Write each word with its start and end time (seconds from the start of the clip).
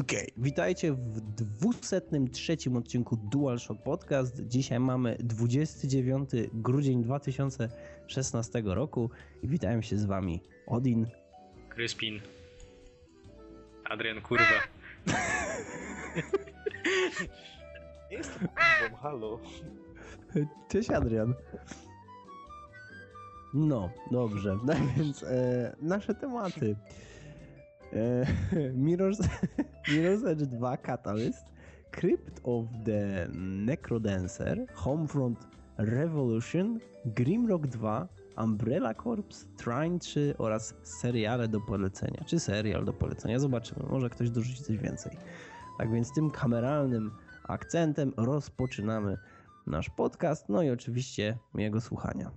Okej, 0.00 0.18
okay. 0.18 0.32
witajcie 0.36 0.92
w 0.92 1.20
203 1.20 2.56
odcinku 2.78 3.16
DualShock 3.16 3.82
Podcast. 3.82 4.40
Dzisiaj 4.46 4.80
mamy 4.80 5.16
29 5.20 6.30
grudzień 6.52 7.02
2016 7.02 8.62
roku 8.64 9.10
i 9.42 9.48
witają 9.48 9.82
się 9.82 9.96
z 9.96 10.04
wami 10.04 10.42
Odin, 10.66 11.06
Kryspin, 11.68 12.20
Adrian 13.84 14.20
Kurwa. 14.20 14.44
Jestem 18.10 18.48
kurwą, 18.48 18.96
halo. 18.96 19.40
Cześć 20.68 20.90
Adrian. 20.90 21.34
No, 23.54 23.90
dobrze. 24.10 24.58
No 24.66 24.74
więc 24.96 25.22
e, 25.22 25.76
nasze 25.80 26.14
tematy. 26.14 26.76
E, 27.92 28.26
Mirror's, 28.74 29.18
Mirror's 29.92 30.24
Edge 30.24 30.46
2 30.46 30.76
Catalyst, 30.76 31.44
Crypt 31.90 32.40
of 32.44 32.66
the 32.84 33.28
Necrodancer, 33.34 34.66
Homefront 34.74 35.38
Revolution, 35.78 36.80
Grimrock 37.04 37.66
2, 37.66 38.08
Umbrella 38.36 38.94
Corps, 38.94 39.46
Trine 39.56 39.98
3 39.98 40.34
oraz 40.38 40.74
seriale 40.82 41.48
do 41.48 41.60
polecenia. 41.60 42.24
Czy 42.26 42.40
serial 42.40 42.84
do 42.84 42.92
polecenia? 42.92 43.38
Zobaczymy. 43.38 43.86
Może 43.90 44.10
ktoś 44.10 44.30
dorzuci 44.30 44.62
coś 44.62 44.78
więcej. 44.78 45.16
Tak 45.78 45.92
więc 45.92 46.12
tym 46.12 46.30
kameralnym 46.30 47.10
akcentem 47.44 48.12
rozpoczynamy 48.16 49.16
nasz 49.66 49.90
podcast, 49.90 50.48
no 50.48 50.62
i 50.62 50.70
oczywiście 50.70 51.38
jego 51.54 51.80
słuchania. 51.80 52.30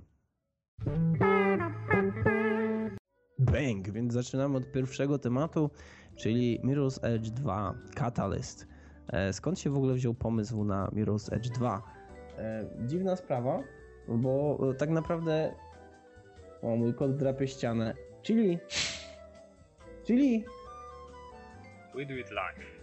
Bang! 3.42 3.92
Więc 3.92 4.14
zaczynamy 4.14 4.58
od 4.58 4.72
pierwszego 4.72 5.20
tematu, 5.20 5.70
czyli 6.16 6.60
Mirror's 6.64 7.00
Edge 7.02 7.30
2 7.30 7.74
Catalyst. 7.96 8.68
E, 9.08 9.34
skąd 9.34 9.60
się 9.60 9.70
w 9.70 9.78
ogóle 9.78 9.94
wziął 9.94 10.14
pomysł 10.14 10.64
na 10.64 10.88
Mirror's 10.88 11.36
Edge 11.36 11.50
2? 11.50 11.82
E, 12.38 12.66
dziwna 12.86 13.16
sprawa, 13.16 13.64
bo 14.08 14.60
tak 14.78 14.90
naprawdę... 14.90 15.54
O, 16.62 16.76
mój 16.76 16.94
kot 16.94 17.16
drapie 17.16 17.48
ścianę. 17.48 17.94
Czyli... 18.22 18.60
Czyli... 20.04 20.46
We 21.96 22.06
do 22.06 22.14
it 22.14 22.32
live. 22.32 22.82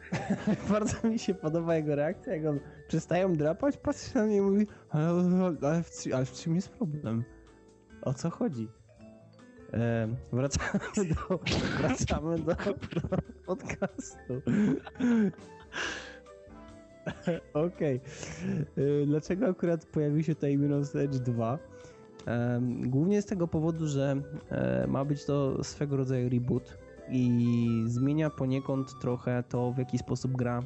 Bardzo 0.70 1.08
mi 1.08 1.18
się 1.18 1.34
podoba 1.34 1.76
jego 1.76 1.94
reakcja, 1.94 2.34
jak 2.34 2.46
on 2.46 2.60
przestaje 2.88 3.28
drapać, 3.28 3.76
patrzy 3.76 4.14
na 4.14 4.24
mnie 4.24 4.36
i 4.36 4.40
mówi 4.40 4.66
ale, 4.90 5.82
w, 5.82 6.14
ale 6.14 6.24
w 6.24 6.32
czym 6.32 6.54
jest 6.54 6.68
problem? 6.68 7.24
O 8.02 8.14
co 8.14 8.30
chodzi? 8.30 8.68
E, 9.72 10.08
wracamy 10.32 10.80
do, 10.96 11.38
wracamy 11.78 12.38
do, 12.38 12.56
podcastu. 13.46 14.42
Okej. 17.54 18.00
Okay. 18.00 19.06
Dlaczego 19.06 19.46
akurat 19.46 19.86
pojawił 19.86 20.22
się 20.22 20.34
tutaj 20.34 20.58
Mirror's 20.58 20.98
Edge 20.98 21.16
2? 21.16 21.58
E, 22.26 22.60
głównie 22.86 23.22
z 23.22 23.26
tego 23.26 23.48
powodu, 23.48 23.86
że 23.86 24.16
ma 24.88 25.04
być 25.04 25.24
to 25.24 25.64
swego 25.64 25.96
rodzaju 25.96 26.28
reboot 26.28 26.78
i 27.10 27.68
zmienia 27.86 28.30
poniekąd 28.30 29.00
trochę 29.00 29.42
to, 29.48 29.72
w 29.72 29.78
jaki 29.78 29.98
sposób 29.98 30.32
gra 30.32 30.62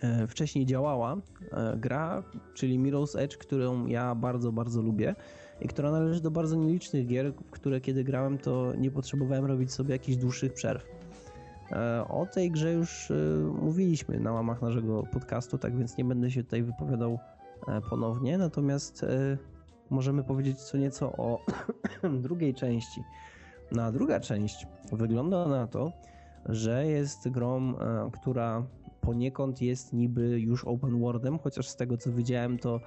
e, 0.00 0.26
wcześniej 0.26 0.66
działała. 0.66 1.16
E, 1.52 1.76
gra, 1.76 2.22
czyli 2.54 2.78
Mirror's 2.78 3.18
Edge, 3.18 3.36
którą 3.36 3.86
ja 3.86 4.14
bardzo, 4.14 4.52
bardzo 4.52 4.82
lubię 4.82 5.14
i 5.60 5.68
która 5.68 5.90
należy 5.90 6.20
do 6.20 6.30
bardzo 6.30 6.56
nielicznych 6.56 7.06
gier, 7.06 7.32
które 7.50 7.80
kiedy 7.80 8.04
grałem, 8.04 8.38
to 8.38 8.72
nie 8.78 8.90
potrzebowałem 8.90 9.44
robić 9.44 9.72
sobie 9.72 9.92
jakichś 9.92 10.18
dłuższych 10.18 10.52
przerw. 10.52 10.84
E, 11.72 12.04
o 12.08 12.26
tej 12.26 12.50
grze 12.50 12.72
już 12.72 13.12
mówiliśmy 13.62 14.20
na 14.20 14.32
łamach 14.32 14.62
naszego 14.62 15.02
podcastu, 15.02 15.58
tak 15.58 15.76
więc 15.76 15.96
nie 15.96 16.04
będę 16.04 16.30
się 16.30 16.44
tutaj 16.44 16.62
wypowiadał 16.62 17.18
ponownie, 17.90 18.38
natomiast 18.38 19.04
możemy 19.90 20.24
powiedzieć 20.24 20.58
co 20.58 20.78
nieco 20.78 21.12
o 21.12 21.44
drugiej 22.22 22.54
części. 22.54 23.02
No 23.72 23.82
a 23.82 23.92
druga 23.92 24.20
część 24.20 24.66
wygląda 24.92 25.48
na 25.48 25.66
to, 25.66 25.92
że 26.46 26.86
jest 26.86 27.28
grą, 27.28 27.78
e, 27.78 28.10
która 28.12 28.66
poniekąd 29.00 29.62
jest 29.62 29.92
niby 29.92 30.40
już 30.40 30.64
open 30.64 31.00
worldem, 31.00 31.38
chociaż 31.38 31.68
z 31.68 31.76
tego 31.76 31.96
co 31.96 32.12
widziałem 32.12 32.58
to 32.58 32.80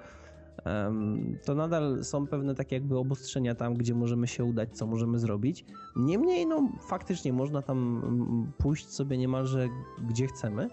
to 1.46 1.56
nadal 1.56 2.04
są 2.04 2.28
pewne 2.28 2.56
takie 2.56 2.76
jakby 2.76 2.98
obostrzenia 2.98 3.56
tam, 3.56 3.74
gdzie 3.74 3.94
możemy 3.96 4.28
się 4.28 4.44
udać, 4.44 4.70
co 4.78 4.88
możemy 4.88 5.20
zrobić. 5.20 5.66
Niemniej, 5.96 6.48
no 6.48 6.70
faktycznie 6.80 7.34
można 7.34 7.62
tam 7.62 8.02
mm, 8.04 8.52
pójść 8.58 8.90
sobie 8.90 9.18
niemalże 9.18 9.70
gdzie 10.10 10.28
chcemy 10.28 10.68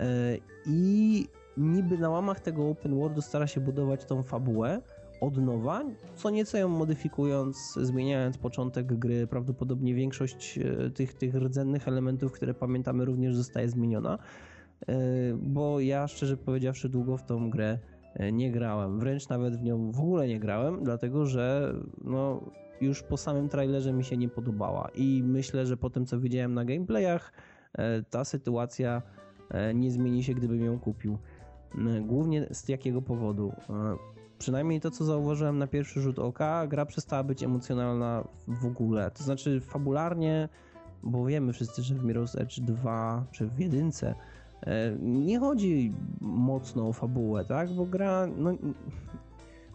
e, 0.00 0.36
i 0.66 1.26
niby 1.56 1.98
na 1.98 2.10
łamach 2.10 2.40
tego 2.40 2.68
open 2.68 2.94
worldu 2.94 3.22
stara 3.22 3.46
się 3.46 3.60
budować 3.60 4.04
tą 4.04 4.22
fabułę, 4.22 4.82
od 5.20 5.36
nowa, 5.36 5.84
co 6.14 6.30
nieco 6.30 6.58
ją 6.58 6.68
modyfikując, 6.68 7.74
zmieniając 7.82 8.38
początek 8.38 8.98
gry. 8.98 9.26
Prawdopodobnie 9.26 9.94
większość 9.94 10.58
e, 10.58 10.90
tych, 10.90 11.14
tych 11.14 11.34
rdzennych 11.34 11.88
elementów, 11.88 12.32
które 12.32 12.54
pamiętamy, 12.54 13.04
również 13.04 13.36
zostaje 13.36 13.68
zmieniona. 13.68 14.18
E, 14.88 14.94
bo 15.34 15.80
ja 15.80 16.08
szczerze 16.08 16.36
powiedziawszy, 16.36 16.88
długo 16.88 17.16
w 17.16 17.24
tą 17.24 17.50
grę 17.50 17.78
nie 18.32 18.52
grałem. 18.52 19.00
Wręcz 19.00 19.28
nawet 19.28 19.56
w 19.56 19.62
nią 19.62 19.92
w 19.92 20.00
ogóle 20.00 20.28
nie 20.28 20.40
grałem, 20.40 20.84
dlatego 20.84 21.26
że 21.26 21.74
no, 22.04 22.40
już 22.80 23.02
po 23.02 23.16
samym 23.16 23.48
trailerze 23.48 23.92
mi 23.92 24.04
się 24.04 24.16
nie 24.16 24.28
podobała. 24.28 24.88
I 24.94 25.22
myślę, 25.26 25.66
że 25.66 25.76
po 25.76 25.90
tym, 25.90 26.06
co 26.06 26.20
widziałem 26.20 26.54
na 26.54 26.64
gameplayach, 26.64 27.32
ta 28.10 28.24
sytuacja 28.24 29.02
nie 29.74 29.90
zmieni 29.90 30.24
się, 30.24 30.34
gdybym 30.34 30.64
ją 30.64 30.78
kupił. 30.78 31.18
Głównie 32.00 32.46
z 32.50 32.68
jakiego 32.68 33.02
powodu? 33.02 33.52
przynajmniej 34.38 34.80
to, 34.80 34.90
co 34.90 35.04
zauważyłem 35.04 35.58
na 35.58 35.66
pierwszy 35.66 36.00
rzut 36.00 36.18
oka, 36.18 36.66
gra 36.66 36.86
przestała 36.86 37.22
być 37.22 37.42
emocjonalna 37.42 38.28
w 38.48 38.66
ogóle. 38.66 39.10
To 39.10 39.24
znaczy 39.24 39.60
fabularnie, 39.60 40.48
bo 41.02 41.26
wiemy 41.26 41.52
wszyscy, 41.52 41.82
że 41.82 41.94
w 41.94 42.04
Mirror's 42.04 42.40
Edge 42.40 42.60
2 42.60 43.26
czy 43.30 43.46
w 43.46 43.58
jedynce 43.58 44.08
e, 44.08 44.14
nie 45.00 45.38
chodzi 45.38 45.92
mocno 46.20 46.88
o 46.88 46.92
fabułę, 46.92 47.44
tak? 47.44 47.72
Bo 47.72 47.86
gra, 47.86 48.26
no, 48.36 48.50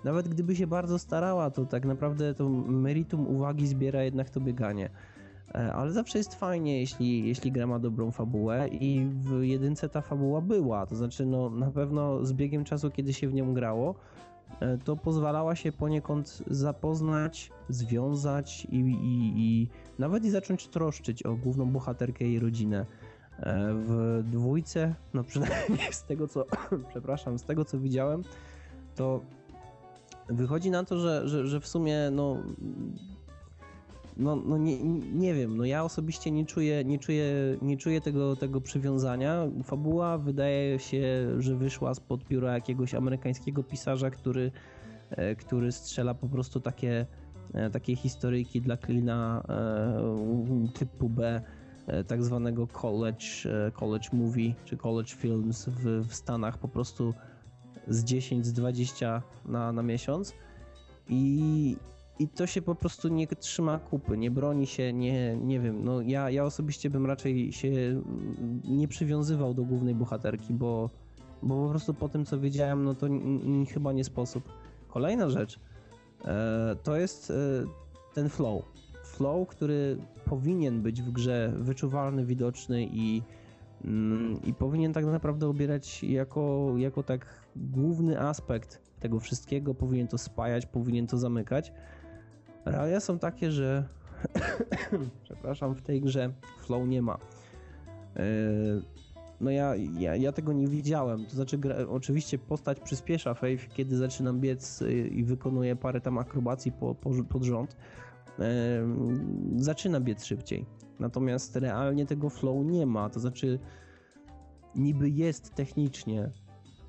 nawet 0.04 0.28
gdyby 0.28 0.56
się 0.56 0.68
bardzo 0.68 1.00
starała, 1.00 1.52
to 1.52 1.66
tak 1.66 1.86
naprawdę 1.86 2.34
to 2.34 2.50
meritum 2.50 3.28
uwagi 3.28 3.68
zbiera 3.68 4.04
jednak 4.04 4.30
to 4.30 4.40
bieganie. 4.42 4.90
E, 5.56 5.74
ale 5.74 5.92
zawsze 5.92 6.18
jest 6.18 6.36
fajnie, 6.36 6.80
jeśli, 6.80 7.28
jeśli 7.28 7.52
gra 7.52 7.68
ma 7.68 7.80
dobrą 7.80 8.12
fabułę 8.12 8.68
i 8.68 9.08
w 9.10 9.42
jedynce 9.42 9.90
ta 9.90 10.02
fabuła 10.02 10.42
była. 10.42 10.86
To 10.86 10.96
znaczy, 10.96 11.26
no 11.26 11.50
na 11.50 11.72
pewno 11.72 12.26
z 12.26 12.34
biegiem 12.34 12.64
czasu, 12.64 12.92
kiedy 12.92 13.14
się 13.14 13.28
w 13.28 13.34
nią 13.34 13.54
grało, 13.54 13.96
E, 14.60 14.78
to 14.78 14.96
pozwalała 14.96 15.56
się 15.56 15.72
poniekąd 15.72 16.44
zapoznać, 16.48 17.52
związać 17.70 18.66
i, 18.66 18.78
i, 18.78 19.34
i 19.38 19.68
nawet 20.00 20.26
i 20.26 20.30
zacząć 20.30 20.68
troszczyć 20.68 21.24
o 21.24 21.36
główną 21.36 21.66
bohaterkę 21.72 22.26
i 22.26 22.40
rodzinę. 22.40 22.86
E, 23.40 23.74
w 23.74 24.22
dwójce, 24.24 24.96
no 25.14 25.24
przynajmniej 25.24 25.94
z 25.94 26.04
tego 26.04 26.28
co, 26.28 26.46
przepraszam, 26.90 27.40
z 27.40 27.44
tego 27.44 27.66
co 27.66 27.80
widziałem, 27.80 28.24
to 28.96 29.22
wychodzi 30.30 30.72
na 30.72 30.84
to, 30.84 31.00
że, 31.00 31.28
że, 31.28 31.48
że 31.48 31.60
w 31.60 31.68
sumie 31.68 32.10
no 32.12 32.38
no, 34.18 34.36
no 34.36 34.58
nie, 34.58 34.84
nie 35.14 35.34
wiem, 35.34 35.58
no 35.58 35.66
ja 35.66 35.84
osobiście 35.84 36.32
nie 36.32 36.46
czuję, 36.46 36.84
nie 36.84 37.00
czuję, 37.00 37.58
nie 37.62 37.78
czuję 37.78 38.02
tego, 38.02 38.36
tego 38.36 38.62
przywiązania. 38.62 39.48
Fabuła 39.64 40.18
wydaje 40.18 40.80
się, 40.80 41.02
że 41.40 41.56
wyszła 41.56 41.94
spod 41.94 42.26
pióra 42.26 42.54
jakiegoś 42.54 42.94
amerykańskiego 42.94 43.64
pisarza, 43.64 44.10
który, 44.10 44.52
e, 45.10 45.36
który 45.36 45.72
strzela 45.72 46.14
po 46.14 46.28
prostu 46.28 46.60
takie, 46.60 47.06
e, 47.54 47.70
takie 47.70 47.96
historyjki 47.96 48.62
dla 48.62 48.78
klina 48.78 49.44
typu 50.74 51.10
B, 51.10 51.42
tak 52.08 52.24
zwanego 52.24 52.68
college, 52.68 53.26
college 53.74 54.10
movie 54.14 54.54
czy 54.66 54.78
college 54.78 55.10
films 55.10 55.66
w, 55.66 56.08
w 56.08 56.16
Stanach 56.16 56.58
po 56.58 56.68
prostu 56.68 57.14
z 57.88 58.04
10, 58.04 58.46
z 58.46 58.54
20 58.54 59.22
na, 59.46 59.72
na 59.72 59.84
miesiąc. 59.84 60.34
I, 61.10 61.78
i 62.20 62.28
to 62.28 62.48
się 62.48 62.62
po 62.62 62.76
prostu 62.76 63.08
nie 63.08 63.28
trzyma 63.28 63.80
kupy, 63.80 64.18
nie 64.18 64.32
broni 64.32 64.68
się, 64.68 64.94
nie, 64.94 65.38
nie 65.38 65.60
wiem, 65.60 65.84
no 65.84 66.02
ja, 66.02 66.30
ja 66.30 66.44
osobiście 66.44 66.90
bym 66.90 67.06
raczej 67.06 67.52
się 67.54 67.72
nie 68.64 68.88
przywiązywał 68.88 69.54
do 69.54 69.64
głównej 69.64 69.96
bohaterki, 69.96 70.54
bo, 70.54 70.90
bo 71.44 71.64
po 71.64 71.70
prostu 71.70 71.94
po 71.94 72.10
tym 72.10 72.26
co 72.26 72.40
wiedziałem, 72.40 72.84
no 72.84 72.96
to 72.96 73.08
chyba 73.74 73.94
nie 73.94 74.04
sposób. 74.04 74.44
Kolejna 74.88 75.30
rzecz 75.30 75.60
e, 76.26 76.76
to 76.84 76.98
jest 76.98 77.32
e, 77.32 77.34
ten 78.14 78.30
flow. 78.30 78.64
Flow, 79.04 79.48
który 79.48 79.98
powinien 80.26 80.82
być 80.82 81.02
w 81.02 81.12
grze 81.12 81.54
wyczuwalny, 81.58 82.26
widoczny 82.26 82.88
i, 82.92 83.22
mm, 83.86 84.42
i 84.44 84.54
powinien 84.54 84.94
tak 84.94 85.06
naprawdę 85.06 85.48
obierać 85.48 86.04
jako, 86.04 86.74
jako 86.78 87.04
tak 87.04 87.26
główny 87.56 88.22
aspekt 88.22 88.82
tego 89.00 89.20
wszystkiego, 89.20 89.74
powinien 89.74 90.08
to 90.08 90.18
spajać, 90.18 90.66
powinien 90.66 91.08
to 91.08 91.18
zamykać. 91.18 91.74
Realia 92.66 93.00
są 93.00 93.20
takie, 93.20 93.52
że 93.52 93.88
przepraszam, 95.24 95.76
w 95.76 95.82
tej 95.82 96.02
grze 96.02 96.34
flow 96.60 96.88
nie 96.88 97.02
ma. 97.02 97.18
E, 98.16 98.24
no 99.42 99.52
ja, 99.52 99.76
ja, 99.76 100.16
ja 100.16 100.32
tego 100.32 100.54
nie 100.54 100.68
widziałem. 100.68 101.26
To 101.26 101.32
znaczy, 101.32 101.58
gra, 101.58 101.76
oczywiście 101.90 102.38
postać 102.38 102.80
przyspiesza 102.80 103.34
Faith, 103.34 103.68
kiedy 103.74 103.98
zaczynam 103.98 104.40
biec 104.40 104.82
y, 104.82 105.08
i 105.08 105.24
wykonuje 105.24 105.76
parę 105.76 106.02
tam 106.02 106.18
akrobacji 106.18 106.72
po, 106.72 106.96
po, 106.96 107.10
pod 107.30 107.44
rząd. 107.44 107.76
Zaczyna 109.56 110.00
biec 110.00 110.26
szybciej. 110.26 110.66
Natomiast 111.00 111.56
realnie 111.56 112.06
tego 112.06 112.30
flow 112.30 112.66
nie 112.66 112.86
ma. 112.86 113.10
To 113.10 113.20
znaczy, 113.20 113.60
niby 114.76 115.10
jest 115.10 115.56
technicznie, 115.56 116.32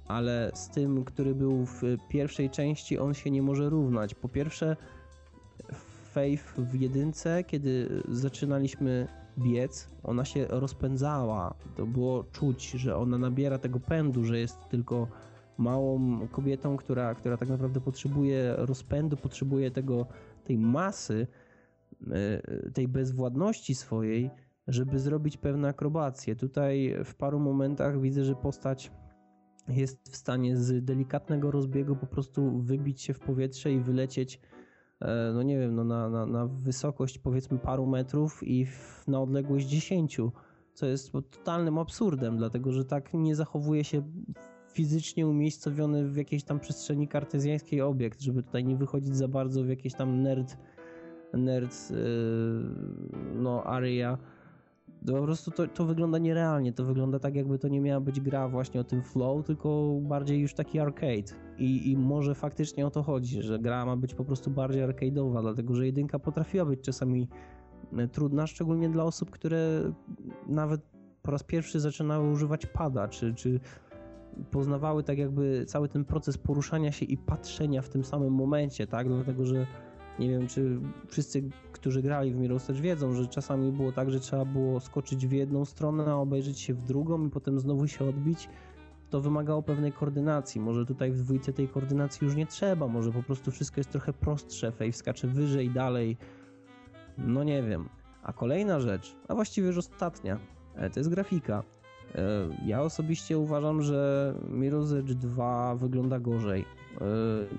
ale 0.09 0.51
z 0.55 0.69
tym, 0.69 1.05
który 1.05 1.35
był 1.35 1.67
w 1.67 1.83
pierwszej 2.09 2.51
części, 2.51 2.99
on 2.99 3.15
się 3.15 3.31
nie 3.31 3.43
może 3.43 3.71
równać. 3.71 4.15
Po 4.15 4.29
pierwsze, 4.29 4.77
Faith 6.13 6.55
w 6.59 6.75
jedynce, 6.81 7.45
kiedy 7.45 8.03
zaczynaliśmy 8.09 9.09
biec, 9.39 9.89
ona 10.03 10.25
się 10.25 10.47
rozpędzała. 10.49 11.55
To 11.77 11.87
było 11.87 12.25
czuć, 12.25 12.71
że 12.71 12.97
ona 12.97 13.19
nabiera 13.19 13.59
tego 13.59 13.81
pędu, 13.81 14.25
że 14.25 14.39
jest 14.39 14.69
tylko 14.71 15.09
małą 15.59 16.19
kobietą, 16.29 16.77
która, 16.77 17.15
która 17.15 17.37
tak 17.37 17.49
naprawdę 17.49 17.81
potrzebuje 17.81 18.55
rozpędu, 18.57 19.17
potrzebuje 19.17 19.71
tego, 19.71 20.07
tej 20.45 20.59
masy, 20.59 21.27
e, 22.11 22.71
tej 22.71 22.89
bezwładności 22.89 23.75
swojej, 23.75 24.31
żeby 24.69 24.99
zrobić 24.99 25.37
pewne 25.37 25.69
akrobacje. 25.69 26.37
Tutaj 26.37 26.95
w 27.05 27.15
paru 27.15 27.41
momentach 27.41 28.01
widzę, 28.01 28.25
że 28.25 28.35
postać 28.35 28.93
jest 29.69 30.09
w 30.09 30.17
stanie 30.17 30.57
z 30.57 30.85
delikatnego 30.85 31.51
rozbiegu 31.51 31.97
po 31.97 32.07
prostu 32.07 32.63
wybić 32.63 33.03
się 33.03 33.15
w 33.15 33.21
powietrze 33.21 33.73
i 33.73 33.81
wylecieć 33.81 34.41
E, 35.05 35.33
no 35.35 35.43
nie 35.43 35.59
wiem, 35.59 35.75
no 35.75 35.85
na, 35.85 36.09
na, 36.09 36.27
na 36.27 36.47
wysokość 36.47 37.19
powiedzmy 37.19 37.59
paru 37.59 37.87
metrów 37.87 38.43
i 38.43 38.67
w, 38.67 39.05
na 39.09 39.21
odległość 39.21 39.67
10, 39.67 40.21
co 40.75 40.87
jest 40.87 41.13
totalnym 41.13 41.79
absurdem, 41.79 42.37
dlatego 42.37 42.73
że 42.73 42.85
tak 42.85 43.15
nie 43.15 43.35
zachowuje 43.35 43.85
się 43.85 44.03
fizycznie 44.75 45.27
umiejscowiony 45.27 46.09
w 46.09 46.17
jakiejś 46.17 46.45
tam 46.45 46.61
przestrzeni 46.61 47.09
kartezjańskiej 47.09 47.81
obiekt, 47.81 48.21
żeby 48.21 48.43
tutaj 48.43 48.65
nie 48.65 48.77
wychodzić 48.77 49.17
za 49.17 49.29
bardzo 49.29 49.65
w 49.65 49.69
jakieś 49.69 49.95
tam 49.95 50.23
nerd, 50.23 50.57
nerd 51.33 51.91
yy, 51.91 51.97
no 53.35 53.65
area 53.65 54.19
po 55.13 55.23
prostu 55.23 55.51
to, 55.51 55.67
to 55.67 55.85
wygląda 55.85 56.19
nierealnie, 56.19 56.73
to 56.73 56.85
wygląda 56.85 57.19
tak 57.19 57.35
jakby 57.35 57.59
to 57.59 57.69
nie 57.69 57.81
miała 57.81 58.01
być 58.01 58.21
gra 58.21 58.49
właśnie 58.49 58.81
o 58.81 58.85
tym 58.85 59.03
flow, 59.03 59.47
tylko 59.47 59.99
bardziej 60.03 60.41
już 60.41 60.55
taki 60.55 60.79
arcade. 60.79 61.35
I, 61.59 61.91
I 61.91 61.97
może 61.97 62.35
faktycznie 62.35 62.87
o 62.87 62.91
to 62.91 63.03
chodzi, 63.03 63.43
że 63.43 63.59
gra 63.59 63.87
ma 63.87 63.97
być 63.97 64.15
po 64.15 64.25
prostu 64.25 64.51
bardziej 64.51 64.83
arcade'owa, 64.83 65.43
dlatego 65.43 65.75
że 65.75 65.87
jedynka 65.87 66.19
potrafiła 66.19 66.65
być 66.65 66.81
czasami 66.81 67.29
e, 67.97 68.09
trudna, 68.09 68.47
szczególnie 68.47 68.89
dla 68.89 69.05
osób, 69.05 69.31
które 69.31 69.93
nawet 70.47 70.81
po 71.23 71.31
raz 71.31 71.43
pierwszy 71.43 71.81
zaczynały 71.81 72.31
używać 72.31 72.67
pada, 72.67 73.09
czy, 73.09 73.35
czy 73.35 73.61
poznawały 74.51 75.03
tak 75.03 75.19
jakby 75.19 75.65
cały 75.67 75.89
ten 75.89 76.05
proces 76.05 76.39
poruszania 76.39 76.93
się 76.93 77.07
i 77.07 77.17
patrzenia 77.17 77.83
w 77.83 77.89
tym 77.89 78.05
samym 78.05 78.33
momencie, 78.33 78.87
tak? 78.87 79.09
Dlatego, 79.09 79.45
że 79.45 79.67
nie 80.19 80.29
wiem, 80.29 80.47
czy 80.47 80.81
wszyscy, 81.07 81.43
którzy 81.73 82.03
grali 82.03 82.35
w 82.35 82.39
Mirror's 82.39 82.71
Edge 82.71 82.81
wiedzą, 82.81 83.15
że 83.15 83.27
czasami 83.27 83.73
było 83.73 83.93
tak, 83.93 84.11
że 84.11 84.21
trzeba 84.21 84.45
było 84.45 84.81
skoczyć 84.81 85.27
w 85.27 85.33
jedną 85.33 85.65
stronę, 85.65 86.17
obejrzeć 86.17 86.61
się 86.61 86.75
w 86.75 86.83
drugą 86.83 87.27
i 87.27 87.31
potem 87.31 87.61
znowu 87.61 87.87
się 87.87 88.05
odbić. 88.05 88.49
To 89.11 89.21
wymagało 89.21 89.63
pewnej 89.63 89.93
koordynacji. 89.93 90.61
Może 90.61 90.87
tutaj 90.87 91.13
w 91.13 91.19
dwójce 91.19 91.53
tej 91.53 91.69
koordynacji 91.69 92.25
już 92.25 92.37
nie 92.37 92.47
trzeba, 92.47 92.89
może 92.89 93.13
po 93.13 93.23
prostu 93.23 93.51
wszystko 93.51 93.81
jest 93.81 93.91
trochę 93.91 94.13
prostsze, 94.13 94.73
Fej 94.73 94.93
wskacze 94.93 95.29
wyżej, 95.29 95.71
dalej. 95.71 96.17
No 97.19 97.45
nie 97.45 97.63
wiem. 97.63 97.89
A 98.23 98.33
kolejna 98.33 98.81
rzecz, 98.81 99.17
a 99.29 99.35
właściwie 99.35 99.67
już 99.67 99.79
ostatnia, 99.79 100.39
e, 100.75 100.91
to 100.91 101.01
jest 101.01 101.11
grafika. 101.11 101.63
E, 102.15 102.49
ja 102.67 102.83
osobiście 102.83 103.39
uważam, 103.39 103.83
że 103.83 104.35
Mirror's 104.51 104.99
Edge 104.99 105.13
2 105.13 105.75
wygląda 105.75 106.21
gorzej. 106.21 106.65
E, 107.01 107.05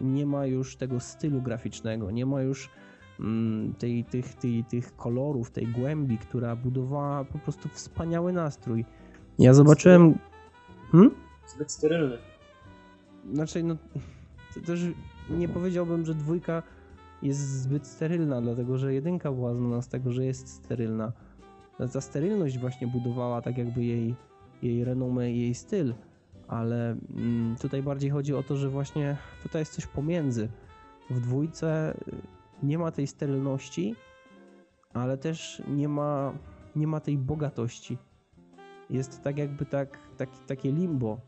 nie 0.01 0.25
ma 0.25 0.45
już 0.45 0.75
tego 0.75 0.99
stylu 0.99 1.41
graficznego, 1.41 2.11
nie 2.11 2.25
ma 2.25 2.41
już 2.41 2.69
mm, 3.19 3.73
tej, 3.73 4.03
tych, 4.03 4.33
tej, 4.33 4.63
tych 4.63 4.95
kolorów, 4.95 5.51
tej 5.51 5.67
głębi, 5.67 6.17
która 6.17 6.55
budowała 6.55 7.25
po 7.25 7.39
prostu 7.39 7.69
wspaniały 7.69 8.33
nastrój. 8.33 8.85
Ja 9.39 9.53
zobaczyłem. 9.53 10.17
Hmm? 10.91 11.11
Zbyt 11.47 11.71
sterylny. 11.71 12.17
Znaczy, 13.33 13.63
no, 13.63 13.75
to 14.53 14.61
też 14.61 14.79
nie 15.29 15.47
powiedziałbym, 15.47 16.05
że 16.05 16.13
dwójka 16.13 16.63
jest 17.21 17.61
zbyt 17.61 17.87
sterylna, 17.87 18.41
dlatego 18.41 18.77
że 18.77 18.93
jedynka 18.93 19.31
była 19.31 19.53
znana 19.53 19.81
z 19.81 19.87
tego, 19.87 20.11
że 20.11 20.25
jest 20.25 20.47
sterylna. 20.47 21.11
Ta 21.93 22.01
sterylność 22.01 22.59
właśnie 22.59 22.87
budowała 22.87 23.41
tak 23.41 23.57
jakby 23.57 23.83
jej, 23.83 24.15
jej 24.65 24.83
renomę 24.83 25.31
i 25.31 25.39
jej 25.39 25.55
styl 25.55 25.93
ale 26.47 26.97
mm, 27.15 27.55
tutaj 27.55 27.83
bardziej 27.83 28.09
chodzi 28.09 28.33
o 28.33 28.43
to, 28.43 28.57
że 28.57 28.69
właśnie 28.69 29.17
tutaj 29.43 29.61
jest 29.61 29.73
coś 29.73 29.87
pomiędzy. 29.87 30.49
W 31.09 31.19
dwójce 31.19 31.97
y, 32.07 32.15
nie 32.63 32.77
ma 32.77 32.91
tej 32.91 33.07
sterylności, 33.07 33.95
ale 34.93 35.17
też 35.17 35.63
nie 35.67 35.89
ma, 35.89 36.33
nie 36.75 36.87
ma 36.87 36.99
tej 36.99 37.17
bogatości. 37.17 37.97
Jest 38.89 39.21
tak 39.21 39.37
jakby 39.37 39.65
tak, 39.65 39.97
tak, 40.17 40.29
takie 40.47 40.71
limbo. 40.71 41.19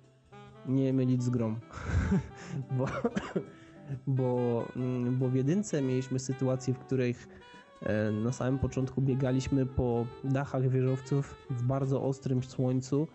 Nie 0.65 0.93
mylić 0.93 1.23
z 1.23 1.29
grom. 1.29 1.59
bo, 2.77 2.85
bo, 4.07 4.63
mm, 4.75 5.19
bo 5.19 5.29
w 5.29 5.35
jedynce 5.35 5.81
mieliśmy 5.81 6.19
sytuację, 6.19 6.73
w 6.73 6.79
których 6.79 7.27
e, 7.81 8.11
na 8.11 8.31
samym 8.31 8.59
początku 8.59 9.01
biegaliśmy 9.01 9.65
po 9.65 10.05
dachach 10.23 10.69
wieżowców 10.69 11.35
w 11.49 11.63
bardzo 11.63 12.03
ostrym 12.03 12.43
słońcu 12.43 13.07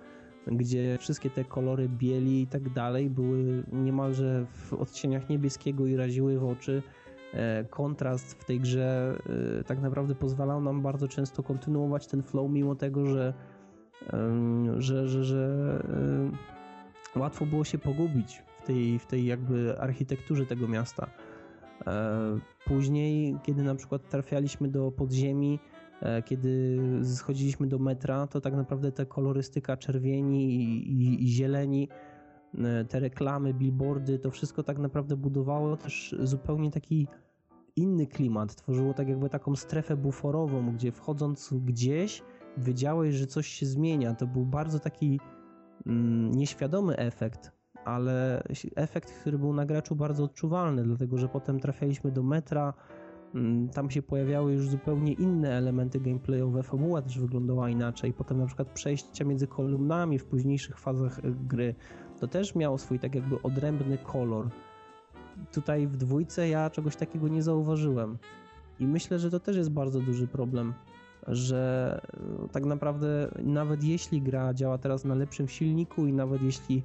gdzie 0.47 0.99
wszystkie 0.99 1.31
te 1.31 1.45
kolory 1.45 1.89
bieli 1.89 2.43
i 2.43 2.47
tak 2.47 2.71
dalej 2.71 3.11
były 3.11 3.65
niemalże 3.73 4.47
w 4.53 4.73
odcieniach 4.73 5.29
niebieskiego 5.29 5.87
i 5.87 5.97
raziły 5.97 6.39
w 6.39 6.45
oczy. 6.45 6.83
E, 7.35 7.65
kontrast 7.65 8.41
w 8.41 8.45
tej 8.45 8.61
grze 8.61 9.19
e, 9.61 9.65
tak 9.65 9.81
naprawdę 9.81 10.15
pozwalał 10.15 10.61
nam 10.61 10.83
bardzo 10.83 11.09
często 11.09 11.43
kontynuować 11.43 12.07
ten 12.07 12.23
flow, 12.23 12.51
mimo 12.51 12.75
tego, 12.75 13.07
że, 13.07 13.35
że, 14.79 15.09
że, 15.09 15.25
że 15.25 15.83
e, 17.17 17.19
łatwo 17.19 17.47
było 17.47 17.65
się 17.65 17.79
pogubić 17.79 18.43
w 18.59 18.67
tej, 18.67 18.99
w 18.99 19.07
tej 19.07 19.27
jakby 19.27 19.79
architekturze 19.81 20.47
tego 20.47 20.69
miasta. 20.69 21.11
Później, 22.65 23.37
kiedy 23.43 23.63
na 23.63 23.75
przykład 23.75 24.09
trafialiśmy 24.09 24.69
do 24.69 24.91
podziemi, 24.91 25.59
kiedy 26.25 26.79
schodziliśmy 27.05 27.67
do 27.67 27.79
metra, 27.79 28.27
to 28.27 28.41
tak 28.41 28.55
naprawdę 28.55 28.93
ta 28.93 29.05
kolorystyka 29.05 29.77
czerwieni 29.77 30.55
i, 30.55 30.93
i, 30.93 31.25
i 31.25 31.29
zieleni, 31.29 31.89
e, 32.59 32.85
te 32.85 33.01
reklamy, 33.01 33.55
billboardy, 33.55 34.19
to 34.19 34.31
wszystko 34.31 34.63
tak 34.63 34.79
naprawdę 34.79 35.17
budowało 35.17 35.77
też 35.77 36.15
zupełnie 36.23 36.71
taki 36.71 37.09
inny 37.77 38.07
klimat. 38.07 38.55
Tworzyło 38.55 38.95
tak 38.95 39.09
jakby 39.09 39.29
taką 39.29 39.57
strefę 39.57 39.97
buforową, 39.97 40.73
gdzie 40.73 40.93
wchodząc 40.93 41.55
gdzieś 41.65 42.23
wiedziałeś, 42.57 43.15
że 43.15 43.27
coś 43.27 43.47
się 43.47 43.67
zmienia. 43.67 44.15
To 44.15 44.27
był 44.27 44.47
bardzo 44.47 44.79
taki 44.79 45.21
mm, 45.87 46.33
nieświadomy 46.33 46.97
efekt, 46.97 47.53
ale 47.85 48.43
efekt, 48.77 49.13
który 49.21 49.39
był 49.39 49.53
na 49.53 49.67
graczu 49.67 49.97
bardzo 49.97 50.25
odczuwalny, 50.25 50.85
dlatego 50.85 51.19
że 51.19 51.29
potem 51.29 51.61
trafialiśmy 51.61 52.13
do 52.13 52.23
metra, 52.23 52.75
tam 53.75 53.91
się 53.91 54.03
pojawiały 54.03 54.53
już 54.53 54.69
zupełnie 54.69 55.13
inne 55.13 55.51
elementy 55.51 56.01
gameplayowe, 56.01 56.63
fabuła 56.63 57.03
też 57.03 57.19
wyglądała 57.19 57.71
inaczej. 57.71 58.13
Potem 58.13 58.39
na 58.39 58.47
przykład 58.47 58.69
przejścia 58.69 59.25
między 59.25 59.47
kolumnami 59.47 60.19
w 60.19 60.25
późniejszych 60.25 60.79
fazach 60.79 61.19
e, 61.19 61.23
gry, 61.31 61.75
to 62.21 62.29
też 62.29 62.55
miało 62.55 62.79
swój 62.79 62.99
tak 62.99 63.15
jakby 63.15 63.43
odrębny 63.43 63.99
kolor. 63.99 64.49
Tutaj 65.53 65.87
w 65.87 65.97
dwójce 65.97 66.49
ja 66.49 66.71
czegoś 66.71 66.97
takiego 66.97 67.29
nie 67.29 67.43
zauważyłem. 67.43 68.19
I 68.81 68.87
myślę, 68.87 69.19
że 69.19 69.31
to 69.31 69.41
też 69.41 69.57
jest 69.57 69.71
bardzo 69.71 70.01
duży 70.01 70.27
problem, 70.27 70.75
że 71.29 72.01
e, 72.45 72.49
tak 72.49 72.65
naprawdę 72.65 73.29
nawet 73.43 73.85
jeśli 73.85 74.23
gra 74.23 74.55
działa 74.55 74.79
teraz 74.79 75.05
na 75.05 75.15
lepszym 75.15 75.49
silniku 75.49 76.07
i 76.07 76.13
nawet 76.13 76.43
jeśli 76.43 76.83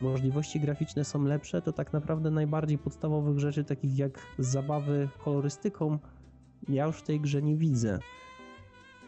możliwości 0.00 0.60
graficzne 0.60 1.04
są 1.04 1.24
lepsze, 1.24 1.62
to 1.62 1.72
tak 1.72 1.92
naprawdę 1.92 2.30
najbardziej 2.30 2.78
podstawowych 2.78 3.38
rzeczy, 3.38 3.64
takich 3.64 3.98
jak 3.98 4.18
zabawy 4.38 5.08
kolorystyką, 5.24 5.98
ja 6.68 6.86
już 6.86 6.96
w 6.96 7.02
tej 7.02 7.20
grze 7.20 7.42
nie 7.42 7.56
widzę. 7.56 7.98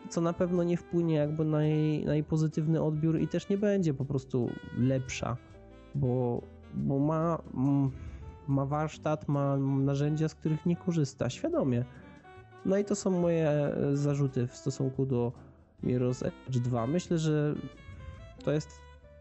Co 0.08 0.20
na 0.20 0.32
pewno 0.32 0.62
nie 0.62 0.76
wpłynie 0.76 1.14
jakby 1.14 1.44
na 1.44 1.64
jej, 1.64 2.04
na 2.04 2.14
jej 2.14 2.24
pozytywny 2.24 2.82
odbiór 2.82 3.20
i 3.20 3.28
też 3.28 3.48
nie 3.48 3.58
będzie 3.58 3.94
po 3.94 4.04
prostu 4.04 4.50
lepsza, 4.78 5.36
bo, 5.94 6.42
bo 6.74 6.98
ma, 6.98 7.38
ma 8.48 8.66
warsztat, 8.66 9.28
ma 9.28 9.56
narzędzia, 9.56 10.28
z 10.28 10.34
których 10.34 10.66
nie 10.66 10.76
korzysta 10.76 11.30
świadomie. 11.30 11.84
No 12.64 12.76
i 12.78 12.84
to 12.84 12.94
są 12.94 13.10
moje 13.10 13.74
zarzuty 13.92 14.46
w 14.46 14.56
stosunku 14.56 15.06
do 15.06 15.32
Mirror's 15.84 16.26
Edge 16.26 16.58
2. 16.58 16.86
Myślę, 16.86 17.18
że 17.18 17.54
to 18.44 18.52
jest 18.52 18.80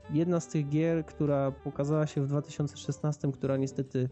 jedna 0.10 0.40
z 0.40 0.48
tych 0.48 0.70
gier, 0.70 1.06
która 1.06 1.52
pokazała 1.52 2.08
się 2.08 2.22
w 2.22 2.28
2016, 2.28 3.32
która 3.32 3.58
niestety 3.58 4.10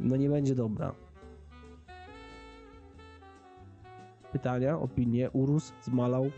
no 0.00 0.16
nie 0.16 0.28
będzie 0.28 0.54
dobra. 0.54 0.94
Pytania, 4.32 4.78
opinie, 4.78 5.30
urósł, 5.30 5.72
zmalał. 5.82 6.30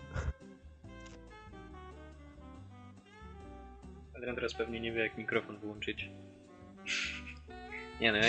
Adrian 4.17 4.35
teraz 4.35 4.55
pewnie 4.55 4.81
nie 4.81 4.93
wie 4.93 5.01
jak 5.01 5.19
mikrofon 5.19 5.59
wyłączyć. 5.59 6.11
Nie 8.01 8.13
no, 8.13 8.19
ja 8.19 8.25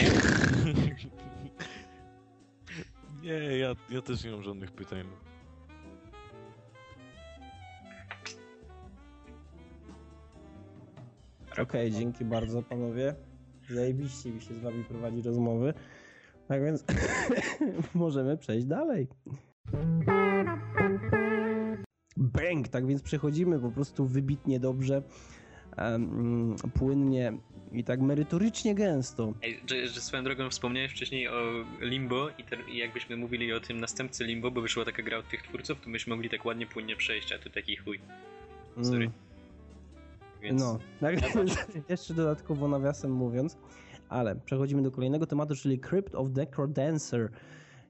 Nie, 3.23 3.57
ja, 3.63 3.75
ja 3.89 4.01
też 4.01 4.23
nie 4.23 4.31
mam 4.31 4.43
żadnych 4.43 4.71
pytań. 4.71 5.03
Okej, 11.61 11.91
dzięki 11.91 12.25
bardzo 12.25 12.63
panowie. 12.63 13.15
Zajebiście 13.69 14.31
mi 14.31 14.41
się 14.41 14.55
z 14.55 14.59
wami 14.59 14.83
prowadzi 14.83 15.21
rozmowy. 15.21 15.73
Tak 16.47 16.63
więc 16.63 16.83
możemy 17.93 18.37
przejść 18.37 18.65
dalej. 18.65 19.07
Bang! 22.17 22.67
Tak 22.67 22.87
więc 22.87 23.01
przechodzimy 23.01 23.59
po 23.59 23.71
prostu 23.71 24.05
wybitnie 24.05 24.59
dobrze, 24.59 25.03
em, 25.77 26.55
płynnie 26.73 27.33
i 27.71 27.83
tak 27.83 28.01
merytorycznie 28.01 28.75
gęsto. 28.75 29.33
Ej, 29.41 29.59
że, 29.69 29.87
że 29.87 30.01
swoją 30.01 30.23
drogą 30.23 30.49
wspomniałeś 30.49 30.91
wcześniej 30.91 31.27
o 31.27 31.65
Limbo 31.81 32.29
i, 32.37 32.43
te, 32.43 32.57
i 32.71 32.77
jakbyśmy 32.77 33.17
mówili 33.17 33.53
o 33.53 33.59
tym 33.59 33.79
następcy 33.79 34.23
Limbo, 34.23 34.51
bo 34.51 34.61
wyszła 34.61 34.85
taka 34.85 35.03
gra 35.03 35.17
od 35.17 35.29
tych 35.29 35.41
twórców, 35.41 35.81
to 35.81 35.89
byśmy 35.89 36.15
mogli 36.15 36.29
tak 36.29 36.45
ładnie, 36.45 36.67
płynnie 36.67 36.95
przejść, 36.95 37.31
a 37.31 37.39
tu 37.39 37.49
taki 37.49 37.75
chuj. 37.75 37.99
Sorry. 38.81 38.97
Mm. 38.97 39.24
Więc 40.45 40.61
No, 40.61 40.79
tak 41.01 41.15
jeszcze 41.89 42.13
dodatkowo 42.13 42.67
nawiasem 42.67 43.11
mówiąc, 43.11 43.57
ale 44.09 44.35
przechodzimy 44.35 44.81
do 44.81 44.91
kolejnego 44.91 45.25
tematu, 45.27 45.55
czyli 45.55 45.79
Crypt 45.79 46.15
of 46.15 46.29
Necrodancer. 46.29 47.29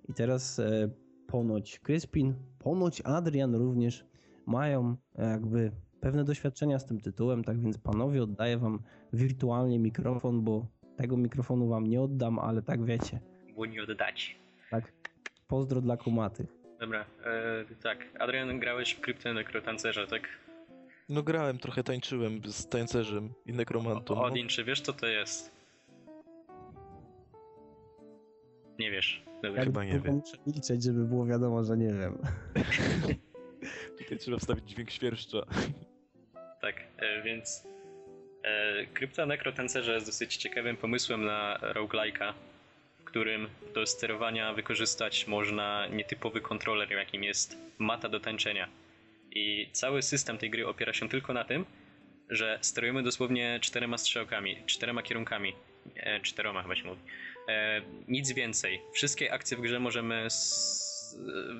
I 0.09 0.13
teraz 0.13 0.59
e, 0.59 0.89
ponoć 1.27 1.79
Crispin, 1.79 2.33
ponoć 2.59 3.01
Adrian 3.05 3.55
również 3.55 4.05
mają 4.45 4.95
e, 5.15 5.29
jakby 5.29 5.71
pewne 6.01 6.23
doświadczenia 6.23 6.79
z 6.79 6.85
tym 6.85 7.01
tytułem, 7.01 7.43
tak 7.43 7.59
więc 7.59 7.77
panowie 7.77 8.23
oddaję 8.23 8.57
wam 8.57 8.79
wirtualnie 9.13 9.79
mikrofon, 9.79 10.43
bo 10.43 10.67
tego 10.95 11.17
mikrofonu 11.17 11.67
wam 11.67 11.87
nie 11.87 12.01
oddam, 12.01 12.39
ale 12.39 12.61
tak 12.61 12.85
wiecie, 12.85 13.19
było 13.53 13.65
nie 13.65 13.83
oddać. 13.83 14.39
tak 14.71 14.93
pozdro 15.47 15.81
dla 15.81 15.97
kumatych. 15.97 16.47
Dobra, 16.79 17.05
e, 17.25 17.65
tak. 17.83 17.97
Adrian, 18.19 18.59
grałeś 18.59 18.91
w 18.91 19.01
kryptę 19.01 19.33
nekrotancerza, 19.33 20.07
tak? 20.07 20.21
No 21.09 21.23
grałem, 21.23 21.57
trochę 21.57 21.83
tańczyłem 21.83 22.41
z 22.45 22.67
tańcerzem 22.67 23.33
i 23.45 23.53
nekromantą. 23.53 24.13
O, 24.13 24.17
no. 24.17 24.23
Odin, 24.23 24.47
czy 24.47 24.63
wiesz 24.63 24.81
co 24.81 24.93
to 24.93 25.07
jest? 25.07 25.51
Nie 28.79 28.91
wiesz. 28.91 29.23
Dobra. 29.43 29.63
Chyba 29.63 29.83
nie 29.83 29.99
wiem. 29.99 30.15
muszę 30.15 30.37
milczeć, 30.47 30.83
żeby 30.83 31.05
było 31.05 31.25
wiadomo, 31.25 31.63
że 31.63 31.77
nie 31.77 31.93
wiem. 31.93 32.17
Tutaj 33.97 34.17
trzeba 34.17 34.37
wstawić 34.37 34.69
dźwięk 34.69 34.91
świerszcza. 34.91 35.45
Tak, 36.61 36.75
e, 36.97 37.21
więc 37.21 37.67
e, 38.43 38.85
krypta 38.85 39.25
nekrotancerza 39.25 39.93
jest 39.93 40.05
dosyć 40.05 40.37
ciekawym 40.37 40.77
pomysłem 40.77 41.25
na 41.25 41.59
roguelike'a, 41.61 42.33
w 42.99 43.03
którym 43.03 43.47
do 43.73 43.85
sterowania 43.85 44.53
wykorzystać 44.53 45.27
można 45.27 45.87
nietypowy 45.87 46.41
kontroler, 46.41 46.91
jakim 46.91 47.23
jest 47.23 47.57
mata 47.77 48.09
do 48.09 48.19
tańczenia. 48.19 48.67
I 49.35 49.69
cały 49.71 50.01
system 50.01 50.37
tej 50.37 50.49
gry 50.49 50.67
opiera 50.67 50.93
się 50.93 51.09
tylko 51.09 51.33
na 51.33 51.43
tym, 51.43 51.65
że 52.29 52.59
sterujemy 52.61 53.03
dosłownie 53.03 53.59
czterema 53.61 53.97
strzałkami, 53.97 54.57
czterema 54.65 55.03
kierunkami, 55.03 55.53
e, 55.95 56.19
czteroma 56.19 56.61
chyba 56.61 56.75
się 56.75 56.83
mówi. 56.83 57.01
E, 57.47 57.81
nic 58.07 58.31
więcej. 58.31 58.81
Wszystkie 58.93 59.33
akcje 59.33 59.57
w 59.57 59.61
grze 59.61 59.79
możemy 59.79 60.27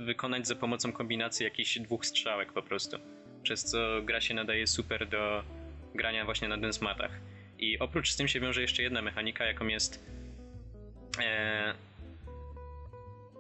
wykonać 0.06 0.48
za 0.48 0.56
pomocą 0.56 0.92
kombinacji 0.92 1.44
jakichś 1.44 1.80
dwóch 1.80 2.06
strzałek 2.06 2.54
po 2.54 2.62
prostu. 2.62 2.98
Przez 3.44 3.64
co 3.64 4.02
gra 4.02 4.22
się 4.22 4.34
nadaje 4.34 4.68
super 4.68 5.08
do 5.08 5.44
grania 5.96 6.26
właśnie 6.26 6.48
na 6.48 6.58
dance 6.58 6.86
matach. 6.86 7.12
I 7.60 7.80
oprócz 7.80 8.12
z 8.12 8.16
tym 8.16 8.28
się 8.28 8.40
wiąże 8.40 8.62
jeszcze 8.62 8.84
jedna 8.84 9.02
mechanika, 9.02 9.46
jaką 9.46 9.68
jest 9.68 10.06
e, 11.24 11.74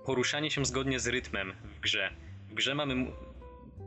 poruszanie 0.05 0.51
się 0.51 0.65
zgodnie 0.65 0.99
z 0.99 1.07
rytmem 1.07 1.53
w 1.63 1.79
grze. 1.79 2.09
W 2.49 2.53
grze 2.53 2.75
mamy 2.75 3.11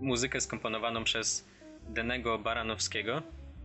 muzykę 0.01 0.41
skomponowaną 0.41 1.05
przez 1.05 1.45
Denego 1.89 2.39
Baranowskiego. 2.39 3.23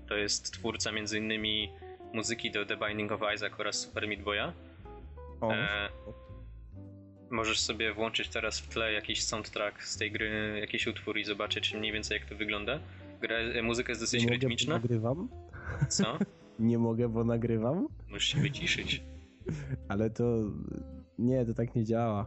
To 0.07 0.15
jest 0.15 0.51
twórca 0.53 0.91
między 0.91 1.17
innymi 1.17 1.69
muzyki 2.13 2.51
do 2.51 2.65
The 2.65 2.77
Binding 2.77 3.11
of 3.11 3.21
Isaac 3.35 3.53
oraz 3.59 3.75
Super 3.79 4.07
Meat 4.07 4.21
Boya. 4.21 4.53
O, 5.41 5.53
E, 5.53 5.89
możesz 7.31 7.59
sobie 7.59 7.93
włączyć 7.93 8.27
teraz 8.29 8.59
w 8.59 8.67
tle 8.69 8.93
jakiś 8.93 9.23
soundtrack 9.23 9.83
z 9.83 9.97
tej 9.97 10.11
gry, 10.11 10.57
jakiś 10.61 10.87
utwór 10.87 11.17
i 11.17 11.23
zobaczyć 11.23 11.73
mniej 11.73 11.91
więcej 11.91 12.19
jak 12.19 12.29
to 12.29 12.35
wygląda. 12.35 12.79
Gra, 13.21 13.37
e, 13.37 13.61
muzyka 13.61 13.91
jest 13.91 14.01
dosyć 14.01 14.21
nie 14.21 14.27
mogę, 14.27 14.37
bo 14.37 14.41
rytmiczna. 14.41 14.73
nagrywam. 14.73 15.29
Co? 15.89 16.17
Nie 16.59 16.77
mogę, 16.77 17.09
bo 17.09 17.23
nagrywam. 17.23 17.87
Musisz 18.09 18.33
się 18.33 18.39
wyciszyć. 18.41 19.03
Ale 19.89 20.09
to. 20.09 20.23
Nie, 21.19 21.45
to 21.45 21.53
tak 21.53 21.75
nie 21.75 21.83
działa. 21.85 22.25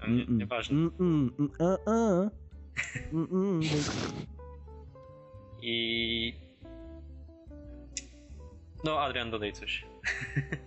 No, 0.00 0.06
nie, 0.14 0.26
nieważne. 0.26 0.76
Mm. 0.76 1.30
Mm-mm, 1.38 1.48
bo- 1.58 2.30
I. 5.62 6.34
No, 8.84 9.00
Adrian, 9.00 9.30
dodaj 9.30 9.52
coś. 9.52 9.86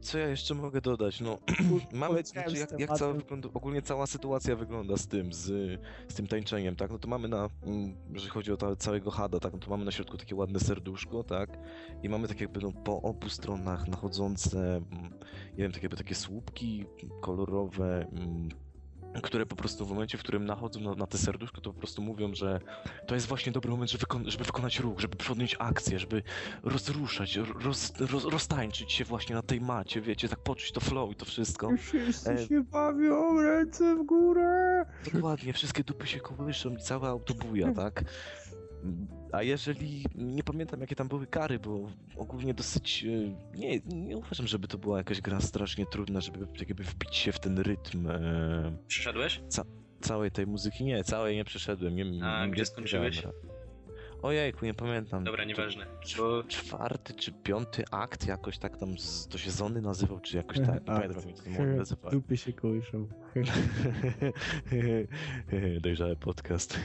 Co 0.00 0.18
ja 0.18 0.28
jeszcze 0.28 0.54
mogę 0.54 0.80
dodać? 0.80 1.20
No, 1.20 1.38
mamy, 1.92 2.22
znaczy 2.22 2.56
jak, 2.56 2.80
jak 2.80 2.98
cała 2.98 3.12
wygląda, 3.12 3.48
ogólnie 3.54 3.82
cała 3.82 4.06
sytuacja 4.06 4.56
wygląda 4.56 4.96
z 4.96 5.06
tym, 5.06 5.32
z, 5.32 5.46
z 6.08 6.14
tym 6.14 6.26
tańczeniem, 6.26 6.76
tak? 6.76 6.90
No 6.90 6.98
to 6.98 7.08
mamy 7.08 7.28
na, 7.28 7.48
mm, 7.62 7.94
jeżeli 8.12 8.30
chodzi 8.30 8.52
o 8.52 8.56
ta, 8.56 8.76
całego 8.76 9.10
hada, 9.10 9.40
tak? 9.40 9.52
No 9.52 9.58
to 9.58 9.70
mamy 9.70 9.84
na 9.84 9.92
środku 9.92 10.16
takie 10.16 10.34
ładne 10.34 10.60
serduszko, 10.60 11.24
tak? 11.24 11.58
I 12.02 12.08
mamy 12.08 12.28
tak 12.28 12.40
jakby 12.40 12.60
no, 12.60 12.72
po 12.72 13.02
obu 13.02 13.28
stronach 13.28 13.88
nachodzące, 13.88 14.76
mm, 14.76 15.10
nie 15.50 15.58
wiem, 15.58 15.72
tak 15.72 15.82
jakby 15.82 15.96
takie 15.96 16.14
słupki 16.14 16.84
kolorowe, 17.20 18.06
mm, 18.12 18.48
które 19.22 19.46
po 19.46 19.56
prostu 19.56 19.86
w 19.86 19.90
momencie, 19.90 20.18
w 20.18 20.20
którym 20.20 20.44
nachodzą 20.44 20.80
na, 20.80 20.94
na 20.94 21.06
te 21.06 21.18
serduszko, 21.18 21.60
to 21.60 21.72
po 21.72 21.78
prostu 21.78 22.02
mówią, 22.02 22.34
że 22.34 22.60
to 23.06 23.14
jest 23.14 23.26
właśnie 23.26 23.52
dobry 23.52 23.70
moment, 23.70 23.90
żeby, 23.90 24.04
wykon- 24.04 24.30
żeby 24.30 24.44
wykonać 24.44 24.78
ruch, 24.80 25.00
żeby 25.00 25.16
podjąć 25.16 25.56
akcję, 25.58 25.98
żeby 25.98 26.22
rozruszać, 26.62 27.36
roz, 27.36 27.92
roz, 28.00 28.24
roztańczyć 28.24 28.92
się 28.92 29.04
właśnie 29.04 29.34
na 29.34 29.42
tej 29.42 29.60
macie, 29.60 30.00
wiecie, 30.00 30.28
tak 30.28 30.38
poczuć 30.38 30.72
to 30.72 30.80
flow 30.80 31.10
i 31.12 31.14
to 31.14 31.24
wszystko. 31.24 31.70
Wszyscy 31.78 32.30
E. 32.32 32.46
się 32.46 32.62
bawią, 32.62 33.42
ręce 33.42 33.96
w 33.96 34.02
górę. 34.06 34.84
Dokładnie, 35.14 35.52
wszystkie 35.52 35.84
dupy 35.84 36.06
się 36.06 36.20
kołyszą 36.20 36.70
i 36.70 36.78
cała 36.78 37.08
autobuja, 37.08 37.72
tak? 37.82 38.04
A 39.32 39.42
jeżeli, 39.42 40.04
nie 40.14 40.42
pamiętam 40.42 40.80
jakie 40.80 40.96
tam 40.96 41.08
były 41.08 41.26
kary, 41.26 41.58
bo 41.58 41.90
ogólnie 42.16 42.54
dosyć, 42.54 43.04
e, 43.04 43.58
nie, 43.58 43.80
nie 43.80 44.16
uważam, 44.16 44.46
żeby 44.46 44.68
to 44.68 44.78
była 44.78 44.98
jakaś 44.98 45.20
gra 45.20 45.40
strasznie 45.40 45.86
trudna, 45.86 46.20
żeby 46.20 46.46
jakby 46.58 46.84
wbić 46.84 47.16
się 47.16 47.32
w 47.32 47.40
ten 47.40 47.58
rytm 47.58 48.06
e, 48.06 48.76
Przyszedłeś? 48.86 49.40
całej 50.00 50.30
tej 50.30 50.46
muzyki. 50.46 50.84
Nie, 50.84 51.04
całej 51.04 51.36
nie 51.36 51.44
przeszedłem. 51.44 51.96
Nie, 51.96 52.24
A 52.24 52.46
nie 52.46 52.52
gdzie 52.52 52.64
skończyłeś? 52.64 53.22
Ojejku, 54.22 54.64
nie 54.64 54.74
pamiętam. 54.74 55.24
Dobra, 55.24 55.44
nieważne. 55.44 55.86
Bo 56.18 56.44
czwarty 56.44 57.14
czy 57.14 57.32
piąty 57.32 57.84
akt 57.90 58.26
jakoś 58.26 58.58
tak 58.58 58.76
tam, 58.76 58.98
z, 58.98 59.28
to 59.28 59.38
się 59.38 59.50
Zony 59.50 59.80
nazywał, 59.80 60.20
czy 60.20 60.36
jakoś 60.36 60.58
tak, 60.58 60.74
nie 60.74 60.80
pamiętam 60.80 61.22
jak 61.28 61.44
to 61.44 61.50
mogę 61.50 61.76
nazywać. 61.76 62.12
Dupy 62.12 62.36
się 62.36 62.52
kołyszą. 62.52 63.08
Dojrzały 65.80 66.16
podcast. 66.16 66.78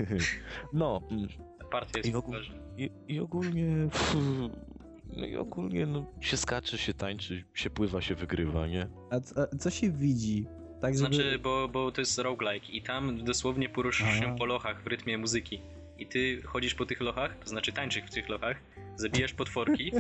No, 0.74 1.01
mm, 1.12 1.27
partia 1.71 2.00
jest 2.00 2.09
I 2.09 2.12
ważna. 2.12 2.55
i, 2.77 2.89
i 3.07 3.19
ogólnie, 3.19 3.89
no 5.17 5.25
i 5.25 5.36
ogólnie, 5.36 5.86
no, 5.86 6.05
się 6.21 6.38
skacze, 6.38 6.77
się 6.77 6.93
tańczy, 6.93 7.43
się 7.53 7.69
pływa, 7.69 8.01
się 8.01 8.15
wygrywa, 8.15 8.67
nie? 8.67 8.88
A, 9.12 9.15
a 9.15 9.57
co 9.57 9.69
się 9.69 9.91
widzi? 9.91 10.45
Tak, 10.81 10.97
żeby... 10.97 11.15
Znaczy, 11.15 11.39
bo, 11.39 11.67
bo 11.67 11.91
to 11.91 12.01
jest 12.01 12.19
roguelike 12.19 12.71
i 12.71 12.81
tam 12.81 13.24
dosłownie 13.24 13.69
poruszasz 13.69 14.07
Aha. 14.09 14.19
się 14.19 14.36
po 14.38 14.45
lochach 14.45 14.83
w 14.83 14.88
rytmie 14.88 15.17
muzyki. 15.17 15.62
I 15.97 16.07
ty 16.07 16.41
chodzisz 16.41 16.75
po 16.75 16.86
tych 16.86 17.01
lochach, 17.01 17.39
to 17.39 17.50
znaczy 17.50 17.74
tańczysz 17.74 18.03
w 18.03 18.09
tych 18.09 18.29
lochach, 18.29 18.57
zabijasz 18.95 19.33
potworki. 19.33 19.91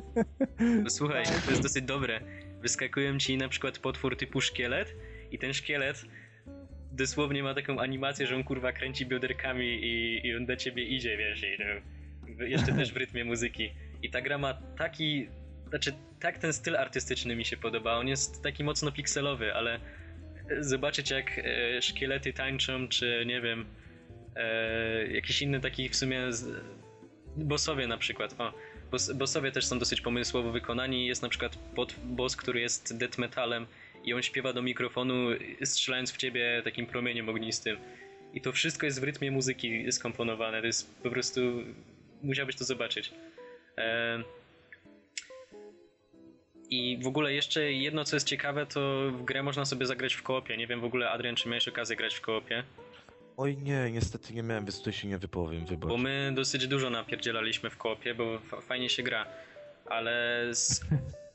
Bo 0.83 0.89
słuchaj, 0.99 1.25
to 1.45 1.51
jest 1.51 1.63
dosyć 1.63 1.85
dobre. 1.85 2.21
Wyskakują 2.61 3.17
ci 3.17 3.37
na 3.37 3.49
przykład 3.49 3.79
potwór 3.79 4.17
typu 4.17 4.41
szkielet 4.41 4.95
i 5.31 5.39
ten 5.39 5.53
szkielet 5.53 6.05
dosłownie 6.97 7.43
ma 7.43 7.53
taką 7.53 7.79
animację, 7.79 8.27
że 8.27 8.35
on 8.35 8.43
kurwa 8.43 8.71
kręci 8.71 9.05
bioderkami 9.05 9.67
i, 9.67 10.27
i 10.27 10.35
on 10.35 10.45
do 10.45 10.55
ciebie 10.55 10.83
idzie, 10.83 11.17
wiesz, 11.17 11.43
i 11.43 11.57
no, 11.59 12.45
jeszcze 12.45 12.73
też 12.73 12.93
w 12.93 12.97
rytmie 12.97 13.25
muzyki. 13.25 13.71
I 14.03 14.09
ta 14.09 14.21
gra 14.21 14.37
ma 14.37 14.53
taki, 14.77 15.27
znaczy 15.69 15.93
tak 16.19 16.37
ten 16.37 16.53
styl 16.53 16.75
artystyczny 16.75 17.35
mi 17.35 17.45
się 17.45 17.57
podoba, 17.57 17.97
on 17.97 18.07
jest 18.07 18.43
taki 18.43 18.63
mocno 18.63 18.91
pikselowy, 18.91 19.53
ale 19.53 19.79
zobaczyć 20.59 21.11
jak 21.11 21.39
e, 21.39 21.81
szkielety 21.81 22.33
tańczą, 22.33 22.87
czy 22.87 23.23
nie 23.27 23.41
wiem, 23.41 23.65
e, 24.35 25.07
jakiś 25.07 25.41
inny 25.41 25.59
taki 25.59 25.89
w 25.89 25.95
sumie 25.95 26.33
z, 26.33 26.63
bossowie 27.37 27.87
na 27.87 27.97
przykład, 27.97 28.35
o, 28.37 28.53
boss, 28.91 29.11
bossowie 29.11 29.51
też 29.51 29.65
są 29.65 29.79
dosyć 29.79 30.01
pomysłowo 30.01 30.51
wykonani, 30.51 31.07
jest 31.07 31.21
na 31.21 31.29
przykład 31.29 31.57
boss, 32.03 32.35
który 32.35 32.59
jest 32.59 32.97
death 32.97 33.17
metalem 33.17 33.67
i 34.03 34.13
on 34.13 34.21
śpiewa 34.21 34.53
do 34.53 34.61
mikrofonu 34.61 35.29
strzelając 35.63 36.11
w 36.13 36.17
ciebie 36.17 36.61
takim 36.63 36.85
promieniem 36.85 37.29
ognistym 37.29 37.77
i 38.33 38.41
to 38.41 38.51
wszystko 38.51 38.85
jest 38.85 38.99
w 39.01 39.03
rytmie 39.03 39.31
muzyki 39.31 39.91
skomponowane, 39.91 40.61
to 40.61 40.67
jest 40.67 40.95
po 41.03 41.09
prostu, 41.09 41.41
musiałbyś 42.23 42.55
to 42.55 42.63
zobaczyć. 42.65 43.11
E, 43.77 44.23
I 46.69 46.99
w 47.03 47.07
ogóle 47.07 47.33
jeszcze 47.33 47.73
jedno, 47.73 48.03
co 48.03 48.15
jest 48.15 48.27
ciekawe, 48.27 48.65
to 48.65 49.11
w 49.11 49.23
grę 49.23 49.43
można 49.43 49.65
sobie 49.65 49.85
zagrać 49.85 50.13
w 50.13 50.23
koopie. 50.23 50.57
Nie 50.57 50.67
wiem 50.67 50.81
w 50.81 50.85
ogóle, 50.85 51.09
Adrian, 51.09 51.35
czy 51.35 51.49
miałeś 51.49 51.67
okazję 51.67 51.95
grać 51.95 52.15
w 52.15 52.21
koopie? 52.21 52.63
Oj 53.37 53.57
nie, 53.57 53.91
niestety 53.91 54.33
nie 54.33 54.43
miałem, 54.43 54.65
więc 54.65 54.77
tutaj 54.77 54.93
się 54.93 55.07
nie 55.07 55.17
wypowiem, 55.17 55.65
wybacz. 55.65 55.89
Bo 55.89 55.97
my 55.97 56.31
dosyć 56.35 56.67
dużo 56.67 56.89
napierdzielaliśmy 56.89 57.69
w 57.69 57.77
koopie, 57.77 58.15
bo 58.15 58.39
fa- 58.39 58.61
fajnie 58.61 58.89
się 58.89 59.03
gra. 59.03 59.25
Ale 59.85 60.43
z... 60.51 60.81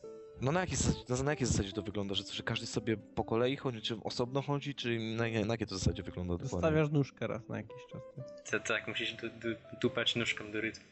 No 0.42 0.52
na 0.52 0.60
jakiej, 0.60 0.76
zasadzie, 0.76 1.22
na 1.24 1.30
jakiej 1.30 1.46
zasadzie 1.46 1.72
to 1.72 1.82
wygląda? 1.82 2.14
Że, 2.14 2.22
że 2.32 2.42
każdy 2.42 2.66
sobie 2.66 2.96
po 2.96 3.24
kolei 3.24 3.56
chodzi, 3.56 3.80
czy 3.80 3.96
osobno 4.04 4.42
chodzi, 4.42 4.74
czy 4.74 4.98
na, 4.98 5.24
na 5.24 5.54
jakiej 5.54 5.66
to 5.66 5.78
zasadzie 5.78 6.02
wygląda 6.02 6.32
dokładnie? 6.32 6.48
Zostawiasz 6.50 6.90
nóżkę 6.90 7.26
raz 7.26 7.48
na 7.48 7.56
jakiś 7.56 7.86
czas. 7.92 8.02
to, 8.50 8.60
tak, 8.60 8.88
musisz 8.88 9.12
du, 9.12 9.28
du, 9.28 9.48
dupać 9.80 10.16
nóżką 10.16 10.52
do 10.52 10.60
rytmu. 10.60 10.84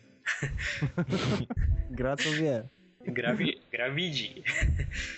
Gra 1.91 2.17
to 2.17 2.31
wie. 2.41 2.69
Gra, 3.07 3.35
wi- 3.35 3.61
gra 3.71 3.91
widzi. 3.91 4.43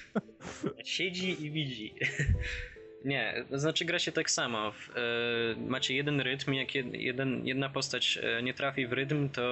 Siedzi 0.84 1.44
i 1.44 1.50
widzi. 1.50 1.94
Nie, 3.04 3.44
to 3.50 3.58
znaczy 3.58 3.84
gra 3.84 3.98
się 3.98 4.12
tak 4.12 4.30
samo. 4.30 4.72
W, 4.72 4.90
e, 4.96 5.60
macie 5.68 5.94
jeden 5.94 6.20
rytm, 6.20 6.52
jak 6.52 6.74
jed, 6.74 6.94
jeden, 6.94 7.46
jedna 7.46 7.68
postać 7.68 8.18
e, 8.22 8.42
nie 8.42 8.54
trafi 8.54 8.86
w 8.86 8.92
rytm, 8.92 9.28
to 9.28 9.42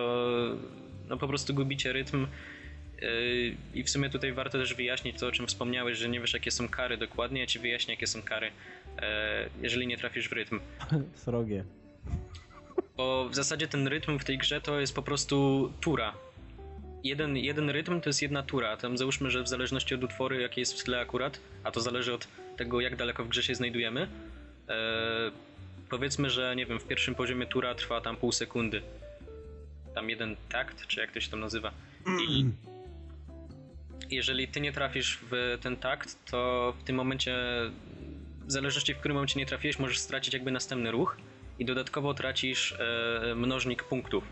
no 1.09 1.17
po 1.17 1.29
prostu 1.29 1.55
gubicie 1.55 1.93
rytm. 1.93 2.27
E, 3.03 3.07
I 3.75 3.85
w 3.85 3.91
sumie 3.91 4.11
tutaj 4.11 4.33
warto 4.33 4.59
też 4.59 4.75
wyjaśnić 4.75 5.21
to, 5.21 5.27
o 5.27 5.33
czym 5.33 5.47
wspomniałeś, 5.47 5.99
że 5.99 6.09
nie 6.09 6.21
wiesz 6.21 6.35
jakie 6.35 6.51
są 6.51 6.69
kary 6.69 6.97
dokładnie. 6.97 7.41
Ja 7.41 7.47
ci 7.47 7.59
wyjaśnię 7.59 7.95
jakie 7.95 8.07
są 8.07 8.23
kary, 8.23 8.51
e, 8.99 9.49
jeżeli 9.63 9.87
nie 9.87 9.97
trafisz 9.97 10.29
w 10.29 10.33
rytm. 10.33 10.61
Srogie. 11.15 11.65
Bo 12.97 13.29
w 13.29 13.35
zasadzie 13.35 13.69
ten 13.69 13.87
rytm 13.89 14.19
w 14.19 14.25
tej 14.25 14.39
grze 14.39 14.61
to 14.61 14.81
jest 14.81 14.95
po 14.95 15.03
prostu 15.03 15.73
tura. 15.81 16.15
Jeden, 17.05 17.37
jeden 17.37 17.71
rytm 17.71 18.01
to 18.01 18.09
jest 18.09 18.23
jedna 18.23 18.43
tura. 18.43 18.77
Tam 18.77 18.99
załóżmy, 18.99 19.31
że 19.31 19.43
w 19.43 19.49
zależności 19.49 19.95
od 19.95 20.05
utworu, 20.05 20.41
jaki 20.41 20.61
jest 20.61 20.81
w 20.81 20.85
tle 20.85 21.01
akurat, 21.01 21.41
a 21.65 21.71
to 21.71 21.81
zależy 21.81 22.15
od 22.15 22.29
tego, 22.57 22.81
jak 22.81 22.97
daleko 22.97 23.25
w 23.25 23.29
grze 23.29 23.43
się 23.43 23.55
znajdujemy. 23.55 24.09
E, 24.69 24.77
powiedzmy, 25.91 26.31
że 26.31 26.57
nie 26.57 26.67
wiem, 26.67 26.81
w 26.81 26.85
pierwszym 26.85 27.15
poziomie 27.15 27.47
tura 27.47 27.75
trwa 27.75 28.01
tam 28.01 28.17
pół 28.17 28.33
sekundy. 28.33 28.83
Tam 29.95 30.11
jeden 30.11 30.37
takt, 30.49 30.87
czy 30.87 31.01
jak 31.01 31.13
to 31.13 31.21
się 31.21 31.31
tam 31.31 31.41
nazywa. 31.41 31.73
I 32.29 32.45
jeżeli 34.11 34.49
ty 34.49 34.61
nie 34.61 34.73
trafisz 34.73 35.19
w 35.31 35.59
ten 35.63 35.77
takt, 35.77 36.31
to 36.31 36.75
w 36.79 36.83
tym 36.83 36.97
momencie, 36.97 37.35
w 38.47 38.53
zależności 38.53 38.95
w 38.95 38.99
którym 38.99 39.15
momencie 39.15 39.41
nie 39.41 39.47
trafiłeś, 39.47 39.79
możesz 39.79 39.99
stracić 39.99 40.35
jakby 40.35 40.51
następny 40.51 40.91
ruch 40.91 41.17
i 41.59 41.65
dodatkowo 41.65 42.15
tracisz 42.15 42.73
e, 42.73 43.35
mnożnik 43.35 43.85
punktów. 43.85 44.25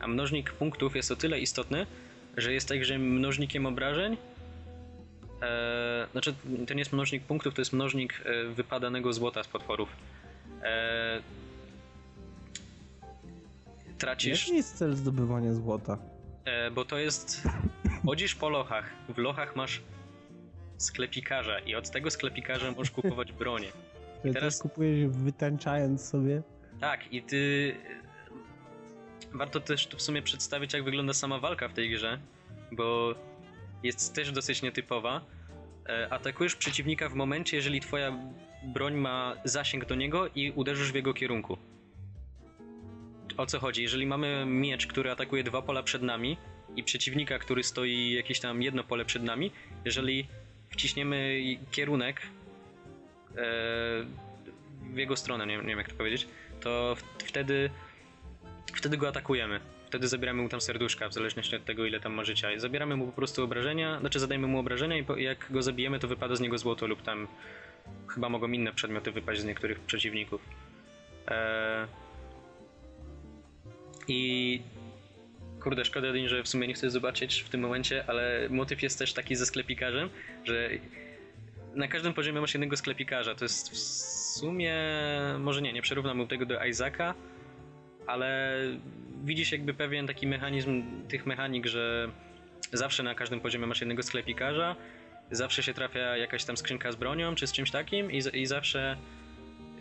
A 0.00 0.06
mnożnik 0.06 0.52
punktów 0.52 0.96
jest 0.96 1.10
o 1.10 1.16
tyle 1.16 1.40
istotny, 1.40 1.86
że 2.36 2.52
jest 2.52 2.68
także 2.68 2.98
mnożnikiem 2.98 3.66
obrażeń. 3.66 4.16
E, 5.42 6.06
znaczy, 6.12 6.34
to 6.66 6.74
nie 6.74 6.80
jest 6.80 6.92
mnożnik 6.92 7.22
punktów, 7.22 7.54
to 7.54 7.60
jest 7.60 7.72
mnożnik 7.72 8.22
e, 8.24 8.44
wypadanego 8.44 9.12
złota 9.12 9.42
z 9.42 9.48
potworów. 9.48 9.88
E, 10.62 11.20
tracisz. 13.98 14.46
Jaki 14.46 14.56
jest 14.56 14.78
cel 14.78 14.96
zdobywania 14.96 15.54
złota? 15.54 15.98
E, 16.44 16.70
bo 16.70 16.84
to 16.84 16.98
jest. 16.98 17.42
Chodzisz 18.06 18.34
po 18.34 18.48
lochach. 18.48 18.90
W 19.08 19.18
lochach 19.18 19.56
masz 19.56 19.82
sklepikarza 20.76 21.58
i 21.58 21.74
od 21.74 21.90
tego 21.90 22.10
sklepikarza 22.10 22.70
możesz 22.70 22.90
kupować 22.90 23.32
bronię. 23.32 23.68
Teraz- 24.22 24.34
teraz 24.34 24.58
kupujesz 24.62 25.06
wytańczając 25.08 26.08
sobie? 26.08 26.42
Tak, 26.80 27.12
i 27.12 27.22
ty. 27.22 27.74
Warto 29.32 29.60
też 29.60 29.86
tu 29.86 29.96
w 29.96 30.02
sumie 30.02 30.22
przedstawić, 30.22 30.72
jak 30.74 30.84
wygląda 30.84 31.12
sama 31.12 31.38
walka 31.38 31.68
w 31.68 31.72
tej 31.72 31.90
grze, 31.90 32.18
bo 32.72 33.14
jest 33.82 34.14
też 34.14 34.32
dosyć 34.32 34.62
nietypowa. 34.62 35.20
E, 35.88 36.12
Atakujesz 36.12 36.56
przeciwnika 36.56 37.08
w 37.08 37.14
momencie, 37.14 37.56
jeżeli 37.56 37.80
twoja 37.80 38.18
broń 38.64 38.94
ma 38.94 39.36
zasięg 39.44 39.84
do 39.84 39.94
niego 39.94 40.28
i 40.34 40.50
uderzysz 40.50 40.92
w 40.92 40.94
jego 40.94 41.14
kierunku. 41.14 41.58
O 43.36 43.46
co 43.46 43.58
chodzi? 43.60 43.82
Jeżeli 43.82 44.06
mamy 44.06 44.44
miecz, 44.46 44.86
który 44.86 45.10
atakuje 45.10 45.44
dwa 45.44 45.62
pola 45.62 45.82
przed 45.82 46.02
nami 46.02 46.36
i 46.76 46.82
przeciwnika, 46.82 47.38
który 47.38 47.62
stoi 47.62 48.10
jakieś 48.10 48.40
tam 48.40 48.62
jedno 48.62 48.84
pole 48.84 49.04
przed 49.04 49.22
nami, 49.22 49.50
jeżeli 49.84 50.26
wciśniemy 50.70 51.40
kierunek 51.70 52.22
e, 52.22 52.24
w 54.92 54.96
jego 54.96 55.16
stronę, 55.16 55.46
nie, 55.46 55.56
nie 55.56 55.62
wiem 55.62 55.78
jak 55.78 55.88
to 55.88 55.94
powiedzieć, 55.94 56.26
to 56.60 56.96
w, 56.96 57.22
wtedy, 57.24 57.70
wtedy 58.74 58.96
go 58.96 59.08
atakujemy. 59.08 59.60
Wtedy 59.86 60.08
zabieramy 60.08 60.42
mu 60.42 60.48
tam 60.48 60.60
serduszka, 60.60 61.08
w 61.08 61.14
zależności 61.14 61.56
od 61.56 61.64
tego, 61.64 61.86
ile 61.86 62.00
tam 62.00 62.14
ma 62.14 62.24
życia. 62.24 62.52
I 62.52 62.60
zabieramy 62.60 62.96
mu 62.96 63.06
po 63.06 63.12
prostu 63.12 63.44
obrażenia, 63.44 64.00
znaczy 64.00 64.20
zadajemy 64.20 64.46
mu 64.46 64.58
obrażenia 64.58 64.96
i 64.96 65.04
po, 65.04 65.16
jak 65.16 65.46
go 65.52 65.62
zabijemy, 65.62 65.98
to 65.98 66.08
wypada 66.08 66.36
z 66.36 66.40
niego 66.40 66.58
złoto 66.58 66.86
lub 66.86 67.02
tam 67.02 67.28
chyba 68.08 68.28
mogą 68.28 68.48
inne 68.48 68.72
przedmioty 68.72 69.12
wypaść 69.12 69.40
z 69.40 69.44
niektórych 69.44 69.80
przeciwników. 69.80 70.40
Eee... 71.28 71.86
I 74.08 74.60
kurde, 75.64 75.84
szkoda, 75.84 76.08
że 76.26 76.42
w 76.42 76.48
sumie 76.48 76.68
nie 76.68 76.74
chcę 76.74 76.90
zobaczyć 76.90 77.40
w 77.40 77.48
tym 77.48 77.60
momencie, 77.60 78.04
ale 78.06 78.48
motyw 78.50 78.82
jest 78.82 78.98
też 78.98 79.12
taki 79.12 79.36
ze 79.36 79.46
sklepikarzem, 79.46 80.10
że 80.44 80.70
na 81.74 81.88
każdym 81.88 82.14
poziomie 82.14 82.40
masz 82.40 82.54
jednego 82.54 82.76
sklepikarza. 82.76 83.34
To 83.34 83.44
jest 83.44 83.70
w 83.70 83.76
sumie, 84.38 84.76
może 85.38 85.62
nie, 85.62 85.72
nie 85.72 85.82
przyrównam 85.82 86.26
tego 86.26 86.46
do 86.46 86.64
Isaaca, 86.64 87.14
ale 88.06 88.58
widzisz 89.24 89.52
jakby 89.52 89.74
pewien 89.74 90.06
taki 90.06 90.26
mechanizm 90.26 90.82
tych 91.08 91.26
mechanik, 91.26 91.66
że 91.66 92.08
zawsze 92.72 93.02
na 93.02 93.14
każdym 93.14 93.40
poziomie 93.40 93.66
masz 93.66 93.80
jednego 93.80 94.02
sklepikarza, 94.02 94.76
zawsze 95.30 95.62
się 95.62 95.74
trafia 95.74 96.16
jakaś 96.16 96.44
tam 96.44 96.56
skrzynka 96.56 96.92
z 96.92 96.96
bronią 96.96 97.34
czy 97.34 97.46
z 97.46 97.52
czymś 97.52 97.70
takim 97.70 98.12
i, 98.12 98.22
i 98.32 98.46
zawsze 98.46 98.96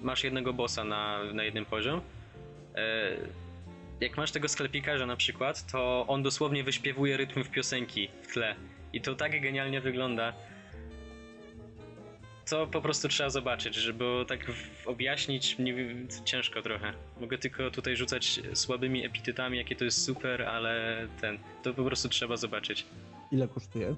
masz 0.02 0.24
jednego 0.24 0.54
bossa 0.54 0.84
na, 0.84 1.20
na 1.34 1.44
jednym 1.44 1.66
poziom. 1.66 2.02
Jak 4.04 4.18
masz 4.18 4.32
tego 4.32 4.48
sklepikarza 4.48 5.06
na 5.06 5.16
przykład, 5.16 5.72
to 5.72 6.06
on 6.08 6.24
dosłownie 6.24 6.64
wyśpiewuje 6.64 7.18
rytm 7.18 7.44
w 7.44 7.50
piosenki 7.50 8.10
w 8.22 8.34
tle. 8.34 8.56
I 8.94 9.02
to 9.02 9.16
tak 9.16 9.42
genialnie 9.42 9.82
wygląda. 9.82 10.34
To 12.50 12.68
po 12.68 12.82
prostu 12.82 13.08
trzeba 13.08 13.30
zobaczyć, 13.30 13.76
żeby 13.76 14.06
tak 14.28 14.52
objaśnić 14.86 15.58
nie, 15.60 15.76
ciężko 16.26 16.62
trochę. 16.62 16.94
Mogę 17.22 17.38
tylko 17.38 17.72
tutaj 17.72 17.96
rzucać 17.96 18.40
słabymi 18.54 19.06
epitetami, 19.06 19.58
jakie 19.58 19.76
to 19.76 19.86
jest 19.86 20.06
super, 20.06 20.42
ale 20.42 21.08
ten, 21.22 21.40
to 21.64 21.74
po 21.74 21.84
prostu 21.84 22.10
trzeba 22.10 22.38
zobaczyć. 22.38 22.86
Ile 23.32 23.48
kosztuje? 23.48 23.96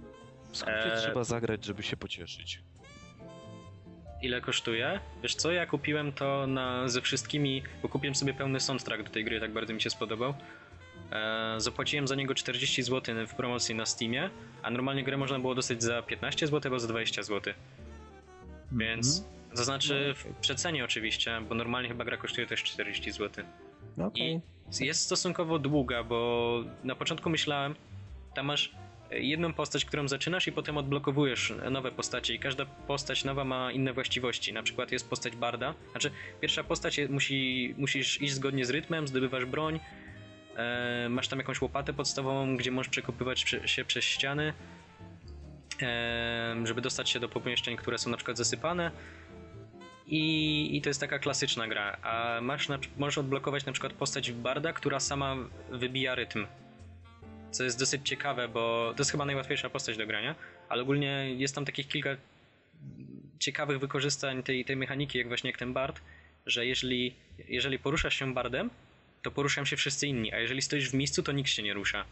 Skrócie 0.51 0.93
Eee. 0.93 1.01
trzeba 1.01 1.23
zagrać, 1.23 1.65
żeby 1.65 1.83
się 1.83 1.97
pocieszyć. 1.97 2.59
Ile 4.21 4.41
kosztuje? 4.41 4.99
Wiesz 5.23 5.35
co, 5.35 5.51
ja 5.51 5.65
kupiłem 5.65 6.11
to 6.11 6.47
na, 6.47 6.87
ze 6.87 7.01
wszystkimi, 7.01 7.63
bo 7.81 7.89
kupiłem 7.89 8.15
sobie 8.15 8.33
pełny 8.33 8.59
soundtrack 8.59 9.03
do 9.03 9.09
tej 9.09 9.25
gry, 9.25 9.39
tak 9.39 9.53
bardzo 9.53 9.73
mi 9.73 9.81
się 9.81 9.89
spodobał. 9.89 10.33
E, 11.11 11.55
zapłaciłem 11.57 12.07
za 12.07 12.15
niego 12.15 12.35
40 12.35 12.83
zł 12.83 13.15
w 13.27 13.35
promocji 13.35 13.75
na 13.75 13.85
Steamie, 13.85 14.29
a 14.63 14.69
normalnie 14.69 15.03
grę 15.03 15.17
można 15.17 15.39
było 15.39 15.55
dostać 15.55 15.83
za 15.83 16.01
15 16.01 16.47
zł 16.47 16.61
albo 16.63 16.79
za 16.79 16.87
20 16.87 17.23
zł. 17.23 17.53
Więc, 18.71 19.25
to 19.55 19.63
znaczy 19.63 20.13
w 20.17 20.25
przecenie 20.41 20.85
oczywiście, 20.85 21.41
bo 21.49 21.55
normalnie 21.55 21.89
chyba 21.89 22.05
gra 22.05 22.17
kosztuje 22.17 22.47
też 22.47 22.63
40 22.63 23.11
zł. 23.11 23.45
Okej. 23.97 24.41
I 24.81 24.85
jest 24.85 25.01
stosunkowo 25.01 25.59
długa, 25.59 26.03
bo 26.03 26.63
na 26.83 26.95
początku 26.95 27.29
myślałem, 27.29 27.75
tam 28.33 28.45
masz 28.45 28.71
jedną 29.11 29.53
postać, 29.53 29.85
którą 29.85 30.07
zaczynasz 30.07 30.47
i 30.47 30.51
potem 30.51 30.77
odblokowujesz 30.77 31.53
nowe 31.71 31.91
postacie 31.91 32.33
i 32.33 32.39
każda 32.39 32.65
postać 32.65 33.23
nowa 33.23 33.43
ma 33.43 33.71
inne 33.71 33.93
właściwości. 33.93 34.53
Na 34.53 34.63
przykład 34.63 34.91
jest 34.91 35.09
postać 35.09 35.35
Barda, 35.35 35.73
znaczy 35.91 36.11
pierwsza 36.41 36.63
postać 36.63 36.99
musi, 37.09 37.73
musisz 37.77 38.21
iść 38.21 38.33
zgodnie 38.33 38.65
z 38.65 38.69
rytmem, 38.69 39.07
zdobywasz 39.07 39.45
broń, 39.45 39.79
e, 40.55 41.07
masz 41.09 41.27
tam 41.27 41.39
jakąś 41.39 41.61
łopatę 41.61 41.93
podstawową, 41.93 42.57
gdzie 42.57 42.71
możesz 42.71 42.89
przekopywać 42.89 43.43
prze, 43.45 43.67
się 43.67 43.85
przez 43.85 44.03
ściany, 44.03 44.53
e, 45.81 46.55
żeby 46.63 46.81
dostać 46.81 47.09
się 47.09 47.19
do 47.19 47.29
pomieszczeń, 47.29 47.77
które 47.77 47.97
są 47.97 48.09
na 48.09 48.17
przykład 48.17 48.37
zasypane. 48.37 48.91
I, 50.07 50.77
I 50.77 50.81
to 50.81 50.89
jest 50.89 50.99
taka 50.99 51.19
klasyczna 51.19 51.67
gra. 51.67 51.97
A 52.01 52.41
masz 52.41 52.69
na, 52.69 52.79
możesz 52.97 53.17
odblokować 53.17 53.65
na 53.65 53.71
przykład 53.71 53.93
postać 53.93 54.31
Barda, 54.31 54.73
która 54.73 54.99
sama 54.99 55.35
wybija 55.71 56.15
rytm. 56.15 56.45
Co 57.55 57.63
jest 57.63 57.79
dosyć 57.79 58.09
ciekawe, 58.09 58.47
bo 58.47 58.93
to 58.95 59.01
jest 59.01 59.11
chyba 59.11 59.25
najłatwiejsza 59.25 59.69
postać 59.69 59.97
do 59.97 60.07
grania, 60.07 60.35
ale 60.69 60.81
ogólnie 60.81 61.35
jest 61.37 61.55
tam 61.55 61.65
takich 61.65 61.87
kilka 61.87 62.09
ciekawych 63.39 63.79
wykorzystań 63.79 64.43
tej, 64.43 64.65
tej 64.65 64.75
mechaniki, 64.75 65.17
jak 65.17 65.27
właśnie 65.27 65.49
jak 65.49 65.59
ten 65.59 65.73
Bard, 65.73 66.01
że 66.45 66.65
jeżeli, 66.65 67.15
jeżeli 67.47 67.79
poruszasz 67.79 68.15
się 68.15 68.33
Bardem, 68.33 68.69
to 69.21 69.31
poruszają 69.31 69.65
się 69.65 69.75
wszyscy 69.75 70.07
inni, 70.07 70.33
a 70.33 70.39
jeżeli 70.39 70.61
stoisz 70.61 70.89
w 70.89 70.93
miejscu, 70.93 71.23
to 71.23 71.31
nikt 71.31 71.49
się 71.49 71.63
nie 71.63 71.73
rusza. 71.73 72.05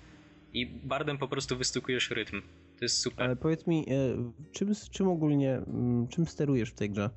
I 0.53 0.65
Bardem 0.65 1.17
po 1.17 1.27
prostu 1.27 1.57
wystukujesz 1.57 2.09
rytm. 2.09 2.41
To 2.79 2.85
jest 2.85 3.01
super. 3.01 3.25
Ale 3.25 3.35
powiedz 3.35 3.67
mi, 3.67 3.85
e, 3.89 4.31
czym, 4.51 4.73
czym 4.91 5.07
ogólnie, 5.07 5.53
mm, 5.53 6.07
czym 6.07 6.27
sterujesz 6.27 6.69
w 6.69 6.75
tej 6.75 6.89
grze? 6.89 7.09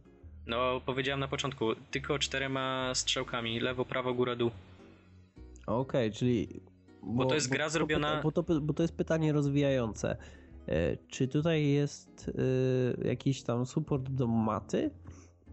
No, 0.46 0.80
powiedziałem 0.86 1.20
na 1.20 1.28
początku, 1.28 1.74
tylko 1.90 2.18
czterema 2.18 2.92
strzałkami, 2.94 3.60
lewo, 3.60 3.84
prawo, 3.84 4.14
góra, 4.14 4.36
dół. 4.36 4.50
Okej, 5.66 6.12
czyli 6.12 6.48
Bo, 7.06 7.24
to 7.26 7.34
jest 7.34 7.48
gra 7.48 7.68
zrobiona- 7.68 8.22
Bo 8.22 8.32
to, 8.32 8.42
bo 8.60 8.72
to 8.74 8.82
jest 8.82 8.96
pytanie 8.96 9.32
rozwijające. 9.32 10.16
E, 10.68 10.96
Czy 11.08 11.28
tutaj 11.28 11.68
jest 11.68 12.30
e, 13.04 13.08
jakiś 13.08 13.42
tam 13.42 13.66
support 13.66 14.10
do 14.10 14.26
maty? 14.26 14.90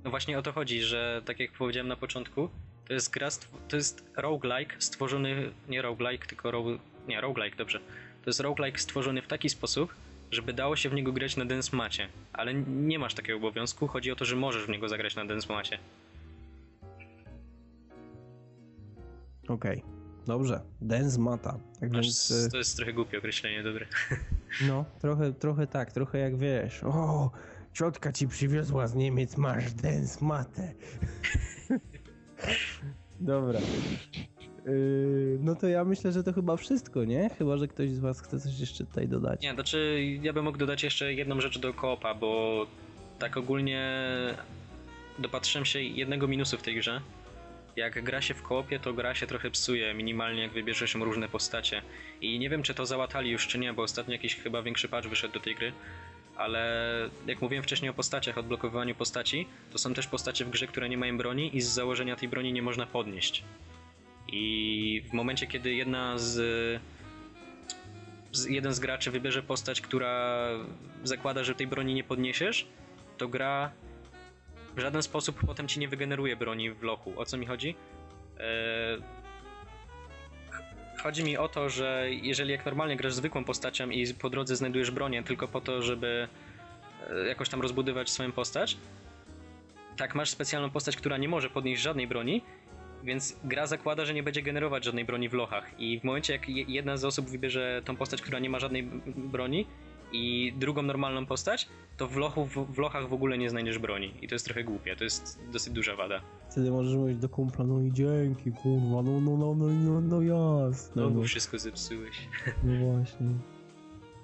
No 0.03 0.09
właśnie 0.09 0.39
o 0.39 0.41
to 0.41 0.51
chodzi, 0.51 0.81
że 0.81 1.21
tak 1.25 1.39
jak 1.39 1.51
powiedziałem 1.51 1.87
na 1.87 1.95
początku, 1.95 2.49
to 2.87 2.93
jest 2.93 3.11
gra, 3.11 3.27
to 3.67 3.75
jest 3.75 4.05
roguelike 4.17 4.75
stworzony, 4.79 5.51
nie 5.69 5.81
roguelike, 5.81 6.27
tylko 6.27 6.51
ro, 6.51 6.63
nie, 7.07 7.21
roguelike, 7.21 7.57
dobrze. 7.57 7.79
To 8.23 8.29
jest 8.29 8.39
roguelike 8.39 8.79
stworzony 8.79 9.21
w 9.21 9.27
taki 9.27 9.49
sposób, 9.49 9.93
żeby 10.31 10.53
dało 10.53 10.75
się 10.75 10.89
w 10.89 10.93
niego 10.93 11.11
grać 11.11 11.37
na 11.37 11.45
dance 11.45 11.75
macie, 11.77 12.07
ale 12.33 12.53
nie 12.53 12.99
masz 12.99 13.13
takiego 13.13 13.37
obowiązku, 13.37 13.87
chodzi 13.87 14.11
o 14.11 14.15
to, 14.15 14.25
że 14.25 14.35
możesz 14.35 14.65
w 14.65 14.69
niego 14.69 14.89
zagrać 14.89 15.15
na 15.15 15.25
dance 15.25 15.53
macie. 15.53 15.79
Okej, 19.47 19.83
dobrze. 20.27 20.61
Dance 20.81 21.19
mata. 21.19 21.59
Tak 21.79 21.89
Aż 21.95 22.05
więc, 22.05 22.31
e, 22.47 22.49
To 22.49 22.57
jest 22.57 22.75
trochę 22.77 22.93
głupie 22.93 23.17
określenie, 23.17 23.63
dobre. 23.63 23.85
no, 24.67 24.85
trochę, 24.99 25.33
trochę 25.33 25.67
tak, 25.67 25.91
trochę 25.91 26.19
jak 26.19 26.37
wiesz. 26.37 26.83
O, 26.83 27.31
ciotka 27.73 28.11
ci 28.11 28.27
przywiozła 28.27 28.87
z 28.87 28.95
Niemiec, 28.95 29.37
masz 29.37 29.73
dance 29.73 30.25
matę. 30.25 30.73
Dobra. 33.19 33.59
Yy, 34.65 35.37
no 35.41 35.55
to 35.55 35.67
ja 35.67 35.85
myślę, 35.85 36.11
że 36.11 36.23
to 36.23 36.33
chyba 36.33 36.57
wszystko, 36.57 37.03
nie? 37.03 37.29
Chyba, 37.37 37.57
że 37.57 37.67
ktoś 37.67 37.89
z 37.89 37.99
was 37.99 38.21
chce 38.21 38.39
coś 38.39 38.59
jeszcze 38.59 38.85
tutaj 38.85 39.07
dodać. 39.07 39.41
Nie, 39.41 39.53
znaczy 39.53 40.03
ja 40.21 40.33
bym 40.33 40.45
mógł 40.45 40.57
dodać 40.57 40.83
jeszcze 40.83 41.13
jedną 41.13 41.41
rzecz 41.41 41.59
do 41.59 41.73
koopa, 41.73 42.15
bo 42.15 42.65
tak 43.19 43.37
ogólnie 43.37 44.03
dopatrzyłem 45.19 45.65
się 45.65 45.81
jednego 45.81 46.27
minusu 46.27 46.57
w 46.57 46.61
tej 46.61 46.75
grze. 46.75 47.01
Jak 47.75 48.03
gra 48.03 48.21
się 48.21 48.33
w 48.33 48.41
koopie, 48.41 48.79
to 48.79 48.93
gra 48.93 49.15
się 49.15 49.27
trochę 49.27 49.51
psuje, 49.51 49.93
minimalnie 49.93 50.41
jak 50.41 50.51
wybierze 50.51 50.87
się 50.87 51.05
różne 51.05 51.29
postacie. 51.29 51.81
I 52.21 52.39
nie 52.39 52.49
wiem, 52.49 52.63
czy 52.63 52.73
to 52.73 52.85
załatali 52.85 53.29
już, 53.31 53.47
czy 53.47 53.59
nie, 53.59 53.73
bo 53.73 53.83
ostatnio 53.83 54.13
jakiś 54.13 54.35
chyba 54.35 54.61
większy 54.61 54.89
patch 54.89 55.07
wyszedł 55.07 55.33
do 55.33 55.39
tej 55.39 55.55
gry. 55.55 55.73
Ale 56.35 57.09
jak 57.27 57.41
mówiłem 57.41 57.63
wcześniej 57.63 57.89
o 57.91 57.93
postaciach, 57.93 58.37
odblokowywaniu 58.37 58.95
postaci, 58.95 59.47
to 59.71 59.77
są 59.77 59.93
też 59.93 60.07
postacie 60.07 60.45
w 60.45 60.49
grze, 60.49 60.67
które 60.67 60.89
nie 60.89 60.97
mają 60.97 61.17
broni 61.17 61.57
i 61.57 61.61
z 61.61 61.67
założenia 61.67 62.15
tej 62.15 62.27
broni 62.29 62.53
nie 62.53 62.61
można 62.61 62.85
podnieść. 62.85 63.43
I 64.27 65.03
w 65.09 65.13
momencie, 65.13 65.47
kiedy 65.47 65.73
jedna 65.73 66.17
z 66.17 66.81
z- 68.31 68.45
jeden 68.49 68.73
z 68.73 68.79
graczy 68.79 69.11
wybierze 69.11 69.43
postać, 69.43 69.81
która 69.81 70.39
zakłada, 71.03 71.43
że 71.43 71.55
tej 71.55 71.67
broni 71.67 71.93
nie 71.93 72.03
podniesiesz, 72.03 72.67
to 73.17 73.27
gra 73.27 73.71
w 74.75 74.79
żaden 74.79 75.01
sposób 75.03 75.39
potem 75.47 75.67
ci 75.67 75.79
nie 75.79 75.87
wygeneruje 75.87 76.35
broni 76.35 76.71
w 76.71 76.83
lochu. 76.83 77.13
O 77.19 77.25
co 77.25 77.37
mi 77.37 77.45
chodzi? 77.45 77.75
Eee, 78.39 79.01
Chodzi 81.03 81.23
mi 81.23 81.37
o 81.37 81.47
to, 81.49 81.69
że 81.69 82.07
jeżeli 82.11 82.51
jak 82.51 82.65
normalnie 82.65 82.95
grasz 82.97 83.13
zwykłą 83.13 83.43
postacią 83.43 83.89
i 83.89 84.13
po 84.13 84.29
drodze 84.29 84.55
znajdujesz 84.55 84.91
bronię 84.91 85.23
tylko 85.23 85.47
po 85.47 85.61
to, 85.61 85.81
żeby 85.81 86.27
e, 87.09 87.27
jakoś 87.27 87.49
tam 87.49 87.61
rozbudować 87.61 88.09
swoją 88.09 88.31
postać, 88.31 88.77
tak 89.97 90.15
masz 90.15 90.29
specjalną 90.29 90.69
postać, 90.69 90.95
która 90.97 91.17
nie 91.17 91.27
może 91.27 91.49
podnieść 91.49 91.81
żadnej 91.81 92.07
broni, 92.07 92.41
więc 93.03 93.37
gra 93.43 93.67
zakłada, 93.67 94.05
że 94.05 94.13
nie 94.13 94.23
będzie 94.23 94.41
generować 94.41 94.83
żadnej 94.83 95.05
broni 95.05 95.29
w 95.29 95.33
lochach. 95.33 95.79
I 95.79 95.99
w 95.99 96.03
momencie, 96.03 96.33
jak 96.33 96.49
je- 96.49 96.63
jedna 96.67 96.97
z 96.97 97.05
osób 97.05 97.29
wybierze 97.29 97.81
tą 97.85 97.95
postać, 97.95 98.21
która 98.21 98.39
nie 98.39 98.49
ma 98.49 98.59
żadnej 98.59 98.83
broni, 99.15 99.67
i 100.13 100.53
drugą 100.57 100.81
normalną 100.81 101.25
postać, 101.25 101.69
to 101.97 102.07
w, 102.07 102.15
lochu, 102.17 102.45
w, 102.45 102.73
w 102.73 102.77
lochach 102.77 103.09
w 103.09 103.13
ogóle 103.13 103.37
nie 103.37 103.49
znajdziesz 103.49 103.77
broni. 103.79 104.13
I 104.21 104.27
to 104.27 104.35
jest 104.35 104.45
trochę 104.45 104.63
głupie, 104.63 104.95
to 104.95 105.03
jest 105.03 105.39
dosyć 105.51 105.73
duża 105.73 105.95
wada. 105.95 106.21
Wtedy 106.51 106.71
możesz 106.71 106.95
mówić 106.95 107.17
do 107.17 107.29
kumpla, 107.29 107.65
no 107.65 107.81
i 107.81 107.91
dzięki, 107.93 108.51
kurwa, 108.51 109.01
no, 109.03 109.21
no, 109.21 109.37
no, 109.37 109.55
no, 109.55 109.65
no, 109.67 110.01
no 110.01 110.21
jasne. 110.21 111.01
No, 111.01 111.09
No, 111.09 111.15
bo 111.15 111.23
wszystko 111.23 111.59
zepsułeś. 111.59 112.27
no 112.63 112.85
właśnie. 112.93 113.27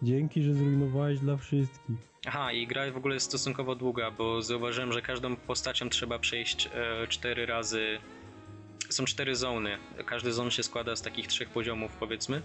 Dzięki, 0.04 0.44
że 0.44 0.54
zrujnowałeś 0.54 1.20
dla 1.20 1.38
wszystkich. 1.38 1.96
Aha, 2.28 2.52
i 2.52 2.68
gra 2.68 2.92
w 2.92 2.98
ogóle 2.98 3.14
jest 3.14 3.26
stosunkowo 3.26 3.76
długa, 3.76 4.12
bo 4.12 4.42
zauważyłem, 4.42 4.94
że 4.94 5.02
każdą 5.02 5.36
postacią 5.36 5.90
trzeba 5.90 6.20
przejść 6.20 6.70
e, 6.74 7.08
cztery 7.08 7.46
razy. 7.46 7.98
Są 8.90 9.06
cztery 9.06 9.36
zony. 9.36 9.78
Każdy 10.06 10.34
zon 10.34 10.52
się 10.52 10.64
składa 10.64 10.96
z 10.96 11.02
takich 11.02 11.28
trzech 11.28 11.50
poziomów, 11.50 11.92
powiedzmy. 12.00 12.42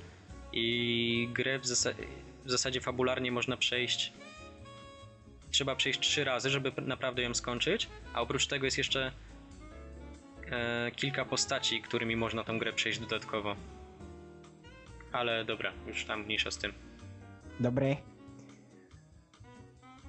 I 0.53 1.29
grę 1.33 1.59
w, 1.59 1.65
zasa- 1.65 1.95
w 2.45 2.51
zasadzie 2.51 2.81
fabularnie 2.81 3.33
można 3.33 3.57
przejść. 3.57 4.13
Trzeba 5.51 5.77
przejść 5.77 6.01
trzy 6.01 6.25
razy, 6.25 6.51
żeby 6.51 6.73
naprawdę 6.83 7.23
ją 7.23 7.35
skończyć. 7.35 7.89
A 8.15 8.21
oprócz 8.21 8.47
tego 8.47 8.65
jest 8.65 8.79
jeszcze 8.79 9.13
e, 10.51 10.91
kilka 10.97 11.25
postaci, 11.25 11.83
którymi 11.83 12.17
można 12.17 12.45
tą 12.45 12.59
grę 12.59 12.73
przejść 12.73 12.99
dodatkowo. 12.99 13.57
Ale 15.13 15.45
dobra, 15.45 15.73
już 15.87 16.05
tam 16.05 16.25
mniejsza 16.25 16.51
z 16.51 16.59
tym. 16.59 16.73
Dobre. 17.61 17.97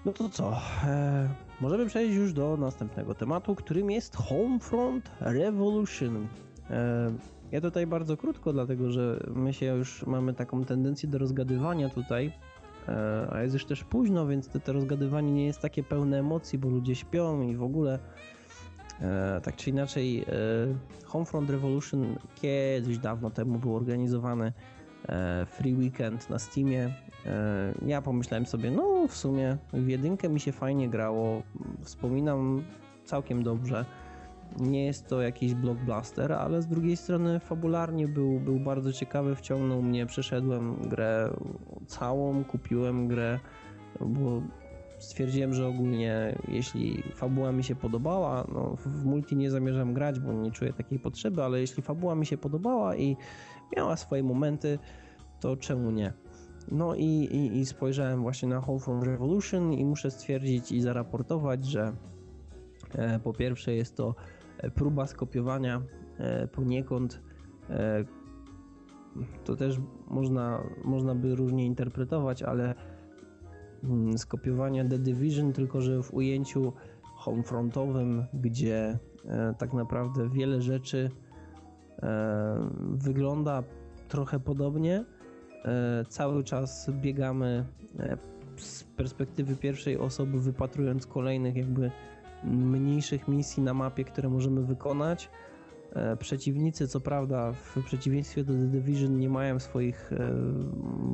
No 0.06 0.14
to 0.14 0.30
co? 0.30 0.62
E, 0.84 1.30
możemy 1.62 1.86
przejść 1.86 2.16
już 2.16 2.34
do 2.34 2.58
następnego 2.58 3.16
tematu, 3.16 3.56
którym 3.56 3.92
jest 3.92 4.16
Homefront 4.16 5.12
Revolution. 5.20 6.28
E, 6.70 7.14
ja 7.52 7.62
tutaj 7.62 7.88
bardzo 7.88 8.18
krótko, 8.18 8.54
dlatego 8.54 8.92
że 8.92 9.20
my 9.36 9.54
się 9.54 9.66
już 9.66 10.06
mamy 10.08 10.34
taką 10.34 10.66
tendencję 10.66 11.10
do 11.10 11.18
rozgadywania 11.18 11.90
tutaj, 11.90 12.32
e, 12.88 13.28
a 13.32 13.42
jest 13.42 13.54
już 13.54 13.66
też 13.66 13.84
późno, 13.84 14.28
więc 14.28 14.50
to, 14.50 14.60
to 14.60 14.74
rozgadywanie 14.74 15.32
nie 15.32 15.46
jest 15.46 15.60
takie 15.60 15.84
pełne 15.84 16.20
emocji, 16.20 16.60
bo 16.60 16.70
ludzie 16.70 16.96
śpią 16.96 17.42
i 17.42 17.56
w 17.56 17.64
ogóle. 17.64 18.00
E, 19.02 19.42
tak 19.44 19.56
czy 19.56 19.70
inaczej, 19.70 20.22
e, 20.22 20.26
Homefront 21.06 21.50
Revolution 21.50 22.16
kiedyś 22.36 22.98
dawno 22.98 23.30
temu 23.30 23.60
był 23.60 23.76
organizowany 23.76 24.54
free 25.46 25.74
weekend 25.74 26.30
na 26.30 26.40
Steamie. 26.40 26.94
Ja 27.86 28.02
pomyślałem 28.02 28.46
sobie, 28.46 28.72
no 28.72 29.08
w 29.08 29.16
sumie 29.18 29.58
w 29.74 29.88
jedynkę 29.88 30.30
mi 30.30 30.40
się 30.40 30.52
fajnie 30.52 30.90
grało, 30.90 31.44
wspominam 31.84 32.64
całkiem 33.04 33.44
dobrze. 33.44 33.86
Nie 34.60 34.86
jest 34.86 35.08
to 35.08 35.22
jakiś 35.22 35.54
blockbuster, 35.54 36.34
ale 36.34 36.62
z 36.62 36.68
drugiej 36.68 36.98
strony 36.98 37.40
fabularnie 37.40 38.08
był, 38.08 38.40
był 38.40 38.60
bardzo 38.60 38.94
ciekawy, 38.94 39.36
wciągnął 39.36 39.82
mnie, 39.82 40.06
przeszedłem 40.06 40.76
grę 40.90 41.30
całą, 41.88 42.44
kupiłem 42.44 43.08
grę, 43.08 43.40
bo 44.00 44.42
stwierdziłem, 45.00 45.54
że 45.54 45.68
ogólnie 45.68 46.36
jeśli 46.48 47.04
fabuła 47.16 47.52
mi 47.52 47.64
się 47.64 47.76
podobała, 47.76 48.48
no 48.54 48.76
w 48.76 49.06
multi 49.06 49.36
nie 49.36 49.52
zamierzam 49.52 49.94
grać, 49.94 50.20
bo 50.20 50.34
nie 50.34 50.52
czuję 50.52 50.74
takiej 50.74 51.00
potrzeby, 51.00 51.44
ale 51.44 51.60
jeśli 51.60 51.84
fabuła 51.84 52.16
mi 52.16 52.26
się 52.26 52.38
podobała 52.38 52.96
i 52.96 53.18
miała 53.78 53.98
swoje 53.98 54.24
momenty, 54.24 54.80
to 55.40 55.58
czemu 55.58 55.92
nie? 55.92 56.14
No 56.72 56.96
i, 56.96 57.04
i, 57.04 57.60
i 57.60 57.66
spojrzałem 57.66 58.22
właśnie 58.22 58.50
na 58.50 58.62
Homefront 58.62 59.04
Revolution 59.04 59.74
i 59.74 59.86
muszę 59.86 60.12
stwierdzić 60.12 60.72
i 60.72 60.82
zaraportować, 60.82 61.66
że 61.66 61.94
e, 62.96 63.20
po 63.20 63.34
pierwsze 63.34 63.74
jest 63.74 63.98
to 63.98 64.16
próba 64.70 65.08
skopiowania 65.08 65.82
e, 66.18 66.48
poniekąd 66.48 67.22
e, 67.70 68.06
to 69.44 69.56
też 69.56 69.80
można, 70.08 70.64
można 70.84 71.16
by 71.16 71.36
różnie 71.36 71.66
interpretować, 71.66 72.44
ale 72.44 72.76
mm, 73.84 74.18
skopiowania 74.18 74.90
The 74.90 75.00
Division, 75.00 75.54
tylko 75.54 75.82
że 75.82 76.04
w 76.04 76.14
ujęciu 76.14 76.74
homefrontowym, 77.16 78.26
gdzie 78.34 79.00
e, 79.26 79.54
tak 79.58 79.74
naprawdę 79.74 80.30
wiele 80.30 80.62
rzeczy 80.62 81.12
wygląda 82.92 83.64
trochę 84.08 84.40
podobnie. 84.40 85.06
Cały 86.10 86.44
czas 86.44 86.92
biegamy 86.92 87.66
z 88.58 88.84
perspektywy 88.84 89.56
pierwszej 89.56 89.98
osoby, 89.98 90.40
wypatrując 90.40 91.08
kolejnych 91.08 91.56
jakby 91.56 91.92
mniejszych 92.46 93.28
misji 93.28 93.64
na 93.64 93.74
mapie, 93.74 94.04
które 94.04 94.30
możemy 94.30 94.64
wykonać. 94.64 95.30
E, 95.96 96.18
Przeciwnicy, 96.18 96.88
co 96.88 97.00
prawda, 97.00 97.54
w 97.54 97.84
przeciwieństwie 97.86 98.44
do 98.44 98.54
The 98.54 98.68
Division, 98.68 99.18
nie 99.18 99.30
mają 99.30 99.60
swoich 99.60 100.14
e, 100.14 100.18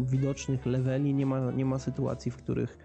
widocznych 0.03 0.65
leveli, 0.65 1.13
nie 1.13 1.25
ma, 1.25 1.51
nie 1.51 1.65
ma 1.65 1.79
sytuacji, 1.79 2.31
w 2.31 2.37
których, 2.37 2.77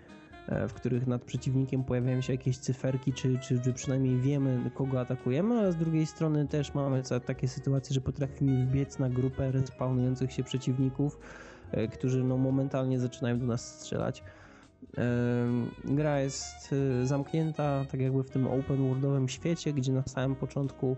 e, 0.48 0.68
w 0.68 0.74
których 0.74 1.06
nad 1.06 1.24
przeciwnikiem 1.24 1.84
pojawiają 1.84 2.20
się 2.20 2.32
jakieś 2.32 2.58
cyferki, 2.58 3.12
czy, 3.12 3.38
czy, 3.38 3.60
czy 3.60 3.72
przynajmniej 3.72 4.16
wiemy, 4.16 4.70
kogo 4.74 5.00
atakujemy, 5.00 5.58
ale 5.58 5.72
z 5.72 5.76
drugiej 5.76 6.06
strony 6.06 6.48
też 6.48 6.74
mamy 6.74 7.02
takie 7.26 7.48
sytuacje, 7.48 7.94
że 7.94 8.00
potrafimy 8.00 8.66
wbiec 8.66 8.98
na 8.98 9.10
grupę 9.10 9.52
respawnujących 9.52 10.32
się 10.32 10.42
przeciwników, 10.42 11.18
którzy 11.92 12.24
no, 12.24 12.36
momentalnie 12.36 13.00
zaczynają 13.00 13.38
do 13.38 13.46
nas 13.46 13.78
strzelać. 13.80 14.22
Gra 15.84 16.20
jest 16.20 16.72
e, 16.72 17.06
zamknięta, 17.06 17.84
tak 17.90 18.00
jakby 18.00 18.22
w 18.22 18.30
tym 18.30 18.46
open 18.46 18.88
worldowym 18.88 19.28
świecie, 19.28 19.72
gdzie 19.72 19.92
na 19.92 20.02
samym 20.02 20.36
początku 20.36 20.96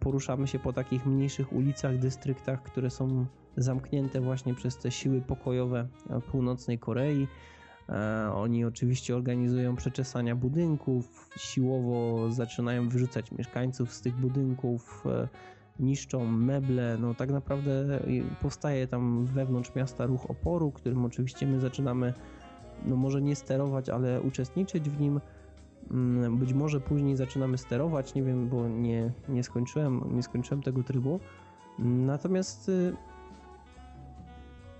poruszamy 0.00 0.46
się 0.48 0.58
po 0.58 0.72
takich 0.72 1.06
mniejszych 1.06 1.52
ulicach, 1.52 1.98
dystryktach, 1.98 2.62
które 2.62 2.90
są 2.90 3.26
zamknięte 3.56 4.20
właśnie 4.20 4.54
przez 4.54 4.78
te 4.78 4.90
siły 4.90 5.20
pokojowe 5.20 5.88
e, 6.10 6.20
północnej 6.20 6.78
Korei. 6.78 7.28
E, 7.88 8.30
Oni 8.34 8.64
oczywiście 8.64 9.16
organizują 9.16 9.76
przeczesania 9.76 10.36
budynków, 10.36 11.30
siłowo 11.36 12.30
zaczynają 12.32 12.88
wyrzucać 12.88 13.32
mieszkańców 13.32 13.92
z 13.92 14.00
tych 14.00 14.14
budynków. 14.14 15.02
e, 15.06 15.28
niszczą 15.78 16.26
meble, 16.26 16.96
no 17.00 17.14
tak 17.14 17.30
naprawdę 17.30 18.00
powstaje 18.40 18.86
tam 18.86 19.26
wewnątrz 19.26 19.74
miasta 19.74 20.06
ruch 20.06 20.30
oporu, 20.30 20.72
którym 20.72 21.04
oczywiście 21.04 21.46
my 21.46 21.60
zaczynamy, 21.60 22.14
no 22.84 22.96
może 22.96 23.22
nie 23.22 23.36
sterować, 23.36 23.88
ale 23.88 24.22
uczestniczyć 24.22 24.90
w 24.90 25.00
nim. 25.00 25.20
Mm, 25.90 26.36
być 26.36 26.52
może 26.52 26.80
później 26.80 27.16
zaczynamy 27.16 27.58
sterować, 27.58 28.14
nie 28.14 28.22
wiem, 28.22 28.48
bo 28.48 28.68
nie, 28.68 29.12
nie, 29.28 29.44
skończyłem, 29.44 30.16
nie 30.16 30.22
skończyłem 30.22 30.62
tego 30.62 30.82
trybu. 30.82 31.20
Natomiast 31.78 32.68
y, 32.68 32.96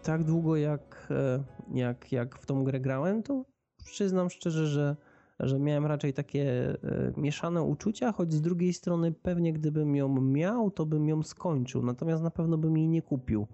tak 0.05 0.25
długo 0.25 0.57
jak, 0.57 1.09
e, 1.11 1.45
jak, 1.75 2.13
jak 2.13 2.39
w 2.39 2.47
tą 2.47 2.65
grę 2.65 2.81
grałem, 2.81 3.23
to 3.23 3.45
przyznam 3.85 4.31
szczerze, 4.31 4.67
że, 4.67 4.97
że 5.41 5.59
miałem 5.59 5.87
raczej 5.87 6.13
takie 6.13 6.71
e, 6.71 7.13
mieszane 7.17 7.63
uczucia, 7.63 8.13
choć 8.13 8.33
z 8.33 8.41
drugiej 8.41 8.73
strony 8.73 9.13
pewnie 9.13 9.53
gdybym 9.53 9.97
ją 9.97 10.21
miał, 10.21 10.71
to 10.71 10.87
bym 10.87 11.09
ją 11.09 11.23
skończył, 11.23 11.83
natomiast 11.83 12.23
na 12.23 12.31
pewno 12.31 12.59
bym 12.59 12.77
jej 12.77 12.89
nie 12.89 13.03
kupił. 13.03 13.47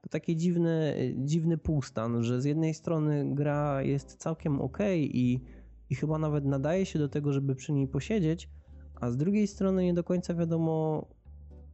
To 0.00 0.08
taki 0.08 0.36
dziwny, 0.36 0.94
dziwny 1.16 1.58
półstan, 1.58 2.24
że 2.24 2.40
z 2.40 2.44
jednej 2.44 2.74
strony 2.74 3.34
gra 3.34 3.82
jest 3.82 4.16
całkiem 4.16 4.60
ok 4.60 4.78
i, 4.96 5.40
i 5.90 5.94
chyba 5.94 6.18
nawet 6.18 6.44
nadaje 6.44 6.86
się 6.86 6.98
do 6.98 7.08
tego, 7.08 7.32
żeby 7.32 7.54
przy 7.54 7.72
niej 7.72 7.88
posiedzieć, 7.88 8.48
a 9.00 9.10
z 9.10 9.16
drugiej 9.16 9.46
strony 9.46 9.84
nie 9.84 9.94
do 9.94 10.04
końca 10.04 10.34
wiadomo, 10.34 11.06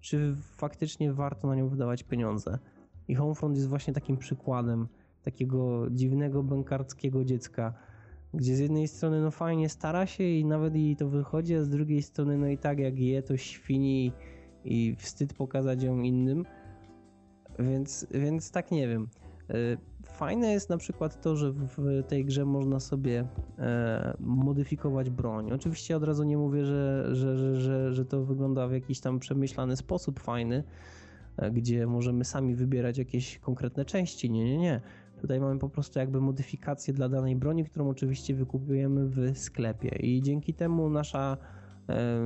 czy 0.01 0.35
faktycznie 0.57 1.13
warto 1.13 1.49
na 1.49 1.55
nią 1.55 1.69
wydawać 1.69 2.03
pieniądze. 2.03 2.59
I 3.09 3.15
Homefront 3.15 3.57
jest 3.57 3.69
właśnie 3.69 3.95
takim 3.95 4.17
przykładem 4.17 4.89
takiego 5.23 5.91
dziwnego 5.91 6.43
bankarskiego 6.43 7.25
dziecka, 7.25 7.75
gdzie 8.35 8.57
z 8.57 8.59
jednej 8.59 8.89
strony 8.89 9.21
no 9.21 9.31
fajnie 9.31 9.69
stara 9.69 10.07
się 10.07 10.25
i 10.25 10.45
nawet 10.45 10.75
jej 10.75 10.97
to 10.97 11.09
wychodzi, 11.09 11.55
a 11.55 11.63
z 11.63 11.69
drugiej 11.69 12.03
strony 12.03 12.39
no 12.39 12.47
i 12.47 12.59
tak 12.59 12.79
jak 12.79 12.99
je 12.99 13.23
to 13.23 13.37
świni 13.37 14.13
i 14.65 14.97
wstyd 14.99 15.35
pokazać 15.35 15.83
ją 15.83 16.01
innym. 16.01 16.45
Więc, 17.59 18.07
więc 18.11 18.51
tak 18.51 18.71
nie 18.71 18.89
wiem. 18.89 19.09
E, 19.51 19.55
fajne 20.03 20.53
jest 20.53 20.71
na 20.71 20.79
przykład 20.79 21.21
to, 21.21 21.37
że 21.37 21.53
w 21.53 22.03
tej 22.09 22.25
grze 22.25 22.45
można 22.45 22.81
sobie 22.81 23.25
e, 23.59 24.17
modyfikować 24.21 25.11
broń. 25.11 25.53
Oczywiście 25.53 25.97
od 25.97 26.05
razu 26.05 26.25
nie 26.25 26.39
mówię, 26.39 26.65
że, 26.65 27.09
że, 27.13 27.61
że, 27.61 27.93
że, 27.95 28.05
to 28.05 28.25
wygląda 28.25 28.69
w 28.69 28.73
jakiś 28.73 29.01
tam 29.01 29.19
przemyślany 29.19 29.77
sposób 29.77 30.21
fajny, 30.21 30.65
E, 31.37 31.51
gdzie 31.51 31.87
możemy 31.87 32.25
sami 32.25 32.55
wybierać 32.55 32.99
jakieś 32.99 33.39
konkretne 33.39 33.85
części. 33.85 34.31
Nie, 34.31 34.45
nie, 34.45 34.59
nie. 34.59 34.81
Tutaj 35.21 35.41
mamy 35.41 35.59
po 35.59 35.69
prostu 35.69 35.99
jakby 35.99 36.21
modyfikację 36.21 36.95
dla 36.95 37.09
danej 37.09 37.37
broni, 37.37 37.65
którą 37.65 37.89
oczywiście 37.89 38.35
wykupujemy 38.35 39.07
w 39.09 39.39
sklepie 39.39 39.89
i 39.89 40.23
dzięki 40.23 40.55
temu 40.55 40.91
nasza 40.91 41.37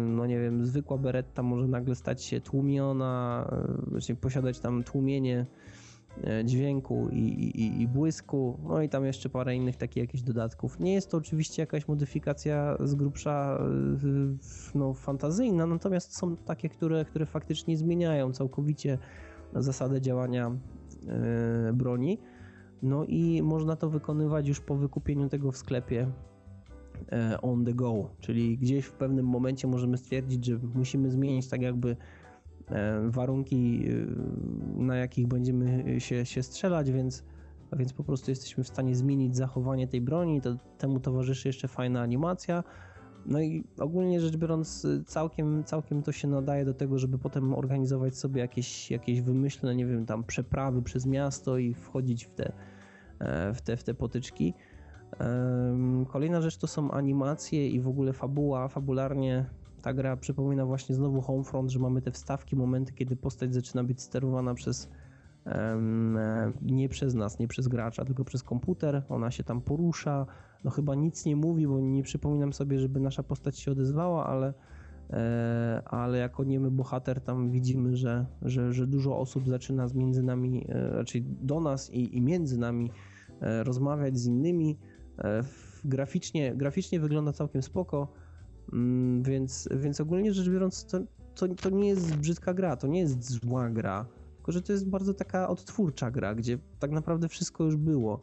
no 0.07 0.27
nie 0.27 0.41
wiem, 0.41 0.67
zwykła 0.67 0.99
beretta 0.99 1.43
może 1.43 1.69
nagle 1.69 1.95
stać 1.95 2.23
się 2.23 2.41
tłumiona, 2.41 3.51
właśnie 3.87 4.15
posiadać 4.15 4.61
tam 4.61 4.83
tłumienie 4.83 5.47
E, 6.25 6.45
dźwięku 6.45 7.09
i, 7.13 7.19
i, 7.19 7.83
i, 7.83 7.89
błysku, 7.89 8.59
no 8.63 8.83
i 8.83 8.89
tam 8.89 9.05
jeszcze 9.05 9.29
parę 9.29 9.57
innych 9.57 9.77
takich 9.77 9.97
jakichś 9.97 10.23
dodatków. 10.23 10.81
Nie 10.81 10.95
jest 10.95 11.11
to 11.11 11.17
oczywiście 11.17 11.63
jakaś 11.63 11.89
modyfikacja 11.89 12.77
z 12.81 12.95
grubsza 12.95 13.59
e, 13.61 14.79
no, 14.79 14.95
fantazyjna, 14.95 15.67
natomiast 15.67 16.17
są 16.17 16.37
takie, 16.37 16.69
które, 16.69 17.05
które 17.05 17.27
faktycznie 17.27 17.77
zmieniają 17.77 18.33
całkowicie 18.33 18.99
zasadę 19.55 20.01
działania 20.01 20.57
e, 21.09 21.73
broni. 21.73 22.19
No 22.83 23.05
i 23.05 23.43
można 23.43 23.77
to 23.77 23.91
wykonywać 23.91 24.49
już 24.49 24.61
po 24.61 24.77
wykupieniu 24.77 25.29
tego 25.29 25.53
w 25.53 25.57
sklepie 25.57 26.07
on 27.43 27.65
the 27.65 27.75
go, 27.75 28.11
czyli 28.21 28.59
gdzieś 28.59 28.85
w 28.85 28.93
pewnym 28.93 29.27
momencie 29.27 29.69
możemy 29.69 29.97
stwierdzić, 29.97 30.45
że 30.45 30.59
musimy 30.75 31.11
zmienić 31.11 31.49
tak 31.49 31.63
jakby 31.63 31.97
E, 32.71 33.11
warunki, 33.11 33.85
e, 34.79 34.83
na 34.83 34.97
jakich 34.97 35.27
będziemy 35.27 36.01
się, 36.01 36.27
się 36.27 36.43
strzelać, 36.43 36.91
więc, 36.91 37.25
więc 37.73 37.93
po 37.93 38.05
prostu 38.05 38.31
jesteśmy 38.31 38.65
w 38.65 38.69
stanie 38.69 38.95
zmienić 38.95 39.37
zachowanie 39.37 39.89
tej 39.89 40.01
broni. 40.01 40.41
To, 40.41 40.57
temu 40.79 41.01
towarzyszy 41.01 41.49
jeszcze 41.49 41.69
fajna 41.69 42.01
animacja. 42.01 42.65
No 43.27 43.41
i 43.41 43.65
ogólnie 43.79 44.21
rzecz 44.21 44.37
biorąc, 44.37 44.87
całkiem, 45.07 45.65
całkiem 45.65 46.03
to 46.03 46.13
się 46.13 46.29
nadaje 46.29 46.65
do 46.65 46.75
tego, 46.75 46.99
żeby 46.99 47.19
potem 47.19 47.55
organizować 47.55 48.17
sobie 48.17 48.41
jakieś, 48.41 48.91
jakieś 48.91 49.21
wymyślne, 49.21 49.75
nie 49.75 49.87
wiem, 49.87 50.07
tam 50.07 50.25
przeprawy 50.25 50.83
przez 50.83 51.07
miasto 51.07 51.59
i 51.59 51.75
wchodzić 51.75 52.25
w 52.25 52.31
te, 52.31 52.53
e, 53.19 53.55
w 53.55 53.61
te, 53.61 53.77
w 53.77 53.85
te 53.85 53.95
potyczki. 53.95 54.55
Kolejna 56.09 56.41
rzecz 56.41 56.57
to 56.57 56.67
są 56.67 56.91
animacje 56.91 57.69
i 57.69 57.81
w 57.81 57.89
ogóle 57.89 58.13
fabuła. 58.13 58.69
Fabularnie 58.69 59.47
ta 59.83 59.95
gra 59.95 60.17
przypomina 60.17 60.67
właśnie 60.67 60.95
znowu 60.95 61.21
Homefront, 61.21 61.71
że 61.71 61.79
mamy 61.79 62.03
te 62.03 62.11
wstawki, 62.11 62.57
momenty, 62.57 62.93
kiedy 62.93 63.17
postać 63.17 63.55
zaczyna 63.55 63.85
być 63.85 64.03
sterowana 64.03 64.55
przez 64.55 64.91
um, 65.47 66.19
nie 66.63 66.89
przez 66.89 67.15
nas, 67.15 67.39
nie 67.39 67.49
przez 67.49 67.69
gracza, 67.69 68.05
tylko 68.05 68.25
przez 68.25 68.43
komputer. 68.43 69.03
Ona 69.09 69.31
się 69.31 69.45
tam 69.45 69.61
porusza. 69.61 70.27
No 70.65 70.71
chyba 70.71 70.95
nic 70.95 71.25
nie 71.25 71.37
mówi, 71.37 71.67
bo 71.67 71.81
nie 71.81 72.03
przypominam 72.03 72.53
sobie, 72.53 72.79
żeby 72.79 73.01
nasza 73.01 73.23
postać 73.23 73.59
się 73.59 73.73
odezwała, 73.73 74.27
ale 74.27 74.55
e, 75.11 75.83
ale 75.87 76.19
jako 76.19 76.45
niemy 76.45 76.71
bohater 76.71 77.21
tam 77.21 77.51
widzimy, 77.51 77.97
że, 77.97 78.27
że, 78.43 78.73
że 78.73 78.87
dużo 78.87 79.19
osób 79.19 79.49
zaczyna 79.49 79.89
z 79.89 79.95
między 79.95 80.23
nami, 80.23 80.67
e, 80.69 80.91
raczej 80.91 81.23
do 81.23 81.61
nas 81.61 81.91
i, 81.91 82.17
i 82.17 82.21
między 82.21 82.59
nami 82.59 82.91
e, 83.41 83.65
rozmawiać 83.65 84.19
z 84.19 84.27
innymi. 84.27 84.79
Graficznie, 85.85 86.55
graficznie 86.57 87.01
wygląda 87.01 87.33
całkiem 87.33 87.63
spoko. 87.63 88.13
Mm, 88.73 89.23
więc, 89.23 89.69
więc 89.77 90.01
ogólnie 90.01 90.35
rzecz 90.35 90.49
biorąc, 90.49 90.87
to, 90.87 91.01
to, 91.35 91.49
to 91.55 91.71
nie 91.71 91.89
jest 91.89 92.17
brzydka 92.17 92.55
gra, 92.55 92.77
to 92.77 92.87
nie 92.87 93.01
jest 93.01 93.31
zła 93.31 93.71
gra, 93.71 94.07
tylko 94.37 94.53
że 94.53 94.63
to 94.63 94.73
jest 94.73 94.89
bardzo 94.89 95.15
taka 95.15 95.49
odtwórcza 95.49 96.11
gra, 96.11 96.35
gdzie 96.35 96.59
tak 96.79 96.91
naprawdę 96.91 97.29
wszystko 97.29 97.65
już 97.65 97.77
było. 97.77 98.21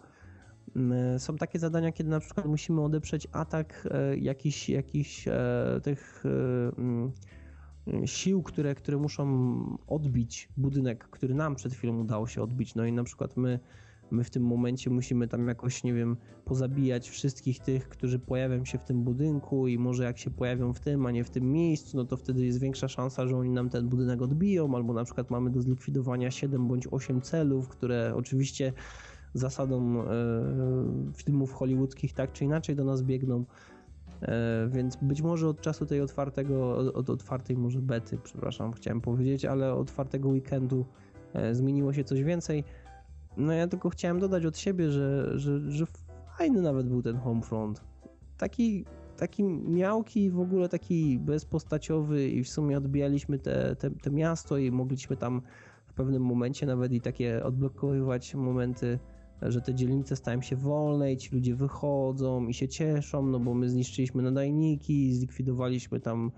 Mm, 0.76 1.20
są 1.20 1.36
takie 1.36 1.60
zadania, 1.60 1.92
kiedy 1.92 2.10
na 2.10 2.20
przykład 2.20 2.46
musimy 2.46 2.82
odeprzeć 2.82 3.28
atak 3.32 3.88
e, 3.92 4.18
jakichś, 4.18 4.70
e, 5.28 5.34
tych 5.84 6.24
e, 6.26 6.78
mm, 6.78 7.12
sił, 8.06 8.44
które, 8.44 8.76
które 8.76 8.98
muszą 8.98 9.78
odbić 9.88 10.50
budynek, 10.58 11.08
który 11.10 11.36
nam 11.36 11.56
przed 11.56 11.74
chwilą 11.74 12.00
udało 12.00 12.28
się 12.28 12.42
odbić. 12.42 12.76
No 12.76 12.86
i 12.86 12.92
na 12.92 13.04
przykład 13.04 13.38
my 13.38 13.60
my 14.12 14.24
w 14.24 14.30
tym 14.30 14.44
momencie 14.44 14.90
musimy 14.90 15.28
tam 15.28 15.48
jakoś, 15.48 15.84
nie 15.84 15.94
wiem, 15.94 16.18
pozabijać 16.46 17.10
wszystkich 17.10 17.60
tych, 17.60 17.90
którzy 17.90 18.20
pojawią 18.20 18.66
się 18.66 18.78
w 18.78 18.84
tym 18.84 19.04
budynku 19.04 19.68
i 19.68 19.78
może 19.78 20.04
jak 20.04 20.18
się 20.18 20.30
pojawią 20.30 20.74
w 20.74 20.80
tym, 20.80 21.06
a 21.06 21.12
nie 21.12 21.24
w 21.24 21.30
tym 21.30 21.52
miejscu, 21.52 21.98
no 21.98 22.06
to 22.06 22.18
wtedy 22.18 22.46
jest 22.46 22.60
większa 22.60 22.88
szansa, 22.88 23.28
że 23.28 23.38
oni 23.38 23.50
nam 23.50 23.70
ten 23.70 23.90
budynek 23.90 24.22
odbiją, 24.22 24.76
albo 24.76 24.94
na 24.94 25.04
przykład 25.04 25.30
mamy 25.30 25.50
do 25.50 25.62
zlikwidowania 25.62 26.32
7 26.32 26.68
bądź 26.68 26.88
8 26.92 27.22
celów, 27.22 27.68
które 27.68 28.14
oczywiście 28.16 28.74
zasadą 29.34 30.02
e, 30.02 30.06
filmów 31.16 31.54
hollywoodzkich 31.54 32.14
tak 32.14 32.32
czy 32.32 32.46
inaczej 32.46 32.76
do 32.76 32.84
nas 32.84 33.04
biegną. 33.04 33.46
E, 34.22 34.70
więc 34.72 34.96
być 35.02 35.22
może 35.22 35.48
od 35.48 35.62
czasu 35.62 35.86
tej 35.86 36.02
otwartego, 36.02 36.78
od 36.94 37.10
otwartej 37.10 37.58
może 37.58 37.82
bety, 37.82 38.18
przepraszam, 38.24 38.74
chciałem 38.74 39.02
powiedzieć, 39.02 39.46
ale 39.46 39.74
otwartego 39.74 40.30
weekendu 40.30 40.86
e, 41.34 41.56
zmieniło 41.56 41.94
się 41.94 42.04
coś 42.04 42.24
więcej. 42.24 42.64
No 43.38 43.54
ja 43.54 43.68
tylko 43.68 43.90
chciałem 43.90 44.20
dodać 44.20 44.46
od 44.46 44.58
siebie, 44.58 44.92
że, 44.92 45.40
że, 45.40 45.72
że 45.72 45.86
fajny 46.38 46.62
nawet 46.62 46.88
był 46.88 47.02
ten 47.02 47.18
Homefront. 47.18 47.82
Taki, 48.38 48.86
taki 49.18 49.44
miałki, 49.44 50.30
w 50.30 50.40
ogóle 50.40 50.70
taki 50.70 51.20
bezpostaciowy 51.20 52.28
i 52.28 52.44
w 52.44 52.50
sumie 52.50 52.78
odbijaliśmy 52.78 53.40
te, 53.40 53.76
te, 53.76 53.92
te 53.92 54.12
miasto 54.12 54.58
i 54.58 54.72
mogliśmy 54.72 55.18
tam 55.18 55.42
w 55.88 55.94
pewnym 55.94 56.24
momencie 56.24 56.66
nawet 56.66 56.92
i 56.92 57.02
takie 57.02 57.44
odblokowywać 57.44 58.36
momenty, 58.36 59.00
że 59.42 59.62
te 59.62 59.74
dzielnice 59.76 60.16
stają 60.16 60.42
się 60.42 60.56
wolne 60.56 61.14
i 61.14 61.18
ci 61.18 61.36
ludzie 61.36 61.56
wychodzą 61.56 62.48
i 62.48 62.54
się 62.54 62.68
cieszą, 62.68 63.26
no 63.26 63.40
bo 63.40 63.54
my 63.54 63.70
zniszczyliśmy 63.70 64.24
nadajniki, 64.24 65.14
zlikwidowaliśmy 65.14 66.00
tam 66.00 66.32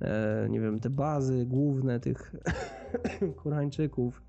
e, 0.00 0.46
nie 0.50 0.60
wiem, 0.60 0.80
te 0.80 0.90
bazy 0.90 1.46
główne 1.46 2.00
tych 2.00 2.34
Koreańczyków 3.42 4.27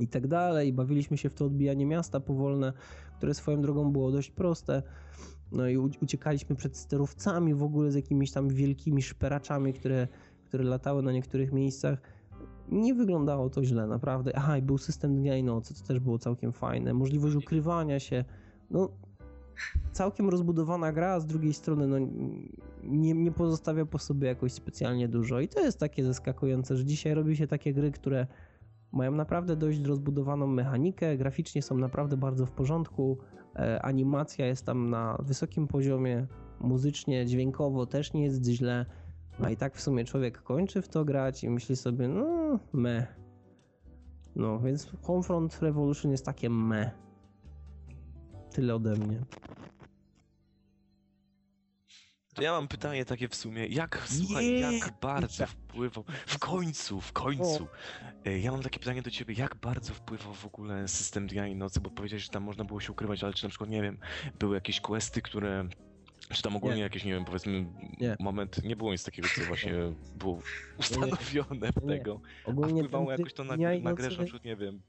i 0.00 0.08
tak 0.08 0.26
dalej. 0.26 0.72
Bawiliśmy 0.72 1.18
się 1.18 1.30
w 1.30 1.34
to 1.34 1.44
odbijanie 1.44 1.86
miasta 1.86 2.20
powolne, 2.20 2.72
które 3.16 3.34
swoją 3.34 3.62
drogą 3.62 3.92
było 3.92 4.10
dość 4.12 4.30
proste. 4.30 4.82
No 5.52 5.68
i 5.68 5.76
uciekaliśmy 5.76 6.56
przed 6.56 6.76
sterowcami 6.76 7.54
w 7.54 7.62
ogóle 7.62 7.90
z 7.90 7.94
jakimiś 7.94 8.32
tam 8.32 8.48
wielkimi 8.48 9.02
szperaczami, 9.02 9.72
które, 9.72 10.08
które 10.44 10.64
latały 10.64 11.02
na 11.02 11.12
niektórych 11.12 11.52
miejscach. 11.52 11.98
Nie 12.68 12.94
wyglądało 12.94 13.50
to 13.50 13.64
źle, 13.64 13.86
naprawdę. 13.86 14.36
Aha, 14.36 14.58
i 14.58 14.62
był 14.62 14.78
system 14.78 15.16
dnia 15.16 15.36
i 15.36 15.42
nocy, 15.42 15.74
to 15.74 15.86
też 15.86 16.00
było 16.00 16.18
całkiem 16.18 16.52
fajne. 16.52 16.94
Możliwość 16.94 17.36
ukrywania 17.36 18.00
się. 18.00 18.24
No, 18.70 18.88
całkiem 19.92 20.28
rozbudowana 20.28 20.92
gra, 20.92 21.12
a 21.12 21.20
z 21.20 21.26
drugiej 21.26 21.54
strony 21.54 21.86
no, 21.86 21.96
nie, 22.82 23.14
nie 23.14 23.32
pozostawia 23.32 23.86
po 23.86 23.98
sobie 23.98 24.28
jakoś 24.28 24.52
specjalnie 24.52 25.08
dużo. 25.08 25.40
I 25.40 25.48
to 25.48 25.60
jest 25.60 25.78
takie 25.78 26.04
zaskakujące, 26.04 26.76
że 26.76 26.84
dzisiaj 26.84 27.14
robi 27.14 27.36
się 27.36 27.46
takie 27.46 27.74
gry, 27.74 27.92
które 27.92 28.26
mają 28.94 29.12
naprawdę 29.12 29.56
dość 29.56 29.80
rozbudowaną 29.80 30.46
mechanikę, 30.46 31.16
graficznie 31.16 31.62
są 31.62 31.78
naprawdę 31.78 32.16
bardzo 32.16 32.46
w 32.46 32.50
porządku, 32.50 33.18
e, 33.56 33.82
animacja 33.82 34.46
jest 34.46 34.66
tam 34.66 34.90
na 34.90 35.18
wysokim 35.22 35.66
poziomie, 35.66 36.26
muzycznie, 36.60 37.26
dźwiękowo 37.26 37.86
też 37.86 38.12
nie 38.12 38.24
jest 38.24 38.44
źle. 38.44 38.86
A 39.42 39.50
i 39.50 39.56
tak 39.56 39.76
w 39.76 39.80
sumie 39.80 40.04
człowiek 40.04 40.42
kończy 40.42 40.82
w 40.82 40.88
to 40.88 41.04
grać 41.04 41.44
i 41.44 41.50
myśli 41.50 41.76
sobie, 41.76 42.08
no 42.08 42.58
me. 42.72 43.06
No, 44.36 44.58
więc 44.60 44.92
Homefront 45.02 45.62
Revolution 45.62 46.10
jest 46.12 46.26
takie 46.26 46.50
me. 46.50 46.90
Tyle 48.50 48.74
ode 48.74 48.96
mnie. 48.96 49.20
To 52.34 52.42
ja 52.42 52.52
mam 52.52 52.68
pytanie 52.68 53.04
takie 53.04 53.28
w 53.28 53.34
sumie, 53.34 53.66
jak, 53.66 54.02
słuchaj, 54.06 54.44
Nie! 54.46 54.60
jak 54.60 54.92
bardzo 55.00 55.46
wpływał, 55.46 56.04
w 56.26 56.38
końcu, 56.38 57.00
w 57.00 57.12
końcu, 57.12 57.66
E, 58.24 58.38
ja 58.38 58.52
mam 58.52 58.62
takie 58.62 58.78
pytanie 58.78 59.02
do 59.02 59.10
ciebie, 59.10 59.34
jak 59.38 59.54
bardzo 59.54 59.94
wpływał 59.94 60.34
w 60.34 60.46
ogóle 60.46 60.88
system 60.88 61.26
dnia 61.26 61.46
i 61.46 61.56
nocy, 61.56 61.80
bo 61.80 61.90
powiedziałeś, 61.90 62.22
że 62.22 62.28
tam 62.28 62.42
można 62.42 62.64
było 62.64 62.80
się 62.80 62.92
ukrywać, 62.92 63.24
ale 63.24 63.32
czy 63.34 63.44
na 63.44 63.48
przykład, 63.48 63.70
nie 63.70 63.82
wiem, 63.82 63.98
były 64.38 64.54
jakieś 64.54 64.80
questy, 64.80 65.22
które, 65.22 65.68
czy 66.32 66.42
tam 66.42 66.56
ogólnie 66.56 66.76
Nie. 66.76 66.82
jakieś, 66.82 67.04
nie 67.04 67.12
wiem, 67.12 67.24
powiedzmy, 67.24 67.66
Nie. 68.00 68.16
moment, 68.20 68.64
nie 68.64 68.76
było 68.76 68.92
nic 68.92 69.04
takiego, 69.04 69.28
co 69.36 69.44
właśnie 69.44 69.72
było 70.18 70.40
ustanowione 70.78 71.72
w 71.72 71.86
tego, 71.88 72.20
a 72.46 72.52
wpływało 72.52 73.12
jakoś 73.12 73.34
to 73.34 73.44
na, 73.44 73.56
na 73.56 73.94
grę, 73.94 74.08
na 74.08 74.24
przykład, 74.24 74.44
nie 74.44 74.56
wiem, 74.56 74.82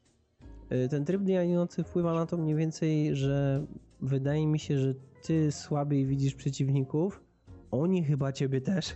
Y, 0.72 0.90
Ten 0.90 1.06
tryb 1.06 1.22
dnia 1.22 1.44
i 1.44 1.50
nocy 1.50 1.84
wpływa 1.84 2.14
na 2.14 2.26
to 2.26 2.38
mniej 2.38 2.56
więcej, 2.56 3.16
że 3.16 3.66
wydaje 4.02 4.48
mi 4.48 4.60
się, 4.60 4.80
że 4.80 4.94
ty 5.24 5.52
słabiej 5.52 6.06
widzisz 6.06 6.36
przeciwników, 6.36 7.22
oni 7.82 8.04
chyba 8.04 8.32
ciebie 8.32 8.62
też. 8.62 8.96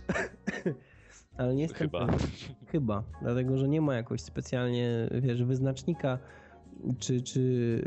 Ale 1.36 1.54
nie 1.54 1.62
jestem 1.62 1.78
chyba. 1.78 2.06
pewien. 2.06 2.28
Chyba, 2.66 3.04
dlatego 3.22 3.56
że 3.56 3.68
nie 3.68 3.80
ma 3.80 3.94
jakoś 3.94 4.20
specjalnie, 4.20 5.08
wiesz, 5.22 5.44
wyznacznika, 5.44 6.18
czy, 6.98 7.22
czy, 7.22 7.82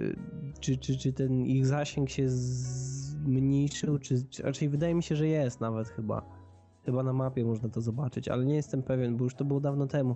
czy, 0.60 0.78
czy, 0.78 0.98
czy 0.98 1.14
ten 1.14 1.46
ich 1.46 1.66
zasięg 1.66 2.10
się 2.10 2.30
zmniejszył, 2.30 4.00
czy, 4.00 4.26
czy 4.30 4.44
raczej 4.44 4.70
wydaje 4.70 4.96
mi 4.96 5.04
się, 5.04 5.16
że 5.16 5.28
jest 5.28 5.62
nawet 5.62 5.88
chyba. 5.88 6.44
Chyba 6.86 7.04
na 7.04 7.14
mapie 7.14 7.46
można 7.46 7.70
to 7.70 7.82
zobaczyć, 7.82 8.28
ale 8.28 8.46
nie 8.46 8.56
jestem 8.56 8.84
pewien, 8.84 9.18
bo 9.18 9.24
już 9.24 9.36
to 9.36 9.46
było 9.46 9.60
dawno 9.60 9.88
temu. 9.88 10.16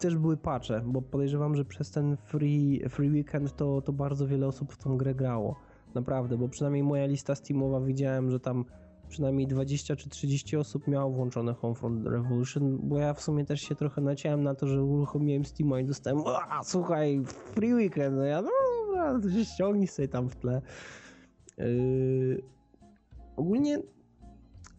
Też 0.00 0.16
były 0.16 0.36
patche, 0.36 0.82
bo 0.86 1.02
podejrzewam, 1.02 1.56
że 1.56 1.64
przez 1.64 1.90
ten 1.90 2.16
free, 2.16 2.88
free 2.88 3.10
weekend 3.10 3.56
to, 3.56 3.82
to 3.82 3.92
bardzo 3.92 4.26
wiele 4.26 4.46
osób 4.46 4.72
w 4.72 4.78
tą 4.78 4.96
grę 4.96 5.14
grało. 5.14 5.56
Naprawdę, 5.94 6.38
bo 6.38 6.48
przynajmniej 6.48 6.82
moja 6.82 7.06
lista 7.06 7.34
Steamowa 7.34 7.80
widziałem, 7.80 8.30
że 8.30 8.40
tam 8.40 8.64
przynajmniej 9.08 9.46
20 9.46 9.96
czy 9.96 10.08
30 10.08 10.56
osób 10.56 10.88
miało 10.88 11.10
włączone 11.10 11.54
Homefront 11.54 12.06
Revolution, 12.06 12.78
bo 12.82 12.98
ja 12.98 13.14
w 13.14 13.22
sumie 13.22 13.44
też 13.44 13.60
się 13.60 13.74
trochę 13.74 14.00
naciąłem 14.00 14.42
na 14.42 14.54
to, 14.54 14.66
że 14.66 14.82
uruchomiłem 14.82 15.44
Steama 15.44 15.80
i 15.80 15.84
dostałem 15.84 16.22
a 16.26 16.64
słuchaj, 16.64 17.22
free 17.26 17.74
weekend, 17.74 18.16
no 18.16 18.24
ja 18.24 18.42
no 18.42 18.50
dobra, 18.86 19.30
się 19.30 19.44
ściągnij 19.44 19.86
sobie 19.86 20.08
tam 20.08 20.28
w 20.28 20.36
tle. 20.36 20.62
Yy, 21.58 22.42
ogólnie 23.36 23.82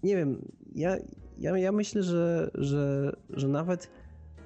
nie 0.03 0.15
wiem, 0.15 0.41
ja, 0.75 0.97
ja, 1.37 1.57
ja 1.57 1.71
myślę, 1.71 2.03
że, 2.03 2.51
że, 2.53 3.11
że 3.29 3.47
nawet, 3.47 3.91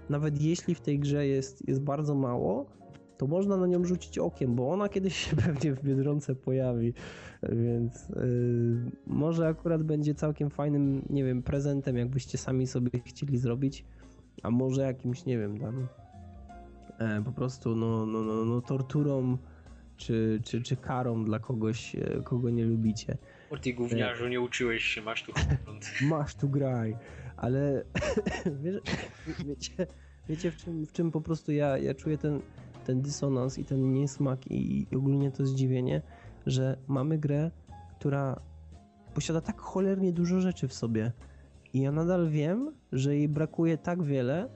nawet 0.09 0.41
jeśli 0.41 0.75
w 0.75 0.81
tej 0.81 0.99
grze 0.99 1.27
jest, 1.27 1.67
jest 1.67 1.81
bardzo 1.81 2.15
mało, 2.15 2.65
to 3.23 3.27
można 3.27 3.57
na 3.57 3.67
nią 3.67 3.85
rzucić 3.85 4.17
okiem, 4.17 4.55
bo 4.55 4.71
ona 4.71 4.89
kiedyś 4.89 5.15
się 5.15 5.35
pewnie 5.45 5.73
w 5.73 5.83
Biedronce 5.83 6.35
pojawi, 6.35 6.93
więc 7.43 8.09
yy, 8.09 8.91
może 9.07 9.47
akurat 9.47 9.83
będzie 9.83 10.15
całkiem 10.15 10.49
fajnym, 10.49 11.01
nie 11.09 11.23
wiem, 11.23 11.43
prezentem, 11.43 11.97
jakbyście 11.97 12.37
sami 12.37 12.67
sobie 12.67 12.89
chcieli 13.05 13.37
zrobić, 13.37 13.85
a 14.43 14.51
może 14.51 14.81
jakimś, 14.81 15.25
nie 15.25 15.37
wiem, 15.37 15.59
tam 15.59 15.87
e, 16.99 17.21
po 17.25 17.31
prostu 17.31 17.75
no, 17.75 18.05
no, 18.05 18.21
no, 18.21 18.45
no 18.45 18.61
torturą 18.61 19.37
czy, 19.97 20.41
czy, 20.43 20.61
czy 20.61 20.75
karą 20.75 21.25
dla 21.25 21.39
kogoś, 21.39 21.95
e, 21.95 22.21
kogo 22.23 22.49
nie 22.49 22.65
lubicie. 22.65 23.17
O 23.49 23.57
ty 23.57 23.73
gówniarzu, 23.73 24.27
nie 24.27 24.41
uczyłeś 24.41 24.83
się, 24.83 25.01
masz 25.01 25.23
tu. 25.23 25.31
Masz 26.09 26.35
tu 26.35 26.49
graj, 26.49 26.97
ale 27.37 27.83
wiecie, 29.47 29.87
wiecie 30.29 30.51
w, 30.51 30.57
czym, 30.57 30.85
w 30.85 30.91
czym 30.91 31.11
po 31.11 31.21
prostu 31.21 31.51
ja, 31.51 31.77
ja 31.77 31.93
czuję 31.93 32.17
ten, 32.17 32.41
ten 32.83 33.01
dysonans 33.01 33.59
i 33.59 33.65
ten 33.65 33.93
niesmak 33.93 34.47
i, 34.47 34.87
i 34.91 34.95
ogólnie 34.95 35.31
to 35.31 35.45
zdziwienie, 35.45 36.01
że 36.45 36.77
mamy 36.87 37.17
grę, 37.17 37.51
która 37.99 38.39
posiada 39.13 39.41
tak 39.41 39.61
cholernie 39.61 40.13
dużo 40.13 40.39
rzeczy 40.39 40.67
w 40.67 40.73
sobie 40.73 41.11
i 41.73 41.81
ja 41.81 41.91
nadal 41.91 42.29
wiem, 42.29 42.71
że 42.91 43.15
jej 43.15 43.29
brakuje 43.29 43.77
tak 43.77 44.03
wiele, 44.03 44.49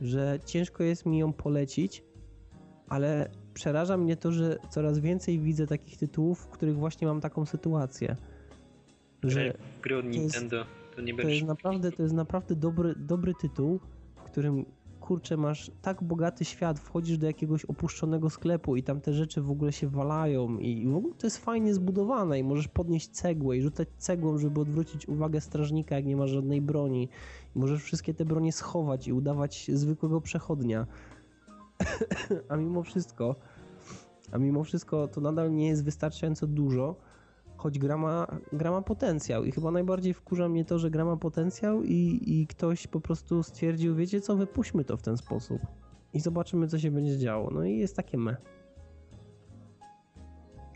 że 0.00 0.38
ciężko 0.44 0.82
jest 0.82 1.06
mi 1.06 1.18
ją 1.18 1.32
polecić, 1.32 2.04
ale 2.88 3.30
przeraża 3.54 3.96
mnie 3.96 4.16
to, 4.16 4.32
że 4.32 4.58
coraz 4.70 4.98
więcej 4.98 5.38
widzę 5.40 5.66
takich 5.66 5.96
tytułów, 5.96 6.38
w 6.38 6.48
których 6.48 6.76
właśnie 6.76 7.06
mam 7.06 7.20
taką 7.20 7.46
sytuację. 7.46 8.16
Że 9.22 9.54
Gry 9.82 9.96
od 9.96 10.04
jest- 10.04 10.18
Nintendo, 10.18 10.64
to 10.96 11.02
nie 11.02 11.12
to 11.12 11.16
będziesz... 11.16 11.34
jest 11.34 11.48
naprawdę, 11.48 11.92
to 11.92 12.02
jest 12.02 12.14
naprawdę 12.14 12.56
dobry, 12.56 12.94
dobry 12.96 13.34
tytuł, 13.40 13.80
w 14.16 14.22
którym 14.22 14.64
kurczę 15.10 15.36
masz 15.36 15.70
tak 15.82 16.04
bogaty 16.04 16.44
świat, 16.44 16.78
wchodzisz 16.78 17.18
do 17.18 17.26
jakiegoś 17.26 17.64
opuszczonego 17.64 18.30
sklepu 18.30 18.76
i 18.76 18.82
tam 18.82 19.00
te 19.00 19.12
rzeczy 19.12 19.42
w 19.42 19.50
ogóle 19.50 19.72
się 19.72 19.88
walają 19.88 20.58
i 20.58 20.88
w 20.88 20.96
ogóle 20.96 21.14
to 21.14 21.26
jest 21.26 21.38
fajnie 21.38 21.74
zbudowane 21.74 22.38
i 22.38 22.44
możesz 22.44 22.68
podnieść 22.68 23.08
cegłę 23.08 23.56
i 23.56 23.62
rzucać 23.62 23.88
cegłą, 23.98 24.38
żeby 24.38 24.60
odwrócić 24.60 25.08
uwagę 25.08 25.40
strażnika, 25.40 25.94
jak 25.94 26.06
nie 26.06 26.16
masz 26.16 26.30
żadnej 26.30 26.60
broni. 26.60 27.08
I 27.56 27.58
możesz 27.58 27.82
wszystkie 27.82 28.14
te 28.14 28.24
bronie 28.24 28.52
schować 28.52 29.08
i 29.08 29.12
udawać 29.12 29.70
zwykłego 29.74 30.20
przechodnia. 30.20 30.86
a 32.48 32.56
mimo 32.56 32.82
wszystko, 32.82 33.36
a 34.32 34.38
mimo 34.38 34.64
wszystko 34.64 35.08
to 35.08 35.20
nadal 35.20 35.54
nie 35.54 35.68
jest 35.68 35.84
wystarczająco 35.84 36.46
dużo, 36.46 36.96
choć 37.60 37.78
gra 37.78 37.96
ma, 37.96 38.26
gra 38.52 38.70
ma 38.70 38.82
potencjał 38.82 39.44
i 39.44 39.52
chyba 39.52 39.70
najbardziej 39.70 40.14
wkurza 40.14 40.48
mnie 40.48 40.64
to, 40.64 40.78
że 40.78 40.90
gra 40.90 41.04
ma 41.04 41.16
potencjał 41.16 41.82
i, 41.82 42.22
i 42.26 42.46
ktoś 42.46 42.86
po 42.86 43.00
prostu 43.00 43.42
stwierdził, 43.42 43.96
wiecie 43.96 44.20
co, 44.20 44.36
wypuśćmy 44.36 44.84
to 44.84 44.96
w 44.96 45.02
ten 45.02 45.16
sposób 45.16 45.60
i 46.14 46.20
zobaczymy, 46.20 46.68
co 46.68 46.78
się 46.78 46.90
będzie 46.90 47.18
działo. 47.18 47.50
No 47.50 47.64
i 47.64 47.78
jest 47.78 47.96
takie 47.96 48.18
me. 48.18 48.36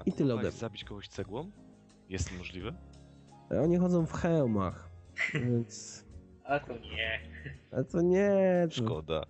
I 0.07 0.13
tyle 0.13 0.35
ode 0.35 0.43
mnie. 0.43 0.53
zabić 0.53 0.85
kogoś 0.85 1.09
cegłą? 1.09 1.51
Jest 2.09 2.31
to 2.31 2.39
możliwe? 2.39 2.75
Oni 3.63 3.77
chodzą 3.77 4.07
w 4.07 4.13
hełmach, 4.13 4.91
więc... 5.35 6.05
A 6.45 6.61
to 6.61 6.73
nie. 6.73 7.21
A 7.73 7.85
to 7.85 8.01
nie... 8.01 8.67
To... 8.69 8.75
Szkoda. 8.75 9.23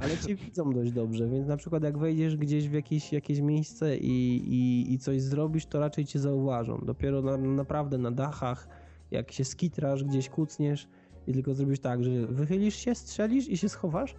Ale 0.00 0.18
cię 0.18 0.34
widzą 0.34 0.72
dość 0.72 0.92
dobrze, 0.92 1.28
więc 1.28 1.48
na 1.48 1.56
przykład 1.56 1.82
jak 1.82 1.98
wejdziesz 1.98 2.36
gdzieś 2.36 2.68
w 2.68 2.72
jakieś, 2.72 3.12
jakieś 3.12 3.40
miejsce 3.40 3.96
i, 3.96 4.36
i, 4.36 4.92
i 4.92 4.98
coś 4.98 5.22
zrobisz, 5.22 5.66
to 5.66 5.80
raczej 5.80 6.04
cię 6.04 6.18
zauważą. 6.18 6.80
Dopiero 6.86 7.22
na, 7.22 7.36
naprawdę 7.36 7.98
na 7.98 8.10
dachach, 8.10 8.68
jak 9.10 9.32
się 9.32 9.44
skitrasz, 9.44 10.04
gdzieś 10.04 10.28
kucniesz 10.28 10.88
i 11.26 11.32
tylko 11.32 11.54
zrobisz 11.54 11.80
tak, 11.80 12.04
że 12.04 12.26
wychylisz 12.26 12.76
się, 12.76 12.94
strzelisz 12.94 13.48
i 13.48 13.56
się 13.56 13.68
schowasz, 13.68 14.14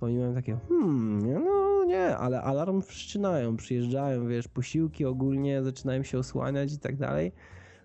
oni 0.00 0.18
mają 0.18 0.34
takie, 0.34 0.58
hmm, 0.68 1.44
no 1.44 1.84
nie, 1.84 2.16
ale 2.16 2.42
alarm 2.42 2.82
wszczynają, 2.82 3.56
przyjeżdżają, 3.56 4.28
wiesz, 4.28 4.48
posiłki 4.48 5.04
ogólnie 5.04 5.62
zaczynają 5.62 6.02
się 6.02 6.18
osłaniać 6.18 6.72
i 6.72 6.78
tak 6.78 6.96
dalej. 6.96 7.32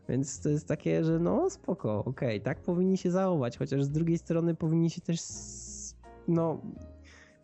Więc 0.09 0.41
to 0.41 0.49
jest 0.49 0.67
takie, 0.67 1.03
że 1.03 1.19
no 1.19 1.49
spoko, 1.49 2.03
okej, 2.05 2.41
tak 2.41 2.61
powinni 2.61 2.97
się 2.97 3.11
zachować, 3.11 3.57
chociaż 3.57 3.83
z 3.83 3.89
drugiej 3.89 4.17
strony 4.17 4.55
powinni 4.55 4.89
się 4.89 5.01
też, 5.01 5.19
no, 6.27 6.61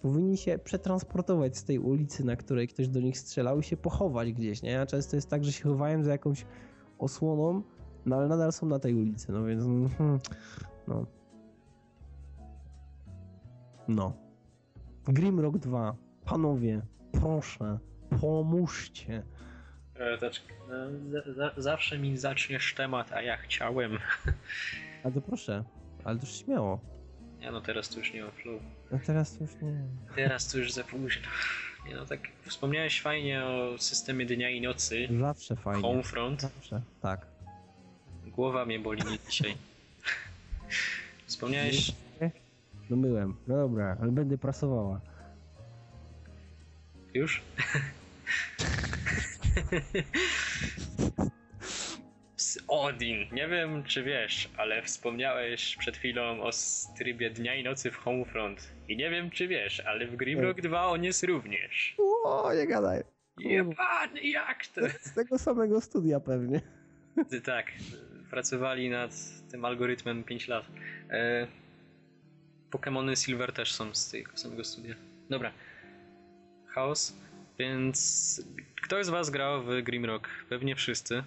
powinni 0.05 0.37
się 0.37 0.57
przetransportować 0.57 1.57
z 1.57 1.63
tej 1.63 1.79
ulicy, 1.79 2.25
na 2.25 2.35
której 2.35 2.67
ktoś 2.67 2.87
do 2.87 2.99
nich 2.99 3.19
strzelał 3.19 3.59
i 3.59 3.63
się 3.63 3.77
pochować 3.77 4.33
gdzieś, 4.33 4.61
nie? 4.61 4.81
A 4.81 4.85
często 4.85 5.15
jest 5.15 5.29
tak, 5.29 5.45
że 5.45 5.51
się 5.51 5.63
chowają 5.63 6.03
za 6.03 6.11
jakąś 6.11 6.45
osłoną, 6.99 7.61
no 8.05 8.15
ale 8.15 8.27
nadal 8.27 8.51
są 8.51 8.65
na 8.65 8.79
tej 8.79 8.93
ulicy, 8.93 9.31
no 9.31 9.43
więc 9.45 9.63
mhm, 9.63 10.19
no. 10.87 11.05
No. 13.87 14.13
Grimrock 15.07 15.57
2. 15.57 15.95
Panowie, 16.25 16.81
proszę, 17.11 17.79
pomóżcie. 18.21 19.23
E, 19.99 20.17
za, 20.17 20.29
za, 21.33 21.51
zawsze 21.57 21.97
mi 21.97 22.17
zaczniesz 22.17 22.73
temat, 22.73 23.11
a 23.11 23.21
ja 23.21 23.37
chciałem. 23.37 23.97
A 25.03 25.11
to 25.11 25.21
proszę, 25.21 25.63
ale 26.03 26.19
to 26.19 26.25
już 26.25 26.35
śmiało. 26.35 26.79
Ja 27.41 27.51
no 27.51 27.61
teraz 27.61 27.89
to 27.89 27.99
już 27.99 28.13
nie 28.13 28.23
mam 28.23 28.31
flow. 28.31 28.61
A 28.91 28.97
teraz 28.97 29.37
to 29.37 29.43
już 29.43 29.53
nie. 29.61 29.81
Teraz 30.15 30.47
to 30.47 30.57
już 30.57 30.73
za 30.73 30.83
późno. 30.83 31.27
Nie 31.87 31.95
no 31.95 32.05
tak, 32.05 32.19
wspomniałeś 32.45 33.01
fajnie 33.01 33.45
o 33.45 33.77
systemie 33.77 34.25
dnia 34.25 34.49
i 34.49 34.61
nocy. 34.61 35.07
Zawsze 35.19 35.55
fajnie. 35.55 35.81
Homefront. 35.81 36.41
Zawsze, 36.41 36.81
tak. 37.01 37.25
Głowa 38.25 38.65
mnie 38.65 38.79
boli 38.79 39.01
dzisiaj. 39.29 39.55
Wspomniałeś... 41.27 41.91
No 42.89 42.95
myłem. 42.95 43.35
No 43.47 43.55
dobra, 43.55 43.97
ale 44.01 44.11
będę 44.11 44.37
prasowała. 44.37 45.01
Już? 47.13 47.41
Odin, 52.67 53.25
nie 53.31 53.47
wiem 53.47 53.83
czy 53.83 54.03
wiesz, 54.03 54.49
ale 54.57 54.81
wspomniałeś 54.81 55.75
przed 55.75 55.97
chwilą 55.97 56.41
o 56.41 56.49
trybie 56.97 57.29
dnia 57.29 57.55
i 57.55 57.63
nocy 57.63 57.91
w 57.91 57.97
Homefront. 57.97 58.71
I 58.87 58.97
nie 58.97 59.09
wiem 59.09 59.29
czy 59.29 59.47
wiesz, 59.47 59.79
ale 59.79 60.07
w 60.07 60.15
Grimrock 60.15 60.61
2 60.61 60.87
on 60.87 61.03
jest 61.03 61.23
również. 61.23 61.95
O, 62.23 62.53
nie 62.53 62.67
gadaj. 62.67 63.03
Jebany, 63.37 64.21
jak 64.21 64.67
to? 64.67 64.81
Z 65.01 65.13
tego 65.13 65.39
samego 65.39 65.81
studia 65.81 66.19
pewnie. 66.19 66.61
Ty, 67.29 67.41
tak, 67.41 67.71
pracowali 68.29 68.89
nad 68.89 69.11
tym 69.51 69.65
algorytmem 69.65 70.23
5 70.23 70.47
lat. 70.47 70.65
E, 71.09 71.47
Pokémony 72.71 73.25
Silver 73.25 73.53
też 73.53 73.73
są 73.73 73.95
z 73.95 74.11
tego 74.11 74.37
samego 74.37 74.63
studia. 74.63 74.95
Dobra. 75.29 75.51
Chaos. 76.67 77.15
Więc 77.59 78.41
kto 78.81 79.03
z 79.03 79.09
was 79.09 79.29
grał 79.29 79.63
w 79.63 79.81
Grimrock? 79.83 80.27
Pewnie 80.49 80.75
wszyscy. 80.75 81.23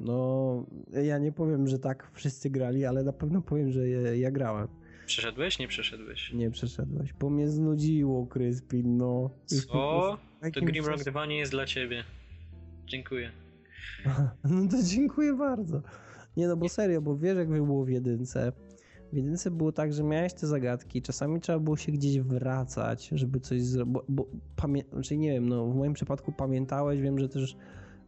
No, 0.00 0.66
ja 1.02 1.18
nie 1.18 1.32
powiem, 1.32 1.66
że 1.66 1.78
tak 1.78 2.10
wszyscy 2.14 2.50
grali, 2.50 2.84
ale 2.84 3.04
na 3.04 3.12
pewno 3.12 3.42
powiem, 3.42 3.70
że 3.70 3.88
ja, 3.88 4.14
ja 4.14 4.30
grałem. 4.30 4.68
Przeszedłeś? 5.06 5.58
Nie 5.58 5.68
przeszedłeś. 5.68 6.32
Nie 6.32 6.50
przeszedłeś, 6.50 7.12
bo 7.12 7.30
mnie 7.30 7.48
znudziło, 7.48 8.26
Kryspin, 8.26 8.96
no. 8.96 9.30
Co? 9.46 10.18
To 10.54 10.60
Grimrock 10.60 10.96
czas- 10.98 11.06
2 11.06 11.26
nie 11.26 11.38
jest 11.38 11.52
dla 11.52 11.66
ciebie. 11.66 12.04
Dziękuję. 12.86 13.30
No 14.44 14.68
to 14.70 14.76
dziękuję 14.82 15.34
bardzo. 15.34 15.82
Nie 16.36 16.48
no, 16.48 16.56
bo 16.56 16.68
serio, 16.68 17.02
bo 17.02 17.16
wiesz 17.16 17.36
jak 17.36 17.48
było 17.48 17.84
w 17.84 17.88
jedynce. 17.88 18.52
W 19.12 19.16
jedynce 19.16 19.50
było 19.50 19.72
tak, 19.72 19.92
że 19.92 20.02
miałeś 20.02 20.32
te 20.34 20.46
zagadki, 20.46 21.02
czasami 21.02 21.40
trzeba 21.40 21.58
było 21.58 21.76
się 21.76 21.92
gdzieś 21.92 22.20
wracać, 22.20 23.08
żeby 23.12 23.40
coś 23.40 23.62
zrobić, 23.62 23.92
bo, 23.92 24.04
bo 24.08 24.26
pamię... 24.56 24.82
znaczy 24.92 25.16
nie 25.16 25.32
wiem, 25.32 25.48
no 25.48 25.66
w 25.66 25.76
moim 25.76 25.92
przypadku 25.92 26.32
pamiętałeś, 26.32 27.00
wiem, 27.00 27.18
że 27.18 27.28
też 27.28 27.56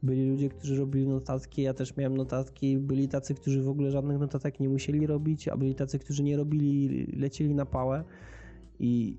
byli 0.03 0.31
ludzie, 0.31 0.49
którzy 0.49 0.77
robili 0.77 1.09
notatki, 1.09 1.63
ja 1.63 1.75
też 1.75 1.97
miałem 1.97 2.17
notatki, 2.17 2.79
byli 2.79 3.09
tacy, 3.09 3.35
którzy 3.35 3.63
w 3.63 3.69
ogóle 3.69 3.91
żadnych 3.91 4.19
notatek 4.19 4.61
nie 4.61 4.69
musieli 4.69 5.07
robić, 5.07 5.49
a 5.49 5.57
byli 5.57 5.75
tacy, 5.75 5.99
którzy 5.99 6.23
nie 6.23 6.37
robili, 6.37 7.07
lecieli 7.17 7.55
na 7.55 7.67
pałę 7.67 8.05
i 8.79 9.17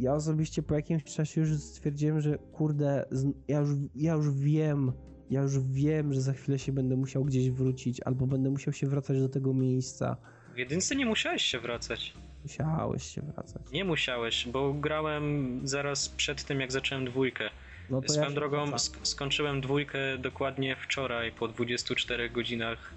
ja 0.00 0.14
osobiście 0.14 0.62
po 0.62 0.74
jakimś 0.74 1.04
czasie 1.04 1.40
już 1.40 1.50
stwierdziłem, 1.54 2.20
że 2.20 2.38
kurde, 2.38 3.04
ja 3.48 3.60
już, 3.60 3.70
ja 3.94 4.12
już 4.12 4.30
wiem, 4.30 4.92
ja 5.30 5.42
już 5.42 5.58
wiem, 5.58 6.12
że 6.12 6.20
za 6.20 6.32
chwilę 6.32 6.58
się 6.58 6.72
będę 6.72 6.96
musiał 6.96 7.24
gdzieś 7.24 7.50
wrócić, 7.50 8.00
albo 8.04 8.26
będę 8.26 8.50
musiał 8.50 8.72
się 8.72 8.86
wracać 8.86 9.18
do 9.18 9.28
tego 9.28 9.54
miejsca. 9.54 10.16
W 10.54 10.58
jedynce 10.58 10.96
nie 10.96 11.06
musiałeś 11.06 11.42
się 11.42 11.60
wracać. 11.60 12.14
Musiałeś 12.42 13.02
się 13.02 13.22
wracać. 13.22 13.62
Nie 13.72 13.84
musiałeś, 13.84 14.48
bo 14.48 14.74
grałem 14.74 15.60
zaraz 15.64 16.08
przed 16.08 16.44
tym, 16.44 16.60
jak 16.60 16.72
zacząłem 16.72 17.04
dwójkę. 17.04 17.50
No 17.90 18.02
to 18.02 18.08
Swoją 18.12 18.28
się 18.28 18.34
drogą 18.34 18.64
sk- 18.66 18.98
skończyłem 19.02 19.60
dwójkę 19.60 20.18
dokładnie 20.18 20.76
wczoraj, 20.76 21.32
po 21.32 21.48
24 21.48 22.30
godzinach. 22.30 22.94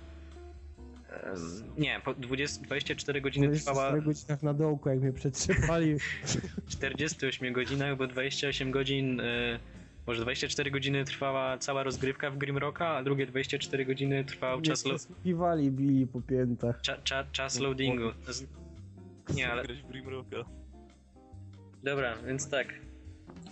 Em, 1.23 1.33
Nie, 1.77 2.01
po 2.05 2.13
20, 2.13 2.61
24 2.63 3.21
godziny 3.21 3.49
trwała 3.49 3.91
24 3.91 4.01
godzinach 4.01 4.43
na 4.43 4.53
dołku, 4.53 4.89
jak 4.89 4.99
mnie 4.99 5.13
przetrzepali. 5.13 5.97
48 6.67 7.53
godzinach, 7.53 7.97
bo 7.97 8.07
28 8.07 8.71
godzin, 8.71 9.19
e, 9.19 9.59
może 10.07 10.21
24 10.21 10.71
godziny 10.71 11.05
trwała 11.05 11.57
cała 11.57 11.83
rozgrywka 11.83 12.31
w 12.31 12.37
Grimrocka, 12.37 12.87
a 12.87 13.03
drugie 13.03 13.25
24 13.25 13.85
godziny 13.85 14.23
trwał 14.25 14.61
czas, 14.61 14.85
lo- 14.85 14.97
Piwali, 15.23 15.71
bili 15.71 16.07
po 16.07 16.21
piętach. 16.21 16.81
cza, 16.81 16.97
cza, 17.03 17.23
czas 17.31 17.59
loadingu. 17.59 18.11
Z- 18.27 18.45
Nie, 19.35 19.51
ale 19.51 19.63
grać 19.63 19.81
w 19.81 19.87
Grimrocka. 19.87 20.37
Dobra, 21.83 22.15
więc 22.27 22.49
tak. 22.49 22.67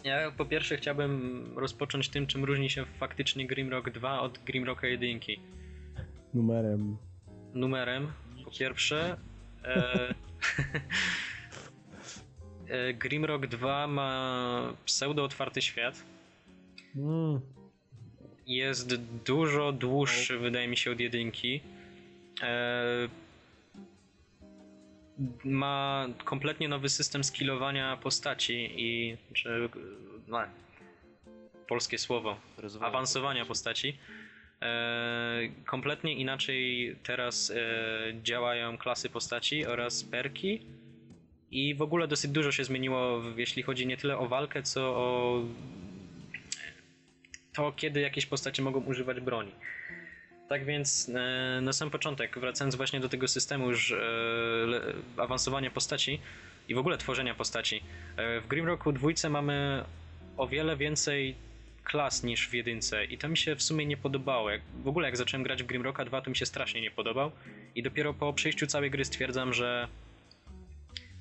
Ja 0.05 0.31
po 0.31 0.45
pierwsze 0.45 0.77
chciałbym 0.77 1.43
rozpocząć 1.55 2.09
tym, 2.09 2.27
czym 2.27 2.43
różni 2.43 2.69
się 2.69 2.85
faktycznie 2.85 3.47
Grimrock 3.47 3.89
2 3.89 4.21
od 4.21 4.39
Grimrocka 4.45 4.87
1. 4.87 5.19
Numerem. 6.33 6.97
Numerem, 7.53 8.11
po 8.45 8.51
pierwsze. 8.51 9.17
E, 9.63 10.13
e, 12.67 12.93
Grimrock 12.93 13.47
2 13.47 13.87
ma 13.87 14.73
pseudo-otwarty 14.85 15.61
świat. 15.61 16.03
Mm. 16.95 17.41
Jest 18.47 18.95
dużo 19.25 19.71
dłuższy, 19.71 20.39
wydaje 20.39 20.67
mi 20.67 20.77
się, 20.77 20.91
od 20.91 20.99
jedynki. 20.99 21.61
E, 22.41 23.07
ma 25.43 26.07
kompletnie 26.25 26.67
nowy 26.67 26.89
system 26.89 27.23
skillowania 27.23 27.97
postaci 27.97 28.71
i. 28.75 29.17
czy. 29.33 29.69
No, 30.27 30.39
polskie 31.67 31.97
słowo. 31.97 32.37
Awansowania 32.81 33.45
postaci. 33.45 33.97
E, 34.61 35.49
kompletnie 35.65 36.13
inaczej 36.13 36.95
teraz 37.03 37.51
e, 37.51 37.55
działają 38.23 38.77
klasy 38.77 39.09
postaci 39.09 39.65
oraz 39.65 40.03
perki. 40.03 40.65
I 41.51 41.75
w 41.75 41.81
ogóle 41.81 42.07
dosyć 42.07 42.31
dużo 42.31 42.51
się 42.51 42.63
zmieniło, 42.63 43.21
jeśli 43.37 43.63
chodzi 43.63 43.87
nie 43.87 43.97
tyle 43.97 44.17
o 44.17 44.27
walkę, 44.27 44.63
co 44.63 44.81
o 44.81 45.41
to, 47.53 47.71
kiedy 47.71 47.99
jakieś 47.99 48.25
postacie 48.25 48.61
mogą 48.61 48.79
używać 48.79 49.19
broni. 49.19 49.51
Tak 50.49 50.65
więc 50.65 51.09
e, 51.09 51.61
na 51.61 51.73
sam 51.73 51.89
początek, 51.89 52.39
wracając 52.39 52.75
właśnie 52.75 52.99
do 52.99 53.09
tego 53.09 53.27
systemu 53.27 53.69
już 53.69 53.91
e, 53.91 53.97
awansowania 55.17 55.71
postaci 55.71 56.19
i 56.67 56.75
w 56.75 56.77
ogóle 56.77 56.97
tworzenia 56.97 57.35
postaci. 57.35 57.83
E, 58.17 58.41
w 58.41 58.47
Grimrocku 58.47 58.91
dwójce 58.91 59.29
mamy 59.29 59.83
o 60.37 60.47
wiele 60.47 60.77
więcej 60.77 61.35
klas 61.83 62.23
niż 62.23 62.47
w 62.49 62.53
jedynce 62.53 63.05
i 63.05 63.17
to 63.17 63.29
mi 63.29 63.37
się 63.37 63.55
w 63.55 63.63
sumie 63.63 63.85
nie 63.85 63.97
podobało. 63.97 64.49
Jak, 64.49 64.61
w 64.83 64.87
ogóle 64.87 65.07
jak 65.07 65.17
zacząłem 65.17 65.43
grać 65.43 65.63
w 65.63 65.65
Grimrocka 65.65 66.05
2 66.05 66.21
to 66.21 66.29
mi 66.29 66.35
się 66.35 66.45
strasznie 66.45 66.81
nie 66.81 66.91
podobał 66.91 67.31
i 67.75 67.83
dopiero 67.83 68.13
po 68.13 68.33
przejściu 68.33 68.67
całej 68.67 68.91
gry 68.91 69.05
stwierdzam, 69.05 69.53
że 69.53 69.87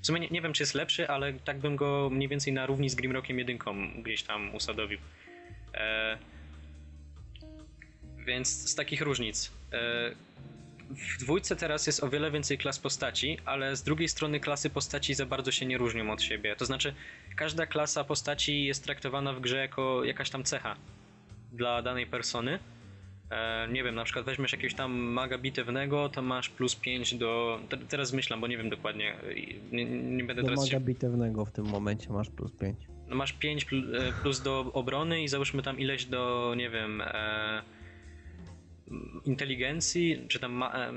w 0.03 0.07
sumie 0.07 0.21
nie, 0.21 0.29
nie 0.29 0.43
wiem 0.43 0.53
czy 0.53 0.63
jest 0.63 0.75
lepszy, 0.75 1.09
ale 1.09 1.33
tak 1.33 1.59
bym 1.59 1.77
go 1.77 2.11
mniej 2.13 2.29
więcej 2.29 2.53
na 2.53 2.67
równi 2.67 2.91
z 2.91 2.95
Grimrockiem 2.95 3.39
1 3.39 3.59
gdzieś 4.03 4.23
tam 4.23 4.55
usadowił. 4.55 4.99
E, 5.75 6.19
więc 8.27 8.49
z 8.71 8.75
takich 8.75 9.01
różnic. 9.03 9.51
E, 9.73 10.11
w 10.91 11.19
dwójce 11.21 11.57
teraz 11.57 11.87
jest 11.87 12.05
o 12.05 12.09
wiele 12.09 12.31
więcej 12.31 12.59
klas 12.59 12.79
postaci, 12.79 13.39
ale 13.45 13.77
z 13.77 13.83
drugiej 13.83 14.09
strony 14.09 14.41
klasy 14.41 14.71
postaci 14.71 15.15
za 15.15 15.27
bardzo 15.27 15.53
się 15.53 15.67
nie 15.67 15.79
różnią 15.79 16.11
od 16.13 16.23
siebie. 16.23 16.57
To 16.57 16.65
znaczy, 16.67 16.95
każda 17.37 17.67
klasa 17.67 18.05
postaci 18.05 18.65
jest 18.65 18.85
traktowana 18.85 19.33
w 19.33 19.41
grze 19.41 19.57
jako 19.57 20.05
jakaś 20.05 20.31
tam 20.31 20.45
cecha 20.45 20.77
dla 21.53 21.83
danej 21.83 22.07
persony. 22.07 22.59
E, 23.31 23.69
nie 23.69 23.85
wiem, 23.85 23.95
na 23.95 24.05
przykład 24.05 24.27
weźmiesz 24.27 24.53
jakiegoś 24.53 24.75
tam 24.75 24.93
maga 24.93 25.39
bitewnego, 25.39 26.09
to 26.09 26.23
masz 26.23 26.49
plus 26.49 26.77
5 26.77 27.15
do. 27.15 27.61
te- 27.69 27.77
Teraz 27.77 28.13
myślam, 28.13 28.41
bo 28.41 28.47
nie 28.47 28.57
wiem 28.57 28.71
dokładnie. 28.71 29.15
i 29.37 29.61
Nie, 29.73 29.85
nie 29.85 30.25
będę 30.25 30.43
Do 30.43 30.49
teraz. 30.49 30.65
maga 30.73 30.81
bitewnego 30.81 31.45
w 31.45 31.51
tym 31.51 31.65
momencie 31.67 32.11
masz 32.13 32.31
plus 32.31 32.53
5. 32.53 32.79
No 33.09 33.17
masz 33.17 33.33
5 33.33 33.65
pl- 33.65 33.97
e, 34.09 34.13
plus 34.23 34.41
do 34.43 34.71
obrony 34.73 35.23
i 35.23 35.29
załóżmy 35.29 35.63
tam 35.63 35.79
ileś 35.79 36.05
do, 36.05 36.55
nie 36.57 36.71
wiem, 36.71 37.01
e, 37.05 37.63
inteligencji, 39.25 40.25
czy 40.29 40.41
tam 40.41 40.53
ma, 40.53 40.73
e, 40.89 40.93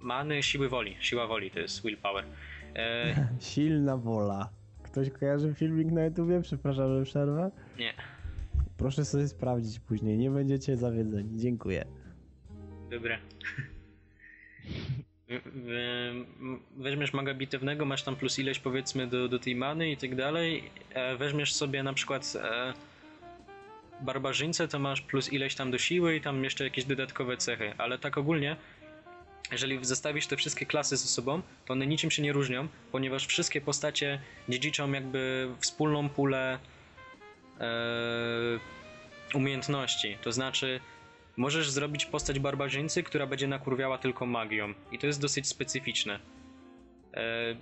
many, 0.00 0.42
siły 0.42 0.68
woli. 0.68 0.96
Siła 1.00 1.26
woli 1.26 1.50
to 1.50 1.58
jest 1.60 1.82
willpower. 1.82 2.24
E, 2.76 3.14
Silna 3.40 3.96
wola. 3.96 4.48
Ktoś 4.82 5.10
kojarzy 5.10 5.54
filmik 5.54 5.88
na 5.92 6.04
YouTubie? 6.04 6.42
Przepraszam, 6.42 6.98
że 6.98 7.04
przerwę. 7.04 7.50
nie, 7.78 7.92
Proszę 8.76 9.04
sobie 9.04 9.28
sprawdzić 9.28 9.78
później, 9.80 10.18
nie 10.18 10.30
będziecie 10.30 10.76
zawiedzeni. 10.76 11.38
Dziękuję. 11.40 11.84
dobra. 12.90 13.18
Weźmiesz 16.76 17.12
maga 17.12 17.34
bitewnego, 17.34 17.84
masz 17.84 18.02
tam 18.02 18.16
plus 18.16 18.38
ileś 18.38 18.58
powiedzmy 18.58 19.06
do, 19.06 19.28
do 19.28 19.38
tej 19.38 19.56
many 19.56 19.90
i 19.90 19.96
tak 19.96 20.14
dalej. 20.16 20.70
E, 20.94 21.16
Weźmiesz 21.16 21.54
sobie 21.54 21.82
na 21.82 21.92
przykład 21.92 22.36
e, 24.00 24.04
barbarzyńcę, 24.04 24.68
to 24.68 24.78
masz 24.78 25.00
plus 25.00 25.32
ileś 25.32 25.54
tam 25.54 25.70
do 25.70 25.78
siły 25.78 26.16
i 26.16 26.20
tam 26.20 26.44
jeszcze 26.44 26.64
jakieś 26.64 26.84
dodatkowe 26.84 27.36
cechy. 27.36 27.72
Ale 27.78 27.98
tak 27.98 28.18
ogólnie, 28.18 28.56
jeżeli 29.52 29.84
zestawisz 29.84 30.26
te 30.26 30.36
wszystkie 30.36 30.66
klasy 30.66 30.96
ze 30.96 31.08
sobą, 31.08 31.42
to 31.66 31.72
one 31.72 31.86
niczym 31.86 32.10
się 32.10 32.22
nie 32.22 32.32
różnią, 32.32 32.68
ponieważ 32.92 33.26
wszystkie 33.26 33.60
postacie 33.60 34.20
dziedziczą 34.48 34.92
jakby 34.92 35.48
wspólną 35.60 36.08
pulę 36.08 36.58
e, 37.60 37.66
umiejętności. 39.34 40.16
To 40.22 40.32
znaczy, 40.32 40.80
możesz 41.36 41.70
zrobić 41.70 42.06
postać 42.06 42.38
barbarzyńcy, 42.38 43.02
która 43.02 43.26
będzie 43.26 43.48
nakurwiała 43.48 43.98
tylko 43.98 44.26
magią. 44.26 44.74
I 44.92 44.98
to 44.98 45.06
jest 45.06 45.20
dosyć 45.20 45.46
specyficzne. 45.46 46.18
E, 47.14 47.56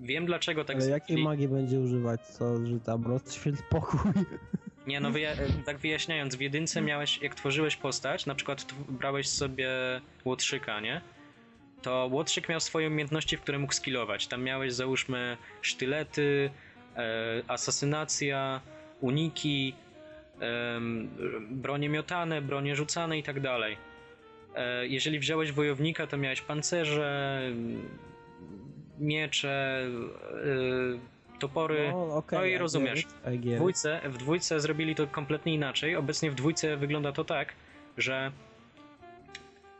wiem 0.00 0.26
dlaczego 0.26 0.64
tak 0.64 0.76
Ale 0.76 0.88
jakiej 0.88 1.06
zrobili. 1.06 1.24
magii 1.24 1.48
będzie 1.48 1.80
używać? 1.80 2.20
Co, 2.20 2.66
że 2.66 2.80
tam 2.80 3.06
rozświetl 3.06 3.62
pokój? 3.70 4.00
Nie, 4.86 5.00
no 5.00 5.10
wyja- 5.10 5.30
e, 5.32 5.62
tak 5.66 5.78
wyjaśniając, 5.78 6.36
w 6.36 6.40
jedynce 6.40 6.80
miałeś, 6.82 7.18
jak 7.22 7.34
tworzyłeś 7.34 7.76
postać, 7.76 8.26
na 8.26 8.34
przykład 8.34 8.66
brałeś 8.88 9.28
sobie 9.28 9.68
łotrzyka, 10.24 10.80
nie? 10.80 11.00
To 11.82 12.08
łotrzyk 12.12 12.48
miał 12.48 12.60
swoje 12.60 12.86
umiejętności, 12.88 13.36
w 13.36 13.40
które 13.40 13.58
mógł 13.58 13.72
skillować. 13.72 14.26
Tam 14.26 14.42
miałeś, 14.42 14.72
załóżmy, 14.72 15.36
sztylety, 15.62 16.50
e, 16.96 17.42
asasynacja, 17.48 18.60
uniki, 19.00 19.74
em, 20.40 21.10
bronie 21.50 21.88
miotane, 21.88 22.42
bronie 22.42 22.76
rzucane 22.76 23.18
i 23.18 23.22
tak 23.22 23.40
dalej. 23.40 23.76
E, 24.54 24.86
jeżeli 24.86 25.18
wziąłeś 25.18 25.52
wojownika, 25.52 26.06
to 26.06 26.16
miałeś 26.16 26.40
pancerze, 26.40 27.40
miecze, 28.98 29.86
e, 29.86 31.11
topory. 31.42 31.88
No, 31.92 32.16
okej, 32.16 32.38
no 32.38 32.44
i 32.44 32.58
rozumiesz. 32.58 33.06
W 33.24 33.54
dwójce, 33.56 34.00
w 34.04 34.18
dwójce 34.18 34.60
zrobili 34.60 34.94
to 34.94 35.06
kompletnie 35.06 35.54
inaczej. 35.54 35.96
Obecnie 35.96 36.30
w 36.30 36.34
dwójce 36.34 36.76
wygląda 36.76 37.12
to 37.12 37.24
tak, 37.24 37.54
że 37.98 38.32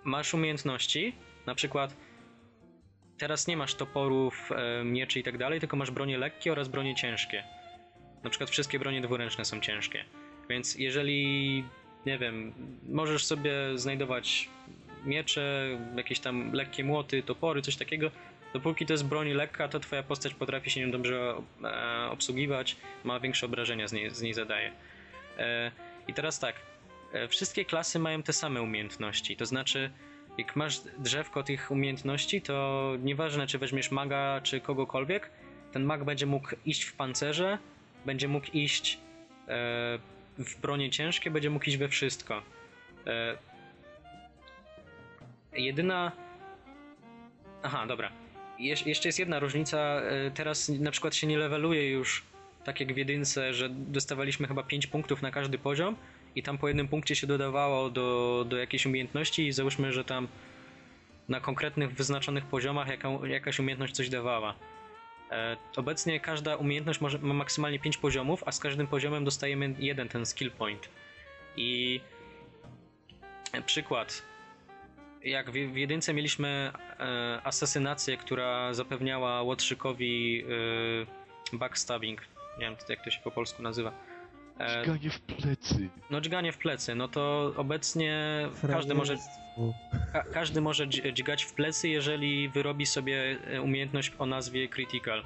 masz 0.04 0.34
umiejętności, 0.34 1.14
na 1.46 1.54
przykład 1.54 1.96
teraz 3.18 3.46
nie 3.46 3.56
masz 3.56 3.74
toporów, 3.74 4.50
e, 4.52 4.84
mieczy 4.84 5.20
i 5.20 5.22
tak 5.22 5.38
dalej, 5.38 5.60
tylko 5.60 5.76
masz 5.76 5.90
bronie 5.90 6.18
lekkie 6.18 6.52
oraz 6.52 6.68
bronie 6.68 6.94
ciężkie. 6.94 7.44
Na 8.22 8.30
przykład 8.30 8.50
wszystkie 8.50 8.78
bronie 8.78 9.00
dwuręczne 9.00 9.44
są 9.44 9.60
ciężkie. 9.60 10.04
Więc 10.50 10.74
jeżeli, 10.74 11.64
nie 12.06 12.18
wiem, 12.18 12.52
możesz 12.88 13.24
sobie 13.24 13.52
znajdować 13.74 14.48
miecze, 15.04 15.78
jakieś 15.96 16.20
tam 16.20 16.52
lekkie 16.52 16.84
młoty, 16.84 17.22
topory, 17.22 17.62
coś 17.62 17.76
takiego, 17.76 18.10
dopóki 18.53 18.86
to 18.86 18.92
jest 18.92 19.07
broń 19.07 19.28
lekka, 19.28 19.68
to 19.68 19.80
twoja 19.80 20.03
postać 20.03 20.34
potrafi 20.34 20.70
się 20.70 20.80
nią 20.80 20.90
dobrze 20.90 21.34
e, 21.64 22.11
obsługiwać, 22.11 22.76
ma 23.05 23.20
większe 23.20 23.46
obrażenia 23.46 23.88
z 23.88 23.92
niej, 23.92 24.11
z 24.11 24.22
niej 24.22 24.34
zadaje. 24.34 24.72
E, 25.38 25.72
I 26.09 26.14
teraz 26.14 26.38
tak, 26.38 26.57
e, 27.12 27.28
wszystkie 27.28 27.64
klasy 27.64 27.98
mają 27.98 28.22
te 28.22 28.32
same 28.32 28.62
umiejętności, 28.62 29.36
to 29.36 29.46
znaczy 29.46 29.90
jak 30.38 30.57
masz 30.57 30.80
drzewko 30.98 31.42
tych 31.42 31.70
umiejętności, 31.70 32.42
to 32.42 32.92
nieważne 33.03 33.46
czy 33.46 33.59
weźmiesz 33.59 33.90
maga 33.90 34.40
czy 34.42 34.61
kogokolwiek, 34.61 35.30
ten 35.72 35.84
mag 35.84 36.05
będzie 36.05 36.26
mógł 36.26 36.48
iść 36.66 36.84
w 36.84 36.92
pancerze, 36.92 37.59
będzie 38.07 38.28
mógł 38.28 38.46
iść 38.53 38.98
w 40.38 40.61
bronie 40.61 40.90
ciężkie, 40.90 41.30
będzie 41.30 41.50
mógł 41.50 41.64
iść 41.64 41.76
we 41.76 41.88
wszystko. 41.88 42.42
Jedyna. 45.53 46.12
Aha, 47.62 47.86
dobra. 47.86 48.22
Jesz 48.62 48.86
jeszcze 48.86 49.08
jest 49.08 49.18
jedna 49.18 49.38
różnica. 49.38 49.78
e, 49.78 50.30
Teraz 50.30 50.68
na 50.68 50.90
przykład 50.90 51.14
się 51.14 51.26
nie 51.26 51.38
leveluje 51.38 51.90
już 51.90 52.22
tak 52.64 52.80
jak 52.80 52.94
w 52.94 52.96
jedynce, 52.96 53.54
że 53.54 53.68
dostawaliśmy 53.70 54.48
chyba 54.48 54.62
5 54.62 54.86
punktów 54.86 55.22
na 55.22 55.30
każdy 55.30 55.58
poziom 55.58 55.96
i 56.36 56.42
tam 56.42 56.58
po 56.58 56.68
jednym 56.68 56.88
punkcie 56.88 57.16
się 57.16 57.26
dodawało 57.26 57.90
do, 57.90 58.44
do 58.48 58.56
jakiejś 58.56 58.86
umiejętności 58.86 59.46
i 59.46 59.52
załóżmy, 59.52 59.92
że 59.92 60.04
tam 60.04 60.28
na 61.28 61.40
konkretnych 61.40 61.94
wyznaczonych 61.94 62.44
poziomach 62.44 62.88
jaka, 62.88 63.08
jakaś 63.26 63.58
umiejętność 63.58 63.94
coś 63.94 64.08
dawała. 64.08 64.54
E, 65.30 65.56
obecnie 65.76 66.20
każda 66.20 66.56
umiejętność 66.56 67.00
może, 67.00 67.18
ma 67.18 67.34
maksymalnie 67.34 67.78
5 67.78 67.96
poziomów, 67.96 68.42
a 68.46 68.52
z 68.52 68.58
każdym 68.58 68.86
poziomem 68.86 69.24
dostajemy 69.24 69.74
jeden 69.78 70.08
ten 70.08 70.26
skill 70.26 70.50
point. 70.50 70.88
I 71.56 72.00
e, 73.52 73.62
przykład. 73.62 74.32
Jak 75.25 75.51
w, 75.51 75.55
w 75.55 75.77
jedynce 75.77 76.14
mieliśmy 76.14 76.73
e, 77.01 77.41
asasynację, 77.45 78.16
która 78.16 78.75
zapewniała 78.75 79.43
Łotrzykowi 79.43 80.45
e, 81.53 81.57
backstabbing. 81.57 82.20
Nie 82.59 82.64
wiem 82.64 82.77
jak 82.89 83.05
to 83.05 83.11
się 83.11 83.20
po 83.25 83.31
polsku 83.31 83.62
nazywa. 83.62 83.93
E, 84.61 84.83
Dźganie 84.83 85.11
w 85.11 85.20
plecy. 85.20 85.89
no 86.11 86.20
dźganie 86.20 86.53
w 86.53 86.59
plecy, 86.59 86.95
no 86.95 87.09
to 87.09 87.53
obecnie 87.57 88.16
każdy 88.70 88.95
może, 88.95 89.16
ka 90.12 90.25
każdy 90.33 90.61
może 90.61 90.89
dź- 90.89 91.12
dźgać 91.12 91.45
w 91.45 91.53
plecy, 91.53 91.89
jeżeli 91.89 92.49
wyrobi 92.49 92.87
sobie 92.87 93.39
e, 93.47 93.62
umiejętność 93.62 94.12
o 94.18 94.27
nazwie 94.27 94.68
Critical. 94.68 95.23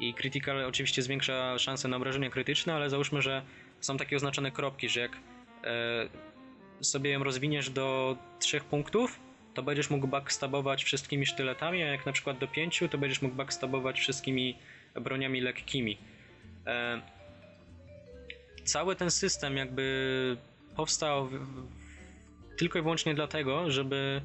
I 0.00 0.14
Critical 0.14 0.64
oczywiście 0.64 1.02
zwiększa 1.02 1.58
szanse 1.58 1.88
na 1.88 1.96
obrażenia 1.96 2.30
krytyczne, 2.30 2.74
ale 2.74 2.90
załóżmy, 2.90 3.22
że 3.22 3.42
są 3.80 3.96
takie 3.96 4.16
oznaczone 4.16 4.50
kropki, 4.50 4.88
że 4.88 5.00
jak 5.00 5.12
e, 5.12 5.18
sobie 6.84 7.10
ją 7.10 7.24
rozwiniesz 7.24 7.70
do 7.70 8.16
3 8.38 8.60
punktów, 8.60 9.20
to 9.54 9.62
będziesz 9.62 9.90
mógł 9.90 10.06
backstabować 10.06 10.84
wszystkimi 10.84 11.26
sztyletami, 11.26 11.82
a 11.82 11.86
jak 11.86 12.06
na 12.06 12.12
przykład 12.12 12.38
do 12.38 12.48
5, 12.48 12.84
to 12.90 12.98
będziesz 12.98 13.22
mógł 13.22 13.34
backstabować 13.34 14.00
wszystkimi 14.00 14.58
broniami 14.94 15.40
lekkimi. 15.40 15.98
E, 16.66 17.00
cały 18.64 18.96
ten 18.96 19.10
system 19.10 19.56
jakby 19.56 20.36
powstał 20.76 21.26
w, 21.26 21.32
w, 21.32 21.68
tylko 22.56 22.78
i 22.78 22.82
wyłącznie 22.82 23.14
dlatego, 23.14 23.70
żeby 23.70 24.20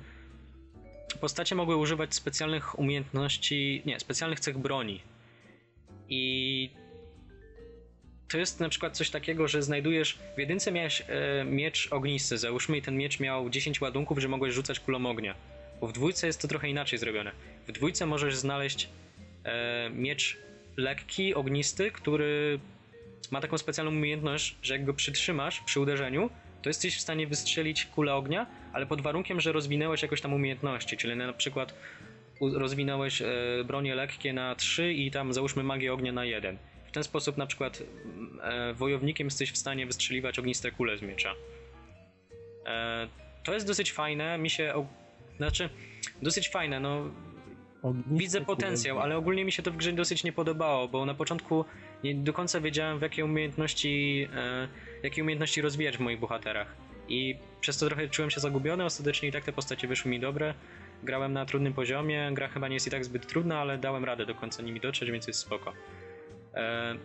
postacie 1.22 1.56
mogły 1.56 1.76
używać 1.76 2.16
specjalnych 2.16 2.80
umiejętności, 2.80 3.82
nie, 3.86 4.00
specjalnych 4.00 4.40
cech 4.40 4.58
broni. 4.58 5.02
I 6.10 6.70
to 8.30 8.38
jest 8.38 8.60
na 8.60 8.70
przykład 8.70 8.98
coś 8.98 9.10
takiego, 9.10 9.48
że 9.48 9.64
znajdujesz. 9.64 10.18
W 10.36 10.40
jedynce 10.40 10.72
miałeś 10.72 11.04
e, 11.08 11.46
miecz 11.46 11.88
ognisty, 11.92 12.38
załóżmy, 12.38 12.78
i 12.78 12.82
ten 12.82 12.98
miecz 12.98 13.20
miał 13.20 13.50
10 13.50 13.82
ładunków, 13.82 14.20
że 14.20 14.28
mogłeś 14.28 14.54
rzucać 14.54 14.80
kulą 14.80 15.06
ognia. 15.06 15.36
Bo 15.82 15.88
w 15.88 15.94
dwójce 15.94 16.28
jest 16.28 16.42
to 16.42 16.48
trochę 16.48 16.70
inaczej 16.70 17.00
zrobione. 17.00 17.32
W 17.68 17.72
dwójce 17.72 18.06
możesz 18.06 18.36
znaleźć 18.36 18.90
e, 19.44 19.90
miecz 19.90 20.38
lekki, 20.78 21.36
ognisty, 21.36 21.92
który 21.92 22.60
ma 23.32 23.42
taką 23.42 23.58
specjalną 23.58 23.92
umiejętność, 23.92 24.56
że 24.62 24.74
jak 24.74 24.86
go 24.86 24.94
przytrzymasz 24.94 25.62
przy 25.62 25.80
uderzeniu, 25.80 26.30
to 26.62 26.70
jesteś 26.70 26.98
w 26.98 27.02
stanie 27.02 27.28
wystrzelić 27.28 27.86
kulę 27.86 28.16
ognia, 28.16 28.46
ale 28.74 28.86
pod 28.86 29.02
warunkiem, 29.02 29.42
że 29.42 29.52
rozwinęłeś 29.52 30.02
jakoś 30.02 30.22
tam 30.22 30.34
umiejętności, 30.34 30.98
czyli 30.98 31.16
na 31.16 31.34
przykład 31.34 31.74
rozwinąłeś 32.42 33.22
e, 33.22 33.28
bronie 33.66 33.96
lekkie 33.96 34.34
na 34.34 34.56
3 34.56 34.94
i 34.94 35.12
tam 35.12 35.34
załóżmy 35.34 35.64
magię 35.64 35.94
ognia 35.94 36.12
na 36.12 36.26
1. 36.26 36.58
W 36.90 36.92
ten 36.92 37.04
sposób 37.04 37.38
na 37.38 37.46
przykład 37.46 37.84
mm, 38.06 38.40
e, 38.44 38.74
wojownikiem 38.74 39.28
jesteś 39.28 39.52
w 39.52 39.58
stanie 39.58 39.86
wystrzeliwać 39.86 40.40
ogniste 40.40 40.72
kule 40.72 40.98
z 40.98 41.02
miecza. 41.02 41.34
E, 42.66 43.08
to 43.44 43.54
jest 43.54 43.68
dosyć 43.68 43.92
fajne, 43.92 44.38
mi 44.38 44.50
się... 44.50 44.74
o- 44.76 44.88
Znaczy, 45.38 45.70
dosyć 46.22 46.50
fajne, 46.50 46.80
no 46.80 47.12
Ogniste 47.82 48.16
widzę 48.18 48.42
potencjał, 48.42 49.00
ale 49.00 49.18
ogólnie 49.18 49.46
mi 49.46 49.52
się 49.52 49.64
to 49.64 49.72
w 49.72 49.78
grze 49.78 49.94
dosyć 49.94 50.24
nie 50.24 50.32
podobało, 50.34 50.88
bo 50.88 51.06
na 51.06 51.14
początku 51.14 51.66
nie 52.04 52.16
do 52.16 52.34
końca 52.34 52.62
wiedziałem 52.62 53.00
w 53.00 53.02
jakie 53.02 53.26
umiejętności, 53.26 54.28
e, 54.36 54.68
jakie 55.04 55.24
umiejętności 55.24 55.62
rozwijać 55.62 55.98
w 55.98 56.00
moich 56.00 56.20
bohaterach. 56.20 56.76
I 57.10 57.36
przez 57.62 57.78
to 57.78 57.86
trochę 57.86 58.10
czułem 58.10 58.32
się 58.32 58.40
zagubiony, 58.40 58.86
ostatecznie 58.86 59.30
i 59.30 59.32
tak 59.32 59.44
te 59.44 59.54
postacie 59.54 59.88
wyszły 59.88 60.12
mi 60.12 60.20
dobre. 60.20 60.54
Grałem 61.04 61.34
na 61.34 61.46
trudnym 61.46 61.74
poziomie, 61.74 62.30
gra 62.34 62.48
chyba 62.48 62.68
nie 62.68 62.74
jest 62.74 62.88
i 62.88 62.92
tak 62.92 63.06
zbyt 63.06 63.28
trudna, 63.28 63.60
ale 63.60 63.78
dałem 63.78 64.06
radę 64.06 64.26
do 64.26 64.36
końca 64.36 64.64
nimi 64.64 64.80
dotrzeć, 64.80 65.12
więc 65.12 65.28
jest 65.28 65.40
spoko. 65.40 65.74
E, 66.60 66.96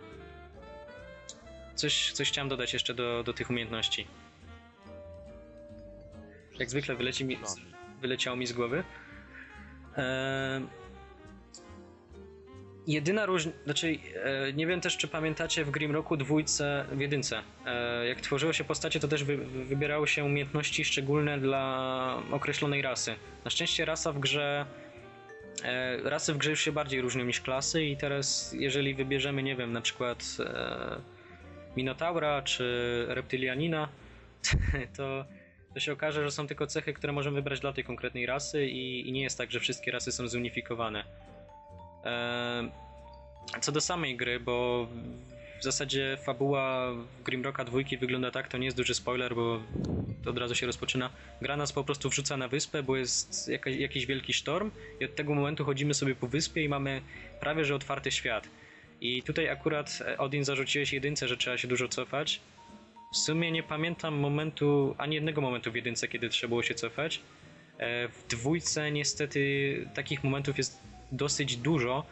coś, 1.75 2.11
coś 2.11 2.27
chciałem 2.29 2.49
dodać 2.49 2.73
jeszcze 2.73 2.93
do, 2.93 3.23
do 3.23 3.33
tych 3.33 3.49
umiejętności. 3.49 4.07
Jak 6.59 6.69
zwykle 6.69 6.95
wyleci 6.95 7.25
mi, 7.25 7.37
wyleciało 8.01 8.37
mi 8.37 8.47
z 8.47 8.53
głowy. 8.53 8.83
E, 9.97 10.61
Jedyna 12.87 13.25
różnica, 13.25 13.57
znaczy 13.65 13.97
e, 14.23 14.53
nie 14.53 14.67
wiem 14.67 14.81
też 14.81 14.97
czy 14.97 15.07
pamiętacie 15.07 15.65
w 15.65 15.71
Grimrocku 15.71 16.17
dwójce, 16.17 16.85
w 16.91 16.99
jedynce, 16.99 17.41
jak 18.07 18.21
tworzyło 18.21 18.53
się 18.53 18.63
postacie 18.63 18.99
to 18.99 19.07
też 19.07 19.23
wy, 19.23 19.37
wy- 19.37 19.65
wybierało 19.65 20.07
się 20.07 20.23
umiejętności 20.23 20.85
szczególne 20.85 21.39
dla 21.39 22.23
określonej 22.31 22.81
rasy. 22.81 23.15
Na 23.45 23.51
szczęście 23.51 23.85
rasa 23.85 24.11
w 24.11 24.19
grze, 24.19 24.65
rasy 26.03 26.33
w 26.33 26.37
grze 26.37 26.49
już 26.49 26.61
się 26.61 26.71
bardziej 26.71 27.01
różnią 27.01 27.25
niż 27.25 27.41
klasy 27.41 27.85
i 27.85 27.97
teraz 27.97 28.55
jeżeli 28.59 28.93
wybierzemy, 28.93 29.43
nie 29.43 29.55
wiem, 29.55 29.73
na 29.73 29.81
przykład 29.81 30.25
e, 30.39 30.97
Minotaura 31.77 32.41
czy 32.41 33.05
Reptylianina, 33.09 33.89
to, 34.97 35.25
to 35.73 35.79
się 35.79 35.93
okaże, 35.93 36.23
że 36.23 36.31
są 36.31 36.47
tylko 36.47 36.67
cechy, 36.67 36.93
które 36.93 37.13
możemy 37.13 37.35
wybrać 37.35 37.59
dla 37.59 37.73
tej 37.73 37.83
konkretnej 37.83 38.25
rasy 38.25 38.67
i, 38.67 39.09
i 39.09 39.11
nie 39.11 39.21
jest 39.21 39.37
tak, 39.37 39.51
że 39.51 39.59
wszystkie 39.59 39.91
rasy 39.91 40.11
są 40.11 40.27
zunifikowane. 40.27 41.03
Eee, 42.05 42.71
Co 43.61 43.71
do 43.71 43.81
samej 43.81 44.17
gry, 44.17 44.39
bo 44.39 44.87
w 45.59 45.63
zasadzie 45.63 46.17
fabuła 46.23 46.93
Grimrocka 47.25 47.63
dwójki 47.63 47.97
wygląda 47.97 48.31
tak, 48.31 48.47
to 48.47 48.57
nie 48.57 48.65
jest 48.65 48.77
duży 48.77 48.93
spoiler, 48.93 49.35
bo 49.35 49.59
od 50.27 50.37
razu 50.37 50.55
się 50.55 50.65
rozpoczyna. 50.65 51.09
Gra 51.41 51.57
nas 51.57 51.71
po 51.73 51.83
prostu 51.83 52.09
wrzuca 52.09 52.37
na 52.37 52.47
wyspę, 52.47 52.83
bo 52.83 52.95
jest 52.97 53.51
jakiś 53.65 54.05
wielki 54.05 54.33
sztorm 54.33 54.71
i 54.99 55.05
od 55.05 55.15
tego 55.15 55.35
momentu 55.35 55.65
chodzimy 55.65 55.93
sobie 55.93 56.15
po 56.15 56.27
wyspie 56.27 56.63
i 56.63 56.69
mamy 56.69 57.01
prawie 57.39 57.65
że 57.65 57.75
otwarty 57.75 58.11
świat. 58.11 58.47
I 59.01 59.23
tutaj 59.23 59.49
akurat 59.49 59.99
e, 60.07 60.17
Odin 60.17 60.43
zarzuciłeś 60.45 60.93
jedynce, 60.93 61.27
że 61.27 61.37
trzeba 61.37 61.57
się 61.57 61.67
dużo 61.67 61.87
cofać. 61.87 62.41
W 63.13 63.17
sumie 63.17 63.51
nie 63.51 63.63
pamiętam 63.63 64.15
momentu, 64.15 64.95
ani 64.97 65.15
jednego 65.15 65.41
momentu 65.41 65.71
w 65.71 65.75
jedynce, 65.75 66.07
kiedy 66.07 66.29
trzeba 66.29 66.49
było 66.49 66.63
się 66.63 66.75
cofać. 66.75 67.21
E, 67.77 68.07
W 68.07 68.27
dwójce 68.27 68.91
niestety 68.91 69.89
takich 69.93 70.23
momentów 70.23 70.57
jest 70.57 70.79
dosyć 71.11 71.57
dużo, 71.57 72.05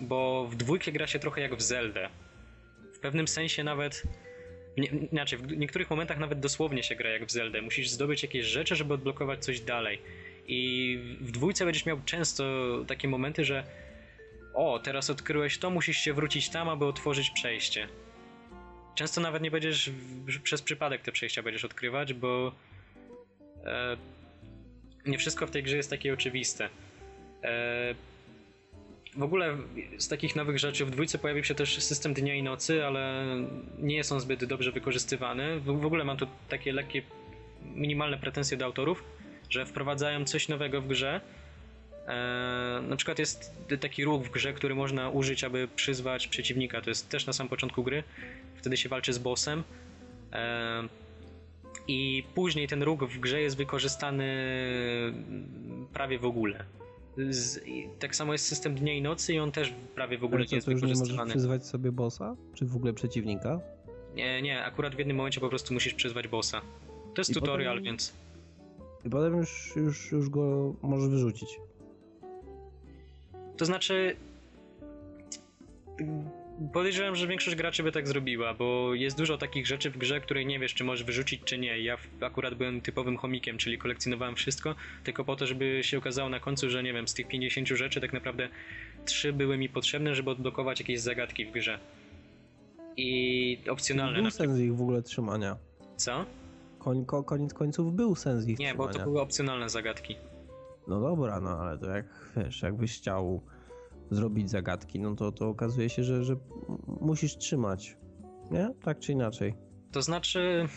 bo 0.00 0.46
w 0.50 0.56
dwójkę 0.56 0.92
gra 0.92 1.06
się 1.06 1.18
trochę 1.18 1.40
jak 1.40 1.54
w 1.56 1.62
Zeldę. 1.62 2.08
W 2.94 2.98
pewnym 2.98 3.28
sensie 3.28 3.64
nawet. 3.64 4.02
Nie, 4.76 4.86
inaczej, 5.12 5.38
w 5.38 5.56
niektórych 5.56 5.90
momentach 5.90 6.18
nawet 6.18 6.40
dosłownie 6.40 6.82
się 6.82 6.96
gra 6.96 7.10
jak 7.10 7.26
w 7.26 7.30
Zeldę. 7.30 7.62
Musisz 7.62 7.88
zdobyć 7.88 8.22
jakieś 8.22 8.46
rzeczy, 8.46 8.76
żeby 8.76 8.94
odblokować 8.94 9.44
coś 9.44 9.60
dalej. 9.60 10.02
I 10.48 10.98
w 11.20 11.30
dwójce 11.30 11.64
będziesz 11.64 11.86
miał 11.86 12.00
często 12.04 12.44
takie 12.86 13.08
momenty, 13.08 13.44
że 13.44 13.64
o, 14.54 14.78
teraz 14.78 15.10
odkryłeś 15.10 15.58
to, 15.58 15.70
musisz 15.70 15.96
się 15.96 16.12
wrócić 16.12 16.48
tam, 16.48 16.68
aby 16.68 16.84
otworzyć 16.84 17.30
przejście. 17.30 17.88
Często 18.94 19.20
nawet 19.20 19.42
nie 19.42 19.50
będziesz 19.50 19.90
przez 20.42 20.62
przypadek 20.62 21.02
te 21.02 21.12
przejścia 21.12 21.42
będziesz 21.42 21.64
odkrywać, 21.64 22.14
bo 22.14 22.52
e, 23.64 23.96
nie 25.06 25.18
wszystko 25.18 25.46
w 25.46 25.50
tej 25.50 25.62
grze 25.62 25.76
jest 25.76 25.90
takie 25.90 26.12
oczywiste. 26.12 26.68
E, 27.42 27.94
w 29.16 29.22
ogóle 29.22 29.56
z 29.98 30.08
takich 30.08 30.36
nowych 30.36 30.58
rzeczy 30.58 30.84
w 30.84 30.90
dwójce 30.90 31.18
pojawił 31.18 31.44
się 31.44 31.54
też 31.54 31.82
system 31.82 32.14
dnia 32.14 32.34
i 32.34 32.42
nocy, 32.42 32.84
ale 32.84 33.26
nie 33.78 33.96
jest 33.96 34.12
on 34.12 34.20
zbyt 34.20 34.44
dobrze 34.44 34.72
wykorzystywany. 34.72 35.60
W, 35.60 35.86
ogóle 35.86 36.04
mam 36.04 36.16
tu 36.16 36.26
takie 36.48 36.72
lekkie 36.72 37.02
minimalne 37.74 38.18
pretensje 38.18 38.56
do 38.56 38.64
autorów, 38.64 39.04
że 39.50 39.66
wprowadzają 39.66 40.24
coś 40.24 40.48
nowego 40.48 40.80
w 40.80 40.86
grze. 40.86 41.20
E, 42.06 42.82
na 42.88 42.96
przykład 42.96 43.18
jest 43.18 43.52
taki 43.80 44.04
ruch 44.04 44.22
w 44.22 44.30
grze, 44.30 44.52
który 44.52 44.74
można 44.74 45.10
użyć, 45.10 45.44
aby 45.44 45.68
przyzwać 45.76 46.28
przeciwnika. 46.28 46.80
To 46.80 46.90
jest 46.90 47.08
też 47.08 47.26
na 47.26 47.32
samym 47.32 47.48
początku 47.50 47.82
gry. 47.82 48.02
Wtedy 48.54 48.76
się 48.76 48.88
walczy 48.88 49.12
z 49.12 49.18
bossem. 49.18 49.64
E, 50.32 50.88
I 51.88 52.24
później 52.34 52.68
ten 52.68 52.82
ruch 52.82 53.00
w 53.00 53.18
grze 53.18 53.40
jest 53.40 53.56
wykorzystany 53.56 54.26
prawie 55.92 56.18
w 56.18 56.24
ogóle. 56.24 56.64
Z, 57.30 57.60
tak 57.98 58.16
samo 58.16 58.32
jest 58.32 58.44
system 58.46 58.74
dnia 58.74 58.94
i 58.94 59.02
nocy 59.02 59.34
i 59.34 59.38
on 59.38 59.52
też 59.52 59.74
prawie 59.94 60.18
w 60.18 60.24
ogóle 60.24 60.36
Ale 60.36 60.44
nie 60.44 60.48
co, 60.48 60.54
jest 60.56 60.64
to 60.66 60.70
już 60.72 60.82
nie 60.82 60.88
możesz 60.88 60.98
wykorzystywany. 60.98 61.30
przyzwać 61.30 61.66
sobie 61.66 61.92
bossa? 61.92 62.36
Czy 62.54 62.66
w 62.66 62.76
ogóle 62.76 62.92
przeciwnika? 62.92 63.60
Nie, 64.14 64.42
nie, 64.42 64.64
akurat 64.64 64.94
w 64.94 64.98
jednym 64.98 65.16
momencie 65.16 65.40
po 65.40 65.48
prostu 65.48 65.74
musisz 65.74 65.94
przyzwać 65.94 66.28
bossa. 66.28 66.60
To 67.14 67.20
jest 67.20 67.30
I 67.30 67.34
tutorial, 67.34 67.72
potem- 67.74 67.84
więc 67.84 68.12
I 69.04 69.10
potem 69.10 69.36
już, 69.36 69.72
już, 69.76 70.12
już 70.12 70.30
go 70.30 70.74
możesz 70.82 71.08
wyrzucić. 71.08 71.48
to 73.56 73.64
znaczy 73.64 74.16
podejrzewam, 76.72 77.16
że 77.16 77.26
większość 77.26 77.56
graczy 77.56 77.82
by 77.82 77.92
tak 77.92 78.08
zrobiła, 78.08 78.54
bo 78.54 78.94
jest 78.94 79.18
dużo 79.18 79.38
takich 79.38 79.66
rzeczy 79.66 79.90
w 79.90 79.98
grze, 79.98 80.20
której 80.20 80.46
nie 80.46 80.58
wiesz, 80.58 80.74
czy 80.74 80.84
możesz 80.84 81.04
wyrzucić, 81.04 81.42
czy 81.44 81.58
nie. 81.58 81.78
Ja 81.82 81.96
akurat 82.20 82.54
byłem 82.54 82.80
typowym 82.80 83.16
chomikiem, 83.16 83.58
czyli 83.58 83.78
kolekcjonowałem 83.78 84.34
wszystko, 84.36 84.74
tylko 85.04 85.24
po 85.24 85.36
to, 85.36 85.46
żeby 85.46 85.80
się 85.82 85.98
okazało 85.98 86.28
na 86.28 86.40
końcu, 86.40 86.70
że 86.70 86.82
nie 86.82 86.92
wiem, 86.92 87.08
z 87.08 87.14
tych 87.14 87.28
50 87.28 87.68
rzeczy 87.68 88.00
tak 88.00 88.12
naprawdę 88.12 88.48
trzy 89.04 89.32
były 89.32 89.58
mi 89.58 89.68
potrzebne, 89.68 90.14
żeby 90.14 90.30
odblokować 90.30 90.80
jakieś 90.80 91.00
zagadki 91.00 91.46
w 91.46 91.50
grze. 91.52 91.78
I 92.96 93.58
opcjonalne 93.70 94.22
Był 94.22 94.30
sens 94.30 94.58
ich 94.58 94.76
w 94.76 94.82
ogóle 94.82 95.02
trzymania. 95.02 95.56
Co? 95.96 96.24
Koń, 96.78 97.04
ko, 97.04 97.22
koniec 97.24 97.54
końców 97.54 97.94
był 97.94 98.14
sens 98.14 98.48
ich 98.48 98.58
Nie, 98.58 98.74
bo 98.74 98.84
trzymania. 98.84 99.04
to 99.04 99.10
były 99.10 99.20
opcjonalne 99.22 99.68
zagadki. 99.68 100.16
No 100.88 101.00
dobra, 101.00 101.40
no 101.40 101.48
ale 101.48 101.78
to 101.78 101.86
jak 101.86 102.06
wiesz, 102.36 102.62
jakbyś 102.62 102.98
chciał 102.98 103.42
zrobić 104.10 104.50
zagadki, 104.50 105.00
no 105.00 105.14
to, 105.16 105.32
to 105.32 105.48
okazuje 105.48 105.88
się, 105.88 106.04
że, 106.04 106.24
że 106.24 106.36
musisz 107.00 107.36
trzymać. 107.36 107.96
Nie? 108.50 108.70
Tak 108.82 108.98
czy 108.98 109.12
inaczej. 109.12 109.54
To 109.92 110.02
znaczy. 110.02 110.68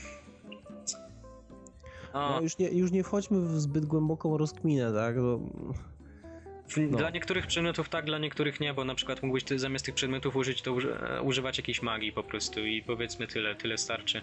O, 2.13 2.30
No 2.30 2.41
już 2.41 2.57
nie, 2.57 2.69
już 2.69 2.91
nie 2.91 3.03
wchodźmy 3.03 3.41
w 3.41 3.59
zbyt 3.61 3.86
głęboką 3.86 4.38
rozkminę, 4.38 4.93
tak? 4.93 5.15
No, 5.17 5.39
no. 6.77 6.97
Dla 6.97 7.09
niektórych 7.09 7.47
przedmiotów 7.47 7.89
tak, 7.89 8.05
dla 8.05 8.17
niektórych 8.17 8.59
nie, 8.59 8.73
bo 8.73 8.86
na 8.86 8.95
przykład 8.95 9.23
mógłbyś 9.23 9.43
ty 9.43 9.59
zamiast 9.59 9.86
tych 9.86 9.95
przedmiotów 9.95 10.36
użyć, 10.36 10.61
to 10.61 10.75
e, 11.17 11.21
używać 11.21 11.57
jakiejś 11.57 11.82
magii 11.82 12.11
po 12.11 12.23
prostu 12.23 12.65
i 12.65 12.82
powiedzmy 12.84 13.27
tyle, 13.27 13.55
tyle 13.55 13.77
starczy. 13.77 14.21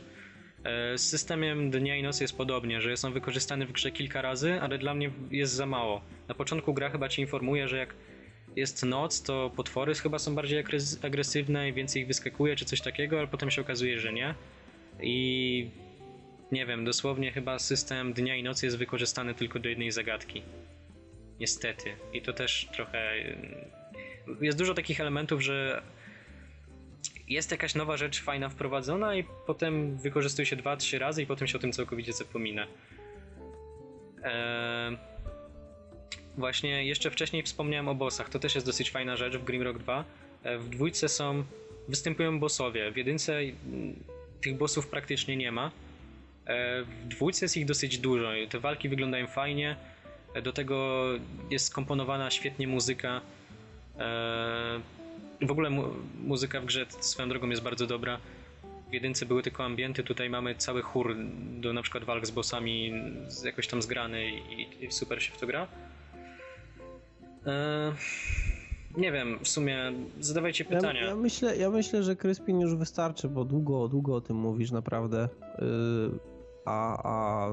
E, 0.64 0.98
Z 0.98 1.02
systemem 1.08 1.70
dnia 1.70 1.96
i 1.96 2.02
nocy 2.02 2.24
jest 2.24 2.36
podobnie, 2.36 2.80
że 2.80 2.90
jest 2.90 3.04
on 3.04 3.12
wykorzystany 3.12 3.66
w 3.66 3.72
grze 3.72 3.90
kilka 3.92 4.22
razy, 4.22 4.60
ale 4.60 4.78
dla 4.78 4.94
mnie 4.94 5.10
jest 5.30 5.52
za 5.52 5.66
mało. 5.66 6.00
Na 6.28 6.34
początku 6.34 6.74
gra 6.74 6.90
chyba 6.90 7.08
ci 7.08 7.20
informuje, 7.22 7.68
że 7.68 7.76
jak 7.76 7.94
jest 8.56 8.82
noc, 8.84 9.22
to 9.22 9.50
potwory 9.56 9.94
chyba 9.94 10.18
są 10.18 10.34
bardziej 10.34 10.64
agres- 10.64 11.06
agresywne 11.06 11.68
i 11.68 11.72
więcej 11.72 12.02
ich 12.02 12.08
wyskakuje 12.08 12.56
czy 12.56 12.64
coś 12.64 12.80
takiego, 12.80 13.18
ale 13.18 13.26
potem 13.28 13.50
się 13.50 13.60
okazuje, 13.62 14.00
że 14.00 14.12
nie. 14.12 14.34
I 15.00 15.70
nie 16.52 16.66
wiem, 16.66 16.84
dosłownie 16.84 17.32
chyba 17.32 17.58
system 17.58 18.12
dnia 18.12 18.36
i 18.36 18.42
nocy 18.42 18.66
jest 18.66 18.78
wykorzystany 18.78 19.34
tylko 19.34 19.58
do 19.58 19.68
jednej 19.68 19.92
zagadki. 19.92 20.42
Niestety. 21.40 21.96
I 22.12 22.22
to 22.22 22.32
też 22.32 22.68
trochę. 22.72 23.16
y, 23.16 23.36
Jest 24.40 24.58
dużo 24.58 24.74
takich 24.74 25.00
elementów, 25.00 25.40
że 25.42 25.82
jest 27.28 27.50
jakaś 27.50 27.74
nowa 27.74 27.96
rzecz 27.96 28.22
fajna 28.22 28.48
wprowadzona 28.48 29.14
i 29.16 29.24
potem 29.46 29.96
wykorzystuje 29.98 30.46
się 30.46 30.56
dwa, 30.56 30.76
trzy 30.76 30.98
razy 30.98 31.22
i 31.22 31.26
potem 31.26 31.48
się 31.48 31.58
o 31.58 31.60
tym 31.60 31.72
całkowicie 31.72 32.12
zapomina. 32.12 32.66
Eee, 34.24 34.96
właśnie 36.38 36.84
jeszcze 36.86 37.10
wcześniej 37.10 37.42
wspomniałem 37.42 37.88
o 37.88 37.94
bossach. 37.94 38.28
To 38.28 38.38
też 38.38 38.54
jest 38.54 38.66
dosyć 38.66 38.90
fajna 38.90 39.16
rzecz 39.16 39.36
w 39.36 39.44
Grimrock 39.44 39.78
2. 39.78 40.04
E, 40.42 40.58
W 40.58 40.68
dwójce 40.68 41.08
są. 41.08 41.44
występują 41.88 42.40
bossowie. 42.40 42.90
W 42.92 42.96
jedynce 42.96 43.38
mm, 43.38 43.54
tych 44.40 44.56
bossów 44.56 44.86
praktycznie 44.88 45.36
nie 45.36 45.52
ma. 45.52 45.70
E, 46.46 46.82
W 46.82 47.08
dwójce 47.08 47.44
jest 47.44 47.56
ich 47.56 47.66
dosyć 47.66 47.98
dużo. 47.98 48.28
Te 48.50 48.60
walki 48.60 48.88
wyglądają 48.88 49.26
fajnie. 49.26 49.76
E, 50.34 50.42
Do 50.42 50.52
tego 50.52 51.04
jest 51.50 51.66
skomponowana 51.66 52.30
świetnie 52.30 52.68
muzyka. 52.68 53.20
W 55.42 55.50
ogóle 55.50 55.70
mu 55.70 55.84
muzyka 56.24 56.60
w 56.60 56.64
grze 56.64 56.86
swoją 57.00 57.28
drogą 57.28 57.48
jest 57.48 57.62
bardzo 57.62 57.86
dobra. 57.86 58.18
W 58.90 58.92
jedynce 58.92 59.26
były 59.26 59.42
tylko 59.42 59.64
ambienty, 59.64 60.02
tutaj 60.04 60.30
mamy 60.30 60.54
cały 60.54 60.82
chór 60.82 61.16
do 61.60 61.72
na 61.72 61.82
przykład 61.82 62.04
walk 62.04 62.26
z 62.26 62.30
bossami 62.30 62.92
jakoś 63.44 63.66
tam 63.66 63.82
zgrany 63.82 64.30
i, 64.30 64.84
i 64.84 64.92
super 64.92 65.22
się 65.22 65.32
w 65.32 65.38
to 65.38 65.46
gra. 65.46 65.66
E, 67.46 67.92
Nie 68.96 69.12
wiem, 69.12 69.38
w 69.42 69.48
sumie 69.48 69.92
zadawajcie 70.20 70.64
Ja, 70.64 70.70
pytania. 70.76 71.04
ja, 71.04 71.16
myślę, 71.16 71.56
ja 71.56 71.70
myślę, 71.70 72.02
że 72.02 72.16
Kryspin 72.16 72.60
już 72.60 72.74
wystarczy, 72.76 73.28
bo 73.28 73.44
długo, 73.44 73.88
długo 73.88 74.14
o 74.14 74.20
tym 74.20 74.36
mówisz 74.36 74.70
naprawdę. 74.70 75.28
Yy, 75.58 76.18
a, 76.64 77.02
a 77.04 77.48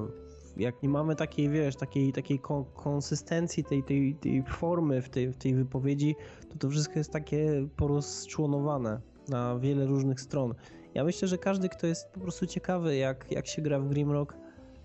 jak 0.58 0.84
nie 0.84 0.90
mamy 0.90 1.16
takiej, 1.16 1.50
wiesz, 1.50 1.76
takiej, 1.76 2.14
takiej 2.14 2.40
kon- 2.40 2.66
konsystencji, 2.76 3.64
tej, 3.64 3.84
tej, 3.84 4.16
tej 4.16 4.44
formy 4.44 5.02
w 5.02 5.10
tej, 5.10 5.28
w 5.30 5.38
tej 5.38 5.56
wypowiedzi, 5.56 6.16
to 6.50 6.58
to 6.58 6.70
wszystko 6.70 6.94
jest 7.00 7.12
takie 7.12 7.68
porozczłonowane 7.78 9.02
na 9.30 9.60
wiele 9.60 9.86
różnych 9.86 10.22
stron. 10.22 10.54
Ja 10.94 11.04
myślę, 11.04 11.28
że 11.28 11.38
każdy, 11.38 11.70
kto 11.70 11.88
jest 11.88 12.12
po 12.12 12.20
prostu 12.20 12.46
ciekawy, 12.48 12.96
jak, 12.96 13.32
jak 13.32 13.48
się 13.48 13.62
gra 13.62 13.80
w 13.80 13.90
Grimrock, 13.90 14.34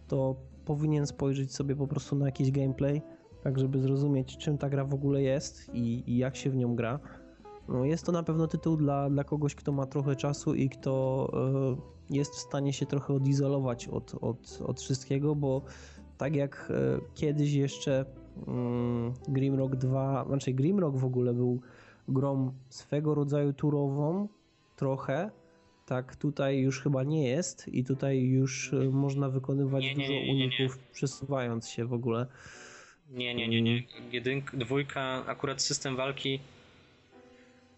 to 0.09 0.37
powinien 0.65 1.07
spojrzeć 1.07 1.55
sobie 1.55 1.77
po 1.77 1.87
prostu 1.87 2.17
na 2.17 2.27
jakiś 2.27 2.51
gameplay, 2.51 3.03
tak 3.43 3.59
żeby 3.59 3.81
zrozumieć, 3.81 4.37
czym 4.37 4.59
ta 4.59 4.69
gra 4.69 4.85
w 4.85 4.95
ogóle 4.95 5.23
jest 5.23 5.75
i, 5.75 6.03
i 6.07 6.17
jak 6.17 6.37
się 6.37 6.51
w 6.51 6.57
nią 6.57 6.77
gra. 6.77 7.01
No 7.69 7.85
jest 7.85 8.07
to 8.07 8.13
na 8.13 8.23
pewno 8.23 8.47
tytuł 8.47 8.77
dla, 8.77 9.11
dla 9.11 9.25
kogoś, 9.25 9.55
kto 9.55 9.73
ma 9.73 9.87
trochę 9.87 10.17
czasu 10.17 10.55
i 10.55 10.69
kto 10.69 11.29
e, 12.11 12.17
jest 12.17 12.35
w 12.35 12.39
stanie 12.39 12.73
się 12.73 12.87
trochę 12.87 13.15
odizolować 13.15 13.89
od, 13.89 14.15
od, 14.21 14.59
od 14.67 14.81
wszystkiego, 14.81 15.35
bo 15.35 15.63
tak 16.19 16.37
jak 16.37 16.69
e, 16.71 17.01
kiedyś 17.15 17.53
jeszcze 17.53 18.05
mm, 18.47 19.13
Grimrock 19.29 19.77
2, 19.77 20.25
znaczy 20.29 20.53
Grimrock 20.53 20.97
w 20.97 21.05
ogóle 21.05 21.35
był 21.35 21.61
grą 22.09 22.53
swego 22.69 23.15
rodzaju 23.15 23.53
turową, 23.53 24.29
trochę, 24.77 25.31
tak 25.87 26.17
tutaj 26.17 26.59
już 26.59 26.81
chyba 26.81 27.03
nie 27.03 27.29
jest 27.29 27.69
i 27.69 27.85
tutaj 27.85 28.21
już 28.21 28.73
e, 28.73 28.91
można 28.91 29.29
wykonywać 29.29 29.83
Nie, 29.83 29.95
nie, 29.95 30.07
dużo 30.07 30.33
uników 30.33 30.79
przesuwając 30.93 31.69
się 31.69 31.85
w 31.87 31.93
ogóle. 31.93 32.27
Nie, 33.11 33.35
nie, 33.35 33.49
nie, 33.49 33.63
nie. 33.63 33.83
Jedynk, 34.13 34.57
dwójka, 34.57 35.25
akurat 35.27 35.63
system 35.63 35.97
walki 35.97 36.41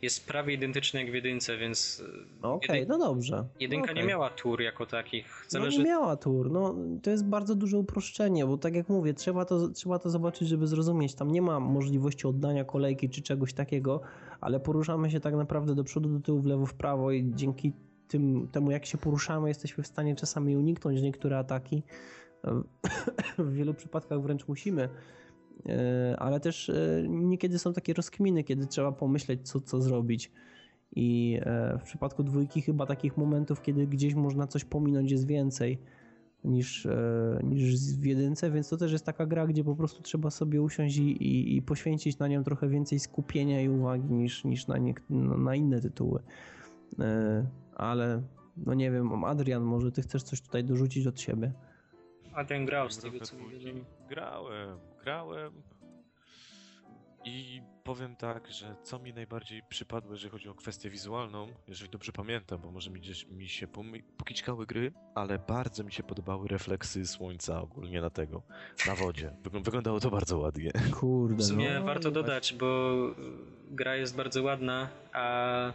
jest 0.02 0.26
prawie 0.26 0.54
identyczny 0.54 1.00
jak 1.02 1.10
w 1.10 1.14
jedynce, 1.14 1.56
więc 1.56 2.02
e, 2.06 2.12
No 2.42 2.54
Okej, 2.54 2.80
jedyn- 2.82 2.88
no 2.88 2.98
dobrze. 2.98 3.44
jedynka 3.60 3.86
nie 3.86 3.92
Okej. 3.92 4.08
miała 4.08 4.30
tur 4.30 4.60
jako 4.60 4.86
takich. 4.86 5.26
No 5.44 5.50
Zależy, 5.50 5.78
nie 5.78 5.84
miała 5.84 6.16
tur, 6.16 6.50
no 6.50 6.74
to 7.02 7.10
jest 7.10 7.24
bardzo 7.24 7.54
duże 7.54 7.78
uproszczenie, 7.78 8.46
bo 8.46 8.58
tak 8.58 8.74
jak 8.74 8.88
mówię, 8.88 9.14
trzeba 9.14 9.44
to, 9.44 9.68
trzeba 9.68 9.98
to 9.98 10.10
zobaczyć, 10.10 10.48
żeby 10.48 10.66
zrozumieć. 10.66 11.14
Tam 11.14 11.30
nie 11.30 11.42
ma 11.42 11.60
możliwości 11.60 12.26
oddania 12.26 12.64
kolejki 12.64 13.08
czy 13.10 13.22
czegoś 13.22 13.52
takiego, 13.52 14.00
ale 14.40 14.60
poruszamy 14.60 15.10
się 15.10 15.20
tak 15.20 15.34
naprawdę 15.34 15.74
do 15.74 15.84
przodu, 15.84 16.08
do 16.08 16.20
tyłu, 16.20 16.40
w 16.40 16.46
lewo, 16.46 16.66
w 16.66 16.74
prawo 16.74 17.12
i 17.12 17.30
dzięki 17.34 17.72
tym, 18.08 18.48
temu 18.52 18.70
jak 18.70 18.86
się 18.86 18.98
poruszamy 18.98 19.48
jesteśmy 19.48 19.84
w 19.84 19.86
stanie 19.86 20.16
czasami 20.16 20.56
uniknąć 20.56 21.02
niektóre 21.02 21.38
ataki. 21.38 21.82
W 23.38 23.52
wielu 23.52 23.74
przypadkach 23.74 24.22
wręcz 24.22 24.48
musimy. 24.48 24.88
E, 25.68 26.16
Ale 26.18 26.40
też 26.40 26.70
e, 26.70 27.04
niekiedy 27.08 27.58
są 27.58 27.72
takie 27.72 27.92
rozkminy, 27.94 28.44
kiedy 28.44 28.66
trzeba 28.66 28.92
pomyśleć, 28.92 29.48
co, 29.48 29.60
co 29.60 29.82
zrobić. 29.82 30.32
I 30.96 31.38
e, 31.42 31.78
w 31.78 31.82
przypadku 31.82 32.22
dwójki 32.22 32.62
chyba 32.62 32.86
takich 32.86 33.16
momentów, 33.16 33.62
kiedy 33.62 33.86
gdzieś 33.86 34.14
można 34.14 34.46
coś 34.46 34.64
pominąć 34.64 35.12
jest 35.12 35.26
więcej 35.26 35.78
niż, 36.44 36.88
niż 37.42 37.94
w 37.96 38.04
jedynce, 38.04 38.50
więc 38.50 38.68
to 38.68 38.76
też 38.76 38.92
jest 38.92 39.04
taka 39.04 39.26
gra, 39.26 39.46
gdzie 39.46 39.64
po 39.64 39.76
prostu 39.76 40.02
trzeba 40.02 40.30
sobie 40.30 40.62
usiąść 40.62 40.96
i, 40.96 41.02
i, 41.02 41.56
i 41.56 41.62
poświęcić 41.62 42.18
na 42.18 42.28
nią 42.28 42.44
trochę 42.44 42.68
więcej 42.68 42.98
skupienia 42.98 43.62
i 43.62 43.68
uwagi 43.68 44.12
niż, 44.14 44.44
niż 44.44 44.66
na, 44.66 44.76
no, 45.10 45.38
na 45.38 45.54
inne 45.54 45.80
tytuły. 45.80 46.22
Ale 47.76 48.22
no 48.56 48.74
nie 48.74 48.90
wiem, 48.90 49.24
Adrian, 49.24 49.62
może 49.62 49.92
ty 49.92 50.02
chcesz 50.02 50.22
coś 50.22 50.40
tutaj 50.40 50.64
dorzucić 50.64 51.06
od 51.06 51.20
siebie? 51.20 51.52
A 52.40 52.44
ten 52.44 52.66
grał 52.66 52.90
z 52.90 52.98
tego 52.98 53.20
co 53.20 53.36
mi. 53.36 53.44
Grałem, 54.08 54.78
grałem. 55.04 55.62
I 57.24 57.62
powiem 57.84 58.16
tak, 58.16 58.50
że 58.50 58.76
co 58.82 58.98
mi 58.98 59.12
najbardziej 59.14 59.62
przypadło, 59.68 60.12
jeżeli 60.12 60.30
chodzi 60.30 60.48
o 60.48 60.54
kwestię 60.54 60.90
wizualną, 60.90 61.48
jeżeli 61.68 61.90
dobrze 61.90 62.12
pamiętam, 62.12 62.60
bo 62.60 62.70
może 62.70 62.90
mi 62.90 63.00
gdzieś 63.00 63.26
mi 63.26 63.48
się 63.48 63.66
pomy- 63.66 64.02
pokiczkały 64.16 64.66
gry, 64.66 64.92
ale 65.14 65.38
bardzo 65.38 65.84
mi 65.84 65.92
się 65.92 66.02
podobały 66.02 66.48
refleksy 66.48 67.06
słońca 67.06 67.62
ogólnie 67.62 68.00
na 68.00 68.10
tego, 68.10 68.42
na 68.86 68.94
wodzie. 68.94 69.32
Wygl- 69.42 69.64
wyglądało 69.64 70.00
to 70.00 70.10
bardzo 70.10 70.38
ładnie. 70.38 70.70
Kurde, 71.00 71.36
W 71.36 71.46
sumie 71.46 71.74
no, 71.74 71.84
warto 71.84 72.10
dodać, 72.10 72.52
bo 72.54 72.96
gra 73.70 73.96
jest 73.96 74.16
bardzo 74.16 74.42
ładna, 74.42 74.88
a 75.12 75.72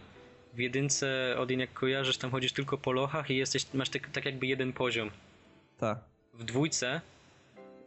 w 0.53 0.59
jedynce, 0.59 1.35
Odin 1.39 1.59
jak 1.59 1.73
kojarzysz, 1.73 2.17
tam 2.17 2.31
chodzisz 2.31 2.53
tylko 2.53 2.77
po 2.77 2.91
lochach 2.91 3.29
i 3.29 3.35
jesteś, 3.37 3.73
masz 3.73 3.89
tak, 3.89 4.09
tak 4.09 4.25
jakby 4.25 4.47
jeden 4.47 4.73
poziom. 4.73 5.11
Tak. 5.77 6.14
W 6.39 6.43
dwójce 6.43 7.01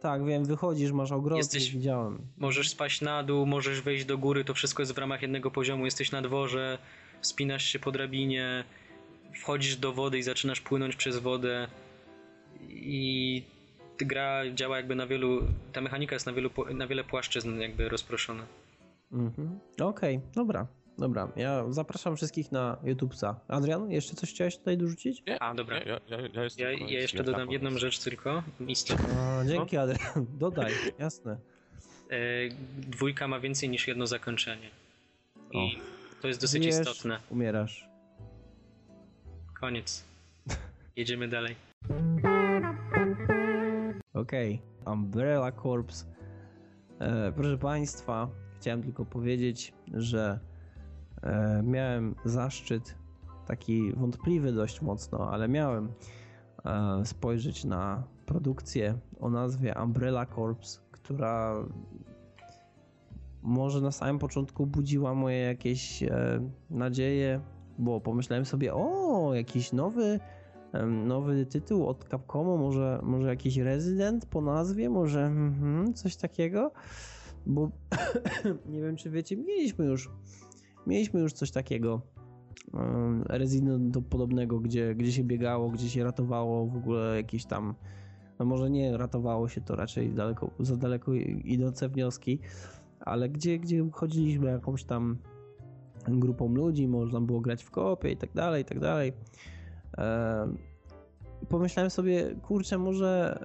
Tak, 0.01 0.25
wiem, 0.25 0.45
wychodzisz, 0.45 0.91
masz 0.91 1.11
ogród, 1.11 1.37
Jesteś- 1.37 1.71
widziałem. 1.71 2.17
możesz 2.37 2.69
spaść 2.69 3.01
na 3.01 3.23
dół, 3.23 3.45
możesz 3.45 3.81
wejść 3.81 4.05
do 4.05 4.17
góry, 4.17 4.45
to 4.45 4.53
wszystko 4.53 4.81
jest 4.81 4.93
w 4.93 4.97
ramach 4.97 5.21
jednego 5.21 5.51
poziomu, 5.51 5.85
jesteś 5.85 6.11
na 6.11 6.21
dworze, 6.21 6.77
wspinasz 7.21 7.63
się 7.65 7.79
po 7.79 7.91
drabinie, 7.91 8.63
wchodzisz 9.41 9.75
do 9.77 9.93
wody 9.93 10.17
i 10.17 10.23
zaczynasz 10.23 10.61
płynąć 10.61 10.95
przez 10.95 11.17
wodę 11.17 11.67
i 12.69 13.43
gra 13.97 14.41
działa 14.53 14.77
jakby 14.77 14.95
na 14.95 15.07
wielu, 15.07 15.41
ta 15.73 15.81
mechanika 15.81 16.15
jest 16.15 16.25
na, 16.25 16.33
wielu, 16.33 16.49
na 16.73 16.87
wiele 16.87 17.03
płaszczyzn 17.03 17.59
jakby 17.59 17.89
rozproszona. 17.89 18.45
Mhm. 19.11 19.59
Okej, 19.81 20.19
dobra, 20.35 20.67
dobra. 20.99 21.31
Ja 21.35 21.65
zapraszam 21.69 22.15
wszystkich 22.15 22.51
na 22.51 22.77
YouTubesa. 22.83 23.39
Adrian, 23.47 23.91
jeszcze 23.91 24.15
coś 24.15 24.29
chciałeś 24.29 24.57
tutaj 24.57 24.77
dorzucić? 24.77 25.23
A, 25.39 25.53
dobra. 25.53 25.77
Ja, 25.77 25.99
ja, 26.07 26.17
ja, 26.17 26.43
ja, 26.57 26.71
Ja, 26.71 26.99
jeszcze 26.99 27.23
dodam 27.23 27.51
jedną 27.51 27.69
pomoc. 27.69 27.81
rzecz 27.81 27.99
tylko, 27.99 28.43
istotną. 28.67 29.07
A, 29.19 29.45
dzięki, 29.45 29.77
Adrian. 29.77 30.25
Dodaj, 30.39 30.73
jasne. 30.99 31.37
E, 32.11 32.17
dwójka 32.77 33.27
ma 33.27 33.39
więcej 33.39 33.69
niż 33.69 33.87
jedno 33.87 34.07
zakończenie. 34.07 34.69
I 35.51 35.77
to 36.21 36.27
jest 36.27 36.41
dosyć 36.41 36.63
Żyjesz, 36.63 36.79
istotne. 36.79 37.19
Umierasz. 37.29 37.89
Koniec. 39.59 40.03
Jedziemy 40.95 41.27
dalej. 41.27 41.55
Okej, 44.13 44.61
Umbrella 44.85 45.51
Corps. 45.51 46.05
E, 46.99 47.31
proszę 47.35 47.57
Państwa, 47.57 48.29
chciałem 48.59 48.83
tylko 48.83 49.05
powiedzieć, 49.05 49.73
że 49.93 50.39
miałem 51.63 52.15
zaszczyt, 52.25 52.95
taki 53.45 53.93
wątpliwy 53.93 54.51
dość 54.51 54.81
mocno, 54.81 55.31
ale 55.31 55.47
miałem 55.47 55.91
e, 56.65 57.05
spojrzeć 57.05 57.65
na 57.65 58.03
produkcję 58.25 58.97
o 59.19 59.29
nazwie 59.29 59.75
Umbrella 59.83 60.25
Corps, 60.25 60.81
która 60.91 61.55
może 63.41 63.81
na 63.81 63.91
samym 63.91 64.19
początku 64.19 64.65
budziła 64.65 65.13
moje 65.13 65.37
jakieś 65.37 66.03
e, 66.03 66.49
nadzieje, 66.69 67.41
bo 67.79 68.01
pomyślałem 68.01 68.45
sobie, 68.45 68.73
o, 68.73 69.31
jakiś 69.33 69.73
nowy 69.73 70.19
nowy 71.05 71.45
tytuł 71.45 71.87
od 71.87 72.05
Capcomu, 72.09 72.57
może, 72.57 72.99
może 73.03 73.29
jakiś 73.29 73.57
Resident 73.57 74.25
po 74.25 74.41
nazwie, 74.41 74.89
może 74.89 75.25
mhm, 75.25 75.93
coś 75.93 76.15
takiego, 76.15 76.71
bo 77.45 77.71
nie 78.71 78.81
wiem 78.81 78.95
czy 78.95 79.09
wiecie, 79.09 79.37
mieliśmy 79.37 79.85
już 79.85 80.09
mieliśmy 80.89 81.19
już 81.19 81.33
coś 81.33 81.51
takiego 81.51 82.01
Resident 83.25 83.97
podobnego, 84.09 84.59
gdzie, 84.59 84.95
gdzie 84.95 85.11
się 85.11 85.23
biegało, 85.23 85.69
gdzie 85.69 85.89
się 85.89 86.03
ratowało 86.03 86.67
w 86.67 86.77
ogóle 86.77 87.15
jakieś 87.15 87.45
tam 87.45 87.75
no 88.39 88.45
może 88.45 88.69
nie 88.69 88.97
ratowało 88.97 89.47
się 89.47 89.61
to 89.61 89.75
raczej 89.75 90.13
daleko, 90.13 90.51
za 90.59 90.77
daleko 90.77 91.13
idące 91.43 91.89
wnioski, 91.89 92.39
ale 92.99 93.29
gdzie, 93.29 93.59
gdzie 93.59 93.89
chodziliśmy 93.91 94.49
jakąś 94.51 94.83
tam 94.83 95.17
grupą 96.07 96.53
ludzi, 96.53 96.87
można 96.87 97.21
było 97.21 97.41
grać 97.41 97.63
w 97.63 97.71
kopie 97.71 98.11
i 98.11 98.17
tak 98.17 98.33
dalej, 98.33 98.61
i 98.61 98.65
tak 98.65 98.79
dalej. 98.79 99.13
Pomyślałem 101.49 101.89
sobie, 101.89 102.35
kurczę, 102.41 102.77
może, 102.77 103.39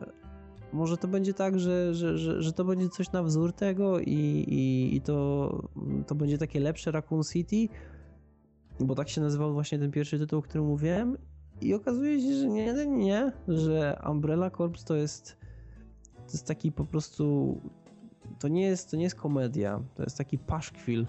może 0.75 0.97
to 0.97 1.09
będzie 1.09 1.35
tak, 1.35 1.59
że, 1.59 1.95
że, 1.95 2.19
że, 2.19 2.43
że 2.43 2.53
to 2.53 2.65
będzie 2.65 2.89
coś 2.89 3.13
na 3.13 3.23
wzór 3.23 3.53
tego 3.53 4.01
i, 4.01 4.11
i, 4.49 4.97
i 4.97 5.01
to, 5.01 5.69
to 6.07 6.15
będzie 6.15 6.39
takie 6.39 6.61
lepsze 6.61 6.91
Raccoon 6.91 7.23
City, 7.23 7.69
bo 8.81 8.95
tak 8.95 9.09
się 9.09 9.21
nazywał 9.21 9.53
właśnie 9.53 9.79
ten 9.79 9.91
pierwszy 9.91 10.19
tytuł, 10.19 10.39
o 10.39 10.43
którym 10.43 10.67
mówiłem. 10.67 11.17
I 11.61 11.75
okazuje 11.75 12.21
się, 12.21 12.35
że 12.35 12.49
nie, 12.49 12.73
nie, 12.73 12.87
nie, 12.87 13.33
że 13.49 14.03
Umbrella 14.11 14.51
Corps 14.51 14.85
to 14.85 14.97
jest 14.97 15.37
to 16.27 16.33
jest 16.33 16.47
taki 16.47 16.73
po 16.73 16.85
prostu 16.85 17.57
to 18.39 18.49
nie 18.49 18.63
jest, 18.63 18.91
to 18.91 18.97
nie 18.97 19.05
jest 19.05 19.17
komedia, 19.17 19.81
to 19.95 20.03
jest 20.03 20.19
taki 20.19 20.39
paszkwil. 20.39 21.07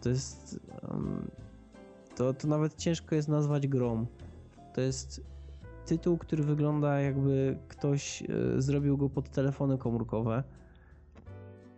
To 0.00 0.08
jest 0.08 0.60
em, 0.90 1.30
to, 2.16 2.34
to 2.34 2.48
nawet 2.48 2.76
ciężko 2.76 3.14
jest 3.14 3.28
nazwać 3.28 3.66
grą. 3.66 4.06
To 4.74 4.80
jest 4.80 5.33
tytuł, 5.86 6.18
który 6.18 6.42
wygląda 6.42 7.00
jakby 7.00 7.58
ktoś 7.68 8.22
e, 8.22 8.26
zrobił 8.62 8.96
go 8.96 9.10
pod 9.10 9.30
telefony 9.30 9.78
komórkowe 9.78 10.44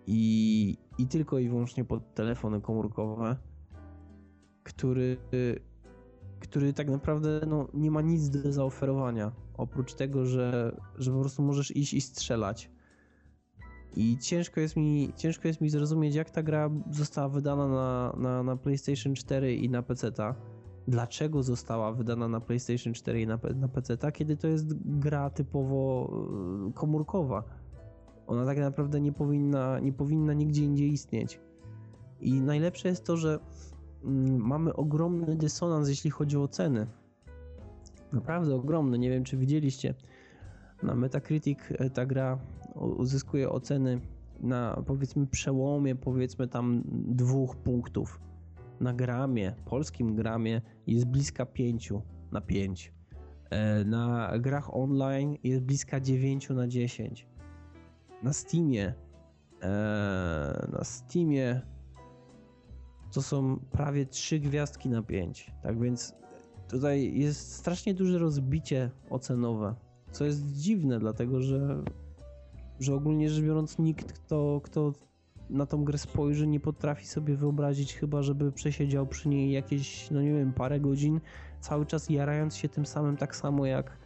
i, 0.06 0.76
i 0.98 1.06
tylko 1.06 1.38
i 1.38 1.48
wyłącznie 1.48 1.84
pod 1.84 2.14
telefony 2.14 2.60
komórkowe, 2.60 3.36
który, 4.62 5.16
który 6.40 6.72
tak 6.72 6.90
naprawdę 6.90 7.40
no, 7.46 7.68
nie 7.74 7.90
ma 7.90 8.02
nic 8.02 8.30
do 8.30 8.52
zaoferowania, 8.52 9.32
oprócz 9.54 9.94
tego, 9.94 10.26
że, 10.26 10.76
że 10.98 11.12
po 11.12 11.20
prostu 11.20 11.42
możesz 11.42 11.76
iść 11.76 11.94
i 11.94 12.00
strzelać. 12.00 12.70
I 13.96 14.18
ciężko 14.18 14.60
jest 14.60 14.76
mi, 14.76 15.12
ciężko 15.16 15.48
jest 15.48 15.60
mi 15.60 15.70
zrozumieć, 15.70 16.14
jak 16.14 16.30
ta 16.30 16.42
gra 16.42 16.70
została 16.90 17.28
wydana 17.28 17.68
na, 17.68 18.16
na, 18.18 18.42
na 18.42 18.56
PlayStation 18.56 19.14
4 19.14 19.54
i 19.54 19.70
na 19.70 19.82
PC-ta 19.82 20.34
dlaczego 20.88 21.42
została 21.42 21.92
wydana 21.92 22.28
na 22.28 22.40
PlayStation 22.40 22.92
4 22.92 23.20
i 23.20 23.26
na, 23.26 23.38
na 23.54 23.68
PC, 23.68 23.96
kiedy 24.12 24.36
to 24.36 24.48
jest 24.48 24.66
gra 24.98 25.30
typowo 25.30 26.10
y, 26.68 26.72
komórkowa. 26.72 27.42
Ona 28.26 28.46
tak 28.46 28.58
naprawdę 28.58 29.00
nie 29.00 29.12
powinna, 29.12 29.80
nie 29.80 29.92
powinna 29.92 30.32
nigdzie 30.32 30.64
indziej 30.64 30.92
istnieć. 30.92 31.40
I 32.20 32.40
najlepsze 32.40 32.88
jest 32.88 33.04
to, 33.04 33.16
że 33.16 33.38
mm, 34.04 34.36
mamy 34.36 34.74
ogromny 34.74 35.36
dysonans, 35.36 35.88
jeśli 35.88 36.10
chodzi 36.10 36.36
o 36.36 36.48
ceny. 36.48 36.86
Naprawdę 38.12 38.54
ogromny. 38.54 38.98
Nie 38.98 39.10
wiem, 39.10 39.24
czy 39.24 39.36
widzieliście. 39.36 39.94
Na 40.82 40.94
Metacritic 40.94 41.58
e, 41.70 41.90
ta 41.90 42.06
gra 42.06 42.38
uzyskuje 42.74 43.50
oceny 43.50 44.00
na 44.40 44.82
powiedzmy 44.86 45.26
przełomie, 45.26 45.94
powiedzmy 45.94 46.48
tam 46.48 46.82
dwóch 47.06 47.56
punktów 47.56 48.20
na 48.80 48.92
gramie, 48.92 49.54
polskim 49.64 50.14
gramie 50.14 50.60
jest 50.86 51.06
bliska 51.06 51.46
5 51.46 51.92
na 52.32 52.40
5. 52.40 52.92
E, 53.50 53.84
Na 53.84 54.32
grach 54.38 54.74
online 54.76 55.36
jest 55.44 55.62
bliska 55.62 56.00
9 56.00 56.50
na 56.50 56.68
10. 56.68 57.26
Na 58.22 58.32
Steamie 58.32 58.94
e, 59.62 60.68
na 60.72 60.84
Steamie 60.84 61.62
to 63.12 63.22
są 63.22 63.60
prawie 63.70 64.06
3 64.06 64.40
gwiazdki 64.40 64.88
na 64.88 65.02
5. 65.02 65.52
Tak 65.62 65.80
więc 65.80 66.14
tutaj 66.68 67.18
jest 67.18 67.52
strasznie 67.52 67.94
duże 67.94 68.18
rozbicie 68.18 68.90
ocenowe, 69.10 69.74
co 70.10 70.24
jest 70.24 70.52
dziwne, 70.52 70.98
dlatego 70.98 71.40
że 71.40 71.82
że 72.80 72.94
ogólnie 72.94 73.30
rzecz 73.30 73.44
biorąc 73.44 73.78
nikt, 73.78 74.12
kto, 74.12 74.60
kto 74.64 74.92
na 75.50 75.66
tą 75.66 75.84
grę 75.84 75.98
spojrzy, 75.98 76.46
nie 76.46 76.60
potrafi 76.60 77.06
sobie 77.06 77.36
wyobrazić 77.36 77.94
chyba, 77.94 78.22
żeby 78.22 78.52
przesiedział 78.52 79.06
przy 79.06 79.28
niej 79.28 79.52
jakieś, 79.52 80.10
no 80.10 80.22
nie 80.22 80.32
wiem, 80.32 80.52
parę 80.52 80.80
godzin, 80.80 81.20
cały 81.60 81.86
czas 81.86 82.10
jarając 82.10 82.56
się 82.56 82.68
tym 82.68 82.86
samym 82.86 83.16
tak 83.16 83.36
samo 83.36 83.66
jak, 83.66 83.98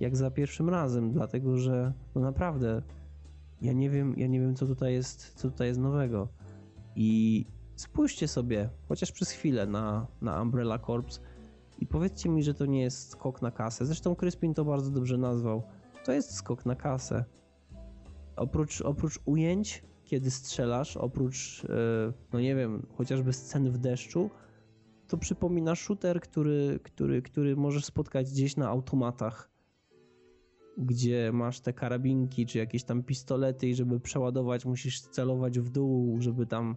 jak 0.00 0.16
za 0.16 0.30
pierwszym 0.30 0.68
razem, 0.68 1.12
dlatego 1.12 1.56
że 1.56 1.92
no 2.14 2.20
naprawdę 2.20 2.82
ja 3.62 3.72
nie 3.72 3.90
wiem, 3.90 4.14
ja 4.16 4.26
nie 4.26 4.40
wiem 4.40 4.54
co 4.54 4.66
tutaj 4.66 4.92
jest, 4.92 5.34
co 5.34 5.50
tutaj 5.50 5.68
jest 5.68 5.80
nowego. 5.80 6.28
I 6.96 7.46
spójrzcie 7.76 8.28
sobie, 8.28 8.68
chociaż 8.88 9.12
przez 9.12 9.30
chwilę 9.30 9.66
na, 9.66 10.06
na 10.20 10.42
Umbrella 10.42 10.78
Corps 10.78 11.20
i 11.78 11.86
powiedzcie 11.86 12.28
mi, 12.28 12.42
że 12.42 12.54
to 12.54 12.66
nie 12.66 12.80
jest 12.80 13.10
skok 13.10 13.42
na 13.42 13.50
kasę. 13.50 13.86
Zresztą 13.86 14.16
Kryspin 14.16 14.54
to 14.54 14.64
bardzo 14.64 14.90
dobrze 14.90 15.18
nazwał. 15.18 15.62
To 16.04 16.12
jest 16.12 16.34
skok 16.34 16.66
na 16.66 16.74
kasę. 16.74 17.24
Oprócz, 18.36 18.80
oprócz 18.80 19.20
ujęć, 19.24 19.82
kiedy 20.08 20.30
strzelasz, 20.30 20.96
oprócz, 20.96 21.64
e, 21.64 22.12
no 22.32 22.40
nie 22.40 22.54
wiem, 22.54 22.86
chociażby 22.96 23.32
scen 23.32 23.70
w 23.70 23.78
deszczu, 23.78 24.30
to 25.08 25.16
przypomina 25.16 25.74
shooter, 25.74 26.20
który, 26.20 26.80
który, 26.82 27.22
który 27.22 27.56
możesz 27.56 27.84
spotkać 27.84 28.30
gdzieś 28.30 28.56
na 28.56 28.68
automatach, 28.68 29.50
gdzie 30.78 31.30
masz 31.32 31.60
te 31.60 31.72
karabinki 31.72 32.46
czy 32.46 32.58
jakieś 32.58 32.84
tam 32.84 33.02
pistolety 33.02 33.68
i 33.68 33.74
żeby 33.74 34.00
przeładować 34.00 34.64
musisz 34.64 35.00
celować 35.00 35.58
w 35.58 35.70
dół, 35.70 36.20
żeby 36.20 36.46
tam 36.46 36.76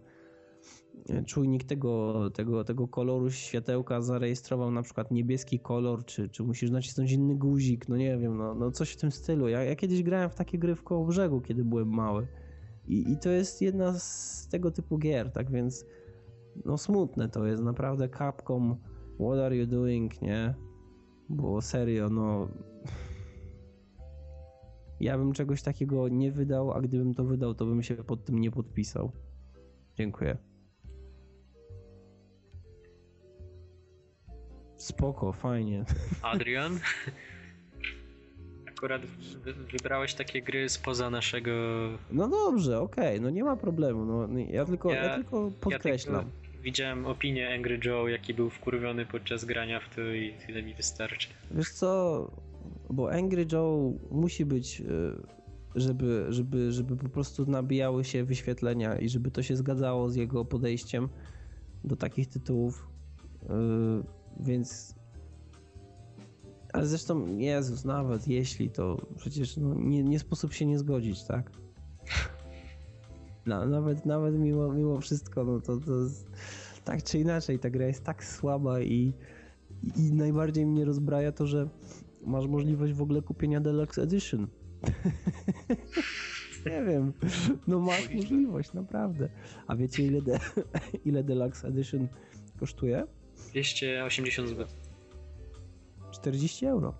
e, 1.09 1.23
czujnik 1.23 1.63
tego, 1.63 2.29
tego, 2.29 2.63
tego 2.63 2.87
koloru 2.87 3.31
światełka 3.31 4.01
zarejestrował 4.01 4.71
na 4.71 4.81
przykład 4.81 5.11
niebieski 5.11 5.59
kolor, 5.59 6.05
czy, 6.05 6.29
czy 6.29 6.43
musisz 6.43 6.71
nacisnąć 6.71 7.11
inny 7.11 7.35
guzik, 7.35 7.89
no 7.89 7.97
nie 7.97 8.17
wiem, 8.17 8.37
no, 8.37 8.55
no 8.55 8.71
coś 8.71 8.91
w 8.91 8.97
tym 8.97 9.11
stylu. 9.11 9.47
Ja, 9.47 9.63
ja 9.63 9.75
kiedyś 9.75 10.03
grałem 10.03 10.29
w 10.29 10.35
takie 10.35 10.57
gry 10.57 10.75
w 10.75 10.83
koło 10.83 11.05
brzegu, 11.05 11.41
kiedy 11.41 11.65
byłem 11.65 11.89
mały. 11.89 12.27
I, 12.91 13.11
I 13.11 13.17
to 13.17 13.29
jest 13.29 13.61
jedna 13.61 13.99
z 13.99 14.47
tego 14.47 14.71
typu 14.71 14.97
gier, 14.97 15.31
tak 15.31 15.51
więc 15.51 15.85
no 16.65 16.77
smutne 16.77 17.29
to 17.29 17.45
jest, 17.45 17.63
naprawdę 17.63 18.09
Capcom, 18.09 18.77
what 19.15 19.39
are 19.39 19.55
you 19.55 19.67
doing, 19.67 20.21
nie? 20.21 20.53
Bo 21.29 21.61
serio, 21.61 22.09
no 22.09 22.47
ja 24.99 25.17
bym 25.17 25.33
czegoś 25.33 25.61
takiego 25.61 26.07
nie 26.07 26.31
wydał, 26.31 26.71
a 26.71 26.81
gdybym 26.81 27.13
to 27.13 27.23
wydał, 27.23 27.55
to 27.55 27.65
bym 27.65 27.83
się 27.83 27.95
pod 27.95 28.25
tym 28.25 28.39
nie 28.39 28.51
podpisał. 28.51 29.11
Dziękuję. 29.95 30.37
Spoko, 34.77 35.33
fajnie. 35.33 35.85
Adrian? 36.21 36.79
Akurat 38.81 39.01
wy, 39.43 39.53
wybrałeś 39.53 40.13
takie 40.13 40.41
gry 40.41 40.69
spoza 40.69 41.09
naszego... 41.09 41.51
No 42.11 42.27
dobrze, 42.27 42.79
okej, 42.79 43.21
no 43.21 43.29
nie 43.29 43.43
ma 43.43 43.55
problemu. 43.55 44.05
No, 44.05 44.39
ja, 44.49 44.65
tylko, 44.65 44.93
ja, 44.93 45.03
Ja- 45.03 45.15
tylko 45.15 45.51
podkreślam. 45.59 46.15
Ja 46.15 46.21
tylko 46.21 46.61
widziałem 46.63 47.05
opinię 47.05 47.53
Angry 47.55 47.79
Joe, 47.85 48.07
jaki 48.07 48.33
był 48.33 48.49
wkurwiony 48.49 49.05
podczas 49.05 49.45
grania 49.45 49.79
w 49.79 49.95
to 49.95 50.01
i 50.01 50.33
tyle 50.47 50.63
mi 50.63 50.73
wystarczy. 50.73 51.27
Wiesz 51.51 51.71
co, 51.71 52.31
bo 52.89 53.11
Angry 53.11 53.45
Joe 53.51 53.93
musi 54.11 54.45
być, 54.45 54.81
y, 54.81 54.85
żeby, 55.75 56.25
żeby, 56.29 56.71
żeby 56.71 56.97
po 56.97 57.09
prostu 57.09 57.45
nabijały 57.45 58.03
się 58.03 58.23
wyświetlenia 58.23 58.99
i 58.99 59.09
żeby 59.09 59.31
to 59.31 59.43
się 59.43 59.55
zgadzało 59.55 60.09
z 60.09 60.15
jego 60.15 60.45
podejściem 60.45 61.09
do 61.83 61.95
takich 61.95 62.27
tytułów. 62.29 62.87
Y, 63.43 63.47
Więc. 64.39 65.00
Ale 66.73 66.87
zresztą, 66.87 67.37
Jezus, 67.37 67.85
nawet 67.85 68.27
jeśli 68.27 68.69
to 68.69 69.07
przecież 69.17 69.57
no, 69.57 69.73
nie, 69.75 70.03
nie 70.03 70.19
sposób 70.19 70.53
się 70.53 70.65
nie 70.65 70.79
zgodzić, 70.79 71.23
tak? 71.23 71.51
No, 73.45 73.65
nawet, 73.65 74.05
nawet 74.05 74.35
mimo, 74.35 74.73
mimo 74.73 74.99
wszystko, 74.99 75.43
no 75.43 75.61
to, 75.61 75.77
to 75.77 76.03
jest, 76.03 76.31
tak 76.83 77.03
czy 77.03 77.19
inaczej, 77.19 77.59
ta 77.59 77.69
gra 77.69 77.85
jest 77.87 78.03
tak 78.03 78.25
słaba 78.25 78.81
i, 78.81 79.13
i 79.97 80.13
najbardziej 80.13 80.65
mnie 80.65 80.85
rozbraja 80.85 81.31
to, 81.31 81.47
że 81.47 81.69
masz 82.25 82.47
możliwość 82.47 82.93
w 82.93 83.01
ogóle 83.01 83.21
kupienia 83.21 83.61
Deluxe 83.61 84.01
Edition. 84.01 84.47
Nie 86.65 86.83
wiem, 86.83 87.13
no 87.67 87.79
masz 87.79 88.13
możliwość, 88.13 88.73
naprawdę. 88.73 89.29
A 89.67 89.75
wiecie 89.75 90.03
ile, 90.03 90.21
de, 90.21 90.39
ile 91.05 91.23
Deluxe 91.23 91.67
Edition 91.67 92.07
kosztuje? 92.59 93.07
280 93.49 94.49
zł. 94.49 94.67
40 96.21 96.65
euro. 96.65 96.93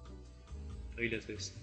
To 0.96 1.02
ile 1.02 1.20
to 1.20 1.32
jest? 1.32 1.60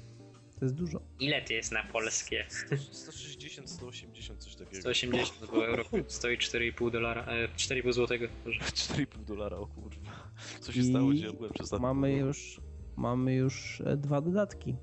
To 0.59 0.65
jest 0.65 0.75
dużo. 0.75 1.01
Ile 1.21 1.43
to 1.43 1.53
jest 1.53 1.73
na 1.73 1.83
polskie? 1.83 2.45
160, 2.93 3.71
180, 3.71 4.45
coś 4.45 4.55
takiego. 4.55 4.81
180, 4.81 5.51
bo 5.51 5.67
euro 5.67 5.85
stoi 6.09 6.39
4,5 6.39 6.91
dolara, 6.91 7.25
e, 7.27 7.49
4,5 7.49 7.93
złotego. 7.93 8.27
Boże. 8.45 8.61
4,5 8.61 9.25
dolara, 9.25 9.57
o 9.57 9.67
kurwa. 9.67 10.31
Co 10.61 10.73
się 10.73 10.81
I 10.81 10.91
stało, 10.91 11.09
gdzie 11.09 11.27
ja 11.27 11.33
byłem 11.33 11.53
przez 11.53 11.73
Mamy 11.73 12.11
pół 12.11 12.27
już, 12.27 12.61
mamy 12.97 13.35
już 13.35 13.83
e, 13.87 13.97
dwa 13.97 14.21
dodatki. 14.21 14.77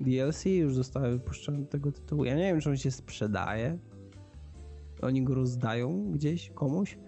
DLC 0.00 0.44
już 0.44 0.74
zostały 0.74 1.10
wypuszczone 1.10 1.58
do 1.58 1.66
tego 1.66 1.92
tytułu. 1.92 2.24
Ja 2.24 2.34
nie 2.34 2.42
wiem, 2.42 2.60
czy 2.60 2.70
on 2.70 2.76
się 2.76 2.90
sprzedaje. 2.90 3.78
Oni 5.02 5.22
go 5.22 5.34
rozdają 5.34 6.12
gdzieś 6.12 6.50
komuś. 6.50 6.98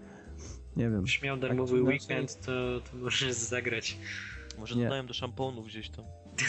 Nie 0.80 0.90
wiem. 0.90 1.00
Już 1.00 1.22
miał 1.22 1.36
Tak 1.38 1.48
darmowy 1.48 1.78
inaczej- 1.78 1.98
weekend, 1.98 2.40
to, 2.40 2.52
to 2.90 2.96
możesz 2.96 3.32
zagrać. 3.32 3.96
Może 4.58 4.76
Nie. 4.76 4.84
dodałem 4.84 5.06
do 5.06 5.14
szamponu 5.14 5.62
gdzieś 5.62 5.90
tam. 5.90 6.04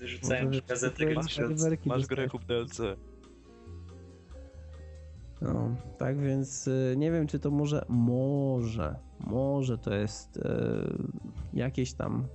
Rzucałem 0.00 0.46
Może 0.46 0.62
gazetę 0.68 1.14
masz 1.14 1.38
Masz 1.86 2.06
grę 2.06 2.28
kup 2.28 2.44
DLC. 2.44 2.78
No, 5.40 5.76
tak 5.98 6.20
więc 6.20 6.68
y, 6.68 6.94
nie 6.96 7.10
wiem, 7.12 7.26
czy 7.26 7.38
to 7.38 7.50
może, 7.50 7.84
może, 7.88 8.96
może 9.20 9.78
to 9.78 9.94
jest 9.94 10.36
e, 10.36 10.84
jakieś 11.52 11.92
tam 11.92 12.26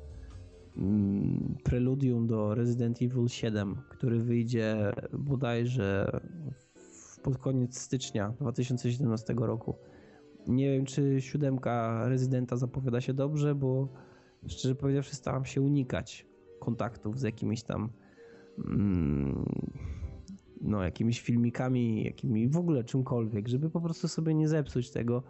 mm, 0.77 1.55
preludium 1.63 2.27
do 2.27 2.55
Resident 2.55 3.01
Evil 3.01 3.27
7, 3.27 3.75
który 3.89 4.19
wyjdzie 4.19 4.91
bodajże 5.13 6.19
w- 6.75 7.19
pod 7.21 7.37
koniec 7.37 7.79
stycznia 7.79 8.33
2017 8.39 9.33
roku. 9.37 9.75
Nie 10.47 10.71
wiem, 10.71 10.85
czy 10.85 11.21
siódemka 11.21 12.03
Rezydenta 12.09 12.57
zapowiada 12.57 13.01
się 13.01 13.13
dobrze, 13.13 13.55
bo 13.55 13.87
szczerze 14.47 14.75
powiedziawszy 14.75 15.15
staram 15.15 15.45
się 15.45 15.61
unikać 15.61 16.25
kontaktów 16.59 17.19
z 17.19 17.23
jakimiś 17.23 17.63
tam 17.63 17.89
mm, 18.65 19.45
no, 20.61 20.83
jakimiś 20.83 21.21
filmikami, 21.21 22.03
jakimi 22.03 22.49
w 22.49 22.57
ogóle 22.57 22.83
czymkolwiek, 22.83 23.47
żeby 23.47 23.69
po 23.69 23.81
prostu 23.81 24.07
sobie 24.07 24.33
nie 24.33 24.47
zepsuć 24.47 24.91
tego. 24.91 25.23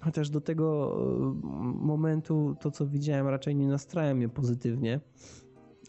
Chociaż 0.00 0.30
do 0.30 0.40
tego 0.40 0.96
e, 0.96 1.40
momentu 1.74 2.56
to, 2.60 2.70
co 2.70 2.86
widziałem, 2.86 3.28
raczej 3.28 3.56
nie 3.56 3.68
nastraja 3.68 4.14
mnie 4.14 4.28
pozytywnie, 4.28 5.00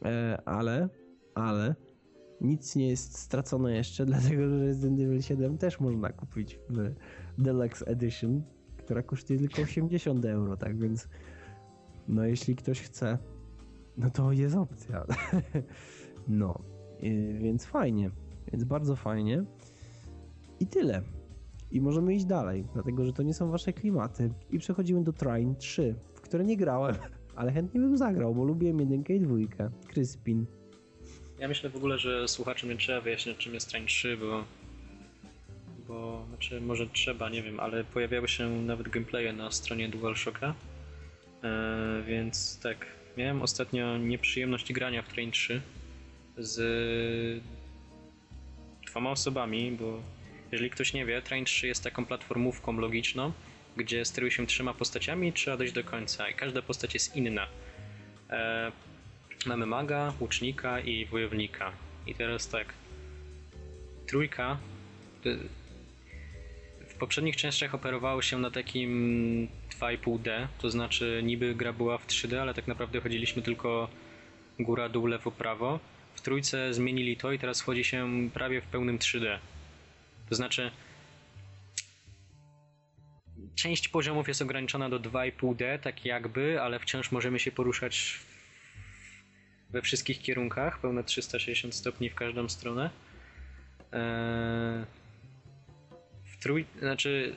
E, 0.06 0.42
ale, 0.46 0.90
ale 1.36 1.76
nic 2.42 2.76
nie 2.76 2.90
jest 2.90 3.18
stracone 3.18 3.76
jeszcze, 3.76 4.06
dlatego 4.12 4.50
że 4.50 4.66
Resident 4.66 5.00
Evil 5.00 5.22
7 5.22 5.58
też 5.58 5.80
można 5.80 6.12
kupić 6.12 6.60
w 6.70 6.94
Deluxe 7.38 7.88
Edition, 7.88 8.44
która 8.78 9.04
kosztuje 9.04 9.40
tylko 9.40 9.62
80 9.62 10.26
euro, 10.26 10.58
tak 10.58 10.78
więc 10.78 11.08
no 12.08 12.26
jeśli 12.26 12.56
ktoś 12.56 12.82
chce, 12.82 13.18
no 13.98 14.10
to 14.10 14.32
jest 14.32 14.56
opcja. 14.56 15.06
no, 16.28 16.60
y, 17.04 17.40
więc 17.42 17.66
fajnie. 17.66 18.12
Więc 18.52 18.64
bardzo 18.64 18.96
fajnie. 18.96 19.46
I 20.60 20.68
tyle. 20.68 21.02
I 21.72 21.82
możemy 21.82 22.16
iść 22.16 22.26
dalej, 22.26 22.66
dlatego 22.74 23.06
że 23.06 23.14
to 23.14 23.24
nie 23.24 23.34
są 23.34 23.52
wasze 23.52 23.74
klimaty. 23.74 24.34
I 24.52 24.60
przechodzimy 24.60 25.04
do 25.04 25.14
Trine 25.14 25.56
3, 25.56 25.96
w 26.14 26.22
które 26.22 26.44
nie 26.44 26.58
grałem, 26.58 26.96
ale 27.36 27.52
chętnie 27.52 27.80
bym 27.80 27.98
zagrał, 27.98 28.36
bo 28.36 28.44
lubię 28.44 28.68
jedynkę 28.68 29.16
i 29.16 29.20
dwójkę. 29.20 29.70
Kryspin. 29.88 30.46
Ja 31.40 31.48
myślę 31.48 31.70
w 31.70 31.76
ogóle, 31.76 31.98
że 32.00 32.28
słuchaczom 32.28 32.70
nie 32.70 32.78
trzeba 32.78 33.02
wyjaśniać 33.02 33.38
czym 33.38 33.54
jest 33.54 33.70
Train 33.70 33.86
3, 33.86 34.18
bo... 34.18 34.46
Bo, 35.88 36.26
znaczy 36.30 36.62
może 36.62 36.88
trzeba, 36.88 37.30
nie 37.30 37.44
wiem, 37.44 37.60
ale 37.60 37.84
pojawiały 37.84 38.28
się 38.28 38.50
nawet 38.50 38.90
gameplaye 38.90 39.34
na 39.34 39.52
stronie 39.52 39.90
DualShocka. 39.90 40.54
E, 41.44 42.04
więc 42.08 42.60
tak, 42.60 42.86
miałem 43.18 43.42
ostatnio 43.42 43.98
nieprzyjemność 43.98 44.74
grania 44.74 45.02
w 45.02 45.08
Train 45.08 45.32
3 45.32 45.62
z 46.38 47.44
dwoma 48.88 49.12
osobami, 49.12 49.72
bo 49.72 50.02
jeżeli 50.52 50.70
ktoś 50.70 50.94
nie 50.94 51.06
wie, 51.06 51.22
Train 51.22 51.46
3 51.46 51.68
jest 51.68 51.84
taką 51.84 52.06
platformówką 52.06 52.78
logiczną, 52.78 53.32
gdzie 53.78 54.06
steruje 54.06 54.32
się 54.32 54.48
trzema 54.48 54.74
postaciami 54.74 55.28
i 55.28 55.34
trzeba 55.34 55.58
dojść 55.58 55.74
do 55.74 55.84
końca 55.84 56.30
i 56.30 56.34
każda 56.34 56.62
postać 56.62 56.94
jest 56.94 57.16
inna. 57.16 57.48
E, 58.30 58.72
mamy 59.46 59.66
maga, 59.66 60.14
łucznika 60.20 60.80
i 60.80 61.06
wojownika. 61.06 61.72
I 62.08 62.16
teraz 62.16 62.48
tak, 62.48 62.74
trójka 64.08 64.58
y, 65.26 65.38
w 66.88 66.94
poprzednich 66.96 67.36
częściach 67.36 67.76
operowało 67.76 68.22
się 68.22 68.38
na 68.40 68.52
takim 68.52 69.48
2,5D, 69.80 70.48
to 70.58 70.70
znaczy 70.70 71.22
niby 71.24 71.56
gra 71.56 71.74
była 71.74 71.98
w 71.98 72.08
3D, 72.08 72.36
ale 72.38 72.54
tak 72.54 72.68
naprawdę 72.68 73.02
chodziliśmy 73.02 73.42
tylko 73.42 73.90
góra, 74.60 74.90
dół, 74.90 75.06
lewo, 75.06 75.32
prawo. 75.32 75.80
W 76.16 76.22
trójce 76.22 76.74
zmienili 76.74 77.18
to 77.18 77.32
i 77.32 77.40
teraz 77.40 77.62
wchodzi 77.62 77.84
się 77.84 78.30
prawie 78.34 78.62
w 78.62 78.66
pełnym 78.66 79.00
3D. 79.00 79.38
To 80.30 80.36
znaczy 80.36 80.72
część 83.56 83.88
poziomów 83.88 84.28
jest 84.28 84.42
ograniczona 84.42 84.90
do 84.90 85.00
2,5D, 85.00 85.80
tak 85.80 86.06
jakby, 86.06 86.62
ale 86.62 86.80
wciąż 86.80 87.12
możemy 87.12 87.40
się 87.40 87.52
poruszać 87.52 88.20
we 89.74 89.82
wszystkich 89.82 90.22
kierunkach, 90.22 90.80
pełne 90.80 91.04
360 91.04 91.76
stopni 91.76 92.10
w 92.10 92.16
każdą 92.16 92.50
stronę. 92.50 92.90
Eee, 93.92 94.86
w 96.26 96.38
trój... 96.44 96.66
znaczy 96.80 97.36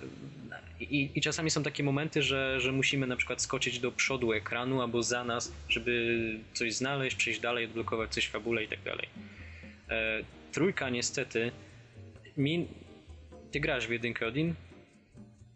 i, 0.81 1.11
i 1.15 1.21
czasami 1.21 1.51
są 1.51 1.63
takie 1.63 1.83
momenty, 1.83 2.23
że, 2.23 2.61
że 2.61 2.73
musimy 2.73 3.07
na 3.07 3.17
przykład 3.17 3.43
skoczyć 3.43 3.81
do 3.81 3.93
przodu 3.93 4.33
ekranu 4.33 4.83
albo 4.83 5.03
za 5.03 5.25
nas, 5.25 5.53
żeby 5.69 6.41
coś 6.53 6.75
znaleźć, 6.75 7.17
przejść 7.17 7.41
dalej, 7.41 7.65
odblokować 7.65 8.15
coś 8.15 8.27
w 8.27 8.31
fabule 8.31 8.65
i 8.65 8.69
tak 8.69 8.83
dalej. 8.83 9.09
Eee, 9.89 10.25
trójka 10.53 10.91
niestety 10.91 11.53
mi... 12.37 12.69
Ty 13.51 13.61
grasz 13.61 13.87
w 13.87 13.91
jedynkę, 13.91 14.27
Odin? 14.27 14.55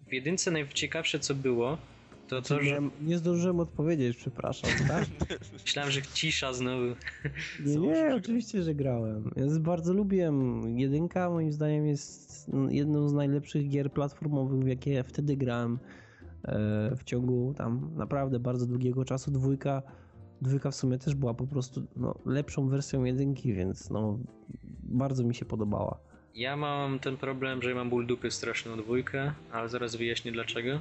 W 0.09 0.13
jedynce 0.13 0.51
najciekawsze 0.51 1.19
co 1.19 1.35
było, 1.35 1.79
to 2.31 2.43
to, 2.43 2.63
że... 2.63 2.81
Nie, 2.81 2.91
nie 3.01 3.19
zdążyłem 3.19 3.61
odpowiedzieć, 3.61 4.17
przepraszam, 4.17 4.71
tak? 4.89 5.05
Myślałem, 5.65 5.91
że 5.91 6.03
cisza 6.03 6.53
znowu. 6.53 6.87
Nie, 7.67 7.75
Co, 7.75 7.81
nie, 7.81 8.15
oczywiście, 8.15 8.63
że 8.63 8.75
grałem. 8.75 9.31
Ja 9.37 9.47
bardzo 9.61 9.93
lubiłem. 9.93 10.63
Jedynka 10.79 11.31
moim 11.31 11.53
zdaniem 11.53 11.87
jest 11.87 12.51
jedną 12.69 13.09
z 13.09 13.13
najlepszych 13.13 13.69
gier 13.69 13.93
platformowych, 13.93 14.61
w 14.61 14.67
jakie 14.67 15.03
wtedy 15.03 15.37
grałem 15.37 15.79
e, 16.45 16.97
w 16.97 17.05
ciągu 17.05 17.55
tam 17.57 17.91
naprawdę 17.97 18.39
bardzo 18.39 18.67
długiego 18.67 19.05
czasu. 19.05 19.31
Dwójka, 19.31 19.83
dwójka 20.43 20.71
w 20.71 20.75
sumie 20.75 20.99
też 20.99 21.15
była 21.15 21.35
po 21.35 21.47
prostu 21.47 21.87
no, 21.97 22.15
lepszą 22.27 22.69
wersją 22.69 23.05
jedynki, 23.05 23.55
więc 23.55 23.91
no 23.91 24.19
bardzo 24.83 25.25
mi 25.25 25.35
się 25.35 25.45
podobała. 25.45 25.99
Ja 26.35 26.57
mam 26.57 26.99
ten 26.99 27.17
problem, 27.17 27.63
że 27.63 27.75
mam 27.75 27.91
ból 27.91 28.07
dupy 28.07 28.31
straszną 28.31 28.77
dwójkę, 28.77 29.33
ale 29.53 29.69
zaraz 29.69 29.97
wyjaśnię 29.97 30.33
dlaczego. 30.33 30.81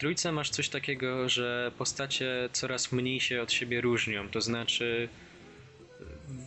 Trójce 0.00 0.32
masz 0.32 0.50
coś 0.50 0.68
takiego, 0.68 1.28
że 1.28 1.72
postacie 1.78 2.48
coraz 2.52 2.92
mniej 2.92 3.20
się 3.20 3.42
od 3.42 3.52
siebie 3.52 3.80
różnią. 3.80 4.28
To 4.28 4.40
znaczy, 4.40 5.08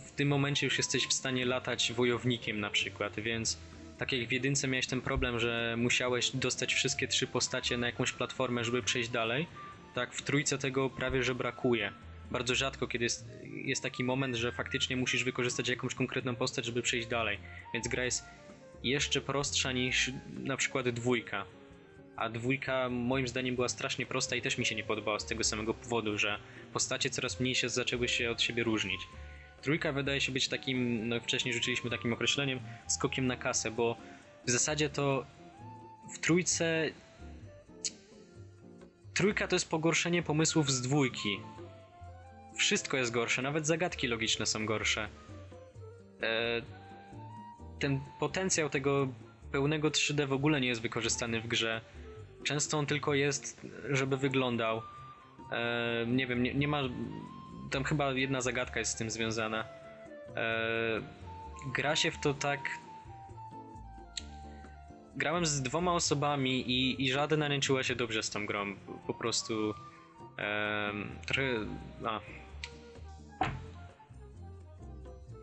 w 0.06 0.10
tym 0.10 0.28
momencie 0.28 0.66
już 0.66 0.78
jesteś 0.78 1.06
w 1.06 1.12
stanie 1.12 1.46
latać 1.46 1.92
wojownikiem 1.92 2.60
na 2.60 2.70
przykład, 2.70 3.20
więc 3.20 3.58
tak 3.98 4.12
jak 4.12 4.28
w 4.28 4.32
jedynce 4.32 4.68
miałeś 4.68 4.86
ten 4.86 5.00
problem, 5.00 5.40
że 5.40 5.74
musiałeś 5.78 6.30
dostać 6.30 6.74
wszystkie 6.74 7.08
trzy 7.08 7.26
postacie 7.26 7.76
na 7.76 7.86
jakąś 7.86 8.12
platformę, 8.12 8.64
żeby 8.64 8.82
przejść 8.82 9.08
dalej, 9.10 9.46
tak 9.94 10.12
w 10.12 10.22
trójce 10.22 10.58
tego 10.58 10.90
prawie 10.90 11.22
że 11.22 11.34
brakuje. 11.34 11.92
Bardzo 12.30 12.54
rzadko, 12.54 12.86
kiedy 12.86 13.04
jest, 13.04 13.28
jest 13.44 13.82
taki 13.82 14.04
moment, 14.04 14.36
że 14.36 14.52
faktycznie 14.52 14.96
musisz 14.96 15.24
wykorzystać 15.24 15.68
jakąś 15.68 15.94
konkretną 15.94 16.36
postać, 16.36 16.64
żeby 16.64 16.82
przejść 16.82 17.08
dalej. 17.08 17.38
Więc 17.74 17.88
gra 17.88 18.04
jest 18.04 18.24
jeszcze 18.82 19.20
prostsza 19.20 19.72
niż 19.72 20.10
na 20.44 20.56
przykład 20.56 20.88
dwójka. 20.88 21.44
A 22.16 22.28
dwójka 22.28 22.88
moim 22.88 23.28
zdaniem 23.28 23.54
była 23.54 23.68
strasznie 23.68 24.06
prosta 24.06 24.36
i 24.36 24.42
też 24.42 24.58
mi 24.58 24.66
się 24.66 24.74
nie 24.74 24.84
podobała 24.84 25.20
z 25.20 25.26
tego 25.26 25.44
samego 25.44 25.74
powodu, 25.74 26.18
że 26.18 26.38
postacie 26.72 27.10
coraz 27.10 27.40
mniej 27.40 27.54
się 27.54 27.68
zaczęły 27.68 28.08
się 28.08 28.30
od 28.30 28.42
siebie 28.42 28.62
różnić. 28.62 29.00
Trójka 29.62 29.92
wydaje 29.92 30.20
się 30.20 30.32
być 30.32 30.48
takim, 30.48 31.08
no 31.08 31.20
wcześniej 31.20 31.54
rzuciliśmy 31.54 31.90
takim 31.90 32.12
określeniem, 32.12 32.60
skokiem 32.86 33.26
na 33.26 33.36
kasę, 33.36 33.70
bo 33.70 33.96
w 34.46 34.50
zasadzie 34.50 34.90
to 34.90 35.26
w 36.14 36.18
trójce. 36.18 36.90
Trójka 39.14 39.48
to 39.48 39.56
jest 39.56 39.70
pogorszenie 39.70 40.22
pomysłów 40.22 40.70
z 40.70 40.82
dwójki. 40.82 41.40
Wszystko 42.56 42.96
jest 42.96 43.10
gorsze, 43.10 43.42
nawet 43.42 43.66
zagadki 43.66 44.06
logiczne 44.06 44.46
są 44.46 44.66
gorsze. 44.66 45.08
E, 46.22 46.62
ten 47.78 48.00
potencjał 48.20 48.70
tego 48.70 49.08
pełnego 49.52 49.90
3D 49.90 50.26
w 50.26 50.32
ogóle 50.32 50.60
nie 50.60 50.68
jest 50.68 50.80
wykorzystany 50.80 51.40
w 51.40 51.46
grze. 51.46 51.80
Często 52.44 52.78
on 52.78 52.86
tylko 52.86 53.14
jest, 53.14 53.66
żeby 53.90 54.16
wyglądał. 54.16 54.82
E, 55.52 56.04
nie 56.06 56.26
wiem, 56.26 56.42
nie, 56.42 56.54
nie 56.54 56.68
ma. 56.68 56.82
Tam 57.70 57.84
chyba 57.84 58.12
jedna 58.12 58.40
zagadka 58.40 58.78
jest 58.78 58.92
z 58.92 58.96
tym 58.96 59.10
związana. 59.10 59.64
E, 60.36 61.02
gra 61.74 61.96
się 61.96 62.10
w 62.10 62.20
to 62.20 62.34
tak. 62.34 62.60
Grałem 65.16 65.46
z 65.46 65.62
dwoma 65.62 65.92
osobami 65.92 66.70
i, 66.70 67.04
i 67.04 67.12
żadna 67.12 67.48
nie 67.48 67.60
czuła 67.60 67.82
się 67.82 67.96
dobrze 67.96 68.22
z 68.22 68.30
tą 68.30 68.46
grą. 68.46 68.76
Po 69.06 69.14
prostu. 69.14 69.74
E, 70.38 70.92
trochę. 71.26 71.42
A. 72.04 72.20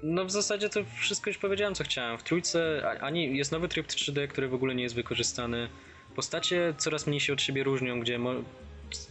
No 0.03 0.25
w 0.25 0.31
zasadzie 0.31 0.69
to 0.69 0.79
wszystko 0.99 1.29
już 1.29 1.37
powiedziałem 1.37 1.75
co 1.75 1.83
chciałem. 1.83 2.17
W 2.17 2.23
trójce 2.23 2.83
ani 3.01 3.37
jest 3.37 3.51
nowy 3.51 3.67
tryb 3.67 3.87
3D, 3.87 4.27
który 4.27 4.47
w 4.47 4.53
ogóle 4.53 4.75
nie 4.75 4.83
jest 4.83 4.95
wykorzystany. 4.95 5.69
Postacie 6.15 6.73
coraz 6.77 7.07
mniej 7.07 7.19
się 7.19 7.33
od 7.33 7.41
siebie 7.41 7.63
różnią, 7.63 7.99
gdzie 7.99 8.19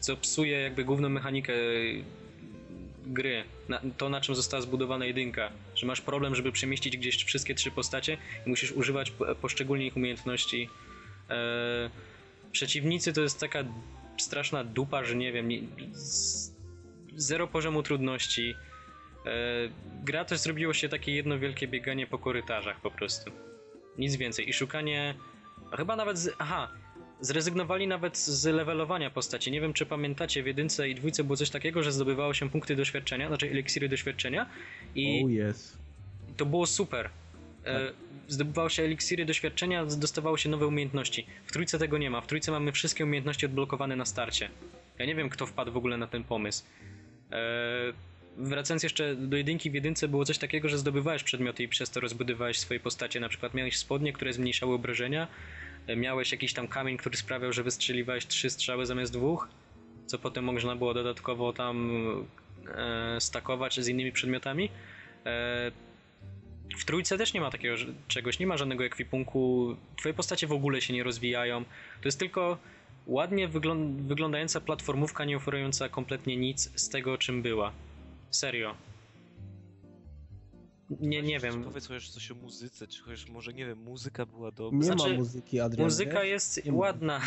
co 0.01 0.17
psuje 0.17 0.61
jakby 0.61 0.85
główną 0.85 1.09
mechanikę 1.09 1.53
gry. 3.07 3.45
Na, 3.69 3.81
to 3.97 4.09
na 4.09 4.21
czym 4.21 4.35
została 4.35 4.63
zbudowana 4.63 5.05
jedynka. 5.05 5.51
Że 5.75 5.87
masz 5.87 6.01
problem, 6.01 6.35
żeby 6.35 6.53
przemieścić 6.53 6.97
gdzieś 6.97 7.25
wszystkie 7.25 7.55
trzy 7.55 7.71
postacie 7.71 8.19
i 8.47 8.49
musisz 8.51 8.73
używać 8.73 9.11
po- 9.11 9.35
poszczególnie 9.35 9.87
ich 9.87 9.97
umiejętności. 9.97 10.69
E, 11.31 11.91
przeciwnicy 12.53 13.13
to 13.13 13.21
jest 13.21 13.41
taka 13.41 13.65
straszna 14.19 14.65
dupa, 14.65 15.05
że 15.05 15.15
nie 15.15 15.33
wiem, 15.33 15.49
nie, 15.49 15.61
zero 17.17 17.47
poziomu 17.47 17.83
trudności. 17.83 18.55
E, 19.27 19.31
gra 20.05 20.25
też 20.25 20.39
zrobiło 20.41 20.75
się 20.75 20.89
takie 20.89 21.15
jedno 21.15 21.39
wielkie 21.39 21.69
bieganie 21.69 22.07
po 22.07 22.19
korytarzach 22.19 22.81
po 22.81 22.91
prostu. 22.91 23.31
Nic 23.99 24.17
więcej. 24.17 24.49
I 24.49 24.53
szukanie. 24.53 25.15
Chyba 25.77 25.97
nawet. 25.97 26.19
Z, 26.19 26.35
aha! 26.39 26.69
Zrezygnowali 27.21 27.87
nawet 27.87 28.19
z 28.19 28.45
levelowania 28.45 29.11
postaci. 29.11 29.51
Nie 29.51 29.61
wiem, 29.61 29.73
czy 29.73 29.87
pamiętacie, 29.87 30.43
w 30.43 30.47
jedynce 30.47 30.89
i 30.89 30.95
dwójce 30.95 31.25
było 31.25 31.37
coś 31.37 31.51
takiego, 31.51 31.83
że 31.83 31.93
zdobywało 31.93 32.35
się 32.35 32.51
punkty 32.51 32.77
doświadczenia, 32.77 33.29
znaczy 33.29 33.51
eliksiry 33.51 33.89
doświadczenia 33.89 34.47
i 34.95 35.23
Oh 35.25 35.51
yes. 35.51 35.79
to 36.37 36.47
było 36.47 36.67
super. 36.67 37.11
E, 37.67 37.93
zdobywało 38.29 38.69
się 38.69 38.83
eliksiry 38.83 39.25
doświadczenia, 39.25 39.87
dostawało 39.87 40.37
się 40.37 40.49
nowe 40.49 40.67
umiejętności. 40.67 41.27
W 41.47 41.53
trójce 41.53 41.79
tego 41.79 41.99
nie 41.99 42.11
ma. 42.11 42.21
W 42.21 42.27
trójce 42.27 42.53
mamy 42.53 42.73
wszystkie 42.73 43.05
umiejętności 43.05 43.47
odblokowane 43.47 43.97
na 43.97 44.05
starcie. 44.05 44.49
Ja 44.99 45.07
nie 45.07 45.15
wiem, 45.15 45.29
kto 45.29 45.47
wpadł 45.47 45.73
w 45.73 45.77
ogóle 45.77 45.97
na 45.97 46.07
ten 46.07 46.25
pomysł. 46.25 46.65
E, 47.33 47.37
wracając 48.37 48.83
jeszcze 48.83 49.17
do 49.17 49.37
jedynki, 49.37 49.71
w 49.71 49.75
jedynce 49.75 50.09
było 50.09 50.25
coś 50.25 50.39
takiego, 50.39 50.69
że 50.69 50.79
zdobywałeś 50.79 51.23
przedmioty 51.23 51.63
i 51.63 51.69
przez 51.69 51.91
to 51.91 52.01
rozbudowałeś 52.01 52.59
swoje 52.59 52.81
postacie. 52.81 53.21
Na 53.21 53.29
przykład 53.29 53.55
miałeś 53.55 53.77
spodnie, 53.77 54.13
które 54.13 54.33
zmniejszały 54.33 54.75
obrażenia, 54.75 55.29
miałeś 55.97 56.33
jakiś 56.33 56.53
tam 56.53 56.69
kamień, 56.69 56.97
który 56.97 57.17
sprawiał, 57.17 57.53
że 57.53 57.63
wystrzeliwałeś 57.63 58.27
trzy 58.27 58.51
strzały 58.51 58.87
zamiast 58.87 59.13
dwóch, 59.13 59.49
co 60.07 60.19
potem 60.19 60.45
można 60.45 60.77
było 60.77 60.95
dodatkowo 60.95 61.53
tam 61.53 61.91
e, 62.75 63.21
stakować 63.21 63.81
z 63.81 63.89
innymi 63.89 64.13
przedmiotami. 64.13 64.71
E, 65.27 65.71
w 66.79 66.85
trójce 66.85 67.19
też 67.19 67.35
nie 67.35 67.41
ma 67.41 67.51
takiego 67.51 67.77
czegoś, 68.09 68.39
nie 68.39 68.47
ma 68.47 68.57
żadnego 68.57 68.85
ekwipunku. 68.85 69.77
Twoje 69.99 70.15
postacie 70.15 70.47
w 70.47 70.53
ogóle 70.53 70.81
się 70.81 70.93
nie 70.95 71.03
rozwijają. 71.03 71.65
To 72.01 72.09
jest 72.09 72.19
tylko 72.19 72.59
ładnie 73.07 73.49
wyglą- 73.49 74.07
wyglądająca 74.07 74.61
platformówka, 74.61 75.25
nie 75.25 75.37
oferująca 75.37 75.89
kompletnie 75.89 76.37
nic 76.37 76.81
z 76.81 76.89
tego, 76.89 77.19
czym 77.19 77.43
była. 77.43 77.73
Serio. 78.31 78.75
Nie, 81.01 81.23
nie 81.23 81.39
wiem. 81.41 81.65
Powiedz 81.65 81.87
chociaż 81.87 82.11
coś 82.11 82.31
o 82.31 82.35
muzyce, 82.35 82.87
czy 82.87 83.03
chociaż 83.03 83.29
może, 83.29 83.53
nie 83.53 83.67
wiem, 83.67 83.79
muzyka 83.79 84.27
była 84.27 84.51
dobra. 84.53 84.79
Nie 84.79 84.85
Znaczy, 84.85 85.11
ma 85.11 85.17
muzyki, 85.19 85.61
Adrian. 85.61 85.87
Muzyka 85.87 86.21
wiesz? 86.21 86.29
jest 86.31 86.65
Nie 86.65 86.73
ładna. 86.73 87.21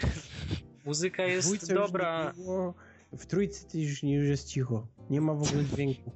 Muzyka 0.84 1.22
jest 1.24 1.46
dwójce 1.48 1.74
dobra. 1.74 2.32
było, 2.36 2.74
W 3.12 3.26
trójce 3.26 3.68
to 3.68 3.78
już, 3.78 4.02
nie- 4.02 4.14
już 4.14 4.28
jest 4.28 4.48
cicho. 4.48 4.86
Nie 5.10 5.20
ma 5.20 5.34
w 5.34 5.42
ogóle 5.42 5.64
dźwięku. 5.64 6.12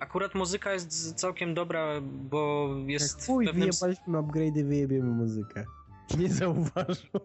Akurat 0.00 0.34
muzyka 0.34 0.72
jest 0.72 1.14
całkiem 1.14 1.54
dobra, 1.54 2.00
bo 2.00 2.68
jest 2.86 3.14
Jak 3.16 3.22
w 3.24 3.26
chuj, 3.26 3.46
pewnym... 3.46 3.68
wyjebaliśmy 3.70 4.18
upgrade'y, 4.18 4.64
wyjebiemy 4.64 5.10
muzykę. 5.10 5.64
Nie 6.18 6.28
zauważą. 6.28 7.02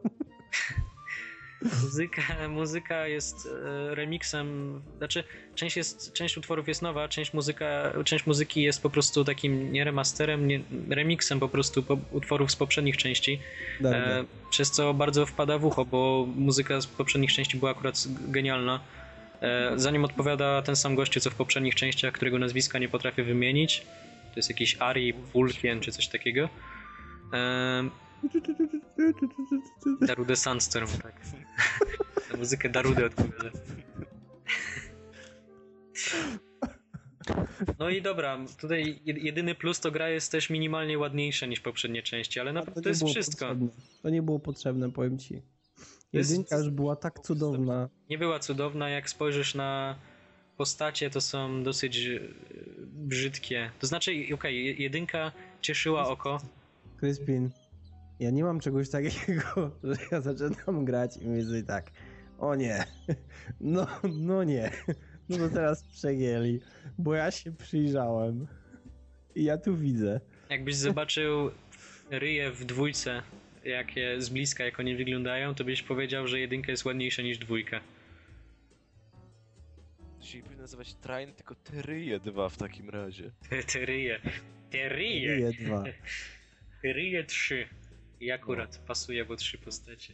Muzyka, 1.83 2.47
muzyka 2.49 3.07
jest 3.07 3.47
e, 3.65 3.95
remixem, 3.95 4.81
znaczy 4.97 5.23
część, 5.55 5.77
jest, 5.77 6.13
część 6.13 6.37
utworów 6.37 6.67
jest 6.67 6.81
nowa, 6.81 7.07
część, 7.07 7.33
muzyka, 7.33 7.93
część 8.05 8.25
muzyki 8.25 8.61
jest 8.61 8.81
po 8.81 8.89
prostu 8.89 9.25
takim 9.25 9.71
nie 9.71 9.83
remasterem, 9.83 10.47
nie, 10.47 10.59
remixem 10.89 11.39
po 11.39 11.49
prostu 11.49 11.83
po, 11.83 11.97
utworów 12.11 12.51
z 12.51 12.55
poprzednich 12.55 12.97
części, 12.97 13.39
Dobra. 13.81 13.99
e, 13.99 14.25
przez 14.49 14.71
co 14.71 14.93
bardzo 14.93 15.25
wpada 15.25 15.57
w 15.57 15.65
ucho, 15.65 15.85
bo 15.85 16.27
muzyka 16.35 16.81
z 16.81 16.87
poprzednich 16.87 17.33
części 17.33 17.57
była 17.57 17.71
akurat 17.71 18.03
genialna. 18.27 18.79
E, 19.41 19.71
za 19.75 19.91
nim 19.91 20.05
odpowiada 20.05 20.61
ten 20.61 20.75
sam 20.75 20.95
gościu, 20.95 21.19
co 21.19 21.29
w 21.29 21.35
poprzednich 21.35 21.75
częściach, 21.75 22.13
którego 22.13 22.39
nazwiska 22.39 22.79
nie 22.79 22.89
potrafię 22.89 23.23
wymienić. 23.23 23.81
To 24.33 24.39
jest 24.39 24.49
jakiś 24.49 24.77
Ari 24.79 25.13
Pulkien 25.13 25.79
czy 25.79 25.91
coś 25.91 26.07
takiego. 26.07 26.49
E, 27.33 27.89
Darude 30.01 30.35
Sandstorm, 30.35 30.87
tak. 31.03 31.21
Na 32.31 32.37
muzykę 32.37 32.69
Darude 32.69 33.05
odpowiada. 33.05 33.49
No 37.79 37.89
i 37.89 38.01
dobra, 38.01 38.37
tutaj 38.61 38.99
jed- 39.05 39.23
jedyny 39.23 39.55
plus 39.55 39.79
to 39.79 39.91
gra 39.91 40.09
jest 40.09 40.31
też 40.31 40.49
minimalnie 40.49 40.97
ładniejsza 40.99 41.45
niż 41.45 41.59
poprzednie 41.59 42.03
części, 42.03 42.39
ale 42.39 42.53
naprawdę 42.53 42.81
to 42.81 42.89
jest 42.89 43.03
wszystko. 43.05 43.45
Potrzebne. 43.45 43.67
To 44.01 44.09
nie 44.09 44.21
było 44.21 44.39
potrzebne, 44.39 44.91
powiem 44.91 45.17
ci. 45.19 45.41
Jedynka 46.13 46.57
już 46.57 46.69
była 46.69 46.95
tak 46.95 47.19
cudowna. 47.19 47.89
Nie 48.09 48.17
była 48.17 48.39
cudowna, 48.39 48.89
jak 48.89 49.09
spojrzysz 49.09 49.55
na 49.55 49.95
postacie, 50.57 51.09
to 51.09 51.21
są 51.21 51.63
dosyć 51.63 51.97
e, 51.97 52.19
brzydkie. 52.87 53.71
To 53.79 53.87
znaczy, 53.87 54.11
okej, 54.33 54.65
je- 54.65 54.73
jedynka 54.73 55.31
cieszyła 55.61 56.07
oko, 56.07 56.41
Kryspin, 56.97 57.49
ja 58.19 58.29
nie 58.29 58.43
mam 58.43 58.59
czegoś 58.59 58.89
takiego, 58.89 59.71
że 59.83 59.95
ja 60.11 60.21
zaczynam 60.21 60.85
grać 60.85 61.17
i 61.17 61.27
mówię 61.27 61.63
tak, 61.63 61.91
o 62.39 62.55
nie, 62.55 62.83
no, 63.59 63.87
no 64.13 64.43
nie, 64.43 64.71
no 65.29 65.37
to 65.37 65.49
teraz 65.49 65.83
przegięli, 65.83 66.59
bo 66.97 67.13
ja 67.13 67.31
się 67.31 67.51
przyjrzałem 67.51 68.47
i 69.35 69.43
ja 69.43 69.57
tu 69.57 69.77
widzę. 69.77 70.21
jakbyś 70.49 70.75
zobaczył 70.75 71.51
ryje 72.09 72.51
w 72.51 72.65
dwójce, 72.65 73.21
jakie 73.65 74.21
z 74.21 74.29
bliska, 74.29 74.65
jak 74.65 74.79
one 74.79 74.95
wyglądają, 74.95 75.55
to 75.55 75.63
byś 75.63 75.83
powiedział, 75.83 76.27
że 76.27 76.39
jedynka 76.39 76.71
jest 76.71 76.85
ładniejsza 76.85 77.21
niż 77.21 77.37
dwójka. 77.37 77.79
Nie 80.35 80.41
powinno 80.41 80.61
nazywać 80.61 80.93
Train, 80.93 81.33
tylko 81.33 81.55
Tyryje 81.55 82.19
2 82.19 82.49
w 82.49 82.57
takim 82.57 82.89
razie. 82.89 83.31
Te, 83.49 83.63
te 83.63 83.85
ryje. 83.85 84.19
Te 84.71 84.89
ryje. 84.89 85.39
Je 85.39 85.51
dwa. 85.53 85.83
Ryje 86.83 87.23
3. 87.23 87.67
I 88.23 88.31
akurat 88.31 88.77
pasuje, 88.87 89.25
bo 89.25 89.35
trzy 89.35 89.57
postacie. 89.57 90.13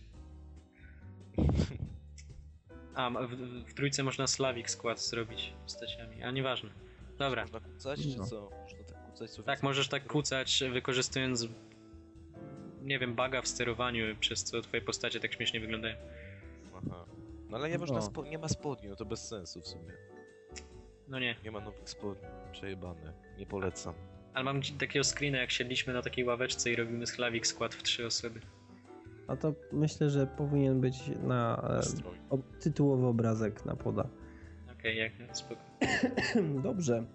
A, 2.96 3.10
w, 3.10 3.32
w 3.70 3.74
trójce 3.74 4.04
można 4.04 4.28
Slavik 4.28 4.70
skład 4.70 5.02
zrobić 5.02 5.54
postaciami, 5.64 6.24
a 6.24 6.32
nieważne. 6.32 6.70
Dobra, 7.18 7.42
Można 7.42 7.60
kucać, 7.60 8.06
No. 8.06 8.24
czy 8.24 8.30
co? 8.30 8.50
Można 8.62 8.84
tak 8.84 9.06
kucać, 9.12 9.32
co 9.32 9.44
tak, 9.44 9.64
możesz 9.64 9.88
tak 9.88 10.08
kucać, 10.08 10.64
wykorzystując, 10.72 11.48
nie 12.82 13.00
wiem, 13.00 13.16
baga 13.16 13.42
w 13.42 13.48
sterowaniu, 13.48 14.16
przez 14.20 14.44
co 14.44 14.62
twoje 14.62 14.82
postacie 14.82 15.20
tak 15.20 15.34
śmiesznie 15.34 15.60
wyglądają. 15.60 15.96
Aha. 16.76 17.06
No 17.50 17.58
ale 17.58 17.70
nie, 17.70 17.78
można 17.78 17.96
No. 17.96 18.02
spo... 18.02 18.24
nie 18.26 18.38
ma 18.38 18.48
spodni, 18.48 18.90
no 18.90 18.96
to 18.96 19.06
bez 19.06 19.28
sensu 19.28 19.62
w 19.62 19.68
sumie. 19.68 19.94
No 21.08 21.20
nie. 21.20 21.36
Nie 21.44 21.52
ma 21.52 21.60
nowych 21.60 21.90
spodni, 21.90 22.28
przejebane. 22.52 23.14
Nie 23.38 23.46
polecam. 23.46 23.94
Ale 24.34 24.46
mam 24.46 24.62
takiego 24.80 25.04
screena, 25.04 25.38
jak 25.38 25.52
siedliśmy 25.52 25.94
na 25.94 26.02
takiej 26.02 26.26
ławeczce 26.26 26.72
i 26.72 26.76
robimy 26.76 27.08
schlavic 27.08 27.48
skład 27.48 27.76
w 27.76 27.84
trzy 27.84 28.06
osoby. 28.06 28.40
A 29.28 29.36
to 29.36 29.54
myślę, 29.72 30.10
że 30.10 30.28
powinien 30.28 30.82
być 30.82 31.12
na 31.24 31.70
e, 32.32 32.60
tytułowy 32.60 33.06
obrazek 33.06 33.66
na 33.66 33.76
poda. 33.76 34.10
Okej, 34.80 34.98
jak 34.98 35.12
spoko. 35.38 35.62
Dobrze. 36.64 37.06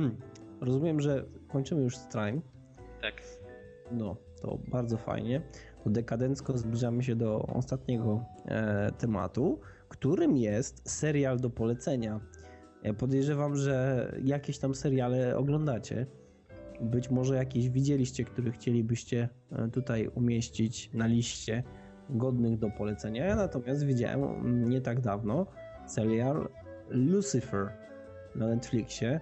Rozumiem, 0.60 1.00
że 1.00 1.24
kończymy 1.48 1.82
już 1.82 1.96
stream. 1.96 2.40
Tak. 3.02 3.22
No, 3.90 4.16
to 4.42 4.58
bardzo 4.68 4.96
fajnie. 4.96 5.42
To 5.84 5.90
dekadencko 5.90 6.58
zbliżamy 6.58 7.02
się 7.02 7.16
do 7.16 7.42
ostatniego 7.42 8.24
e, 8.44 8.92
tematu, 8.98 9.60
którym 9.88 10.36
jest 10.36 10.90
serial 10.90 11.40
do 11.40 11.50
polecenia. 11.50 12.20
Ja 12.82 12.94
podejrzewam, 12.94 13.56
że 13.56 14.08
jakieś 14.24 14.58
tam 14.58 14.74
seriale 14.74 15.36
oglądacie. 15.36 16.06
Być 16.80 17.10
może 17.10 17.36
jakieś 17.36 17.68
widzieliście, 17.68 18.24
które 18.24 18.52
chcielibyście 18.52 19.28
e, 19.52 19.68
tutaj 19.68 20.08
umieścić 20.14 20.90
na 20.92 21.06
liście 21.06 21.62
godnych 22.10 22.58
do 22.58 22.70
polecenia. 22.70 23.26
Ja 23.26 23.36
natomiast 23.36 23.86
widziałem 23.86 24.24
mm, 24.24 24.68
nie 24.68 24.80
tak 24.80 25.00
dawno 25.00 25.46
serial 25.86 26.48
Lucifer 26.88 27.72
na 28.34 28.46
Netflixie. 28.46 29.20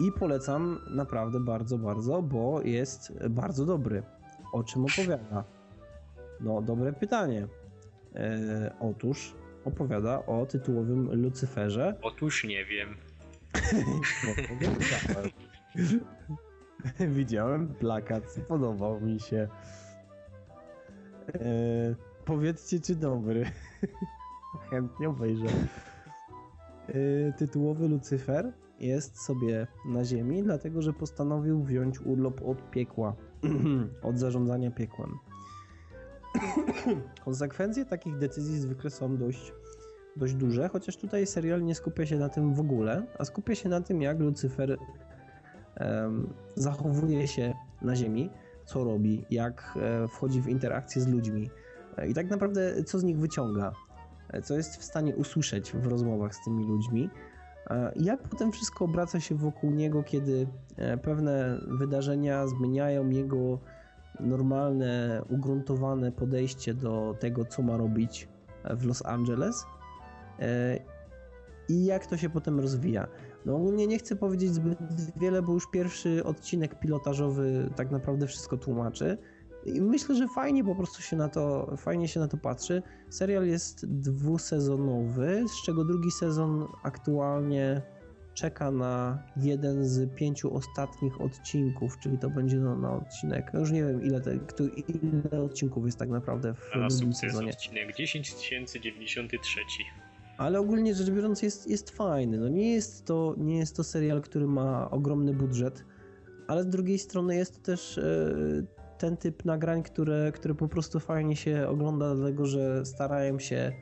I 0.00 0.12
polecam 0.12 0.80
naprawdę 0.90 1.40
bardzo, 1.40 1.78
bardzo, 1.78 2.22
bo 2.22 2.62
jest 2.62 3.12
bardzo 3.30 3.64
dobry. 3.66 4.02
O 4.52 4.64
czym 4.64 4.84
opowiada? 4.84 5.44
No, 6.40 6.62
dobre 6.62 6.92
pytanie. 6.92 7.48
E, 8.14 8.74
otóż 8.80 9.34
opowiada 9.64 10.26
o 10.26 10.46
tytułowym 10.46 11.22
Lucyferze. 11.22 11.94
Otóż 12.02 12.44
nie 12.44 12.64
wiem. 12.64 12.96
No. 15.14 15.43
Widziałem 17.16 17.74
plakat, 17.74 18.40
podobał 18.48 19.00
mi 19.00 19.20
się. 19.20 19.48
E, 21.34 21.94
powiedzcie, 22.24 22.80
czy 22.80 22.94
dobry. 22.94 23.44
Chętnie 24.70 25.08
obejrzę. 25.08 25.46
E, 26.88 27.32
tytułowy 27.32 27.88
Lucyfer 27.88 28.52
jest 28.80 29.18
sobie 29.18 29.66
na 29.88 30.04
ziemi, 30.04 30.42
dlatego 30.42 30.82
że 30.82 30.92
postanowił 30.92 31.62
wziąć 31.62 32.00
urlop 32.00 32.42
od 32.42 32.70
piekła, 32.70 33.16
od 34.02 34.18
zarządzania 34.18 34.70
piekłem. 34.70 35.10
Konsekwencje 37.24 37.84
takich 37.84 38.18
decyzji 38.18 38.58
zwykle 38.58 38.90
są 38.90 39.16
dość, 39.16 39.52
dość 40.16 40.34
duże, 40.34 40.68
chociaż 40.68 40.96
tutaj 40.96 41.26
serial 41.26 41.64
nie 41.64 41.74
skupia 41.74 42.06
się 42.06 42.18
na 42.18 42.28
tym 42.28 42.54
w 42.54 42.60
ogóle, 42.60 43.06
a 43.18 43.24
skupia 43.24 43.54
się 43.54 43.68
na 43.68 43.80
tym, 43.80 44.02
jak 44.02 44.20
Lucyfer 44.20 44.78
zachowuje 46.56 47.28
się 47.28 47.54
na 47.82 47.96
ziemi, 47.96 48.30
co 48.64 48.84
robi, 48.84 49.24
jak 49.30 49.74
e, 49.76 50.08
wchodzi 50.08 50.40
w 50.40 50.48
interakcję 50.48 51.02
z 51.02 51.08
ludźmi 51.08 51.50
e, 51.96 52.08
i 52.08 52.14
tak 52.14 52.30
naprawdę 52.30 52.84
co 52.84 52.98
z 52.98 53.04
nich 53.04 53.18
wyciąga, 53.18 53.72
e, 54.30 54.42
co 54.42 54.54
jest 54.54 54.76
w 54.76 54.84
stanie 54.84 55.16
usłyszeć 55.16 55.72
w 55.72 55.86
rozmowach 55.86 56.34
z 56.34 56.44
tymi 56.44 56.66
ludźmi. 56.66 57.10
Jak 57.96 58.22
potem 58.22 58.52
wszystko 58.52 58.84
obraca 58.84 59.20
się 59.20 59.34
wokół 59.34 59.70
niego, 59.70 60.02
kiedy 60.02 60.46
pewne 61.02 61.58
wydarzenia 61.66 62.46
zmieniają 62.46 63.10
jego 63.10 63.58
normalne, 64.20 65.22
ugruntowane 65.28 66.12
podejście 66.12 66.74
do 66.74 67.16
tego, 67.20 67.44
co 67.44 67.62
ma 67.62 67.76
robić 67.76 68.28
w 68.70 68.86
Los 68.86 69.06
Angeles 69.06 69.66
i 71.68 71.84
jak 71.84 72.06
to 72.06 72.16
się 72.16 72.30
potem 72.30 72.60
rozwija. 72.60 73.06
No 73.44 73.56
ogólnie 73.56 73.86
nie 73.86 73.98
chcę 73.98 74.16
powiedzieć 74.16 74.54
zbyt 74.54 74.78
wiele, 75.16 75.42
bo 75.42 75.52
już 75.52 75.70
pierwszy 75.70 76.24
odcinek 76.24 76.78
pilotażowy 76.78 77.70
tak 77.76 77.90
naprawdę 77.90 78.26
wszystko 78.26 78.56
tłumaczy. 78.56 79.18
I 79.64 79.80
myślę, 79.80 80.14
że 80.14 80.28
fajnie 80.28 80.64
po 80.64 80.74
prostu 80.74 81.02
się 81.02 81.16
na 81.16 81.28
to, 81.28 81.74
fajnie 81.76 82.08
się 82.08 82.20
na 82.20 82.28
to 82.28 82.36
patrzy. 82.36 82.82
Serial 83.10 83.46
jest 83.46 83.86
dwusezonowy, 83.86 85.44
z 85.48 85.66
czego 85.66 85.84
drugi 85.84 86.10
sezon 86.10 86.66
aktualnie 86.82 87.82
czeka 88.34 88.70
na 88.70 89.22
jeden 89.36 89.84
z 89.84 90.14
pięciu 90.14 90.56
ostatnich 90.56 91.20
odcinków, 91.20 91.98
czyli 91.98 92.18
to 92.18 92.30
będzie 92.30 92.56
no, 92.56 92.76
na 92.76 92.92
odcinek. 92.92 93.50
No 93.54 93.60
już 93.60 93.70
nie 93.70 93.84
wiem 93.84 94.02
ile, 94.02 94.20
te, 94.20 94.38
kto, 94.38 94.64
ile 94.64 95.42
odcinków 95.42 95.86
jest 95.86 95.98
tak 95.98 96.08
naprawdę 96.08 96.54
w 96.54 96.76
na 96.76 96.88
drugim 96.88 97.14
sezonie. 97.14 97.50
odcinek 97.50 97.96
10093. 97.96 99.60
Ale 100.38 100.60
ogólnie 100.60 100.94
rzecz 100.94 101.10
biorąc 101.10 101.42
jest, 101.42 101.70
jest 101.70 101.90
fajny. 101.90 102.38
No 102.38 102.48
nie, 102.48 102.72
jest 102.72 103.04
to, 103.04 103.34
nie 103.38 103.58
jest 103.58 103.76
to 103.76 103.84
serial, 103.84 104.22
który 104.22 104.46
ma 104.46 104.90
ogromny 104.90 105.34
budżet, 105.34 105.84
ale 106.46 106.62
z 106.62 106.68
drugiej 106.68 106.98
strony 106.98 107.36
jest 107.36 107.56
to 107.56 107.62
też 107.62 107.98
e, 107.98 108.34
ten 108.98 109.16
typ 109.16 109.44
nagrań, 109.44 109.82
które, 109.82 110.32
które 110.32 110.54
po 110.54 110.68
prostu 110.68 111.00
fajnie 111.00 111.36
się 111.36 111.68
ogląda, 111.68 112.14
dlatego 112.14 112.46
że 112.46 112.86
starają 112.86 113.38
się 113.38 113.72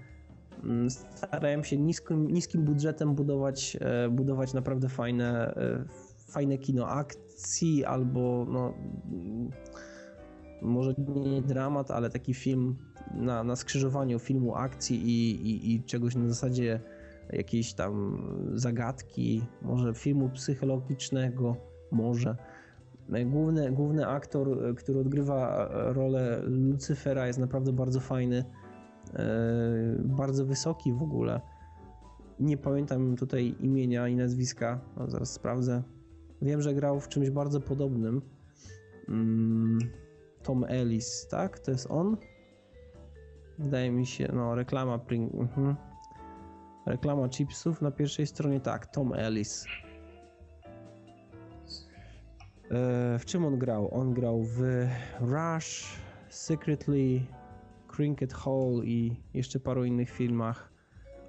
mm, 0.64 0.90
starają 0.90 1.62
się 1.62 1.76
niskim, 1.76 2.30
niskim 2.30 2.64
budżetem 2.64 3.14
budować, 3.14 3.76
e, 3.80 4.09
budować 4.09 4.55
naprawdę 4.55 4.88
fajne, 4.88 5.55
e, 5.57 5.84
fajne 6.32 6.59
kino 6.59 6.88
akcji 6.88 7.84
albo 7.84 8.46
no, 8.48 8.74
mm, 9.12 9.50
może 10.63 10.95
nie 11.25 11.43
dramat, 11.43 11.91
ale 11.91 12.11
taki 12.11 12.35
film 12.35 12.77
na, 13.15 13.45
na 13.45 13.57
skrzyżowaniu 13.57 14.19
filmu, 14.19 14.55
akcji 14.55 15.03
i, 15.03 15.47
i, 15.51 15.75
i 15.75 15.83
czegoś 15.83 16.15
na 16.15 16.29
zasadzie 16.29 16.81
jakiejś 17.33 17.75
tam 17.75 18.23
zagadki, 18.55 19.43
może 19.63 19.95
filmu 19.95 20.29
psychologicznego, 20.29 21.57
może. 21.91 22.37
Główny, 23.27 23.73
główny 23.73 24.07
aktor, 24.07 24.75
który 24.77 25.01
odgrywa 25.01 25.69
rolę 25.73 26.43
Lucyfera 26.45 27.27
jest 27.27 27.39
naprawdę 27.39 27.73
bardzo 27.73 28.01
fajny, 28.01 28.45
e, 29.15 29.25
bardzo 30.05 30.47
wysoki 30.47 30.93
w 30.93 31.03
ogóle. 31.03 31.41
Nie 32.41 32.57
pamiętam 32.57 33.17
tutaj 33.17 33.55
imienia 33.61 34.09
i 34.09 34.17
nazwiska, 34.17 34.81
zaraz 35.09 35.33
sprawdzę. 35.33 35.83
Wiem, 36.43 36.63
że 36.63 36.75
grał 36.75 37.01
w 37.01 37.09
czymś 37.09 37.31
bardzo 37.31 37.61
podobnym. 37.61 38.23
Tom 40.43 40.64
Ellis, 40.64 41.28
tak? 41.28 41.59
To 41.59 41.70
jest 41.70 41.90
on? 41.90 42.16
Wydaje 43.59 43.90
mi 43.90 44.07
się, 44.07 44.28
no 44.32 44.55
reklama 44.55 44.99
Pring... 44.99 45.34
Mhm. 45.34 45.76
Reklama 46.86 47.28
chipsów 47.28 47.82
na 47.82 47.90
pierwszej 47.90 48.26
stronie, 48.26 48.61
tak, 48.61 48.86
Tom 48.86 49.12
Ellis. 49.12 49.66
E, 52.70 53.18
w 53.18 53.24
czym 53.24 53.45
on 53.45 53.59
grał? 53.59 53.95
On 53.95 54.14
grał 54.14 54.43
w 54.43 54.61
Rush, 55.20 55.97
Secretly, 56.28 57.20
Cricket 57.97 58.32
Hall 58.32 58.80
i 58.84 59.16
jeszcze 59.34 59.61
paru 59.61 59.84
innych 59.84 60.11
filmach. 60.11 60.72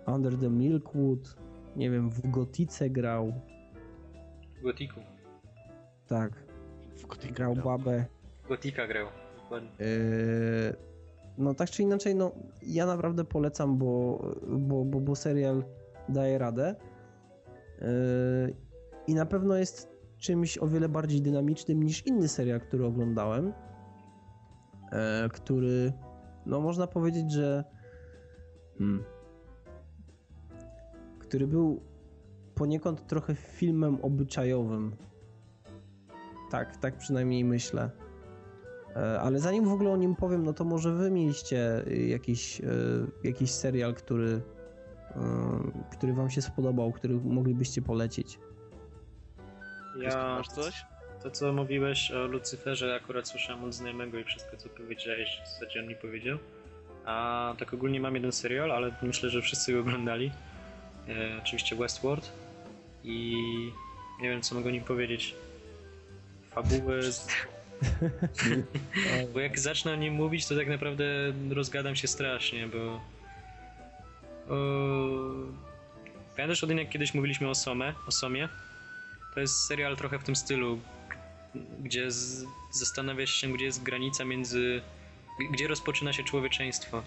Under 0.07 0.37
the 0.37 0.49
Milkwood, 0.49 1.35
nie 1.75 1.89
wiem, 1.91 2.09
w 2.09 2.31
Gotice 2.31 2.89
grał, 2.89 3.33
W 4.59 4.63
Gotiku. 4.63 4.99
tak, 6.07 6.43
W 6.97 7.31
grał 7.33 7.53
grał. 7.53 7.65
babę. 7.65 8.05
Gotika 8.47 8.87
grał. 8.87 9.07
Yy, 9.79 10.75
No 11.37 11.53
tak 11.53 11.69
czy 11.69 11.83
inaczej, 11.83 12.15
no 12.15 12.31
ja 12.61 12.85
naprawdę 12.85 13.23
polecam, 13.23 13.77
bo, 13.77 14.19
bo, 14.47 14.85
bo, 14.85 14.99
bo 14.99 15.15
serial 15.15 15.63
daje 16.09 16.37
radę. 16.37 16.75
Yy, 17.81 18.55
I 19.07 19.13
na 19.15 19.25
pewno 19.25 19.55
jest 19.55 19.93
czymś 20.17 20.57
o 20.57 20.67
wiele 20.67 20.89
bardziej 20.89 21.21
dynamicznym 21.21 21.83
niż 21.83 22.05
inny 22.07 22.27
serial, 22.27 22.59
który 22.61 22.85
oglądałem. 22.85 23.53
e, 24.91 25.29
Który, 25.29 25.93
no 26.45 26.61
można 26.61 26.87
powiedzieć, 26.87 27.31
że. 27.31 27.63
Hmm, 28.77 29.03
który 31.19 31.47
był 31.47 31.83
poniekąd 32.55 33.07
trochę 33.07 33.35
filmem 33.35 33.97
obyczajowym. 34.01 34.95
Tak, 36.51 36.77
tak 36.77 36.97
przynajmniej 36.97 37.45
myślę. 37.45 37.89
E, 38.95 39.19
Ale 39.19 39.39
zanim 39.39 39.65
w 39.65 39.73
ogóle 39.73 39.89
o 39.89 39.97
nim 39.97 40.15
powiem, 40.15 40.43
no 40.43 40.53
to 40.53 40.63
może 40.63 40.91
wy 40.93 41.11
mieliście 41.11 41.87
y, 41.87 42.07
jakiś, 42.07 42.59
y, 42.59 42.63
jakiś 43.23 43.51
serial, 43.51 43.93
który, 43.93 44.27
y, 44.27 44.41
który 45.97 46.13
wam 46.13 46.29
się 46.29 46.41
spodobał, 46.41 46.91
który 46.91 47.13
moglibyście 47.13 47.81
polecić. 47.81 48.39
Ja 49.97 50.35
Masz 50.37 50.47
coś? 50.47 50.85
to 51.23 51.31
co 51.31 51.53
mówiłeś 51.53 52.11
o 52.11 52.27
Lucyferze 52.27 52.95
akurat 52.95 53.27
słyszałem 53.27 53.63
od 53.63 53.73
znajomego 53.73 54.19
i 54.19 54.23
wszystko 54.23 54.57
co 54.57 54.69
powiedziałeś 54.69 55.41
w 55.45 55.49
zasadzie 55.49 55.79
on 55.79 55.87
mi 55.87 55.95
powiedział. 55.95 56.37
A 57.05 57.55
tak 57.59 57.73
ogólnie 57.73 57.99
mam 57.99 58.15
jeden 58.15 58.31
serial, 58.31 58.71
ale 58.71 58.91
myślę, 59.01 59.29
że 59.29 59.41
wszyscy 59.41 59.73
go 59.73 59.79
oglądali. 59.79 60.31
E, 61.07 61.37
oczywiście 61.41 61.75
Westworld. 61.75 62.31
I 63.03 63.35
nie 64.21 64.29
wiem 64.29 64.41
co 64.41 64.55
mogę 64.55 64.69
o 64.69 64.71
nim 64.71 64.83
powiedzieć. 64.83 65.35
Fabuły. 66.51 66.99
Bo 69.33 69.39
jak 69.39 69.59
zacznę 69.59 69.93
o 69.93 69.95
nim 69.95 70.13
mówić, 70.13 70.47
to 70.47 70.55
tak 70.55 70.67
naprawdę 70.67 71.05
rozgadam 71.49 71.95
się 71.95 72.07
strasznie, 72.07 72.67
bo. 72.67 73.01
O... 74.49 74.57
Pamiętasz 76.35 76.63
Odin, 76.63 76.77
jak 76.77 76.89
kiedyś 76.89 77.13
mówiliśmy 77.13 77.49
o 77.49 77.55
Some, 77.55 77.93
o 78.07 78.11
Somie? 78.11 78.49
To 79.33 79.39
jest 79.39 79.55
serial 79.55 79.97
trochę 79.97 80.19
w 80.19 80.23
tym 80.23 80.35
stylu, 80.35 80.79
gdzie 81.79 82.11
z, 82.11 82.45
zastanawiasz 82.71 83.29
się, 83.29 83.53
gdzie 83.53 83.65
jest 83.65 83.83
granica 83.83 84.25
między. 84.25 84.81
gdzie 85.51 85.67
rozpoczyna 85.67 86.13
się 86.13 86.23
człowieczeństwo. 86.23 87.03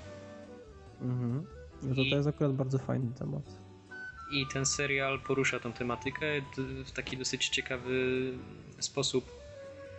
Mhm. 1.03 1.47
No 1.83 1.95
to, 1.95 2.01
I- 2.01 2.11
to 2.11 2.17
jest 2.17 2.29
akurat 2.29 2.53
bardzo 2.53 2.79
fajny 2.79 3.13
temat. 3.19 3.43
I 4.33 4.47
ten 4.53 4.67
serial 4.67 5.21
porusza 5.21 5.61
tą 5.61 5.73
tematykę 5.73 6.27
w 6.85 6.91
taki 6.93 7.17
dosyć 7.17 7.49
ciekawy 7.49 8.33
sposób. 8.79 9.31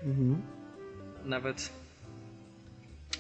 Mhm. 0.04 0.42
Nawet 1.28 1.70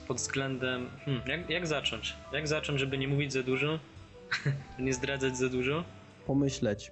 pod 0.07 0.17
względem. 0.17 0.89
Hmm, 1.05 1.27
jak, 1.27 1.49
jak 1.49 1.67
zacząć? 1.67 2.15
Jak 2.33 2.47
zacząć, 2.47 2.79
żeby 2.79 2.97
nie 2.97 3.07
mówić 3.07 3.33
za 3.33 3.43
dużo? 3.43 3.79
nie 4.79 4.93
zdradzać 4.93 5.37
za 5.37 5.49
dużo? 5.49 5.83
Pomyśleć. 6.25 6.91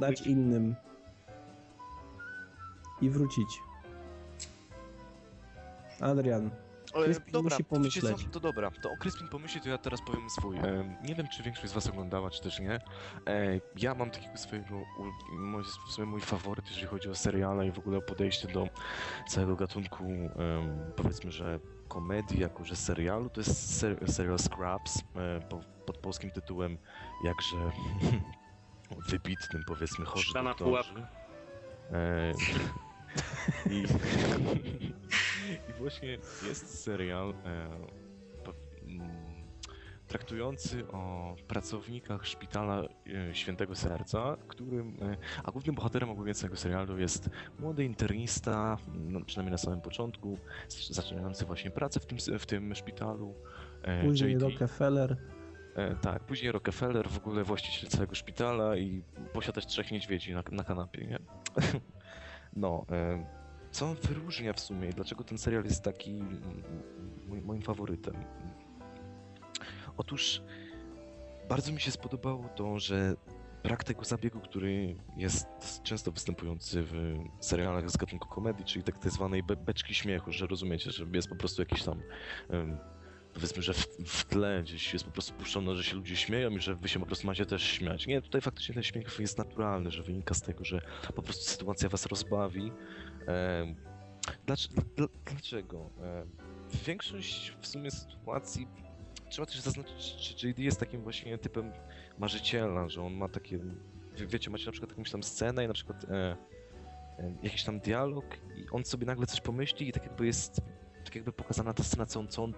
Dać 0.00 0.20
innym. 0.20 0.74
I 3.00 3.10
wrócić. 3.10 3.48
Adrian. 6.00 6.50
Ale 6.94 7.04
Crispin 7.04 7.32
dobra, 7.32 7.56
musi 7.56 7.64
to 7.64 7.70
pomyśleć. 7.70 8.26
To 8.32 8.40
dobra, 8.40 8.70
to 8.82 8.90
o 8.90 8.96
Crispin 8.96 9.28
pomyśli, 9.28 9.60
to 9.60 9.68
ja 9.68 9.78
teraz 9.78 10.00
powiem 10.02 10.30
swój. 10.30 10.56
E, 10.58 10.96
nie 11.02 11.14
wiem, 11.14 11.28
czy 11.28 11.42
większość 11.42 11.68
z 11.70 11.74
was 11.74 11.86
oglądała, 11.86 12.30
czy 12.30 12.42
też 12.42 12.60
nie. 12.60 12.72
E, 12.72 12.80
ja 13.76 13.94
mam 13.94 14.10
takiego 14.10 14.36
swojego, 14.36 14.76
u- 14.76 15.34
mój, 15.38 15.64
swój 15.90 16.06
mój 16.06 16.20
faworyt, 16.20 16.66
jeżeli 16.68 16.86
chodzi 16.86 17.08
o 17.08 17.14
seriale 17.14 17.66
i 17.66 17.70
w 17.72 17.78
ogóle 17.78 17.98
o 17.98 18.02
podejście 18.02 18.48
do 18.48 18.68
całego 19.28 19.56
gatunku, 19.56 20.04
em, 20.04 20.30
powiedzmy, 20.96 21.32
że 21.32 21.60
komedii, 21.88 22.40
jako 22.40 22.64
że 22.64 22.76
serialu, 22.76 23.30
to 23.30 23.40
jest 23.40 23.78
ser, 23.78 24.12
serial 24.12 24.38
Scraps, 24.38 24.98
e, 25.16 25.40
po, 25.48 25.60
pod 25.86 25.98
polskim 25.98 26.30
tytułem 26.30 26.78
jakże 27.24 27.56
wybitnym, 29.10 29.64
powiedzmy, 29.66 30.04
chorzy 30.04 30.24
Szklana 30.28 30.50
doktorzy. 30.50 30.70
pułapka. 30.94 31.08
E, 31.92 32.32
i, 33.74 33.84
I 35.68 35.72
właśnie 35.78 36.18
jest 36.48 36.82
serial 36.84 37.30
e, 37.30 37.68
mm, 38.88 39.34
traktujący 40.06 40.88
o 40.88 41.34
pracownikach 41.48 42.26
szpitala 42.26 42.82
e, 42.82 43.34
Świętego 43.34 43.74
Serca, 43.74 44.36
którym, 44.48 44.96
e, 45.02 45.16
a 45.44 45.50
głównym 45.50 45.74
bohaterem 45.74 46.10
ogólnie 46.10 46.34
całego 46.34 46.56
serialu 46.56 46.98
jest 46.98 47.30
młody 47.58 47.84
internista, 47.84 48.76
no, 48.94 49.20
przynajmniej 49.24 49.52
na 49.52 49.58
samym 49.58 49.80
początku, 49.80 50.38
zaczynający 50.90 51.44
właśnie 51.44 51.70
pracę 51.70 52.00
w 52.00 52.06
tym, 52.06 52.18
w 52.38 52.46
tym 52.46 52.74
szpitalu. 52.74 53.34
e, 53.82 54.04
Później 54.04 54.32
JT. 54.32 54.42
Rockefeller. 54.42 55.16
Tak, 56.02 56.24
później 56.24 56.52
Rockefeller, 56.52 57.08
w 57.08 57.16
ogóle 57.18 57.44
właściciel 57.44 57.90
całego 57.90 58.14
szpitala 58.14 58.76
i 58.76 59.02
posiada 59.32 59.54
też 59.54 59.66
trzech 59.66 59.90
niedźwiedzi 59.90 60.32
na, 60.32 60.42
na 60.52 60.64
kanapie, 60.64 61.06
nie? 61.06 61.18
no, 62.56 62.86
co 63.74 63.94
wyróżnia 63.94 64.52
w 64.52 64.60
sumie 64.60 64.88
i 64.88 64.92
dlaczego 64.92 65.24
ten 65.24 65.38
serial 65.38 65.64
jest 65.64 65.82
taki 65.82 66.22
moim 67.44 67.62
faworytem? 67.62 68.14
Otóż 69.96 70.42
bardzo 71.48 71.72
mi 71.72 71.80
się 71.80 71.90
spodobało 71.90 72.48
to, 72.56 72.78
że 72.78 73.16
brak 73.62 73.84
tego 73.84 74.04
zabiegu, 74.04 74.40
który 74.40 74.96
jest 75.16 75.46
często 75.82 76.12
występujący 76.12 76.82
w 76.82 77.18
serialach 77.40 77.90
z 77.90 77.96
gatunku 77.96 78.28
komedii, 78.28 78.64
czyli 78.64 78.84
tak 78.84 78.96
zwanej 79.04 79.42
be 79.42 79.56
beczki 79.56 79.94
śmiechu, 79.94 80.32
że 80.32 80.46
rozumiecie, 80.46 80.90
że 80.90 81.04
jest 81.12 81.28
po 81.28 81.36
prostu 81.36 81.62
jakiś 81.62 81.82
tam 81.82 82.02
em, 82.50 82.78
powiedzmy, 83.34 83.62
że 83.62 83.74
w, 83.74 83.86
w 84.06 84.24
tle 84.24 84.62
gdzieś 84.62 84.92
jest 84.92 85.04
po 85.04 85.10
prostu 85.10 85.34
puszczone, 85.34 85.76
że 85.76 85.84
się 85.84 85.96
ludzie 85.96 86.16
śmieją 86.16 86.50
i 86.50 86.60
że 86.60 86.74
wy 86.74 86.88
się 86.88 87.00
po 87.00 87.06
prostu 87.06 87.26
macie 87.26 87.46
też 87.46 87.62
śmiać. 87.62 88.06
Nie, 88.06 88.22
tutaj 88.22 88.40
faktycznie 88.40 88.74
ten 88.74 88.82
śmiech 88.82 89.18
jest 89.18 89.38
naturalny, 89.38 89.90
że 89.90 90.02
wynika 90.02 90.34
z 90.34 90.42
tego, 90.42 90.64
że 90.64 90.80
po 91.14 91.22
prostu 91.22 91.44
sytuacja 91.44 91.88
was 91.88 92.06
rozbawi. 92.06 92.72
Dlaczego? 95.26 95.90
Em, 96.20 96.30
Większość 96.86 97.56
w 97.60 97.66
sumie 97.66 97.90
sytuacji 97.90 98.68
trzeba 99.30 99.46
też 99.46 99.60
zaznaczyć, 99.60 100.38
że 100.40 100.48
JD 100.48 100.58
jest 100.58 100.80
takim 100.80 101.02
właśnie 101.02 101.38
typem 101.38 101.72
marzyciela, 102.18 102.88
że 102.88 103.02
on 103.02 103.12
ma 103.14 103.28
takie, 103.28 103.58
wie- 104.16 104.26
wiecie, 104.26 104.50
macie 104.50 104.66
na 104.66 104.72
przykład 104.72 104.90
jakąś 104.90 105.10
tam 105.10 105.22
scenę 105.22 105.64
i 105.64 105.68
na 105.68 105.74
przykład 105.74 106.04
e, 106.04 106.36
e, 107.18 107.34
jakiś 107.42 107.64
tam 107.64 107.80
dialog 107.80 108.24
i 108.56 108.64
on 108.70 108.84
sobie 108.84 109.06
nagle 109.06 109.26
coś 109.26 109.40
pomyśli 109.40 109.88
i 109.88 109.92
tak 109.92 110.02
jakby 110.04 110.26
jest 110.26 110.60
tak 111.04 111.14
jakby 111.14 111.32
pokazana 111.32 111.74
ta 111.74 111.82
scena, 111.82 112.06
co 112.06 112.20
on, 112.20 112.28
co 112.28 112.44
on 112.44 112.54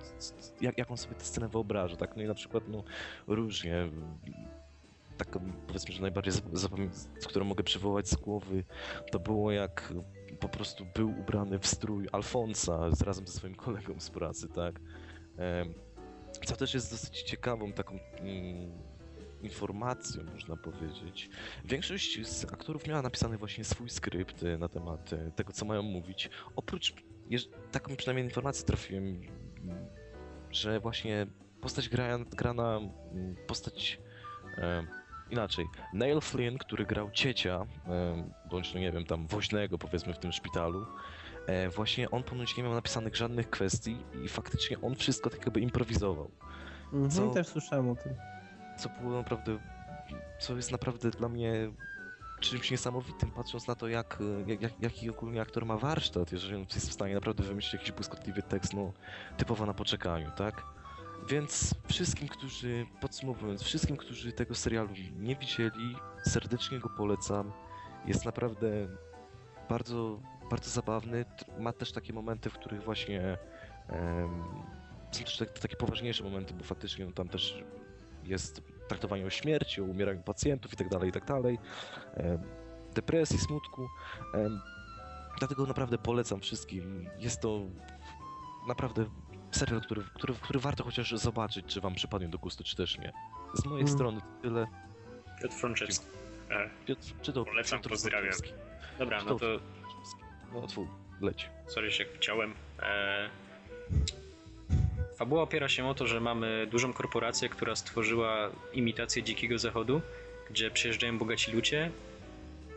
jak, 0.60 0.78
jak 0.78 0.90
on 0.90 0.96
sobie 0.96 1.14
tę 1.14 1.24
scenę 1.24 1.48
wyobraża, 1.48 1.96
tak? 1.96 2.16
No 2.16 2.22
i 2.22 2.26
na 2.26 2.34
przykład, 2.34 2.68
no, 2.68 2.84
różnie. 3.26 3.88
Taką, 5.16 5.52
powiedzmy, 5.66 5.94
że 5.94 6.02
najbardziej 6.02 6.32
zap- 6.32 6.56
zapamię- 6.56 6.90
którą 7.28 7.44
mogę 7.44 7.64
przywołać 7.64 8.08
z 8.08 8.16
głowy, 8.16 8.64
to 9.12 9.18
było 9.20 9.52
jak 9.52 9.92
po 10.36 10.48
prostu 10.48 10.86
był 10.94 11.20
ubrany 11.20 11.58
w 11.58 11.66
strój 11.66 12.08
Alfonsa 12.12 12.88
razem 13.00 13.26
ze 13.26 13.32
swoim 13.32 13.54
kolegą 13.54 14.00
z 14.00 14.10
pracy, 14.10 14.48
tak? 14.48 14.80
Co 16.44 16.56
też 16.56 16.74
jest 16.74 16.90
dosyć 16.90 17.22
ciekawą 17.22 17.72
taką 17.72 17.98
mm, 18.18 18.72
informacją, 19.42 20.24
można 20.24 20.56
powiedzieć. 20.56 21.30
Większość 21.64 22.26
z 22.26 22.44
aktorów 22.44 22.86
miała 22.86 23.02
napisany 23.02 23.38
właśnie 23.38 23.64
swój 23.64 23.90
skrypt 23.90 24.42
e, 24.42 24.58
na 24.58 24.68
temat 24.68 25.12
e, 25.12 25.30
tego, 25.30 25.52
co 25.52 25.64
mają 25.64 25.82
mówić. 25.82 26.30
Oprócz, 26.56 26.94
taką 27.72 27.96
przynajmniej 27.96 28.24
informację 28.24 28.66
trafiłem, 28.66 29.04
mm, 29.04 29.86
że 30.50 30.80
właśnie 30.80 31.26
postać 31.60 31.88
gra, 31.88 32.18
grana, 32.18 32.80
mm, 33.12 33.36
postać 33.46 33.98
e, 34.58 34.86
inaczej. 35.30 35.66
Neil 35.92 36.20
Flynn, 36.20 36.58
który 36.58 36.86
grał 36.86 37.10
ciecia, 37.10 37.66
bądź 38.50 38.74
no 38.74 38.80
nie 38.80 38.92
wiem, 38.92 39.04
tam 39.04 39.26
woźnego 39.26 39.78
powiedzmy 39.78 40.14
w 40.14 40.18
tym 40.18 40.32
szpitalu, 40.32 40.86
e, 41.46 41.68
właśnie 41.68 42.10
on 42.10 42.22
ponoć 42.22 42.56
nie 42.56 42.62
miał 42.62 42.74
napisanych 42.74 43.16
żadnych 43.16 43.50
kwestii 43.50 43.96
i 44.24 44.28
faktycznie 44.28 44.80
on 44.80 44.94
wszystko 44.94 45.30
tak 45.30 45.40
jakby 45.40 45.60
improwizował. 45.60 46.30
Mhm, 46.92 47.10
Co- 47.10 47.30
też 47.30 47.46
słyszałem 47.46 47.88
o 47.88 47.94
tym. 47.94 48.14
co 48.78 48.88
było 48.88 49.12
naprawdę, 49.16 49.58
co 50.40 50.56
jest 50.56 50.72
naprawdę 50.72 51.10
dla 51.10 51.28
mnie 51.28 51.52
czymś 52.40 52.70
niesamowitym, 52.70 53.30
patrząc 53.30 53.66
na 53.68 53.74
to, 53.74 53.88
jak, 53.88 54.18
jak, 54.46 54.62
jak, 54.62 54.72
jaki 54.82 55.10
ogólnie 55.10 55.40
aktor 55.40 55.66
ma 55.66 55.76
warsztat, 55.76 56.32
jeżeli 56.32 56.54
on 56.54 56.60
jest 56.74 56.90
w 56.90 56.92
stanie 56.92 57.14
naprawdę 57.14 57.42
wymyślić 57.42 57.72
jakiś 57.74 57.92
błyskotliwy 57.92 58.42
tekst, 58.42 58.74
no, 58.74 58.92
typowo 59.36 59.66
na 59.66 59.74
poczekaniu, 59.74 60.30
tak? 60.36 60.64
Więc 61.28 61.74
wszystkim, 61.88 62.28
którzy, 62.28 62.86
podsumowując, 63.00 63.62
wszystkim, 63.62 63.96
którzy 63.96 64.32
tego 64.32 64.54
serialu 64.54 64.90
nie 65.18 65.36
widzieli, 65.36 65.96
serdecznie 66.26 66.78
go 66.78 66.88
polecam. 66.96 67.52
Jest 68.06 68.24
naprawdę 68.24 68.88
bardzo, 69.68 70.20
bardzo 70.50 70.70
zabawny. 70.70 71.24
Ma 71.58 71.72
też 71.72 71.92
takie 71.92 72.12
momenty, 72.12 72.50
w 72.50 72.52
których 72.52 72.82
właśnie 72.82 73.38
em, 73.88 74.44
są 75.10 75.24
też 75.24 75.36
tak, 75.38 75.58
takie 75.58 75.76
poważniejsze 75.76 76.24
momenty, 76.24 76.54
bo 76.54 76.64
faktycznie 76.64 77.12
tam 77.12 77.28
też 77.28 77.64
jest 78.24 78.62
traktowanie 78.88 79.26
o 79.26 79.30
śmierci, 79.30 79.80
o 79.80 79.84
umieraniu 79.84 80.22
pacjentów 80.22 80.72
i 80.72 80.76
dalej, 80.88 81.08
i 81.08 81.12
tak 81.12 81.24
dalej. 81.24 81.58
Em, 82.14 82.38
Depresji, 82.94 83.38
smutku. 83.38 83.88
Em, 84.34 84.60
Dlatego 85.38 85.66
naprawdę 85.66 85.98
polecam 85.98 86.40
wszystkim. 86.40 87.08
Jest 87.18 87.40
to 87.40 87.60
naprawdę 88.68 89.04
serial, 89.56 89.80
który, 89.80 90.02
który, 90.14 90.34
który 90.34 90.58
warto 90.60 90.84
chociaż 90.84 91.10
zobaczyć, 91.12 91.66
czy 91.66 91.80
wam 91.80 91.94
przypadnie 91.94 92.28
do 92.28 92.38
gustu, 92.38 92.64
czy 92.64 92.76
też 92.76 92.98
nie. 92.98 93.12
Z 93.54 93.64
mojej 93.64 93.82
Mm. 93.82 93.94
strony 93.94 94.20
tyle. 94.42 94.66
Piotr 95.42 95.54
Franczewski. 95.54 96.06
E, 96.50 96.70
Piotr, 96.86 97.02
czy 97.22 97.32
to 97.32 97.44
Polecam, 97.44 97.78
Piotr 97.78 97.88
pozdrawiam. 97.90 98.32
Dobra, 98.98 99.24
no 99.24 99.38
to 99.38 99.46
No 100.54 100.66
twój, 100.66 100.86
leć. 101.20 101.48
sorry, 101.66 101.92
się 101.92 102.04
wciąłem. 102.16 102.54
E, 102.82 103.30
fabuła 105.16 105.42
opiera 105.42 105.68
się 105.68 105.88
o 105.88 105.94
to, 105.94 106.06
że 106.06 106.20
mamy 106.20 106.66
dużą 106.70 106.92
korporację, 106.92 107.48
która 107.48 107.76
stworzyła 107.76 108.50
imitację 108.72 109.22
dzikiego 109.22 109.58
zachodu, 109.58 110.00
gdzie 110.50 110.70
przyjeżdżają 110.70 111.18
bogaci 111.18 111.52
ludzie, 111.52 111.90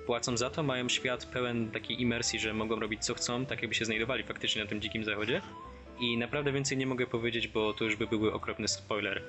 płacą 0.06 0.38
za 0.38 0.50
to, 0.50 0.64
mają 0.64 0.90
świat 0.90 1.26
pełen 1.26 1.72
takiej 1.72 2.02
imersji, 2.02 2.40
że 2.40 2.54
mogą 2.54 2.80
robić 2.80 3.06
co 3.06 3.14
chcą, 3.14 3.46
tak 3.46 3.62
jakby 3.62 3.76
się 3.76 3.86
znajdowali 3.86 4.24
faktycznie 4.24 4.64
na 4.64 4.70
tym 4.70 4.82
dzikim 4.82 5.04
zachodzie. 5.04 5.42
I 6.00 6.18
naprawdę 6.18 6.52
więcej 6.52 6.78
nie 6.78 6.88
mogę 6.88 7.08
powiedzieć, 7.08 7.48
bo 7.48 7.74
to 7.74 7.86
już 7.86 7.96
by 7.96 8.08
były 8.08 8.34
okropny 8.34 8.68
spoiler. 8.68 9.24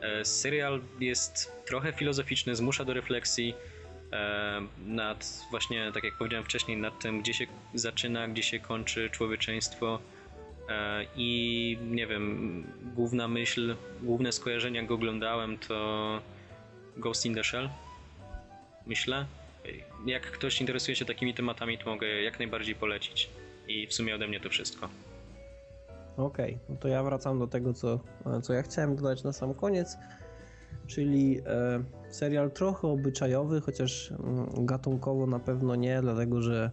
E, 0.00 0.24
serial 0.24 0.80
jest 1.00 1.52
trochę 1.66 1.92
filozoficzny, 1.92 2.56
zmusza 2.56 2.84
do 2.84 2.94
refleksji 2.94 3.54
e, 4.12 4.66
nad 4.86 5.46
właśnie, 5.50 5.92
tak 5.94 6.04
jak 6.04 6.18
powiedziałem 6.18 6.44
wcześniej, 6.44 6.76
nad 6.76 7.00
tym, 7.00 7.22
gdzie 7.22 7.34
się 7.34 7.46
zaczyna, 7.74 8.28
gdzie 8.28 8.42
się 8.42 8.60
kończy 8.60 9.10
człowieczeństwo. 9.10 10.00
E, 10.68 11.06
I 11.16 11.78
nie 11.90 12.06
wiem, 12.06 12.64
główna 12.94 13.28
myśl, 13.28 13.76
główne 14.02 14.32
skojarzenia, 14.32 14.80
jak 14.80 14.88
go 14.88 14.94
oglądałem, 14.94 15.58
to 15.58 16.22
Ghost 16.96 17.26
in 17.26 17.34
the 17.34 17.44
Shell. 17.44 17.68
Myślę. 18.86 19.26
Jak 20.06 20.30
ktoś 20.30 20.60
interesuje 20.60 20.96
się 20.96 21.04
takimi 21.04 21.34
tematami, 21.34 21.78
to 21.78 21.90
mogę 21.90 22.22
jak 22.22 22.38
najbardziej 22.38 22.74
polecić. 22.74 23.28
I 23.68 23.86
w 23.86 23.94
sumie 23.94 24.14
ode 24.14 24.28
mnie 24.28 24.40
to 24.40 24.50
wszystko. 24.50 24.88
Okej, 26.16 26.58
no 26.68 26.76
to 26.76 26.88
ja 26.88 27.02
wracam 27.02 27.38
do 27.38 27.46
tego, 27.46 27.72
co, 27.72 28.00
co 28.42 28.52
ja 28.52 28.62
chciałem 28.62 28.96
dodać 28.96 29.24
na 29.24 29.32
sam 29.32 29.54
koniec, 29.54 29.98
czyli 30.86 31.40
e, 31.46 31.84
serial 32.10 32.50
trochę 32.50 32.88
obyczajowy, 32.88 33.60
chociaż 33.60 34.12
mm, 34.12 34.66
gatunkowo 34.66 35.26
na 35.26 35.38
pewno 35.38 35.74
nie, 35.74 36.02
dlatego 36.02 36.42
że 36.42 36.70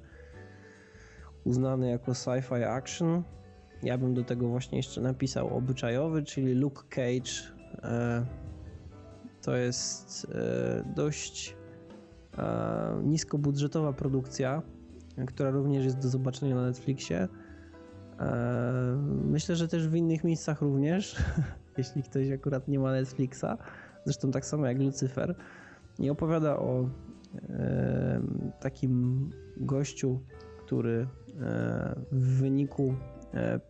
uznany 1.43 1.89
jako 1.89 2.11
sci-fi 2.11 2.63
action. 2.63 3.23
Ja 3.83 3.97
bym 3.97 4.13
do 4.13 4.23
tego 4.23 4.47
właśnie 4.47 4.77
jeszcze 4.77 5.01
napisał 5.01 5.57
obyczajowy, 5.57 6.23
czyli 6.23 6.53
Luke 6.53 6.83
Cage. 6.89 7.53
E, 7.83 8.25
to 9.41 9.55
jest 9.55 10.27
e, 10.35 10.93
dość 10.95 11.55
e, 12.37 13.01
niskobudżetowa 13.03 13.93
produkcja, 13.93 14.61
która 15.27 15.49
również 15.49 15.85
jest 15.85 15.99
do 15.99 16.07
zobaczenia 16.07 16.55
na 16.55 16.65
Netflixie. 16.65 17.27
E, 18.19 18.97
myślę, 19.25 19.55
że 19.55 19.67
też 19.67 19.87
w 19.87 19.95
innych 19.95 20.23
miejscach 20.23 20.61
również, 20.61 21.15
jeśli 21.77 22.03
ktoś 22.03 22.31
akurat 22.31 22.67
nie 22.67 22.79
ma 22.79 22.91
Netflixa. 22.91 23.45
Zresztą 24.05 24.31
tak 24.31 24.45
samo 24.45 24.65
jak 24.65 24.79
Lucyfer. 24.79 25.35
I 25.99 26.09
opowiada 26.09 26.57
o 26.57 26.89
e, 27.49 28.21
takim 28.59 29.29
gościu, 29.57 30.19
który 30.65 31.07
e, 31.41 31.95
w 32.11 32.37
wyniku 32.39 32.95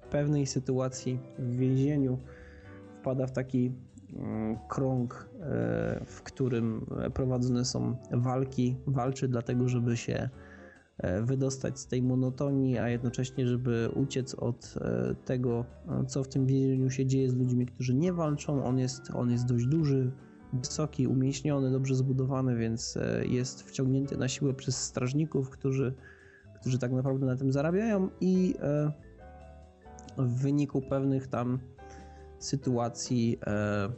pewnej 0.09 0.45
sytuacji 0.45 1.19
w 1.39 1.55
więzieniu 1.55 2.19
wpada 2.99 3.27
w 3.27 3.31
taki 3.31 3.71
mm, 4.15 4.57
krąg, 4.69 5.29
w 6.05 6.21
którym 6.23 6.85
prowadzone 7.13 7.65
są 7.65 7.95
walki, 8.11 8.77
walczy 8.87 9.27
dlatego, 9.27 9.69
żeby 9.69 9.97
się 9.97 10.29
wydostać 11.23 11.79
z 11.79 11.87
tej 11.87 12.01
monotonii, 12.01 12.77
a 12.77 12.89
jednocześnie, 12.89 13.47
żeby 13.47 13.89
uciec 13.95 14.35
od 14.35 14.75
e, 14.81 15.15
tego, 15.25 15.65
e, 15.89 16.05
co 16.05 16.23
w 16.23 16.27
tym 16.27 16.45
więzieniu 16.45 16.89
się 16.89 17.05
dzieje 17.05 17.29
z 17.29 17.35
ludźmi, 17.35 17.65
którzy 17.65 17.93
nie 17.93 18.13
walczą. 18.13 18.63
On 18.63 18.79
jest, 18.79 19.01
on 19.13 19.31
jest 19.31 19.45
dość 19.45 19.65
duży, 19.65 20.11
wysoki, 20.53 21.07
umieśniony, 21.07 21.71
dobrze 21.71 21.95
zbudowany, 21.95 22.55
więc 22.55 22.97
e, 22.97 23.25
jest 23.25 23.63
wciągnięty 23.63 24.17
na 24.17 24.27
siłę 24.27 24.53
przez 24.53 24.77
strażników, 24.77 25.49
którzy, 25.49 25.93
którzy 26.59 26.79
tak 26.79 26.91
naprawdę 26.91 27.25
na 27.25 27.35
tym 27.35 27.51
zarabiają 27.51 28.09
i 28.21 28.55
e, 28.61 28.91
w 30.17 30.41
wyniku 30.41 30.81
pewnych 30.81 31.27
tam 31.27 31.59
sytuacji 32.39 33.39
e, 33.47 33.89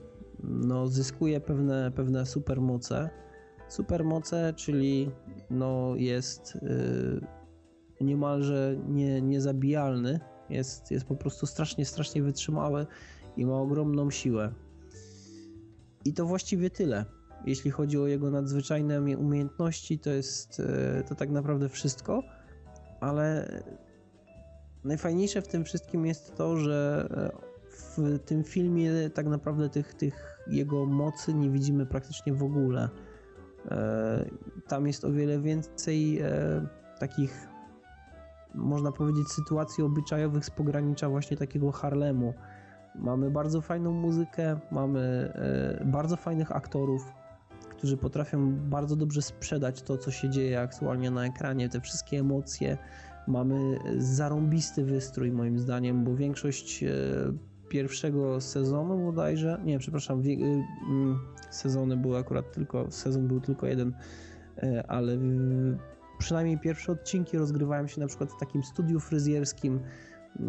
no, 0.43 0.88
zyskuje 0.88 1.41
pewne, 1.41 1.91
pewne 1.91 2.26
supermoce. 2.26 3.09
Supermoce, 3.69 4.53
czyli 4.55 5.11
no, 5.49 5.93
jest 5.95 6.57
e, 8.01 8.03
niemalże 8.03 8.75
nie, 8.87 9.21
niezabijalny, 9.21 10.19
jest, 10.49 10.91
jest 10.91 11.05
po 11.05 11.15
prostu 11.15 11.45
strasznie, 11.45 11.85
strasznie 11.85 12.23
wytrzymały 12.23 12.85
i 13.37 13.45
ma 13.45 13.57
ogromną 13.57 14.11
siłę. 14.11 14.53
I 16.05 16.13
to 16.13 16.25
właściwie 16.25 16.69
tyle. 16.69 17.05
Jeśli 17.45 17.71
chodzi 17.71 17.97
o 17.97 18.07
jego 18.07 18.31
nadzwyczajne 18.31 19.01
umie- 19.01 19.17
umiejętności, 19.17 19.99
to 19.99 20.09
jest 20.09 20.59
e, 20.59 21.03
to 21.03 21.15
tak 21.15 21.29
naprawdę 21.29 21.69
wszystko, 21.69 22.23
ale 22.99 23.47
najfajniejsze 24.83 25.41
w 25.41 25.47
tym 25.47 25.63
wszystkim 25.63 26.05
jest 26.05 26.35
to, 26.35 26.57
że 26.57 27.07
e, 27.11 27.55
w 27.97 28.19
tym 28.19 28.43
filmie 28.43 28.91
tak 29.13 29.27
naprawdę 29.27 29.69
tych, 29.69 29.93
tych 29.93 30.39
jego 30.47 30.85
mocy 30.85 31.33
nie 31.33 31.49
widzimy 31.49 31.85
praktycznie 31.85 32.33
w 32.33 32.43
ogóle. 32.43 32.89
E, 33.71 34.25
Tam 34.67 34.87
jest 34.87 35.05
o 35.05 35.11
wiele 35.11 35.39
więcej 35.39 36.19
e, 36.19 36.27
takich, 36.99 37.47
można 38.55 38.91
powiedzieć, 38.91 39.27
sytuacji 39.27 39.83
obyczajowych 39.83 40.45
z 40.45 40.49
pogranicza 40.49 41.09
właśnie 41.09 41.37
takiego 41.37 41.71
Harlemu. 41.71 42.33
Mamy 42.95 43.31
bardzo 43.31 43.61
fajną 43.61 43.91
muzykę, 43.91 44.59
mamy 44.71 44.99
e, 45.81 45.85
bardzo 45.85 46.15
fajnych 46.15 46.51
aktorów, 46.51 47.13
którzy 47.69 47.97
potrafią 47.97 48.55
bardzo 48.55 48.95
dobrze 48.95 49.21
sprzedać 49.21 49.81
to, 49.81 49.97
co 49.97 50.11
się 50.11 50.29
dzieje 50.29 50.61
aktualnie 50.61 51.11
na 51.11 51.25
ekranie, 51.25 51.69
te 51.69 51.81
wszystkie 51.81 52.19
emocje. 52.19 52.77
Mamy 53.27 53.79
zarąbisty 53.97 54.85
wystrój, 54.85 55.31
moim 55.31 55.59
zdaniem, 55.59 56.03
bo 56.03 56.15
większość 56.15 56.83
pierwszego 57.69 58.41
sezonu 58.41 59.05
bodajże, 59.05 59.61
nie, 59.65 59.79
przepraszam, 59.79 60.21
y, 60.21 60.63
mm, 60.89 61.19
sezony 61.51 61.97
były 61.97 62.17
akurat 62.17 62.51
tylko, 62.51 62.91
sezon 62.91 63.27
był 63.27 63.41
tylko 63.41 63.67
jeden, 63.67 63.93
e, 64.57 64.83
ale 64.87 65.17
przynajmniej 66.17 66.59
pierwsze 66.59 66.91
odcinki 66.91 67.37
rozgrywają 67.37 67.87
się 67.87 68.01
na 68.01 68.07
przykład 68.07 68.31
w 68.31 68.39
takim 68.39 68.63
studiu 68.63 68.99
fryzjerskim, 68.99 69.79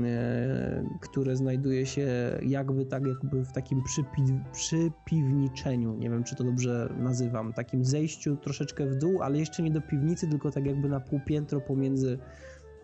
e, 0.04 0.84
które 1.00 1.36
znajduje 1.36 1.86
się 1.86 2.08
jakby 2.42 2.86
tak 2.86 3.06
jakby 3.06 3.44
w 3.44 3.52
takim 3.52 3.82
przypi- 3.82 4.40
przypiwniczeniu, 4.52 5.94
nie 5.94 6.10
wiem 6.10 6.24
czy 6.24 6.36
to 6.36 6.44
dobrze 6.44 6.94
nazywam, 6.98 7.52
takim 7.52 7.84
zejściu 7.84 8.36
troszeczkę 8.36 8.86
w 8.86 8.96
dół, 8.96 9.22
ale 9.22 9.38
jeszcze 9.38 9.62
nie 9.62 9.70
do 9.70 9.80
piwnicy, 9.80 10.28
tylko 10.28 10.50
tak 10.50 10.66
jakby 10.66 10.88
na 10.88 11.00
półpiętro 11.00 11.60
pomiędzy, 11.60 12.18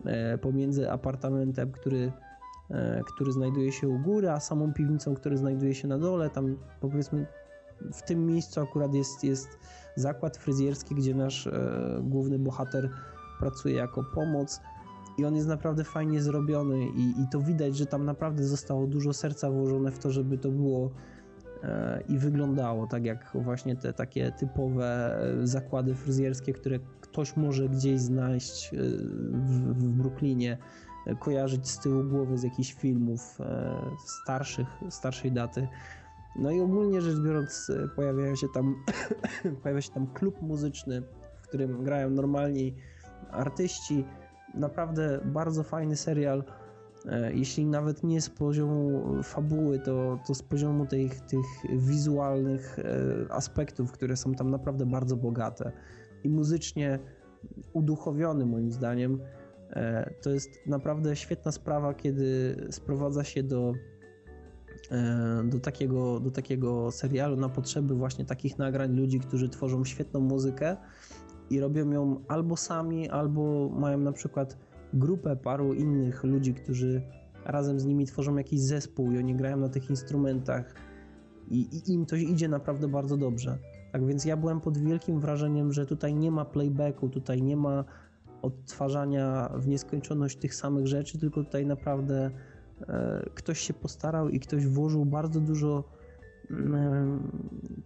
e, 0.05 0.37
pomiędzy 0.37 0.91
apartamentem, 0.91 1.71
który, 1.71 2.11
który 3.05 3.31
znajduje 3.31 3.71
się 3.71 3.87
u 3.87 3.99
góry, 3.99 4.29
a 4.29 4.39
samą 4.39 4.73
piwnicą, 4.73 5.15
która 5.15 5.37
znajduje 5.37 5.75
się 5.75 5.87
na 5.87 5.97
dole, 5.97 6.29
tam 6.29 6.57
powiedzmy 6.79 7.25
w 7.93 8.01
tym 8.01 8.25
miejscu 8.25 8.61
akurat 8.61 8.93
jest, 8.93 9.23
jest 9.23 9.59
zakład 9.95 10.37
fryzjerski, 10.37 10.95
gdzie 10.95 11.15
nasz 11.15 11.47
e, 11.47 12.01
główny 12.03 12.39
bohater 12.39 12.89
pracuje 13.39 13.75
jako 13.75 14.03
pomoc. 14.03 14.61
I 15.17 15.25
on 15.25 15.35
jest 15.35 15.47
naprawdę 15.47 15.83
fajnie 15.83 16.21
zrobiony 16.21 16.85
i, 16.85 17.21
i 17.21 17.27
to 17.31 17.39
widać, 17.41 17.77
że 17.77 17.85
tam 17.85 18.05
naprawdę 18.05 18.43
zostało 18.43 18.87
dużo 18.87 19.13
serca 19.13 19.51
włożone 19.51 19.91
w 19.91 19.99
to, 19.99 20.11
żeby 20.11 20.37
to 20.37 20.51
było 20.51 20.91
e, 21.63 22.03
i 22.09 22.17
wyglądało 22.17 22.87
tak 22.87 23.05
jak 23.05 23.31
właśnie 23.33 23.75
te 23.75 23.93
takie 23.93 24.31
typowe 24.31 25.17
e, 25.41 25.47
zakłady 25.47 25.95
fryzjerskie, 25.95 26.53
które 26.53 26.79
ktoś 27.01 27.37
może 27.37 27.69
gdzieś 27.69 27.99
znaleźć 27.99 28.73
e, 28.73 28.77
w, 29.31 29.73
w 29.73 29.89
Brooklynie, 29.89 30.51
e, 30.53 30.82
kojarzyć 31.19 31.69
z 31.69 31.79
tyłu 31.79 32.03
głowy 32.03 32.37
z 32.37 32.43
jakichś 32.43 32.73
filmów 32.73 33.41
e, 33.41 33.75
starszych, 34.05 34.67
starszej 34.89 35.31
daty. 35.31 35.67
No 36.35 36.51
i 36.51 36.59
ogólnie 36.59 37.01
rzecz 37.01 37.19
biorąc, 37.19 37.69
e, 37.69 37.87
pojawiają 37.87 38.35
się 38.35 38.47
tam, 38.53 38.75
pojawia 39.63 39.81
się 39.81 39.91
tam 39.91 40.07
klub 40.07 40.41
muzyczny, 40.41 41.01
w 41.41 41.47
którym 41.47 41.83
grają 41.83 42.09
normalni 42.09 42.75
artyści. 43.31 44.05
Naprawdę 44.53 45.19
bardzo 45.25 45.63
fajny 45.63 45.95
serial. 45.95 46.43
E, 47.05 47.33
Jeśli 47.33 47.65
nawet 47.65 48.03
nie 48.03 48.21
z 48.21 48.29
poziomu 48.29 49.03
fabuły, 49.23 49.79
to, 49.79 50.19
to 50.27 50.35
z 50.35 50.43
poziomu 50.43 50.85
tych, 50.85 51.21
tych 51.21 51.45
wizualnych 51.69 52.77
aspektów, 53.29 53.91
które 53.91 54.17
są 54.17 54.33
tam 54.33 54.49
naprawdę 54.49 54.85
bardzo 54.85 55.17
bogate. 55.17 55.71
I 56.23 56.29
muzycznie 56.29 56.99
uduchowiony 57.73 58.45
moim 58.45 58.71
zdaniem. 58.71 59.19
E, 59.75 60.13
To 60.21 60.29
jest 60.29 60.49
naprawdę 60.67 61.15
świetna 61.15 61.51
sprawa, 61.51 61.93
kiedy 61.93 62.55
sprowadza 62.71 63.23
się 63.23 63.43
do 63.43 63.73
e, 64.91 65.43
do 65.49 65.59
takiego, 65.59 66.19
do 66.19 66.31
takiego 66.31 66.91
serialu 66.91 67.35
na 67.35 67.49
potrzeby 67.49 67.95
właśnie 67.95 68.25
takich 68.25 68.57
nagrań 68.57 68.95
ludzi, 68.95 69.19
którzy 69.19 69.49
tworzą 69.49 69.85
świetną 69.85 70.19
muzykę 70.19 70.77
i 71.49 71.59
robią 71.59 71.91
ją 71.91 72.23
albo 72.27 72.57
sami, 72.57 73.09
albo 73.09 73.69
mają 73.69 73.97
na 73.97 74.11
przykład 74.11 74.57
grupę 74.93 75.35
paru 75.35 75.73
innych 75.73 76.23
ludzi, 76.23 76.53
którzy 76.53 77.01
razem 77.45 77.79
z 77.79 77.85
nimi 77.85 78.05
tworzą 78.05 78.37
jakiś 78.37 78.61
zespół 78.61 79.11
i 79.11 79.17
oni 79.17 79.35
grają 79.35 79.57
na 79.57 79.69
tych 79.69 79.89
instrumentach 79.89 80.73
i, 81.47 81.59
i 81.61 81.93
im 81.93 82.05
to 82.05 82.15
idzie 82.15 82.47
naprawdę 82.47 82.87
bardzo 82.87 83.17
dobrze. 83.17 83.57
Tak 83.91 84.05
więc 84.05 84.25
ja 84.25 84.37
byłem 84.37 84.61
pod 84.61 84.77
wielkim 84.77 85.19
wrażeniem, 85.19 85.73
że 85.73 85.85
tutaj 85.85 86.15
nie 86.15 86.31
ma 86.31 86.45
playbacku, 86.45 87.09
tutaj 87.09 87.41
nie 87.41 87.57
ma 87.57 87.85
odtwarzania 88.43 89.49
w 89.55 89.67
nieskończoność 89.67 90.37
tych 90.37 90.55
samych 90.55 90.87
rzeczy, 90.87 91.19
tylko 91.19 91.43
tutaj 91.43 91.65
naprawdę 91.65 92.31
e, 92.87 93.29
ktoś 93.35 93.59
się 93.59 93.73
postarał 93.73 94.29
i 94.29 94.39
ktoś 94.39 94.67
włożył 94.67 95.05
bardzo 95.05 95.39
dużo 95.39 95.83
mm, 96.51 97.31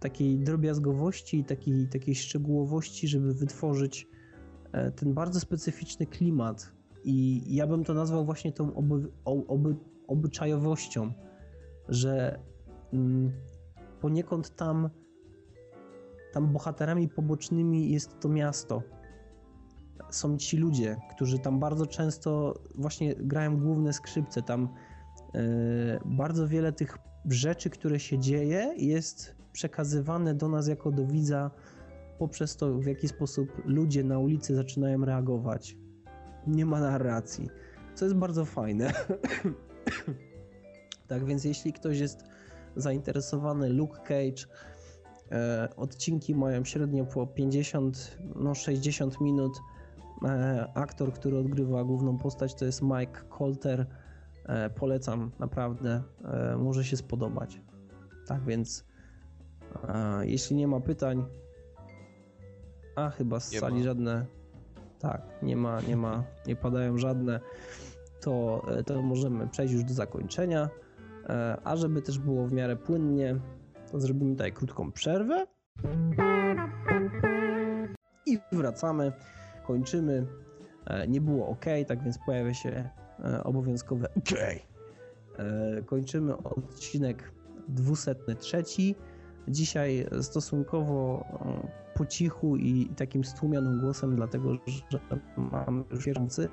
takiej 0.00 0.38
drobiazgowości 0.38 1.38
i 1.38 1.44
takiej, 1.44 1.88
takiej 1.88 2.14
szczegółowości, 2.14 3.08
żeby 3.08 3.34
wytworzyć 3.34 4.08
e, 4.72 4.90
ten 4.90 5.14
bardzo 5.14 5.40
specyficzny 5.40 6.06
klimat. 6.06 6.72
I 7.04 7.42
ja 7.54 7.66
bym 7.66 7.84
to 7.84 7.94
nazwał 7.94 8.24
właśnie 8.24 8.52
tą 8.52 8.74
oby, 8.74 9.10
oby, 9.24 9.76
obyczajowością, 10.06 11.12
że 11.88 12.38
mm, 12.92 13.32
poniekąd 14.00 14.56
tam, 14.56 14.90
tam 16.32 16.52
bohaterami 16.52 17.08
pobocznymi 17.08 17.90
jest 17.90 18.20
to 18.20 18.28
miasto. 18.28 18.82
Są 20.10 20.36
ci 20.36 20.56
ludzie, 20.56 20.96
którzy 21.10 21.38
tam 21.38 21.58
bardzo 21.58 21.86
często 21.86 22.54
właśnie 22.74 23.14
grają 23.14 23.56
główne 23.56 23.92
skrzypce. 23.92 24.42
Tam 24.42 24.68
e, 25.34 25.38
bardzo 26.04 26.48
wiele 26.48 26.72
tych 26.72 26.98
rzeczy, 27.24 27.70
które 27.70 28.00
się 28.00 28.18
dzieje, 28.18 28.74
jest 28.76 29.36
przekazywane 29.52 30.34
do 30.34 30.48
nas 30.48 30.68
jako 30.68 30.92
do 30.92 31.06
widza 31.06 31.50
poprzez 32.18 32.56
to, 32.56 32.74
w 32.74 32.86
jaki 32.86 33.08
sposób 33.08 33.62
ludzie 33.64 34.04
na 34.04 34.18
ulicy 34.18 34.54
zaczynają 34.54 35.04
reagować. 35.04 35.76
Nie 36.46 36.66
ma 36.66 36.80
narracji, 36.80 37.48
co 37.94 38.04
jest 38.04 38.16
bardzo 38.16 38.44
fajne. 38.44 38.92
tak 41.08 41.24
więc, 41.24 41.44
jeśli 41.44 41.72
ktoś 41.72 41.98
jest 41.98 42.24
zainteresowany, 42.76 43.68
Luke 43.68 43.98
Cage, 43.98 44.46
e, 45.32 45.68
odcinki 45.76 46.34
mają 46.34 46.64
średnio 46.64 47.04
po 47.04 47.26
50, 47.26 48.18
no 48.34 48.54
60 48.54 49.20
minut. 49.20 49.52
E, 50.24 50.68
aktor, 50.74 51.12
który 51.12 51.38
odgrywa 51.38 51.84
główną 51.84 52.18
postać, 52.18 52.54
to 52.54 52.64
jest 52.64 52.82
Mike 52.82 53.20
Colter. 53.38 53.86
E, 54.46 54.70
polecam, 54.70 55.30
naprawdę. 55.38 56.02
E, 56.24 56.56
może 56.56 56.84
się 56.84 56.96
spodobać. 56.96 57.60
Tak 58.26 58.44
więc, 58.44 58.84
jeśli 60.22 60.56
nie 60.56 60.68
ma 60.68 60.80
pytań, 60.80 61.24
a 62.96 63.10
chyba 63.10 63.40
z 63.40 63.52
Nie 63.52 63.60
sali 63.60 63.76
ma. 63.76 63.82
żadne. 63.82 64.26
Tak, 64.98 65.22
nie 65.42 65.56
ma, 65.56 65.80
nie 65.80 65.96
ma, 65.96 66.24
nie 66.46 66.56
padają 66.56 66.98
żadne. 66.98 67.40
To, 68.20 68.66
to 68.86 69.02
możemy 69.02 69.48
przejść 69.48 69.74
już 69.74 69.84
do 69.84 69.94
zakończenia. 69.94 70.68
A 71.64 71.76
żeby 71.76 72.02
też 72.02 72.18
było 72.18 72.46
w 72.46 72.52
miarę 72.52 72.76
płynnie, 72.76 73.36
to 73.92 74.00
zrobimy 74.00 74.30
tutaj 74.30 74.52
krótką 74.52 74.92
przerwę. 74.92 75.46
I 78.26 78.38
wracamy, 78.52 79.12
kończymy. 79.68 80.26
E, 80.86 81.08
Nie 81.08 81.20
było 81.20 81.48
ok, 81.48 81.64
tak 81.86 82.02
więc 82.02 82.18
pojawia 82.26 82.54
się 82.54 82.88
e, 83.24 83.44
obowiązkowe 83.44 84.08
ok. 84.16 84.38
E, 85.38 85.82
Kończymy 85.82 86.36
odcinek 86.36 87.32
203. 87.68 88.62
Dzisiaj 89.48 90.06
stosunkowo 90.22 91.24
po 91.94 92.06
cichu 92.06 92.56
i 92.56 92.88
takim 92.96 93.24
stłumionym 93.24 93.80
głosem, 93.80 94.16
dlatego 94.16 94.54
że 94.90 95.00
mamy 95.36 95.84
już 95.90 96.04
wierzący. 96.06 96.48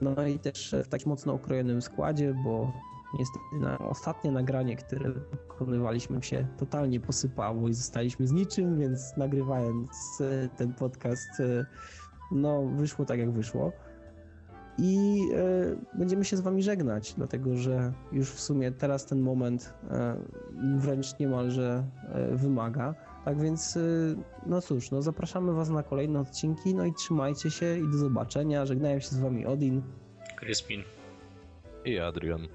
No 0.00 0.26
i 0.26 0.38
też 0.38 0.74
w 0.84 0.88
takim 0.88 1.08
mocno 1.08 1.32
okrojonym 1.32 1.82
składzie, 1.82 2.34
bo 2.44 2.72
niestety 3.18 3.44
na 3.60 3.78
ostatnie 3.78 4.30
nagranie, 4.30 4.76
które 4.76 5.12
wykonywaliśmy 5.12 6.22
się 6.22 6.46
totalnie 6.58 7.00
posypało 7.00 7.68
i 7.68 7.74
zostaliśmy 7.74 8.26
z 8.26 8.32
niczym, 8.32 8.78
więc 8.78 9.16
nagrywając 9.16 9.90
e, 10.20 10.48
ten 10.48 10.74
podcast, 10.74 11.40
e, 11.40 11.66
no 12.32 12.66
wyszło 12.66 13.04
tak 13.04 13.18
jak 13.18 13.30
wyszło. 13.30 13.72
I 14.78 15.20
e, 15.34 15.98
będziemy 15.98 16.24
się 16.24 16.36
z 16.36 16.40
wami 16.40 16.62
żegnać, 16.62 17.14
dlatego 17.14 17.56
że 17.56 17.92
już 18.12 18.30
w 18.30 18.40
sumie 18.40 18.72
teraz 18.72 19.06
ten 19.06 19.20
moment 19.20 19.74
wręcz 20.76 21.18
niemalże 21.18 21.84
wymaga. 22.32 22.94
Tak 23.24 23.40
więc, 23.40 23.78
no 24.46 24.60
cóż, 24.60 24.90
no 24.90 25.02
zapraszamy 25.02 25.52
was 25.52 25.70
na 25.70 25.82
kolejne 25.82 26.20
odcinki, 26.20 26.74
no 26.74 26.84
i 26.84 26.92
trzymajcie 26.92 27.50
się 27.50 27.78
i 27.78 27.90
do 27.92 27.98
zobaczenia. 27.98 28.66
Żegnają 28.66 29.00
się 29.00 29.08
z 29.08 29.18
wami 29.18 29.46
Odin. 29.46 29.82
Crispin. 30.40 30.82
I 31.84 31.98
Adrian. 31.98 32.48